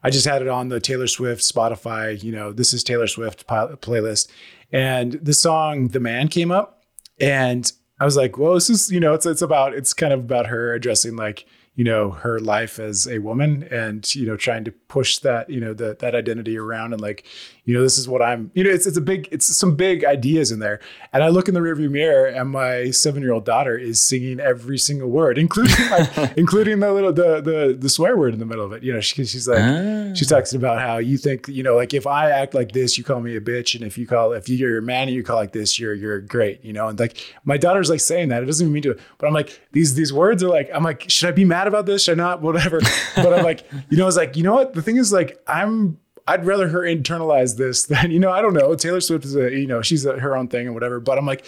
I 0.07 0.09
just 0.09 0.25
had 0.25 0.41
it 0.41 0.47
on 0.47 0.69
the 0.69 0.79
Taylor 0.79 1.05
Swift 1.05 1.41
Spotify. 1.41 2.23
You 2.23 2.31
know, 2.31 2.53
this 2.53 2.73
is 2.73 2.81
Taylor 2.81 3.07
Swift 3.07 3.45
playlist, 3.45 4.29
and 4.71 5.11
the 5.21 5.33
song 5.33 5.89
"The 5.89 5.99
Man" 5.99 6.29
came 6.29 6.49
up, 6.49 6.81
and 7.19 7.69
I 7.99 8.05
was 8.05 8.15
like, 8.15 8.37
well, 8.37 8.53
this 8.53 8.69
is, 8.69 8.89
you 8.89 9.01
know, 9.01 9.13
it's 9.13 9.25
it's 9.25 9.41
about 9.41 9.73
it's 9.73 9.93
kind 9.93 10.13
of 10.13 10.21
about 10.21 10.47
her 10.47 10.73
addressing 10.73 11.17
like 11.17 11.45
you 11.75 11.83
know 11.83 12.11
her 12.11 12.39
life 12.39 12.79
as 12.79 13.05
a 13.05 13.19
woman 13.19 13.67
and 13.69 14.15
you 14.15 14.25
know 14.25 14.37
trying 14.37 14.63
to 14.63 14.71
push 14.71 15.17
that 15.17 15.49
you 15.49 15.59
know 15.59 15.73
the, 15.73 15.97
that 15.99 16.15
identity 16.15 16.57
around 16.57 16.93
and 16.93 17.01
like 17.01 17.25
you 17.67 17.73
know 17.75 17.83
this 17.83 17.97
is 17.99 18.07
what 18.07 18.21
i'm 18.21 18.49
you 18.55 18.63
know 18.63 18.69
it's, 18.71 18.87
it's 18.87 18.97
a 18.97 19.01
big 19.01 19.27
it's 19.31 19.45
some 19.45 19.75
big 19.75 20.03
ideas 20.03 20.51
in 20.51 20.59
there 20.59 20.79
and 21.13 21.23
i 21.23 21.27
look 21.27 21.47
in 21.47 21.53
the 21.53 21.59
rearview 21.59 21.89
mirror 21.89 22.25
and 22.25 22.49
my 22.49 22.89
seven 22.89 23.21
year 23.21 23.31
old 23.31 23.45
daughter 23.45 23.77
is 23.77 24.01
singing 24.01 24.39
every 24.39 24.77
single 24.77 25.09
word 25.09 25.37
including 25.45 25.89
like 25.91 26.33
including 26.37 26.79
the 26.79 26.91
little 26.91 27.13
the, 27.13 27.41
the 27.41 27.77
the 27.79 27.89
swear 27.89 28.17
word 28.17 28.33
in 28.33 28.39
the 28.39 28.45
middle 28.45 28.65
of 28.65 28.73
it 28.73 28.81
you 28.81 28.91
know 28.91 28.99
she, 28.99 29.23
she's 29.25 29.47
like 29.47 29.59
ah. 29.61 30.13
she 30.15 30.25
talks 30.25 30.53
about 30.53 30.81
how 30.81 30.97
you 30.97 31.17
think 31.17 31.47
you 31.47 31.61
know 31.61 31.75
like 31.75 31.93
if 31.93 32.07
i 32.07 32.31
act 32.31 32.55
like 32.55 32.71
this 32.71 32.97
you 32.97 33.03
call 33.03 33.19
me 33.19 33.35
a 33.35 33.41
bitch 33.41 33.75
and 33.75 33.83
if 33.83 33.97
you 33.97 34.07
call 34.07 34.33
if 34.33 34.49
you're 34.49 34.79
a 34.79 34.81
man 34.81 35.07
and 35.07 35.15
you 35.15 35.23
call 35.23 35.35
like 35.35 35.51
this 35.51 35.77
you're 35.77 35.93
you're 35.93 36.21
great 36.21 36.63
you 36.63 36.73
know 36.73 36.87
and 36.87 36.99
like 36.99 37.17
my 37.43 37.57
daughter's 37.57 37.89
like 37.89 37.99
saying 37.99 38.29
that 38.29 38.41
it 38.41 38.45
doesn't 38.45 38.65
even 38.65 38.73
mean 38.73 38.83
to 38.83 38.97
but 39.17 39.27
i'm 39.27 39.33
like 39.33 39.61
these 39.73 39.95
these 39.95 40.11
words 40.13 40.41
are 40.41 40.49
like 40.49 40.69
i'm 40.73 40.83
like 40.83 41.09
should 41.09 41.27
i 41.27 41.31
be 41.31 41.45
mad 41.45 41.67
about 41.67 41.85
this? 41.85 42.03
Should 42.03 42.19
I 42.19 42.23
not? 42.23 42.41
Whatever. 42.41 42.79
But 43.15 43.33
I'm 43.33 43.43
like, 43.43 43.63
you 43.89 43.97
know, 43.97 44.07
it's 44.07 44.15
like, 44.15 44.37
you 44.37 44.43
know 44.43 44.53
what? 44.53 44.73
The 44.75 44.81
thing 44.83 44.97
is, 44.97 45.11
like, 45.11 45.41
I'm 45.47 45.97
I'd 46.27 46.45
rather 46.45 46.67
her 46.69 46.81
internalize 46.81 47.57
this 47.57 47.83
than, 47.87 48.11
you 48.11 48.19
know, 48.19 48.31
I 48.31 48.41
don't 48.41 48.53
know. 48.53 48.75
Taylor 48.75 49.01
Swift 49.01 49.25
is 49.25 49.35
a, 49.35 49.51
you 49.51 49.67
know, 49.67 49.81
she's 49.81 50.05
a, 50.05 50.19
her 50.19 50.35
own 50.35 50.47
thing 50.47 50.67
and 50.67 50.73
whatever. 50.73 50.99
But 50.99 51.17
I'm 51.17 51.25
like, 51.25 51.45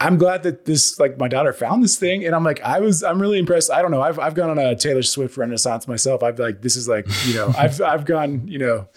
I'm 0.00 0.16
glad 0.16 0.44
that 0.44 0.64
this, 0.64 1.00
like, 1.00 1.18
my 1.18 1.26
daughter 1.26 1.52
found 1.52 1.82
this 1.82 1.98
thing. 1.98 2.24
And 2.24 2.34
I'm 2.34 2.44
like, 2.44 2.60
I 2.60 2.78
was, 2.78 3.02
I'm 3.02 3.20
really 3.20 3.38
impressed. 3.38 3.70
I 3.70 3.82
don't 3.82 3.90
know. 3.90 4.02
I've, 4.02 4.18
I've 4.18 4.34
gone 4.34 4.50
on 4.50 4.58
a 4.58 4.76
Taylor 4.76 5.02
Swift 5.02 5.36
renaissance 5.36 5.88
myself. 5.88 6.22
I've 6.22 6.38
like, 6.38 6.62
this 6.62 6.76
is 6.76 6.88
like, 6.88 7.06
you 7.26 7.34
know, 7.34 7.52
I've, 7.58 7.80
I've 7.80 8.04
gone, 8.04 8.46
you 8.46 8.58
know, 8.58 8.88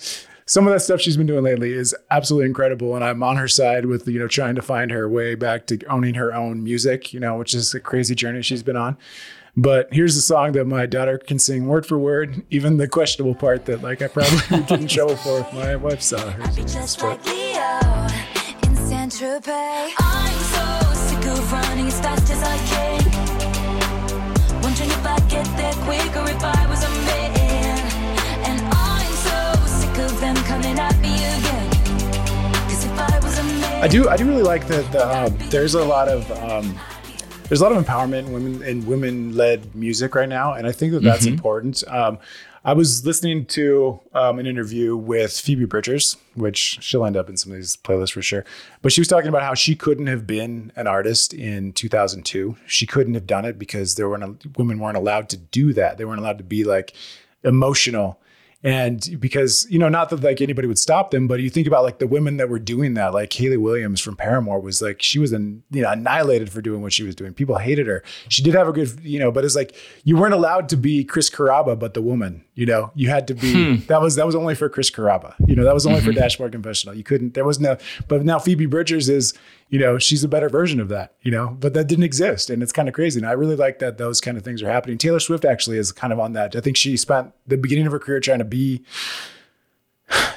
some 0.45 0.67
of 0.67 0.73
that 0.73 0.81
stuff 0.81 0.99
she's 0.99 1.17
been 1.17 1.27
doing 1.27 1.43
lately 1.43 1.71
is 1.71 1.95
absolutely 2.11 2.47
incredible. 2.47 2.93
And 2.93 3.03
I'm 3.03 3.23
on 3.23 3.37
her 3.37 3.47
side 3.47 3.85
with, 3.85 4.07
you 4.07 4.19
know, 4.19 4.27
trying 4.27 4.53
to 4.55 4.61
find 4.61 4.91
her 4.91 5.07
way 5.07 5.33
back 5.33 5.65
to 5.67 5.83
owning 5.85 6.15
her 6.15 6.33
own 6.33 6.63
music, 6.63 7.13
you 7.13 7.19
know, 7.19 7.37
which 7.37 7.53
is 7.53 7.73
a 7.73 7.79
crazy 7.79 8.15
journey 8.15 8.41
she's 8.41 8.61
been 8.61 8.75
on. 8.75 8.97
But 9.57 9.89
here's 9.91 10.15
a 10.15 10.21
song 10.21 10.53
that 10.53 10.65
my 10.65 10.85
daughter 10.85 11.17
can 11.17 11.37
sing 11.37 11.67
word 11.67 11.85
for 11.85 11.99
word, 11.99 12.43
even 12.49 12.77
the 12.77 12.87
questionable 12.87 13.35
part 13.35 13.65
that 13.65 13.81
like 13.81 14.01
I 14.01 14.07
probably 14.07 14.39
would 14.49 14.67
get 14.67 14.79
in 14.79 14.87
trouble 14.87 15.17
for 15.17 15.39
if 15.39 15.53
my 15.53 15.75
wife 15.75 16.01
saw 16.01 16.31
her. 16.31 16.41
I'm 19.97 20.39
so 20.39 20.93
sick 20.93 21.25
of 21.25 21.51
running 21.51 21.87
as 21.87 21.99
fast 21.99 22.31
as 22.31 22.41
I 22.41 22.57
can. 22.71 23.03
Wondering 24.61 24.89
if 24.89 25.05
I'd 25.05 25.29
get 25.29 25.45
there 25.57 25.73
quicker 25.83 26.23
if 26.29 26.43
I 26.43 26.65
was 26.69 26.83
a 26.83 26.89
man. 26.89 27.79
And 28.47 28.61
I'm 28.73 29.13
so 29.13 29.65
sick 29.67 29.97
of 29.97 30.19
them 30.21 30.35
coming 30.45 30.79
at 30.79 30.97
me 30.99 31.15
again. 31.15 31.67
I 33.83 33.87
do. 33.87 34.07
I 34.07 34.15
do 34.15 34.25
really 34.27 34.43
like 34.43 34.67
that. 34.67 34.89
The, 34.91 35.25
um, 35.25 35.35
there's 35.49 35.73
a 35.73 35.83
lot 35.83 36.07
of 36.07 36.29
um, 36.31 36.79
there's 37.51 37.59
a 37.59 37.67
lot 37.67 37.75
of 37.75 37.85
empowerment 37.85 38.19
in 38.19 38.31
women 38.31 38.63
in 38.63 38.85
women 38.85 39.35
led 39.35 39.75
music 39.75 40.15
right 40.15 40.29
now, 40.29 40.53
and 40.53 40.65
I 40.65 40.71
think 40.71 40.93
that 40.93 41.03
that's 41.03 41.25
mm-hmm. 41.25 41.33
important. 41.33 41.83
Um, 41.85 42.17
I 42.63 42.71
was 42.71 43.05
listening 43.05 43.45
to 43.47 43.99
um, 44.13 44.39
an 44.39 44.47
interview 44.47 44.95
with 44.95 45.37
Phoebe 45.37 45.65
Bridgers, 45.65 46.15
which 46.33 46.77
she'll 46.79 47.03
end 47.03 47.17
up 47.17 47.27
in 47.27 47.35
some 47.35 47.51
of 47.51 47.57
these 47.57 47.75
playlists 47.75 48.13
for 48.13 48.21
sure. 48.21 48.45
But 48.81 48.93
she 48.93 49.01
was 49.01 49.09
talking 49.09 49.27
about 49.27 49.41
how 49.41 49.53
she 49.53 49.75
couldn't 49.75 50.07
have 50.07 50.25
been 50.25 50.71
an 50.77 50.87
artist 50.87 51.33
in 51.33 51.73
2002. 51.73 52.55
She 52.67 52.87
couldn't 52.87 53.15
have 53.15 53.27
done 53.27 53.43
it 53.43 53.59
because 53.59 53.95
there 53.95 54.07
weren't 54.07 54.57
women 54.57 54.79
weren't 54.79 54.95
allowed 54.95 55.27
to 55.31 55.37
do 55.37 55.73
that. 55.73 55.97
They 55.97 56.05
weren't 56.05 56.21
allowed 56.21 56.37
to 56.37 56.45
be 56.45 56.63
like 56.63 56.93
emotional 57.43 58.20
and 58.63 59.19
because, 59.19 59.65
you 59.71 59.79
know, 59.79 59.89
not 59.89 60.09
that 60.11 60.21
like 60.21 60.39
anybody 60.39 60.67
would 60.67 60.77
stop 60.77 61.09
them, 61.09 61.27
but 61.27 61.39
you 61.39 61.49
think 61.49 61.65
about 61.65 61.83
like 61.83 61.97
the 61.97 62.05
women 62.05 62.37
that 62.37 62.47
were 62.47 62.59
doing 62.59 62.93
that, 62.93 63.13
like 63.13 63.33
Hayley 63.33 63.57
Williams 63.57 64.01
from 64.01 64.15
Paramore 64.15 64.59
was 64.59 64.81
like, 64.83 65.01
she 65.01 65.17
was 65.17 65.31
an, 65.31 65.63
you 65.71 65.81
know, 65.81 65.89
annihilated 65.89 66.51
for 66.51 66.61
doing 66.61 66.81
what 66.83 66.93
she 66.93 67.03
was 67.03 67.15
doing. 67.15 67.33
People 67.33 67.57
hated 67.57 67.87
her. 67.87 68.03
She 68.29 68.43
did 68.43 68.53
have 68.53 68.67
a 68.67 68.71
good, 68.71 68.99
you 69.01 69.17
know, 69.17 69.31
but 69.31 69.43
it's 69.45 69.55
like 69.55 69.75
you 70.03 70.15
weren't 70.15 70.35
allowed 70.35 70.69
to 70.69 70.77
be 70.77 71.03
Chris 71.03 71.29
Carrabba, 71.29 71.79
but 71.79 71.95
the 71.95 72.03
woman, 72.03 72.45
you 72.53 72.67
know, 72.67 72.91
you 72.93 73.09
had 73.09 73.27
to 73.29 73.33
be, 73.33 73.77
hmm. 73.77 73.85
that 73.87 73.99
was, 73.99 74.15
that 74.15 74.27
was 74.27 74.35
only 74.35 74.53
for 74.53 74.69
Chris 74.69 74.91
Carrabba, 74.91 75.33
you 75.47 75.55
know, 75.55 75.63
that 75.63 75.73
was 75.73 75.87
only 75.87 75.99
mm-hmm. 75.99 76.09
for 76.09 76.13
Dashboard 76.13 76.51
Confessional. 76.51 76.95
You 76.95 77.03
couldn't, 77.03 77.33
there 77.33 77.45
was 77.45 77.59
no, 77.59 77.77
but 78.07 78.23
now 78.23 78.37
Phoebe 78.37 78.67
Bridgers 78.67 79.09
is, 79.09 79.33
you 79.71 79.79
know, 79.79 79.97
she's 79.97 80.21
a 80.21 80.27
better 80.27 80.49
version 80.49 80.81
of 80.81 80.89
that, 80.89 81.15
you 81.21 81.31
know, 81.31 81.55
but 81.59 81.73
that 81.73 81.87
didn't 81.87 82.03
exist. 82.03 82.49
And 82.49 82.61
it's 82.61 82.73
kind 82.73 82.89
of 82.89 82.93
crazy. 82.93 83.19
And 83.19 83.27
I 83.27 83.31
really 83.31 83.55
like 83.55 83.79
that 83.79 83.97
those 83.97 84.19
kind 84.19 84.37
of 84.37 84.43
things 84.43 84.61
are 84.61 84.69
happening. 84.69 84.97
Taylor 84.97 85.21
Swift 85.21 85.45
actually 85.45 85.77
is 85.77 85.93
kind 85.93 86.11
of 86.11 86.19
on 86.19 86.33
that. 86.33 86.57
I 86.57 86.59
think 86.59 86.75
she 86.75 86.97
spent 86.97 87.31
the 87.47 87.57
beginning 87.57 87.85
of 87.85 87.93
her 87.93 87.99
career 87.99 88.19
trying 88.19 88.39
to 88.39 88.45
be, 88.45 88.83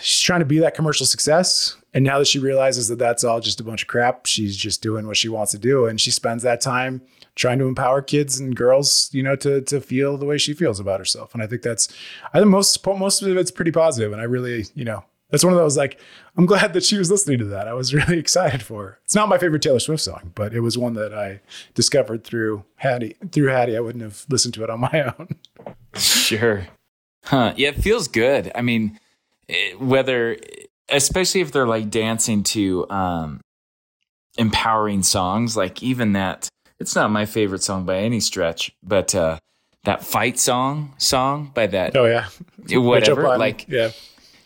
she's 0.01 0.21
trying 0.21 0.39
to 0.39 0.47
be 0.47 0.61
that 0.61 0.77
commercial 0.77 1.05
success. 1.05 1.77
And 1.93 2.05
now 2.05 2.21
that 2.21 2.29
she 2.29 2.39
realizes 2.39 2.87
that 2.89 3.01
that's 3.01 3.25
all 3.25 3.41
just 3.41 3.61
a 3.61 3.65
bunch 3.65 3.83
of 3.83 3.89
crap, 3.89 4.27
she's 4.27 4.57
just 4.57 4.83
doing 4.83 5.05
what 5.05 5.17
she 5.17 5.29
wants 5.29 5.51
to 5.51 5.59
do. 5.59 5.87
And 5.87 6.01
she 6.01 6.13
spends 6.13 6.45
that 6.45 6.61
time 6.61 7.03
trying 7.35 7.59
to 7.59 7.67
empower 7.67 8.03
kids 8.03 8.39
and 8.39 8.55
girls, 8.55 9.11
you 9.13 9.23
know, 9.23 9.35
to 9.35 9.61
to 9.63 9.81
feel 9.81 10.17
the 10.17 10.27
way 10.27 10.39
she 10.39 10.55
feels 10.55 10.79
about 10.79 11.01
herself. 11.01 11.35
And 11.35 11.43
I 11.43 11.49
think 11.49 11.63
that's, 11.63 11.89
I 12.33 12.39
think 12.39 12.51
most 12.51 12.87
most 12.87 13.21
of 13.21 13.37
it's 13.37 13.51
pretty 13.51 13.73
positive. 13.73 14.13
And 14.13 14.21
I 14.21 14.25
really, 14.25 14.67
you 14.77 14.85
know, 14.85 15.05
that's 15.35 15.43
one 15.43 15.53
of 15.53 15.59
those 15.59 15.77
like 15.77 15.99
I'm 16.37 16.47
glad 16.47 16.75
that 16.75 16.85
she 16.85 16.97
was 16.97 17.11
listening 17.11 17.39
to 17.39 17.45
that. 17.47 17.67
I 17.67 17.73
was 17.75 17.93
really 17.95 18.21
excited 18.21 18.63
for 18.63 18.85
her. 18.85 18.99
It's 19.05 19.17
not 19.17 19.29
my 19.29 19.37
favorite 19.37 19.63
Taylor 19.63 19.81
Swift 19.81 20.05
song, 20.05 20.31
but 20.37 20.55
it 20.55 20.61
was 20.61 20.79
one 20.79 20.95
that 20.95 21.13
I 21.13 21.41
discovered 21.75 22.23
through 22.23 22.65
Hattie. 22.77 23.17
Through 23.33 23.49
Hattie, 23.49 23.77
I 23.77 23.81
wouldn't 23.81 24.05
have 24.05 24.25
listened 24.29 24.55
to 24.55 24.63
it 24.63 24.71
on 24.71 24.79
my 24.79 25.13
own. 25.19 25.29
sure. 25.97 26.69
Huh. 27.25 27.53
Yeah, 27.57 27.71
it 27.71 27.77
feels 27.83 28.07
good. 28.07 28.53
I 28.55 28.63
mean, 28.63 29.01
it, 29.49 29.81
whether 29.81 30.37
especially 30.89 31.41
if 31.41 31.51
they're 31.51 31.67
like 31.67 31.91
dancing 31.91 32.45
to 32.45 32.89
um 32.89 33.41
empowering 34.39 35.03
songs, 35.03 35.57
like 35.57 35.83
even 35.83 36.13
that 36.13 36.49
it's 36.79 36.95
not 36.95 37.11
my 37.11 37.27
favorite 37.27 37.65
song 37.65 37.85
by 37.85 37.99
any 37.99 38.21
stretch, 38.21 38.71
but 38.85 39.17
uh 39.17 39.41
that 39.83 40.05
fight 40.05 40.39
song 40.39 40.95
song 40.97 41.51
by 41.53 41.67
that 41.67 41.97
Oh 41.97 42.05
yeah. 42.05 42.29
Whatever. 42.79 43.37
Like 43.37 43.67
yeah 43.69 43.91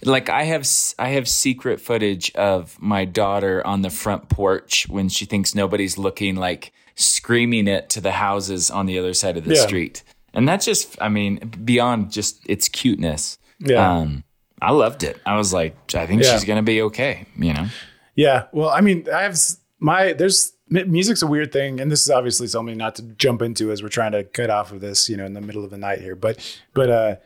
like 0.05 0.29
I 0.29 0.45
have 0.45 0.67
I 0.99 1.11
have 1.11 1.29
secret 1.29 1.81
footage 1.81 2.31
of 2.35 2.81
my 2.81 3.05
daughter 3.05 3.67
on 3.67 3.83
the 3.83 3.91
front 3.91 4.29
porch 4.29 4.87
when 4.89 5.09
she 5.09 5.25
thinks 5.25 5.55
nobody's 5.55 5.99
looking 5.99 6.37
like 6.37 6.73
screaming 6.95 7.69
it 7.69 7.89
to 7.91 8.01
the 8.01 8.13
houses 8.13 8.71
on 8.71 8.87
the 8.87 8.99
other 8.99 9.15
side 9.15 9.37
of 9.37 9.45
the 9.45 9.55
yeah. 9.55 9.63
street. 9.63 10.03
And 10.35 10.49
that's 10.49 10.65
just 10.65 11.01
I 11.01 11.09
mean 11.09 11.39
beyond 11.65 12.13
just 12.13 12.41
its 12.49 12.69
cuteness. 12.69 13.39
Yeah. 13.59 13.99
Um, 13.99 14.25
I 14.61 14.73
loved 14.73 15.03
it. 15.03 15.21
I 15.27 15.37
was 15.37 15.53
like 15.53 15.77
I 15.95 16.07
think 16.07 16.23
yeah. 16.23 16.33
she's 16.33 16.45
going 16.45 16.59
to 16.59 16.63
be 16.63 16.83
okay, 16.83 17.27
you 17.37 17.53
know. 17.53 17.67
Yeah. 18.15 18.47
Well, 18.53 18.71
I 18.71 18.81
mean, 18.81 19.07
I 19.13 19.23
have 19.23 19.39
my 19.81 20.13
there's 20.13 20.53
music's 20.69 21.23
a 21.23 21.27
weird 21.27 21.51
thing 21.51 21.81
and 21.81 21.91
this 21.91 22.03
is 22.03 22.11
obviously 22.11 22.47
something 22.47 22.77
not 22.77 22.95
to 22.97 23.03
jump 23.03 23.41
into 23.41 23.73
as 23.73 23.83
we're 23.83 23.89
trying 23.89 24.13
to 24.13 24.23
cut 24.23 24.51
off 24.51 24.71
of 24.71 24.81
this, 24.81 25.09
you 25.09 25.17
know, 25.17 25.25
in 25.25 25.33
the 25.33 25.41
middle 25.41 25.65
of 25.65 25.71
the 25.71 25.79
night 25.79 26.01
here. 26.01 26.15
But 26.15 26.39
but 26.75 26.91
uh 26.91 27.17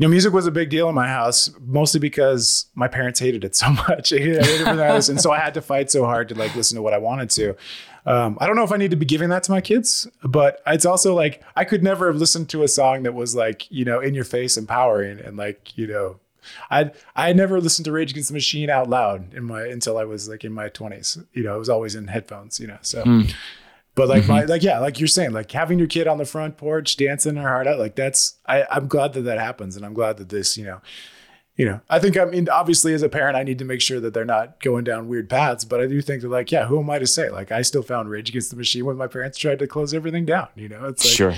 you 0.00 0.06
know, 0.06 0.10
music 0.12 0.32
was 0.32 0.46
a 0.46 0.50
big 0.50 0.70
deal 0.70 0.88
in 0.88 0.94
my 0.94 1.08
house, 1.08 1.50
mostly 1.60 2.00
because 2.00 2.70
my 2.74 2.88
parents 2.88 3.20
hated 3.20 3.44
it 3.44 3.54
so 3.54 3.68
much. 3.88 4.08
Hated 4.08 4.38
it 4.38 5.08
and 5.10 5.20
so 5.20 5.30
I 5.30 5.38
had 5.38 5.52
to 5.52 5.60
fight 5.60 5.90
so 5.90 6.06
hard 6.06 6.30
to 6.30 6.34
like 6.34 6.56
listen 6.56 6.76
to 6.76 6.82
what 6.82 6.94
I 6.94 6.98
wanted 6.98 7.28
to. 7.30 7.54
Um, 8.06 8.38
I 8.40 8.46
don't 8.46 8.56
know 8.56 8.64
if 8.64 8.72
I 8.72 8.78
need 8.78 8.92
to 8.92 8.96
be 8.96 9.04
giving 9.04 9.28
that 9.28 9.42
to 9.42 9.50
my 9.50 9.60
kids, 9.60 10.08
but 10.24 10.62
it's 10.66 10.86
also 10.86 11.14
like 11.14 11.42
I 11.54 11.66
could 11.66 11.82
never 11.82 12.06
have 12.06 12.16
listened 12.16 12.48
to 12.48 12.62
a 12.62 12.68
song 12.68 13.02
that 13.02 13.12
was 13.12 13.34
like 13.34 13.70
you 13.70 13.84
know 13.84 14.00
in 14.00 14.14
your 14.14 14.24
face, 14.24 14.56
empowering, 14.56 15.20
and 15.20 15.36
like 15.36 15.76
you 15.76 15.86
know, 15.86 16.18
I 16.70 16.92
I 17.14 17.34
never 17.34 17.60
listened 17.60 17.84
to 17.84 17.92
Rage 17.92 18.12
Against 18.12 18.30
the 18.30 18.34
Machine 18.34 18.70
out 18.70 18.88
loud 18.88 19.34
in 19.34 19.44
my 19.44 19.66
until 19.66 19.98
I 19.98 20.04
was 20.04 20.30
like 20.30 20.44
in 20.44 20.52
my 20.54 20.70
twenties. 20.70 21.18
You 21.34 21.42
know, 21.42 21.56
it 21.56 21.58
was 21.58 21.68
always 21.68 21.94
in 21.94 22.06
headphones. 22.06 22.58
You 22.58 22.68
know, 22.68 22.78
so. 22.80 23.04
Mm. 23.04 23.34
But 23.94 24.08
like 24.08 24.22
mm-hmm. 24.22 24.32
my 24.32 24.44
like 24.44 24.62
yeah, 24.62 24.78
like 24.78 25.00
you're 25.00 25.08
saying, 25.08 25.32
like 25.32 25.50
having 25.50 25.78
your 25.78 25.88
kid 25.88 26.06
on 26.06 26.18
the 26.18 26.24
front 26.24 26.56
porch 26.56 26.96
dancing 26.96 27.36
her 27.36 27.48
heart 27.48 27.66
out, 27.66 27.78
like 27.78 27.96
that's 27.96 28.38
I 28.46 28.64
I'm 28.70 28.88
glad 28.88 29.12
that 29.14 29.22
that 29.22 29.38
happens, 29.38 29.76
and 29.76 29.84
I'm 29.84 29.94
glad 29.94 30.16
that 30.18 30.28
this 30.28 30.56
you 30.56 30.64
know, 30.64 30.80
you 31.56 31.66
know, 31.66 31.80
I 31.90 31.98
think 31.98 32.16
I 32.16 32.24
mean 32.24 32.48
obviously 32.48 32.94
as 32.94 33.02
a 33.02 33.08
parent 33.08 33.36
I 33.36 33.42
need 33.42 33.58
to 33.58 33.64
make 33.64 33.80
sure 33.80 33.98
that 34.00 34.14
they're 34.14 34.24
not 34.24 34.60
going 34.60 34.84
down 34.84 35.08
weird 35.08 35.28
paths, 35.28 35.64
but 35.64 35.80
I 35.80 35.86
do 35.86 36.00
think 36.00 36.22
that 36.22 36.28
like 36.28 36.52
yeah, 36.52 36.66
who 36.66 36.78
am 36.78 36.88
I 36.88 37.00
to 37.00 37.06
say? 37.06 37.30
Like 37.30 37.50
I 37.50 37.62
still 37.62 37.82
found 37.82 38.10
Rage 38.10 38.28
Against 38.28 38.50
the 38.50 38.56
Machine 38.56 38.86
when 38.86 38.96
my 38.96 39.08
parents 39.08 39.38
tried 39.38 39.58
to 39.58 39.66
close 39.66 39.92
everything 39.92 40.24
down. 40.24 40.48
You 40.54 40.68
know, 40.68 40.86
it's 40.86 41.04
like, 41.04 41.14
sure. 41.14 41.34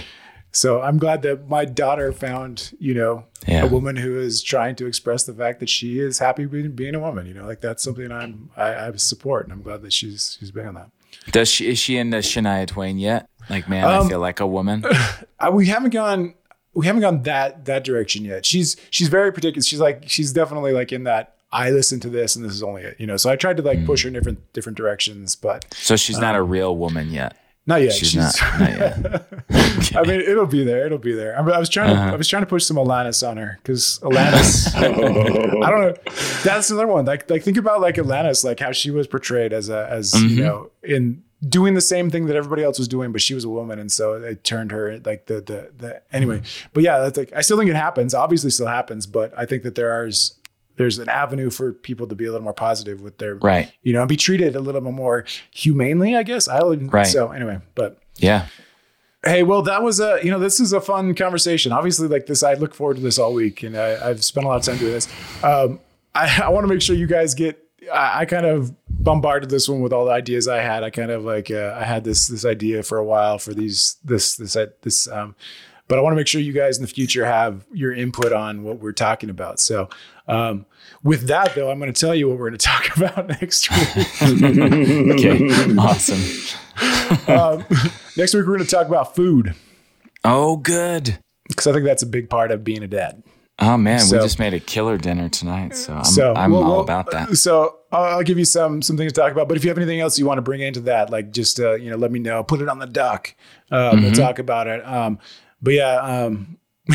So 0.55 0.83
I'm 0.83 0.99
glad 0.99 1.23
that 1.23 1.49
my 1.49 1.65
daughter 1.65 2.13
found, 2.13 2.75
you 2.79 2.93
know, 2.93 3.25
yeah. 3.49 3.65
a 3.65 3.67
woman 3.67 3.97
who 3.97 4.19
is 4.19 4.43
trying 4.43 4.77
to 4.77 4.87
express 4.87 5.25
the 5.25 5.33
fact 5.33 5.61
that 5.61 5.71
she 5.71 5.99
is 5.99 6.19
happy 6.19 6.45
being, 6.45 6.73
being 6.73 6.95
a 6.95 7.01
woman. 7.01 7.27
You 7.27 7.33
know, 7.33 7.47
like 7.47 7.63
that's 7.63 7.83
something 7.83 8.13
I'm 8.13 8.51
I, 8.55 8.89
I 8.89 8.93
support, 8.97 9.45
and 9.45 9.53
I'm 9.53 9.63
glad 9.63 9.81
that 9.83 9.95
she's 9.95 10.37
she's 10.39 10.51
been 10.51 10.67
on 10.67 10.75
that. 10.75 10.91
Does 11.31 11.49
she 11.49 11.69
is 11.69 11.79
she 11.79 11.97
into 11.97 12.19
Shania 12.19 12.67
Twain 12.67 12.99
yet? 12.99 13.29
Like, 13.49 13.69
man, 13.69 13.85
um, 13.85 14.07
I 14.07 14.09
feel 14.09 14.21
like 14.21 14.41
a 14.41 14.47
woman. 14.47 14.85
we 15.53 15.67
haven't 15.67 15.91
gone 15.91 16.35
we 16.75 16.87
haven't 16.87 17.03
gone 17.03 17.23
that 17.23 17.65
that 17.67 17.85
direction 17.85 18.25
yet. 18.25 18.47
She's 18.47 18.77
she's 18.91 19.09
very 19.09 19.33
particular. 19.33 19.63
She's 19.63 19.81
like 19.81 20.09
she's 20.09 20.33
definitely 20.33 20.73
like 20.73 20.93
in 20.93 21.05
that 21.05 21.37
I 21.53 21.71
listen 21.71 22.01
to 22.01 22.09
this 22.09 22.35
and 22.35 22.45
this 22.45 22.53
is 22.53 22.63
only 22.63 22.83
it, 22.83 22.97
you 22.99 23.07
know. 23.07 23.17
So 23.17 23.31
I 23.31 23.37
tried 23.37 23.59
to 23.59 23.63
like 23.63 23.85
push 23.85 24.03
her 24.03 24.09
in 24.09 24.15
different 24.15 24.53
different 24.53 24.79
directions, 24.79 25.37
but 25.37 25.73
So 25.75 25.97
she's 25.97 26.19
not 26.19 26.35
a 26.35 26.43
real 26.43 26.77
woman 26.77 27.11
yet. 27.11 27.37
Not 27.67 27.81
yet. 27.81 27.93
She's, 27.93 28.17
not. 28.17 28.35
Not 28.59 28.71
yet. 28.71 29.27
I 29.97 30.03
mean, 30.03 30.21
it'll 30.21 30.47
be 30.47 30.65
there. 30.65 30.85
It'll 30.87 30.99
be 30.99 31.13
there. 31.13 31.39
I, 31.39 31.43
mean, 31.43 31.53
I 31.55 31.59
was 31.59 31.69
trying 31.69 31.95
to. 31.95 32.01
Uh-huh. 32.01 32.13
I 32.13 32.17
was 32.17 32.27
trying 32.27 32.43
to 32.43 32.47
push 32.47 32.65
some 32.65 32.77
Alanis 32.77 33.27
on 33.29 33.37
her 33.37 33.59
because 33.63 34.01
Alanis. 34.03 34.75
I 35.63 35.71
don't 35.71 35.81
know. 35.81 35.95
That's 36.43 36.71
another 36.71 36.89
one. 36.89 37.05
Like, 37.05 37.31
like 37.31 37.43
think 37.43 37.57
about 37.57 37.81
like 37.81 37.97
Alanis, 37.97 38.45
like 38.45 38.59
how 38.61 38.73
she 38.73 38.91
was 38.91 39.07
portrayed 39.07 39.53
as 39.53 39.69
a 39.69 39.89
as 39.91 40.13
Mm-hmm. 40.13 40.29
you 40.29 40.43
know 40.43 40.71
in 40.83 41.23
doing 41.49 41.75
the 41.75 41.81
same 41.81 42.11
thing 42.11 42.27
that 42.27 42.37
everybody 42.37 42.63
else 42.63 42.79
was 42.79 42.89
doing, 42.89 43.13
but 43.13 43.21
she 43.21 43.35
was 43.35 43.45
a 43.45 43.49
woman, 43.49 43.79
and 43.79 43.91
so 43.91 44.15
it 44.15 44.45
turned 44.45 44.71
her 44.73 44.99
like 45.05 45.27
the 45.27 45.35
the 45.35 45.71
the 45.77 46.03
anyway. 46.13 46.43
But 46.73 46.83
yeah, 46.83 46.99
that's 46.99 47.17
like 47.17 47.33
I 47.35 47.41
still 47.41 47.59
think 47.59 47.71
it 47.71 47.77
happens. 47.77 48.15
Obviously, 48.15 48.51
still 48.51 48.67
happens, 48.67 49.07
but 49.07 49.33
I 49.37 49.47
think 49.47 49.63
that 49.63 49.75
there 49.75 50.05
is 50.07 50.35
there's 50.77 50.99
an 50.99 51.09
avenue 51.09 51.51
for 51.51 51.73
people 51.73 52.07
to 52.07 52.15
be 52.15 52.25
a 52.25 52.31
little 52.31 52.45
more 52.45 52.53
positive 52.53 53.01
with 53.01 53.19
their 53.19 53.37
Right. 53.37 53.73
You 53.83 53.93
know, 53.93 54.01
and 54.01 54.09
be 54.09 54.17
treated 54.17 54.57
a 54.57 54.61
little 54.61 54.81
bit 54.81 54.93
more 54.93 55.25
humanely. 55.51 56.17
I 56.17 56.23
guess 56.23 56.49
I 56.49 56.63
would. 56.63 56.93
Right. 56.93 57.07
So 57.07 57.31
anyway, 57.33 57.61
but. 57.75 57.99
Yeah. 58.17 58.47
Hey, 59.25 59.45
well, 59.45 59.63
that 59.63 59.85
was 59.85 60.01
a 60.01 60.19
you 60.23 60.33
know 60.33 60.41
this 60.41 60.59
is 60.59 60.73
a 60.73 60.81
fun 60.81 61.15
conversation. 61.15 61.71
Obviously, 61.71 62.09
like 62.09 62.27
this, 62.27 62.43
I 62.43 62.55
look 62.55 62.75
forward 62.75 62.97
to 62.97 63.03
this 63.03 63.21
all 63.21 63.33
week, 63.33 63.63
and 63.63 63.77
I, 63.77 64.11
I've 64.11 64.25
spent 64.25 64.45
a 64.45 64.49
lot 64.49 64.57
of 64.57 64.65
time 64.65 64.79
doing 64.79 64.93
this. 64.93 65.07
Um, 65.45 65.79
I, 66.13 66.43
I 66.45 66.49
want 66.49 66.65
to 66.65 66.69
make 66.69 66.83
sure 66.83 66.97
you 66.97 67.07
guys 67.07 67.35
get. 67.35 67.59
I, 67.93 68.21
I 68.21 68.25
kind 68.25 68.47
of 68.47 68.75
bombarded 68.89 69.49
this 69.49 69.69
one 69.69 69.81
with 69.81 69.93
all 69.93 70.07
the 70.07 70.11
ideas 70.11 70.49
I 70.49 70.61
had. 70.61 70.83
I 70.83 70.91
kind 70.91 71.11
of 71.11 71.25
like 71.25 71.53
uh, 71.53 71.77
I 71.79 71.85
had 71.85 72.03
this 72.03 72.27
this 72.27 72.45
idea 72.45 72.83
for 72.83 72.99
a 72.99 73.05
while 73.05 73.39
for 73.39 73.55
these 73.55 73.97
this 74.05 74.37
this 74.37 74.57
uh, 74.57 74.67
this. 74.83 75.07
Um, 75.07 75.37
but 75.89 75.99
I 75.99 76.03
want 76.03 76.13
to 76.13 76.17
make 76.17 76.27
sure 76.27 76.41
you 76.41 76.53
guys 76.53 76.79
in 76.79 76.83
the 76.83 76.89
future 76.89 77.25
have 77.25 77.67
your 77.73 77.93
input 77.93 78.33
on 78.33 78.63
what 78.63 78.79
we're 78.79 78.93
talking 78.93 79.29
about. 79.29 79.61
So, 79.61 79.89
um, 80.29 80.67
with 81.03 81.27
that 81.29 81.55
though, 81.55 81.71
I'm 81.71 81.79
going 81.79 81.93
to 81.93 82.01
tell 82.01 82.15
you 82.15 82.29
what 82.29 82.39
we're 82.39 82.49
going 82.51 82.59
to 82.59 82.67
talk 82.67 82.97
about 82.97 83.29
next 83.29 83.71
week. 83.71 84.07
Okay. 84.23 85.75
awesome. 85.79 86.21
um, 87.29 87.65
next 88.17 88.35
week 88.35 88.45
we're 88.47 88.57
going 88.57 88.59
to 88.61 88.65
talk 88.67 88.87
about 88.87 89.15
food 89.15 89.55
Oh, 90.25 90.57
good. 90.57 91.19
because 91.49 91.67
I 91.67 91.73
think 91.73 91.85
that's 91.85 92.03
a 92.03 92.07
big 92.07 92.31
part 92.31 92.51
of 92.53 92.63
being 92.65 92.83
a 92.83 92.89
dad. 92.89 93.23
Oh 93.59 93.77
man, 93.77 94.01
So- 94.01 94.17
we 94.17 94.23
just 94.23 94.39
made 94.39 94.55
a 94.55 94.61
killer 94.61 94.97
dinner 94.97 95.29
tonight, 95.29 95.77
so 95.77 95.93
I'm, 95.95 96.05
so 96.05 96.35
I'm 96.35 96.53
well, 96.53 96.63
all 96.65 96.71
well, 96.73 96.81
about 96.81 97.11
that. 97.11 97.37
So 97.37 97.79
I'll, 97.93 98.23
give 98.23 98.39
you 98.39 98.45
some 98.47 98.81
some 98.83 98.97
things 98.97 99.13
to 99.13 99.21
talk 99.21 99.31
about. 99.31 99.47
But 99.47 99.57
if 99.57 99.65
you 99.65 99.69
have 99.71 99.77
anything 99.77 100.01
else 100.01 100.19
you 100.19 100.25
want 100.27 100.39
to 100.39 100.43
bring 100.43 100.63
into 100.63 100.81
that, 100.83 101.11
like 101.11 101.31
just 101.33 101.61
uh, 101.61 101.75
you 101.75 101.91
know, 101.91 101.97
let 101.97 102.11
me 102.11 102.19
know. 102.19 102.43
Put 102.43 102.63
it 102.63 102.69
on 102.69 102.79
the 102.79 102.87
dock. 102.87 103.35
Uh, 103.71 103.93
Mm-hmm. 103.93 104.03
We'll 104.05 104.13
talk 104.15 104.39
about 104.39 104.67
it. 104.69 104.85
Um, 104.87 105.19
but 105.61 105.75
yeah, 105.75 105.97
um, 106.01 106.57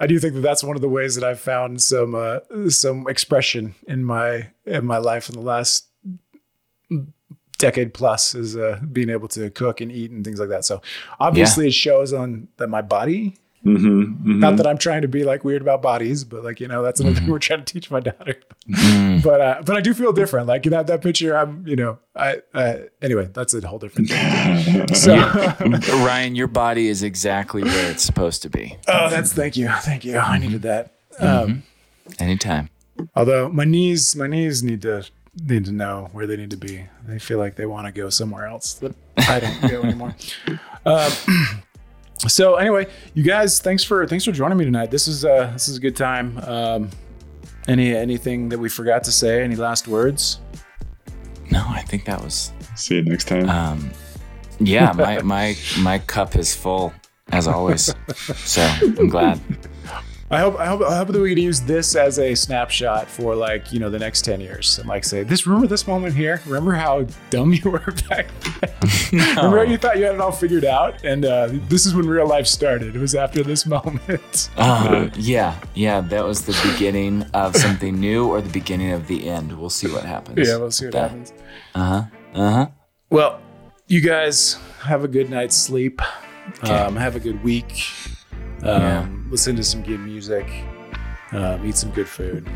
I 0.00 0.06
do 0.06 0.18
think 0.18 0.34
that 0.34 0.40
that's 0.40 0.64
one 0.64 0.76
of 0.76 0.82
the 0.82 0.88
ways 0.88 1.16
that 1.16 1.24
I've 1.24 1.40
found 1.40 1.82
some 1.82 2.14
uh, 2.14 2.38
some 2.68 3.06
expression 3.08 3.74
in 3.86 4.04
my 4.04 4.48
in 4.64 4.86
my 4.86 4.98
life 4.98 5.28
in 5.28 5.34
the 5.34 5.42
last 5.42 5.86
decade 7.58 7.94
plus 7.94 8.34
is 8.34 8.56
uh, 8.56 8.80
being 8.90 9.10
able 9.10 9.28
to 9.28 9.50
cook 9.50 9.80
and 9.80 9.92
eat 9.92 10.10
and 10.10 10.24
things 10.24 10.40
like 10.40 10.48
that. 10.48 10.64
So 10.64 10.82
obviously 11.20 11.68
it 11.68 11.74
shows 11.74 12.12
on 12.12 12.48
that 12.56 12.68
my 12.68 12.82
body 12.82 13.36
Mm-hmm, 13.64 14.40
not 14.40 14.56
that 14.56 14.66
I'm 14.66 14.78
trying 14.78 15.02
to 15.02 15.08
be 15.08 15.22
like 15.22 15.44
weird 15.44 15.62
about 15.62 15.82
bodies, 15.82 16.24
but 16.24 16.42
like 16.42 16.58
you 16.58 16.66
know 16.66 16.82
that's 16.82 16.98
another 16.98 17.20
thing 17.20 17.28
we're 17.28 17.38
trying 17.38 17.64
to 17.64 17.72
teach 17.72 17.90
my 17.90 18.00
daughter. 18.00 18.34
Mm. 18.68 19.22
but 19.22 19.40
uh, 19.40 19.62
but 19.64 19.76
I 19.76 19.80
do 19.80 19.94
feel 19.94 20.12
different. 20.12 20.48
Like 20.48 20.64
that 20.64 20.88
that 20.88 21.00
picture, 21.00 21.36
I'm 21.36 21.64
you 21.66 21.76
know 21.76 21.98
I 22.16 22.42
uh, 22.54 22.76
anyway 23.00 23.28
that's 23.32 23.54
a 23.54 23.66
whole 23.66 23.78
different 23.78 24.08
thing. 24.08 24.86
So 24.94 25.14
Ryan, 26.04 26.34
your 26.34 26.48
body 26.48 26.88
is 26.88 27.02
exactly 27.04 27.62
where 27.62 27.90
it's 27.90 28.02
supposed 28.02 28.42
to 28.42 28.50
be. 28.50 28.76
oh 28.88 29.08
that's 29.08 29.32
thank 29.32 29.56
you 29.56 29.68
thank 29.82 30.04
you 30.04 30.18
I 30.18 30.38
needed 30.38 30.62
that. 30.62 30.92
Um, 31.20 31.62
Anytime. 32.18 32.68
although 33.14 33.48
my 33.48 33.64
knees 33.64 34.16
my 34.16 34.26
knees 34.26 34.62
need 34.62 34.82
to 34.82 35.04
need 35.46 35.64
to 35.64 35.72
know 35.72 36.08
where 36.12 36.26
they 36.26 36.36
need 36.36 36.50
to 36.50 36.56
be. 36.56 36.86
They 37.06 37.18
feel 37.18 37.38
like 37.38 37.56
they 37.56 37.66
want 37.66 37.86
to 37.86 37.92
go 37.92 38.10
somewhere 38.10 38.46
else 38.46 38.74
that 38.74 38.94
I 39.16 39.40
don't 39.40 39.60
go 39.70 39.82
anymore. 39.82 40.14
Um, 40.84 41.12
so 42.28 42.56
anyway, 42.56 42.86
you 43.14 43.22
guys, 43.22 43.60
thanks 43.60 43.82
for 43.82 44.06
thanks 44.06 44.24
for 44.24 44.32
joining 44.32 44.58
me 44.58 44.64
tonight. 44.64 44.90
This 44.90 45.08
is 45.08 45.24
uh 45.24 45.50
this 45.52 45.68
is 45.68 45.76
a 45.76 45.80
good 45.80 45.96
time. 45.96 46.38
Um, 46.38 46.90
any 47.68 47.94
anything 47.94 48.48
that 48.50 48.58
we 48.58 48.68
forgot 48.68 49.04
to 49.04 49.12
say? 49.12 49.42
Any 49.42 49.56
last 49.56 49.88
words? 49.88 50.40
No, 51.50 51.64
I 51.68 51.82
think 51.82 52.04
that 52.06 52.22
was. 52.22 52.52
See 52.76 52.96
you 52.96 53.04
next 53.04 53.28
time. 53.28 53.48
Um, 53.48 53.90
yeah, 54.58 54.92
my 54.92 55.20
my 55.22 55.56
my 55.80 55.98
cup 55.98 56.36
is 56.36 56.54
full 56.54 56.92
as 57.30 57.48
always. 57.48 57.94
So 58.44 58.62
I'm 58.62 59.08
glad. 59.08 59.40
I 60.32 60.38
hope 60.40 60.58
I 60.58 60.64
hope 60.64 60.80
I 60.82 60.96
hope 60.96 61.08
that 61.08 61.20
we 61.20 61.28
can 61.34 61.42
use 61.42 61.60
this 61.60 61.94
as 61.94 62.18
a 62.18 62.34
snapshot 62.34 63.06
for 63.06 63.34
like 63.36 63.70
you 63.70 63.78
know 63.78 63.90
the 63.90 63.98
next 63.98 64.22
ten 64.24 64.40
years 64.40 64.78
and 64.78 64.88
like 64.88 65.04
say 65.04 65.22
this. 65.24 65.46
Remember 65.46 65.66
this 65.66 65.86
moment 65.86 66.14
here. 66.14 66.40
Remember 66.46 66.72
how 66.72 67.06
dumb 67.28 67.52
you 67.52 67.70
were 67.70 67.78
back 68.08 68.28
then. 68.40 68.70
Remember 69.36 69.58
how 69.58 69.70
you 69.70 69.76
thought 69.76 69.98
you 69.98 70.04
had 70.04 70.14
it 70.14 70.20
all 70.22 70.32
figured 70.32 70.64
out, 70.64 71.04
and 71.04 71.26
uh, 71.26 71.48
this 71.68 71.84
is 71.84 71.94
when 71.94 72.06
real 72.08 72.26
life 72.26 72.46
started. 72.46 72.96
It 72.96 72.98
was 72.98 73.14
after 73.14 73.42
this 73.42 73.66
moment. 73.76 74.48
Uh, 74.56 75.10
yeah, 75.16 75.54
yeah, 75.74 76.00
that 76.00 76.24
was 76.24 76.46
the 76.46 76.58
beginning 76.72 77.24
of 77.34 77.54
something 77.54 78.00
new 78.00 78.26
or 78.26 78.40
the 78.40 78.48
beginning 78.48 78.92
of 78.92 79.08
the 79.08 79.28
end. 79.28 79.52
We'll 79.60 79.68
see 79.68 79.92
what 79.92 80.04
happens. 80.04 80.48
yeah, 80.48 80.56
we'll 80.56 80.70
see 80.70 80.86
what 80.86 80.92
That- 80.94 81.10
happens. 81.10 81.32
Uh 81.74 81.84
huh. 81.84 82.04
Uh 82.34 82.50
huh. 82.52 82.66
Well, 83.10 83.38
you 83.86 84.00
guys 84.00 84.56
have 84.80 85.04
a 85.04 85.08
good 85.08 85.28
night's 85.28 85.56
sleep. 85.58 86.00
Um, 86.62 86.96
have 86.96 87.16
a 87.16 87.20
good 87.20 87.44
week. 87.44 87.86
Um, 88.62 88.82
Yeah. 88.82 89.08
Listen 89.30 89.56
to 89.56 89.64
some 89.64 89.82
good 89.82 90.00
music. 90.00 90.46
Um, 91.32 91.64
eat 91.64 91.76
some 91.76 91.90
good 91.90 92.08
food. 92.08 92.46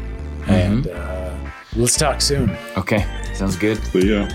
And 0.47 0.87
uh, 0.89 1.35
let's 1.75 1.97
talk 1.97 2.21
soon. 2.21 2.51
Okay, 2.77 3.05
sounds 3.35 3.57
good. 3.57 3.79
See 3.87 4.13
ya. 4.15 4.29